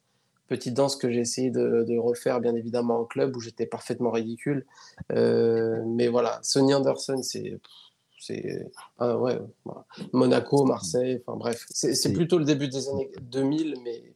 Petite 0.49 0.75
danse 0.75 0.97
que 0.97 1.11
j'ai 1.11 1.21
essayé 1.21 1.51
de, 1.51 1.99
refaire 1.99 2.41
bien 2.41 2.55
évidemment 2.55 3.01
en 3.01 3.05
club 3.05 3.35
où 3.37 3.41
j'étais 3.41 3.67
parfaitement 3.67 4.11
ridicule. 4.11 4.67
Euh, 5.13 5.83
mais 5.87 6.09
voilà, 6.09 6.39
Sonny 6.43 6.75
Anderson, 6.75 7.23
c'est 7.23 7.59
c'est 8.19 8.67
ah 8.99 9.19
ouais, 9.19 9.39
Monaco, 10.13 10.65
Marseille, 10.65 11.23
enfin 11.27 11.37
bref, 11.37 11.67
c'est 11.69 12.13
plutôt 12.13 12.39
le 12.39 12.47
début 12.47 12.69
des 12.69 12.89
années 12.89 13.11
2000, 13.21 13.77
mais 13.85 14.14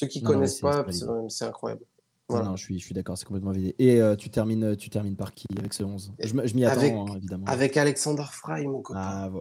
ceux 0.00 0.06
qui 0.06 0.22
ne 0.22 0.26
connaissent 0.26 0.60
pas, 0.60 0.86
c'est 1.28 1.44
incroyable. 1.44 1.82
Non, 2.30 2.56
je 2.56 2.62
suis, 2.62 2.78
je 2.78 2.84
suis 2.84 2.94
d'accord, 2.94 3.18
c'est 3.18 3.26
complètement 3.26 3.50
vidé. 3.50 3.74
Et 3.78 4.00
euh, 4.00 4.14
tu, 4.14 4.30
termines, 4.30 4.76
tu 4.76 4.88
termines 4.88 5.16
par 5.16 5.34
qui 5.34 5.46
avec 5.58 5.74
ce 5.74 5.82
11 5.82 6.12
Je, 6.20 6.54
m'y 6.54 6.64
attends, 6.64 7.06
hein, 7.08 7.16
évidemment. 7.16 7.44
Avec 7.46 7.76
Alexander 7.76 8.24
Fry, 8.30 8.66
mon 8.66 8.82
copain. 8.82 9.00
Ah, 9.02 9.28
bah, 9.28 9.40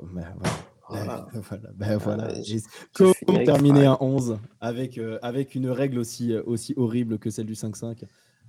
voilà. 0.90 1.28
Ben, 1.76 1.98
voilà. 1.98 2.34
Comment 2.94 3.44
terminer 3.46 3.86
un 3.86 3.98
11 4.02 4.40
avec, 4.60 4.98
euh, 4.98 5.20
avec 5.22 5.54
une 5.54 5.70
règle 5.70 6.00
aussi, 6.00 6.34
euh, 6.34 6.42
aussi 6.48 6.74
horrible 6.78 7.20
que 7.20 7.30
celle 7.30 7.46
du 7.46 7.54
5-5 7.54 8.06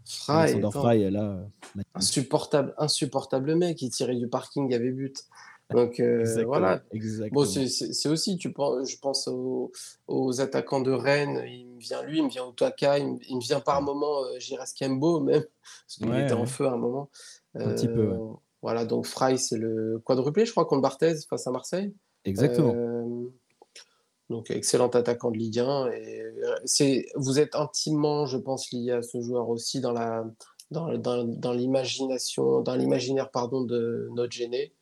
Fry, 0.06 0.34
Alexander 0.34 0.70
Fry, 0.72 1.10
là. 1.10 1.46
insupportable, 1.94 2.74
insupportable 2.78 3.54
mec, 3.56 3.82
il 3.82 3.90
tirait 3.90 4.16
du 4.16 4.26
parking, 4.26 4.66
il 4.68 4.72
y 4.72 4.74
avait 4.74 4.90
but. 4.90 5.22
Donc 5.70 6.00
euh, 6.00 6.44
voilà. 6.44 6.82
Bon, 7.30 7.44
c'est 7.44 8.08
aussi, 8.08 8.36
tu 8.36 8.52
penses, 8.52 8.90
je 8.90 8.98
pense 8.98 9.28
aux, 9.28 10.40
attaquants 10.40 10.80
de 10.80 10.90
Rennes. 10.90 11.44
Il 11.46 11.66
me 11.66 11.78
vient 11.78 12.02
lui, 12.02 12.18
il 12.18 12.24
me 12.24 12.28
vient 12.28 12.44
Otaka, 12.44 12.98
il, 12.98 13.06
me, 13.06 13.40
vient 13.40 13.60
par 13.60 13.80
moment 13.82 14.24
euh, 14.24 14.38
Giras 14.38 14.72
Kembo 14.76 15.20
même, 15.20 15.44
parce 15.86 15.96
qu'il 15.98 16.14
était 16.18 16.32
en 16.32 16.46
feu 16.46 16.66
à 16.66 16.72
un 16.72 16.76
moment. 16.76 17.08
Un 17.54 17.72
petit 17.74 17.88
peu. 17.88 18.12
Euh, 18.12 18.16
voilà, 18.62 18.84
donc 18.84 19.06
Fry, 19.06 19.38
c'est 19.38 19.56
le 19.56 20.00
quadruplé, 20.04 20.44
je 20.44 20.50
crois, 20.50 20.66
contre 20.66 20.82
Barthez 20.82 21.14
face 21.28 21.46
à 21.46 21.50
Marseille. 21.50 21.94
Exactement. 22.24 22.74
donc 24.28 24.50
excellent 24.50 24.88
attaquant 24.88 25.30
de 25.30 25.38
Ligue 25.38 25.60
1. 25.60 25.90
Et 25.92 27.06
vous 27.14 27.38
êtes 27.38 27.54
intimement, 27.54 28.26
je 28.26 28.36
pense, 28.36 28.70
lié 28.72 28.92
à 28.92 29.02
ce 29.02 29.20
joueur 29.20 29.48
aussi 29.48 29.80
dans 29.80 29.92
la 29.92 30.24
dans, 30.70 30.96
dans, 30.98 31.24
dans 31.24 31.52
l'imagination, 31.52 32.60
dans 32.60 32.76
l'imaginaire 32.76 33.30
pardon 33.30 33.62
de 33.62 34.08
notre 34.12 34.32
gêné. 34.32 34.72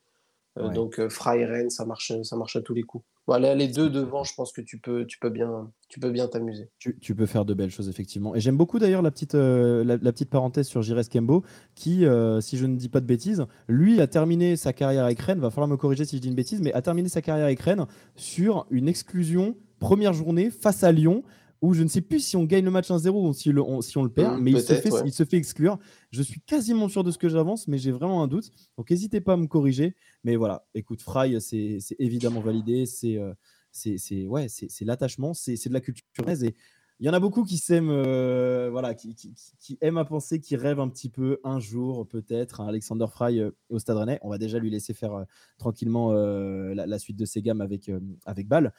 Euh, 0.59 0.69
donc 0.69 0.99
euh, 0.99 1.09
Fry 1.09 1.45
Rennes, 1.45 1.69
ça 1.69 1.85
marche, 1.85 2.11
ça 2.23 2.35
marche 2.35 2.55
à 2.55 2.61
tous 2.61 2.73
les 2.73 2.83
coups. 2.83 3.03
Voilà, 3.27 3.53
les 3.53 3.67
deux 3.67 3.89
devant, 3.89 4.23
je 4.23 4.33
pense 4.33 4.51
que 4.51 4.61
tu 4.61 4.79
peux, 4.79 5.05
tu 5.05 5.19
peux 5.19 5.29
bien, 5.29 5.71
tu 5.87 5.99
peux 5.99 6.09
bien 6.09 6.27
t'amuser. 6.27 6.69
Tu, 6.79 7.15
peux 7.15 7.27
faire 7.27 7.45
de 7.45 7.53
belles 7.53 7.69
choses 7.69 7.87
effectivement. 7.87 8.33
Et 8.33 8.39
j'aime 8.39 8.57
beaucoup 8.57 8.79
d'ailleurs 8.79 9.03
la 9.03 9.11
petite, 9.11 9.35
euh, 9.35 9.83
la, 9.83 10.11
petite 10.11 10.31
parenthèse 10.31 10.67
sur 10.67 10.81
Jires 10.81 11.07
Kembo, 11.07 11.43
qui, 11.75 12.05
si 12.41 12.57
je 12.57 12.65
ne 12.65 12.75
dis 12.75 12.89
pas 12.89 13.01
de 13.01 13.05
bêtises, 13.05 13.45
lui 13.67 14.01
a 14.01 14.07
terminé 14.07 14.55
sa 14.55 14.73
carrière 14.73 15.05
avec 15.05 15.19
Rennes. 15.19 15.39
Va 15.39 15.51
falloir 15.51 15.67
me 15.67 15.77
corriger 15.77 16.05
si 16.05 16.17
je 16.17 16.21
dis 16.21 16.27
une 16.27 16.35
bêtise, 16.35 16.59
mais 16.61 16.73
a 16.73 16.81
terminé 16.81 17.07
sa 17.07 17.21
carrière 17.21 17.45
avec 17.45 17.59
Rennes 17.59 17.85
sur 18.15 18.65
une 18.71 18.87
exclusion 18.87 19.55
première 19.79 20.13
journée 20.13 20.49
face 20.49 20.83
à 20.83 20.91
Lyon 20.91 21.23
où 21.61 21.73
je 21.73 21.83
ne 21.83 21.87
sais 21.87 22.01
plus 22.01 22.19
si 22.19 22.37
on 22.37 22.45
gagne 22.45 22.63
le 22.63 22.71
match 22.71 22.89
1-0 22.89 23.09
ou 23.09 23.33
si, 23.33 23.51
si, 23.89 23.97
on 23.97 24.03
le 24.03 24.09
perd, 24.09 24.37
mmh, 24.37 24.41
mais 24.41 24.51
il 24.51 24.61
se, 24.61 24.73
fait, 24.73 24.89
il 25.05 25.11
se, 25.11 25.25
fait, 25.25 25.37
exclure. 25.37 25.77
Je 26.11 26.21
suis 26.21 26.39
quasiment 26.41 26.87
sûr 26.87 27.03
de 27.03 27.11
ce 27.11 27.17
que 27.17 27.29
j'avance, 27.29 27.67
mais 27.67 27.77
j'ai 27.77 27.91
vraiment 27.91 28.23
un 28.23 28.27
doute. 28.27 28.51
Donc 28.77 28.89
n'hésitez 28.89 29.21
pas 29.21 29.33
à 29.33 29.37
me 29.37 29.47
corriger. 29.47 29.95
Mais 30.23 30.35
voilà, 30.35 30.65
écoute, 30.73 31.01
Fry, 31.01 31.39
c'est 31.41 31.79
évidemment 31.99 32.41
validé. 32.41 32.85
C'est 32.85 33.17
euh, 33.17 33.33
c'est 33.71 34.27
ouais, 34.27 34.47
l'attachement, 34.81 35.33
c'est 35.33 35.67
de 35.67 35.73
la 35.73 35.81
culture 35.81 36.29
et 36.29 36.55
il 36.99 37.05
y 37.05 37.09
en 37.09 37.13
a 37.13 37.19
beaucoup 37.19 37.43
qui 37.45 37.57
s'aiment, 37.57 37.91
euh, 37.91 38.69
voilà, 38.71 38.93
qui, 38.93 39.15
qui, 39.15 39.33
qui, 39.59 39.77
aiment 39.79 39.97
à 39.97 40.05
penser, 40.05 40.41
qui 40.41 40.57
rêvent 40.57 40.81
un 40.81 40.89
petit 40.89 41.07
peu 41.09 41.39
un 41.45 41.59
jour 41.59 42.05
peut-être 42.05 42.59
un 42.59 42.67
Alexander 42.67 43.05
Fry 43.09 43.39
euh, 43.39 43.51
au 43.69 43.79
Stade 43.79 43.97
Rennais. 43.97 44.19
On 44.21 44.29
va 44.29 44.37
déjà 44.37 44.59
lui 44.59 44.69
laisser 44.69 44.93
faire 44.93 45.25
tranquillement 45.57 46.11
la, 46.11 46.99
suite 46.99 47.17
de 47.17 47.25
ses 47.25 47.41
gammes 47.41 47.61
avec 47.61 47.89
avec 48.25 48.47
Bâle. 48.47 48.73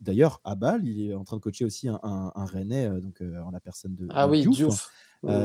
D'ailleurs, 0.00 0.40
à 0.44 0.56
Bâle, 0.56 0.84
il 0.84 1.10
est 1.10 1.14
en 1.14 1.24
train 1.24 1.36
de 1.36 1.42
coacher 1.42 1.64
aussi 1.64 1.88
un, 1.88 2.00
un, 2.02 2.44
Rennais, 2.44 2.88
donc 3.00 3.22
en 3.22 3.50
la 3.50 3.60
personne 3.60 3.94
de, 3.94 4.08
ah 4.10 4.26
oui, 4.26 4.44
Diouf, 4.46 4.90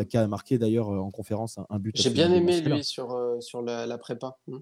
qui 0.10 0.18
a 0.18 0.27
marqué 0.27 0.57
d'ailleurs 0.57 0.89
en 0.89 1.11
conférence 1.11 1.60
un, 1.69 1.80
but. 1.80 1.95
J'ai 1.95 2.10
bien 2.10 2.34
aimé 2.34 2.61
lui 2.61 2.84
sur 2.84 3.38
sur 3.39 3.61
la, 3.61 3.98
prépa. 3.99 4.38
Mmh. 4.48 4.57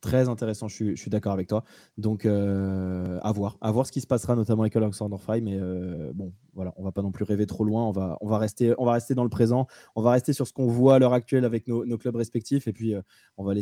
Très 0.00 0.28
intéressant, 0.28 0.68
je 0.68 0.94
suis, 0.94 1.10
d'accord 1.10 1.32
avec 1.32 1.48
toi. 1.48 1.64
Donc, 1.96 2.24
euh, 2.24 3.18
à 3.22 3.32
voir. 3.32 3.56
À 3.60 3.70
voir 3.70 3.86
ce 3.86 3.92
qui 3.92 4.00
se 4.00 4.06
passera, 4.06 4.34
notamment 4.34 4.62
avec 4.62 4.74
Alexander 4.74 5.16
Fry. 5.16 5.40
Mais 5.40 5.56
euh, 5.60 6.12
bon, 6.12 6.32
voilà, 6.54 6.72
on 6.76 6.82
va 6.82 6.92
pas 6.92 7.02
non 7.02 7.12
plus 7.12 7.24
rêver 7.24 7.46
trop 7.46 7.64
loin. 7.64 7.84
On 7.86 7.92
va, 7.92 8.38
rester, 8.38 8.74
dans 9.14 9.22
le 9.22 9.28
présent. 9.28 9.66
On 9.94 10.02
va 10.02 10.12
rester 10.12 10.32
sur 10.32 10.46
ce 10.46 10.52
qu'on 10.52 10.66
voit 10.66 10.96
à 10.96 10.98
l'heure 10.98 11.12
actuelle 11.12 11.44
avec 11.44 11.68
nos, 11.68 11.98
clubs 11.98 12.16
respectifs. 12.16 12.66
Et 12.66 12.72
puis, 12.72 12.94
euh, 12.94 13.02
on 13.36 13.44
va, 13.44 13.54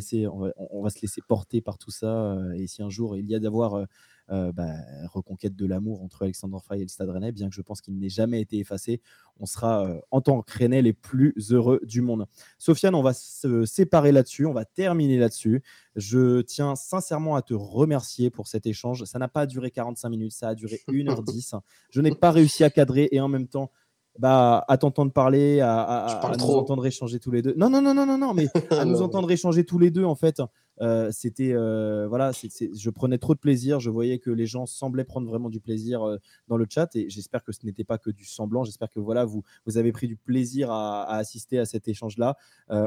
on, 0.56 0.82
va, 0.82 0.90
se 0.90 1.00
laisser 1.02 1.20
porter 1.26 1.60
par 1.60 1.76
tout 1.76 1.90
ça. 1.90 2.36
et 2.54 2.66
si 2.66 2.82
un 2.82 2.90
jour 2.90 3.16
il 3.16 3.26
y 3.26 3.34
a 3.34 3.38
d'avoir 3.38 3.86
euh, 4.30 4.52
bah, 4.52 4.74
reconquête 5.12 5.56
de 5.56 5.66
l'amour 5.66 6.02
entre 6.02 6.22
Alexandre 6.22 6.62
Fay 6.62 6.78
et 6.78 6.82
le 6.82 6.88
Stade 6.88 7.08
Rennais, 7.08 7.32
bien 7.32 7.48
que 7.48 7.54
je 7.54 7.62
pense 7.62 7.80
qu'il 7.80 7.98
n'ait 7.98 8.08
jamais 8.08 8.40
été 8.40 8.58
effacé. 8.58 9.00
On 9.40 9.46
sera 9.46 9.86
euh, 9.86 10.00
en 10.12 10.20
tant 10.20 10.42
que 10.42 10.56
Rennais 10.56 10.82
les 10.82 10.92
plus 10.92 11.34
heureux 11.50 11.80
du 11.82 12.00
monde. 12.00 12.26
Sofiane, 12.58 12.94
on 12.94 13.02
va 13.02 13.12
se 13.12 13.64
séparer 13.64 14.12
là-dessus, 14.12 14.46
on 14.46 14.52
va 14.52 14.64
terminer 14.64 15.18
là-dessus. 15.18 15.62
Je 15.96 16.42
tiens 16.42 16.76
sincèrement 16.76 17.34
à 17.34 17.42
te 17.42 17.54
remercier 17.54 18.30
pour 18.30 18.46
cet 18.46 18.66
échange. 18.66 19.04
Ça 19.04 19.18
n'a 19.18 19.28
pas 19.28 19.46
duré 19.46 19.72
45 19.72 20.08
minutes, 20.08 20.32
ça 20.32 20.50
a 20.50 20.54
duré 20.54 20.80
1h10. 20.88 21.58
Je 21.90 22.00
n'ai 22.00 22.14
pas 22.14 22.30
réussi 22.30 22.62
à 22.62 22.70
cadrer 22.70 23.08
et 23.10 23.20
en 23.20 23.28
même 23.28 23.48
temps, 23.48 23.72
bah, 24.18 24.64
à 24.68 24.76
t'entendre 24.76 25.12
parler, 25.12 25.60
à, 25.60 25.80
à, 25.80 26.36
nous 26.36 26.44
entendre 26.44 26.84
échanger 26.86 27.18
tous 27.18 27.30
les 27.30 27.42
deux. 27.42 27.54
Non, 27.56 27.70
non, 27.70 27.80
non, 27.80 27.94
non, 27.94 28.06
non, 28.06 28.18
non 28.18 28.34
mais 28.34 28.48
à 28.70 28.84
nous 28.84 29.02
entendre 29.02 29.30
échanger 29.30 29.64
tous 29.64 29.78
les 29.78 29.90
deux, 29.90 30.04
en 30.04 30.14
fait, 30.14 30.42
euh, 30.80 31.10
c'était 31.12 31.52
euh, 31.52 32.06
voilà, 32.08 32.32
je 32.32 32.90
prenais 32.90 33.18
trop 33.18 33.34
de 33.34 33.38
plaisir. 33.38 33.80
Je 33.80 33.90
voyais 33.90 34.18
que 34.18 34.30
les 34.30 34.46
gens 34.46 34.66
semblaient 34.66 35.04
prendre 35.04 35.28
vraiment 35.28 35.50
du 35.50 35.60
plaisir 35.60 36.02
euh, 36.02 36.16
dans 36.48 36.56
le 36.56 36.66
chat 36.68 36.94
et 36.96 37.10
j'espère 37.10 37.44
que 37.44 37.52
ce 37.52 37.64
n'était 37.64 37.84
pas 37.84 37.98
que 37.98 38.10
du 38.10 38.24
semblant. 38.24 38.64
J'espère 38.64 38.90
que 38.90 39.00
voilà, 39.00 39.24
vous, 39.24 39.42
vous 39.66 39.76
avez 39.76 39.92
pris 39.92 40.08
du 40.08 40.16
plaisir 40.16 40.70
à, 40.70 41.04
assister 41.16 41.58
à 41.58 41.66
cet 41.66 41.88
échange-là. 41.88 42.36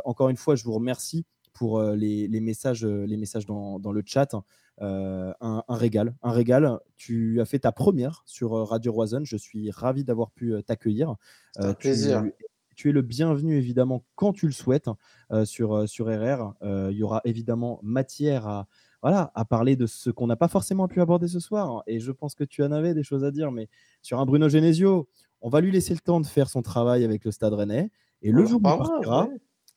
encore 0.06 0.30
une 0.30 0.38
fois, 0.38 0.56
je 0.56 0.64
vous 0.64 0.74
remercie 0.74 1.26
pour 1.54 1.82
les, 1.82 2.28
messages, 2.42 2.86
les 2.86 3.18
messages 3.18 3.46
dans, 3.46 3.80
le 3.92 4.04
chat. 4.06 4.36
un, 4.80 5.64
régal, 5.70 6.16
un 6.24 6.32
régal. 6.32 6.80
Tu 6.98 7.40
as 7.42 7.46
fait 7.46 7.60
ta 7.60 7.72
première 7.72 8.24
sur 8.26 8.52
Radio 8.68 8.92
Roison. 8.92 9.22
Je 9.24 9.38
suis 9.38 9.70
ravi 9.72 10.04
d'avoir 10.04 10.32
pu 10.32 10.56
t'accueillir. 10.66 11.16
Un 11.58 11.74
plaisir 11.74 12.24
tu 12.24 12.53
es 12.84 12.92
le 12.92 13.02
bienvenu 13.02 13.56
évidemment 13.56 14.06
quand 14.16 14.34
tu 14.34 14.46
le 14.46 14.52
souhaites 14.52 14.90
euh, 15.32 15.46
sur, 15.46 15.74
euh, 15.74 15.88
sur 15.88 16.08
RR. 16.08 16.54
Euh, 16.62 16.90
il 16.92 16.98
y 16.98 17.04
aura 17.04 17.22
évidemment 17.26 17.80
matière 17.84 18.48
à, 18.48 18.68
voilà, 19.02 19.32
à 19.36 19.46
parler 19.46 19.76
de 19.76 19.86
ce 19.86 20.10
qu'on 20.10 20.28
n'a 20.28 20.36
pas 20.36 20.48
forcément 20.48 20.88
pu 20.88 21.02
aborder 21.02 21.28
ce 21.28 21.40
soir. 21.40 21.84
Et 21.88 22.00
je 22.00 22.12
pense 22.12 22.36
que 22.36 22.44
tu 22.44 22.64
en 22.64 22.72
avais 22.72 22.94
des 22.94 23.04
choses 23.04 23.24
à 23.24 23.32
dire, 23.32 23.52
mais 23.52 23.70
sur 24.02 24.20
un 24.20 24.26
Bruno 24.26 24.50
Genesio, 24.50 25.08
on 25.42 25.50
va 25.50 25.62
lui 25.62 25.72
laisser 25.72 25.94
le 25.94 26.00
temps 26.00 26.20
de 26.20 26.26
faire 26.26 26.50
son 26.50 26.62
travail 26.62 27.04
avec 27.04 27.26
le 27.26 27.32
Stade 27.32 27.54
Rennais. 27.54 27.92
Et 28.22 28.32
le 28.32 28.46
jour 28.46 28.62
où 28.64 28.68
il 28.70 28.78
partira, 28.78 29.28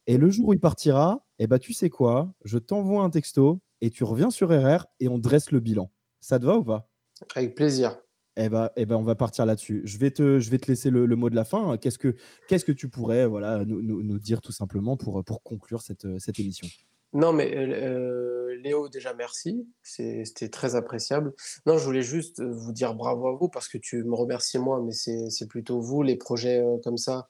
et 0.07 0.19
le 0.19 0.31
jour 0.31 0.49
où 0.49 0.53
il 0.53 0.61
partira, 0.61 1.27
eh 1.39 1.47
ben, 1.49 1.59
tu 1.59 1.73
sais 1.73 1.91
quoi 1.91 2.33
Je 2.45 2.59
t'envoie 2.59 3.03
un 3.03 3.11
texto 3.11 3.61
et 3.81 3.91
tu 3.91 4.05
reviens 4.05 4.31
sur 4.31 4.49
RR 4.51 4.87
et 5.01 5.09
on 5.09 5.19
dresse 5.19 5.51
le 5.51 5.61
bilan. 5.61 5.91
Ça 6.21 6.39
te 6.39 6.45
va 6.45 6.57
ou 6.59 6.65
pas? 6.65 6.89
Avec 7.35 7.55
plaisir. 7.57 7.99
Eh 8.37 8.49
ben, 8.51 8.69
eh 8.77 8.85
ben, 8.85 8.97
on 8.97 9.03
va 9.03 9.15
partir 9.15 9.47
là-dessus. 9.47 9.81
Je 9.85 9.97
vais 9.99 10.11
te, 10.11 10.39
je 10.39 10.51
vais 10.51 10.59
te 10.59 10.67
laisser 10.67 10.91
le, 10.91 11.07
mot 11.17 11.31
de 11.31 11.35
la 11.35 11.45
fin. 11.45 11.79
Qu'est-ce 11.79 11.99
que, 11.99 12.15
qu'est-ce 12.49 12.67
que 12.67 12.73
tu 12.73 12.89
pourrais, 12.89 13.27
voilà, 13.27 13.65
nous, 13.65 13.81
nous, 13.81 14.19
dire 14.19 14.43
tout 14.43 14.53
simplement 14.53 14.97
pour, 14.97 15.25
pour 15.25 15.43
conclure 15.43 15.81
cette, 15.81 16.07
cette 16.19 16.39
émission? 16.39 16.69
Non, 17.17 17.33
mais 17.33 17.51
euh, 17.57 18.57
Léo, 18.63 18.89
déjà 18.89 19.15
merci. 19.15 19.67
c'était 19.83 20.51
très 20.51 20.75
appréciable. 20.75 21.33
Non, 21.65 21.79
je 21.79 21.85
voulais 21.87 22.03
juste 22.03 22.43
vous 22.43 22.73
dire 22.73 22.95
bravo 22.95 23.29
à 23.29 23.33
vous 23.33 23.49
parce 23.49 23.69
que 23.69 23.79
tu 23.79 24.05
me 24.05 24.15
remercies 24.15 24.59
moi, 24.59 24.83
mais 24.85 24.93
c'est, 24.93 25.49
plutôt 25.49 25.81
vous, 25.81 26.03
les 26.03 26.17
projets 26.17 26.63
euh, 26.63 26.77
comme 26.85 26.99
ça. 26.99 27.29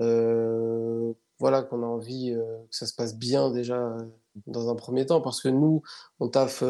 Euh, 0.00 1.12
voilà, 1.38 1.62
qu'on 1.62 1.82
a 1.82 1.86
envie 1.86 2.34
que 2.34 2.76
ça 2.76 2.86
se 2.86 2.94
passe 2.94 3.14
bien 3.14 3.50
déjà 3.50 3.94
dans 4.46 4.70
un 4.70 4.74
premier 4.74 5.04
temps 5.04 5.20
parce 5.20 5.42
que 5.42 5.48
nous, 5.48 5.82
on 6.18 6.28
taffe, 6.28 6.62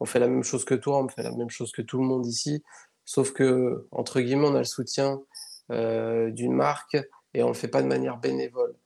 on 0.00 0.04
fait 0.06 0.20
la 0.20 0.28
même 0.28 0.42
chose 0.42 0.64
que 0.64 0.74
toi, 0.74 1.04
on 1.04 1.08
fait 1.08 1.22
la 1.22 1.36
même 1.36 1.50
chose 1.50 1.70
que 1.70 1.82
tout 1.82 1.98
le 1.98 2.04
monde 2.04 2.26
ici. 2.26 2.62
Sauf 3.10 3.32
que, 3.32 3.88
entre 3.90 4.20
guillemets, 4.20 4.46
on 4.46 4.54
a 4.54 4.58
le 4.58 4.64
soutien 4.64 5.20
euh, 5.72 6.30
d'une 6.30 6.52
marque 6.52 6.96
et 7.34 7.42
on 7.42 7.48
ne 7.48 7.52
le 7.52 7.58
fait 7.58 7.66
pas 7.66 7.82
de 7.82 7.88
manière 7.88 8.18
bénévole. 8.18 8.76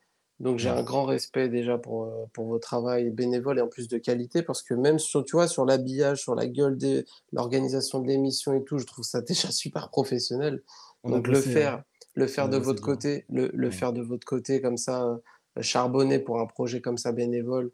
Donc 0.40 0.58
j'ai 0.58 0.70
un 0.70 0.82
grand 0.82 1.04
respect 1.04 1.50
déjà 1.50 1.76
pour, 1.76 2.04
euh, 2.04 2.24
pour 2.32 2.46
vos 2.46 2.58
travail 2.58 3.10
bénévole 3.10 3.58
et 3.58 3.60
en 3.60 3.68
plus 3.68 3.86
de 3.86 3.98
qualité 3.98 4.42
parce 4.42 4.62
que 4.62 4.72
même 4.72 4.98
sur, 4.98 5.26
tu 5.26 5.36
vois, 5.36 5.46
sur 5.46 5.66
l'habillage, 5.66 6.22
sur 6.22 6.34
la 6.34 6.46
gueule, 6.46 6.78
de 6.78 7.04
l'organisation 7.34 8.00
de 8.00 8.08
l'émission 8.08 8.54
et 8.54 8.64
tout, 8.64 8.78
je 8.78 8.86
trouve 8.86 9.04
ça 9.04 9.20
déjà 9.20 9.50
super 9.50 9.90
professionnel. 9.90 10.62
Donc 11.04 11.28
le 11.28 11.38
faire, 11.38 11.74
hein. 11.74 11.84
le 12.14 12.26
faire 12.26 12.48
de 12.48 12.56
votre 12.56 12.80
côté, 12.80 13.26
le, 13.28 13.50
le 13.52 13.70
faire 13.70 13.92
de 13.92 14.00
votre 14.00 14.26
côté 14.26 14.62
comme 14.62 14.78
ça, 14.78 15.04
euh, 15.04 15.18
charbonner 15.60 16.18
pour 16.18 16.40
un 16.40 16.46
projet 16.46 16.80
comme 16.80 16.96
ça 16.96 17.12
bénévole, 17.12 17.72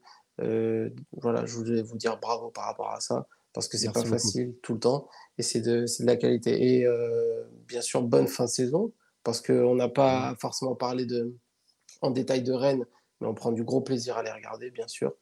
voilà, 1.12 1.46
je 1.46 1.54
voulais 1.54 1.82
vous 1.82 1.96
dire 1.96 2.18
bravo 2.18 2.48
par 2.48 2.64
rapport 2.64 2.90
à 2.90 3.00
ça 3.00 3.28
parce 3.52 3.68
que 3.68 3.76
c'est 3.76 3.92
pas 3.92 4.04
facile 4.04 4.54
tout 4.62 4.74
le 4.74 4.80
temps 4.80 5.08
et 5.40 5.42
c'est 5.42 5.60
de, 5.62 5.86
de, 5.86 6.06
la 6.06 6.16
qualité. 6.16 6.76
Et 6.76 6.86
euh, 6.86 7.44
bien 7.66 7.80
sûr, 7.80 8.02
bonne 8.02 8.28
fin 8.28 8.44
de 8.44 8.50
saison 8.50 8.92
parce 9.24 9.40
qu'on 9.40 9.74
n'a 9.74 9.88
pas 9.88 10.36
forcément 10.38 10.74
parlé 10.74 11.06
de, 11.06 11.34
en 12.02 12.10
détail 12.10 12.42
de 12.42 12.52
Rennes, 12.52 12.86
mais 13.20 13.26
on 13.26 13.34
prend 13.34 13.52
du 13.52 13.64
gros 13.64 13.80
plaisir 13.80 14.16
à 14.16 14.22
les 14.22 14.30
regarder, 14.30 14.70
bien 14.70 14.86
sûr. 14.86 15.14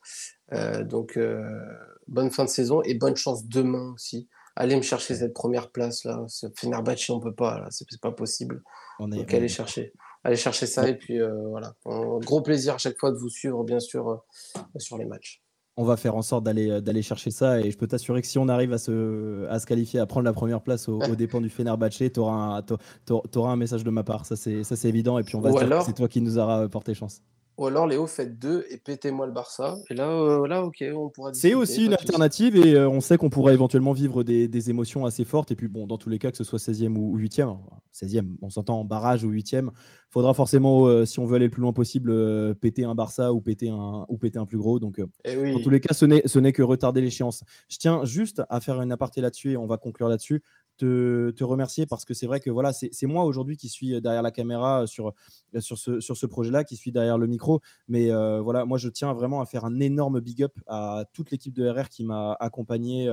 Euh, 0.53 0.85
donc, 0.85 1.17
euh, 1.17 1.43
bonne 2.07 2.31
fin 2.31 2.45
de 2.45 2.51
saison 2.51 2.83
et 2.83 2.95
bonne 2.95 3.17
chance 3.17 3.47
demain 3.47 3.93
aussi. 3.95 4.29
Allez 4.57 4.77
me 4.77 4.83
chercher 4.83 5.15
cette 5.15 5.35
première 5.35 5.71
place 5.71 6.05
là. 6.05 6.25
Ce 6.27 6.47
Fenerbahçe, 6.57 7.11
on 7.11 7.21
peut 7.21 7.35
pas, 7.35 7.61
là, 7.61 7.69
c'est 7.71 7.87
pas 8.01 8.13
possible. 8.13 8.63
On 8.99 9.13
est, 9.13 9.19
donc, 9.19 9.35
allez 9.35 9.49
chercher. 9.49 9.93
Allez 10.25 10.37
chercher 10.37 10.67
ça 10.67 10.89
et 10.89 10.99
puis 10.99 11.21
voilà. 11.21 11.75
Gros 11.85 12.43
plaisir 12.43 12.75
à 12.75 12.79
chaque 12.79 12.99
fois 12.99 13.13
de 13.13 13.17
vous 13.17 13.29
suivre, 13.29 13.63
bien 13.63 13.79
sûr, 13.79 14.25
sur 14.79 14.99
les 14.99 15.05
matchs 15.05 15.41
on 15.79 15.85
va 15.85 15.97
faire 15.97 16.17
en 16.17 16.23
sorte 16.23 16.43
d'aller 16.43 16.81
d'aller 16.81 17.03
chercher 17.03 17.31
ça 17.31 17.61
et 17.61 17.71
je 17.71 17.79
peux 17.79 17.87
t'assurer 17.87 18.21
que 18.21 18.27
si 18.27 18.37
on 18.37 18.49
arrive 18.49 18.73
à 18.73 18.79
se, 18.79 19.47
à 19.49 19.61
se 19.61 19.67
qualifier, 19.67 20.01
à 20.01 20.07
prendre 20.07 20.25
la 20.25 20.33
première 20.33 20.61
place 20.61 20.89
au, 20.89 20.99
dépens 21.17 21.41
du 21.41 21.49
Fenerbahçe, 21.49 22.03
tu 22.13 22.21
auras, 22.21 22.65
un 23.37 23.57
message 23.57 23.85
de 23.85 23.91
ma 23.91 24.03
part. 24.03 24.27
Ça, 24.27 24.35
c'est 24.37 24.89
évident. 24.89 25.19
Et 25.19 25.23
puis, 25.23 25.37
on 25.37 25.41
va 25.41 25.53
dire 25.53 25.79
que 25.79 25.85
c'est 25.85 25.95
toi 25.95 26.09
qui 26.09 26.21
nous 26.21 26.37
aura 26.37 26.69
porté 26.69 26.95
chance. 26.95 27.23
Ou 27.59 27.67
alors, 27.67 27.89
Léo, 27.89 28.07
faites 28.07 28.39
deux 28.39 28.65
et 28.71 28.79
pétez-moi 28.79 29.27
le 29.27 29.33
Barça. 29.33 29.77
Et 29.91 29.95
là, 29.95 30.09
euh, 30.09 30.47
là 30.47 30.63
ok, 30.63 30.85
on 30.95 31.09
pourra. 31.09 31.35
C'est 31.35 31.55
aussi 31.55 31.87
une 31.87 31.93
alternative 31.93 32.55
et 32.55 32.77
euh, 32.77 32.89
on 32.89 33.01
sait 33.01 33.19
qu'on 33.19 33.31
pourrait 33.31 33.53
éventuellement 33.53 33.93
vivre 33.93 34.23
des, 34.23 34.71
émotions 34.71 35.05
assez 35.07 35.25
fortes. 35.25 35.51
Et 35.51 35.57
puis, 35.57 35.67
bon, 35.67 35.89
dans 35.89 35.99
tous 35.99 36.09
les 36.09 36.21
cas, 36.21 36.31
que 36.31 36.37
ce 36.37 36.45
soit 36.45 36.61
16e 36.61 36.97
ou, 36.97 37.19
8e, 37.19 37.59
16e, 37.93 38.37
on 38.43 38.51
s'entend 38.51 38.79
en 38.79 38.85
barrage 38.85 39.25
ou 39.25 39.33
8e, 39.33 39.71
faudra 40.09 40.35
forcément, 40.35 40.87
euh, 40.87 41.05
si 41.05 41.19
on 41.19 41.27
veut 41.27 41.35
aller 41.35 41.47
le 41.47 41.51
plus 41.51 41.63
loin 41.63 41.73
possible, 41.73 42.55
péter 42.55 42.85
un 42.85 42.95
Barça 42.95 43.33
ou 43.33 43.41
péter 43.41 43.71
un, 43.71 44.07
ou 44.09 44.19
péter 44.19 44.39
un 44.39 44.47
plus 44.47 44.59
gros. 44.59 44.79
Donc, 44.79 45.01
eh 45.25 45.53
dans 45.53 45.61
tous 45.61 45.71
les 45.71 45.81
cas, 45.81 45.95
ce 45.95 46.39
n'est 46.39 46.53
que 46.53 46.63
retarder 46.63 47.01
l'échéance. 47.01 47.43
Je 47.69 47.79
tiens 47.79 48.05
juste 48.05 48.41
à 48.51 48.61
faire 48.61 48.81
une 48.81 48.93
aparté 48.93 49.21
là-dessus 49.21 49.53
et 49.53 49.57
on 49.57 49.67
va 49.67 49.79
conclure 49.79 50.09
là-dessus 50.09 50.45
te, 50.79 51.45
remercier 51.45 51.87
parce 51.87 52.05
que 52.05 52.15
c'est 52.15 52.27
vrai 52.27 52.41
que 52.41 52.51
voilà, 52.51 52.73
c'est 52.73 53.07
moi 53.07 53.25
aujourd'hui 53.25 53.57
qui 53.57 53.69
suis 53.69 53.95
euh, 53.95 54.01
derrière 54.01 54.23
la 54.23 54.31
caméra 54.31 54.83
euh, 54.83 54.87
sur, 54.87 55.09
euh, 55.55 55.61
sur 55.61 55.79
ce, 55.79 56.01
sur 56.01 56.17
ce 56.17 56.27
projet-là, 56.27 56.65
qui 56.65 56.77
suis 56.77 56.93
derrière 56.93 57.19
le 57.19 57.27
micro. 57.27 57.61
Mais 57.89 58.11
voilà, 58.41 58.65
moi, 58.65 58.79
je 58.79 58.89
tiens 58.89 59.13
vraiment 59.13 59.41
à 59.41 59.47
faire 59.47 59.65
un 59.65 59.81
énorme 59.81 60.21
big 60.21 60.43
up 60.43 60.53
à 60.67 61.05
toute 61.13 61.31
l'équipe 61.31 61.55
de 61.55 61.69
RR 61.69 61.89
qui 61.89 62.05
m'a 62.05 62.37
accompagné, 62.41 63.11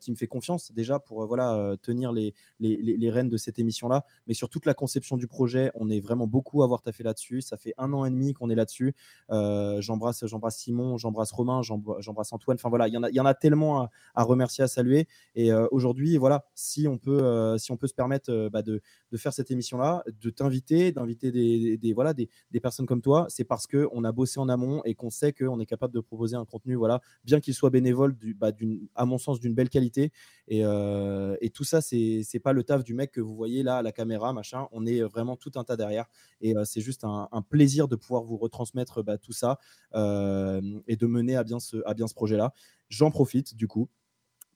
qui 0.00 0.10
me 0.10 0.16
fait 0.16 0.26
confiance 0.26 0.72
déjà 0.72 0.98
pour 0.98 1.26
voilà, 1.26 1.76
tenir 1.82 2.12
les, 2.12 2.34
les, 2.60 2.76
les, 2.76 3.10
rênes 3.10 3.28
de 3.28 3.36
cette 3.36 3.58
émission-là. 3.58 4.04
Mais 4.26 4.34
sur 4.34 4.48
toute 4.48 4.66
la 4.66 4.74
conception 4.74 5.16
du 5.16 5.26
projet, 5.26 5.70
on 5.74 5.88
est 5.88 6.00
vraiment 6.00 6.26
beaucoup 6.26 6.62
à 6.62 6.64
avoir 6.64 6.82
taffé 6.82 7.02
là-dessus. 7.02 7.40
Ça 7.40 7.56
fait 7.56 7.74
un 7.78 7.92
an 7.92 8.04
et 8.04 8.10
demi 8.10 8.34
qu'on 8.34 8.50
est 8.50 8.54
là-dessus. 8.54 8.94
j'embrasse, 9.30 10.26
j'embrasse 10.26 10.58
Simon, 10.58 10.98
j'embrasse 10.98 11.32
Romain, 11.32 11.62
j'embrasse 11.62 12.32
Antoine. 12.32 12.56
Enfin 12.56 12.68
voilà, 12.68 12.88
il 12.88 12.94
y, 12.94 12.98
en 12.98 13.02
a, 13.02 13.10
y 13.10 13.20
en 13.20 13.26
a 13.26 13.34
tellement 13.34 13.82
à, 13.82 13.90
à 14.14 14.24
remercier, 14.24 14.64
à 14.64 14.68
saluer. 14.68 15.08
Et 15.34 15.52
aujourd'hui, 15.70 16.16
voilà, 16.16 16.44
si 16.54 16.86
on 16.88 16.97
peut, 16.98 17.22
euh, 17.22 17.58
si 17.58 17.72
on 17.72 17.76
peut 17.76 17.86
se 17.86 17.94
permettre 17.94 18.30
euh, 18.30 18.50
bah, 18.50 18.62
de, 18.62 18.80
faire 19.16 19.32
cette 19.32 19.50
émission-là, 19.50 20.04
de 20.20 20.30
t'inviter, 20.30 20.92
d'inviter 20.92 21.30
des, 21.32 21.92
voilà, 21.92 22.14
des, 22.14 22.28
personnes 22.60 22.86
comme 22.86 23.00
toi, 23.02 23.26
c'est 23.28 23.44
parce 23.44 23.66
qu'on 23.66 24.04
a 24.04 24.12
bossé 24.12 24.40
en 24.40 24.48
amont 24.48 24.82
et 24.84 24.94
qu'on 24.94 25.10
sait 25.10 25.32
qu'on 25.32 25.60
est 25.60 25.66
capable 25.66 25.94
de 25.94 26.00
proposer 26.00 26.36
un 26.36 26.44
contenu, 26.44 26.74
voilà, 26.74 27.00
bien 27.24 27.40
qu'il 27.40 27.54
soit 27.54 27.70
bénévole, 27.70 28.16
bah, 28.36 28.52
à 28.94 29.04
mon 29.06 29.18
sens, 29.18 29.40
d'une 29.40 29.54
belle 29.54 29.68
qualité. 29.68 30.12
Et, 30.48 30.64
euh, 30.64 31.36
tout 31.54 31.64
ça, 31.64 31.80
c'est 31.80 32.40
pas 32.42 32.52
le 32.52 32.62
taf 32.62 32.84
du 32.84 32.94
mec 32.94 33.10
que 33.10 33.20
vous 33.20 33.34
voyez 33.34 33.62
là 33.62 33.78
à 33.78 33.82
la 33.82 33.90
caméra, 33.90 34.32
machin. 34.32 34.68
On 34.70 34.86
est 34.86 35.00
vraiment 35.02 35.36
tout 35.36 35.50
un 35.56 35.64
tas 35.64 35.76
derrière. 35.76 36.06
Et 36.40 36.54
c'est 36.64 36.80
juste 36.80 37.04
un, 37.04 37.28
plaisir 37.48 37.88
de 37.88 37.96
pouvoir 37.96 38.22
vous 38.22 38.36
retransmettre 38.36 39.02
bah, 39.02 39.18
tout 39.18 39.32
ça 39.32 39.58
et 39.94 40.96
de 40.96 41.06
mener 41.06 41.36
à 41.36 41.42
bien 41.44 41.58
ce 41.58 42.14
projet-là. 42.14 42.52
J'en 42.88 43.10
profite 43.10 43.54
du 43.54 43.66
coup 43.66 43.88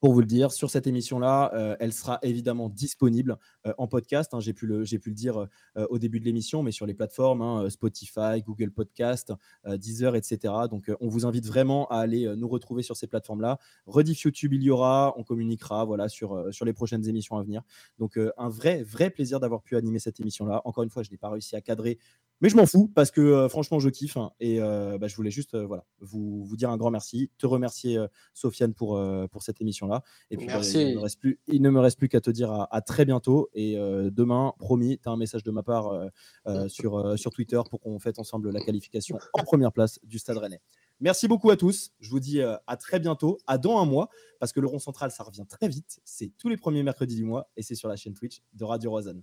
pour 0.02 0.12
vous 0.12 0.20
le 0.20 0.26
dire, 0.26 0.50
sur 0.50 0.68
cette 0.68 0.88
émission-là, 0.88 1.52
euh, 1.54 1.76
elle 1.78 1.92
sera 1.92 2.18
évidemment 2.22 2.68
disponible 2.68 3.38
euh, 3.68 3.72
en 3.78 3.86
podcast. 3.86 4.34
Hein, 4.34 4.40
j'ai, 4.40 4.52
pu 4.52 4.66
le, 4.66 4.84
dire 5.12 5.46
euh, 5.76 5.86
au 5.90 6.00
début 6.00 6.18
de 6.18 6.24
l'émission, 6.24 6.64
mais 6.64 6.72
sur 6.72 6.86
les 6.86 6.92
plateformes 6.92 7.40
hein, 7.40 7.70
Spotify, 7.70 8.42
Google 8.44 8.72
Podcast, 8.72 9.32
Deezer, 9.64 10.16
etc. 10.16 10.54
Donc, 10.68 10.90
on 11.00 11.06
vous 11.06 11.24
invite 11.24 11.46
vraiment 11.46 11.86
à 11.86 11.98
aller 11.98 12.34
nous 12.36 12.48
retrouver 12.48 12.82
sur 12.82 12.96
ces 12.96 13.06
plateformes-là. 13.06 13.60
Rediff 13.86 14.22
YouTube, 14.22 14.54
il 14.54 14.64
y 14.64 14.70
aura, 14.70 15.14
on 15.16 15.22
communiquera 15.22 15.84
voilà, 15.84 16.08
sur, 16.08 16.52
sur 16.52 16.64
les 16.64 16.72
prochaines 16.72 17.08
émissions 17.08 17.36
à 17.36 17.42
venir. 17.44 17.62
Donc, 18.00 18.18
un 18.36 18.48
vrai, 18.48 18.82
vrai 18.82 19.08
plaisir 19.08 19.38
d'avoir 19.38 19.62
pu 19.62 19.76
animer 19.76 20.00
cette 20.00 20.18
émission-là. 20.18 20.62
Encore 20.64 20.82
une 20.82 20.90
fois, 20.90 21.04
je 21.04 21.12
n'ai 21.12 21.16
pas 21.16 21.30
réussi 21.30 21.54
à 21.54 21.60
cadrer, 21.60 22.00
mais 22.40 22.48
je 22.48 22.56
m'en 22.56 22.66
fous 22.66 22.90
parce 22.94 23.10
que 23.10 23.46
franchement, 23.48 23.78
je 23.78 23.88
kiffe. 23.88 24.16
Hein, 24.16 24.32
et 24.40 24.58
bah, 24.58 25.06
je 25.06 25.14
voulais 25.16 25.30
juste 25.30 25.56
voilà, 25.56 25.84
vous, 26.00 26.44
vous 26.44 26.56
dire 26.56 26.70
un 26.70 26.76
grand 26.76 26.90
merci, 26.90 27.30
te 27.38 27.46
remercier, 27.46 28.04
Sofiane, 28.34 28.74
pour, 28.74 29.00
pour 29.30 29.42
cette 29.42 29.60
émission-là. 29.60 30.02
Et 30.30 30.36
puis, 30.36 30.46
Merci. 30.46 30.82
il, 30.82 30.94
ne 30.94 30.98
reste 30.98 31.20
plus, 31.20 31.38
il 31.46 31.62
ne 31.62 31.70
me 31.70 31.80
reste 31.80 31.98
plus 31.98 32.08
qu'à 32.08 32.20
te 32.20 32.30
dire 32.30 32.66
à, 32.70 32.80
très 32.80 33.04
bientôt. 33.04 33.48
Et 33.54 33.78
euh, 33.78 34.10
demain, 34.10 34.54
promis, 34.58 34.98
tu 34.98 35.08
as 35.08 35.12
un 35.12 35.16
message 35.16 35.42
de 35.42 35.50
ma 35.50 35.62
part 35.62 35.88
euh, 35.88 36.08
euh, 36.46 36.68
sur, 36.68 37.18
sur 37.18 37.30
Twitter 37.30 37.60
pour 37.70 37.80
qu'on 37.80 37.98
fasse 37.98 38.18
ensemble 38.18 38.50
la 38.50 38.60
qualification 38.60 39.18
en 39.32 39.42
première 39.42 39.72
place 39.72 39.98
du 40.02 40.18
Stade 40.18 40.38
Rennais. 40.38 40.60
Merci 41.00 41.26
beaucoup 41.26 41.50
à 41.50 41.56
tous. 41.56 41.90
Je 42.00 42.10
vous 42.10 42.20
dis 42.20 42.40
à 42.42 42.76
très 42.76 43.00
bientôt, 43.00 43.38
à 43.46 43.58
dans 43.58 43.80
un 43.80 43.86
mois, 43.86 44.08
parce 44.38 44.52
que 44.52 44.60
le 44.60 44.68
rond 44.68 44.78
central, 44.78 45.10
ça 45.10 45.24
revient 45.24 45.46
très 45.48 45.68
vite. 45.68 46.00
C'est 46.04 46.32
tous 46.38 46.48
les 46.48 46.56
premiers 46.56 46.84
mercredis 46.84 47.16
du 47.16 47.24
mois 47.24 47.50
et 47.56 47.62
c'est 47.62 47.74
sur 47.74 47.88
la 47.88 47.96
chaîne 47.96 48.14
Twitch 48.14 48.42
de 48.52 48.64
Radio 48.64 48.90
Rosanne. 48.90 49.22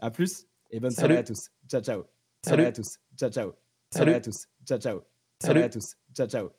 À 0.00 0.10
plus 0.10 0.46
et 0.70 0.80
bonne 0.80 0.90
soirée 0.90 1.16
à 1.16 1.24
tous. 1.24 1.48
Ciao, 1.66 1.80
ciao. 1.80 2.17
Salut 2.44 2.64
à 2.64 2.72
tous. 2.72 2.98
Ciao, 3.16 3.30
ciao. 3.30 3.54
Salut 3.90 4.14
à 4.14 4.20
tous. 4.20 4.46
Ciao, 4.66 4.78
ciao. 4.78 5.02
Salut 5.40 5.62
à 5.62 5.68
tous. 5.68 5.94
Ciao, 6.14 6.26
ciao. 6.26 6.50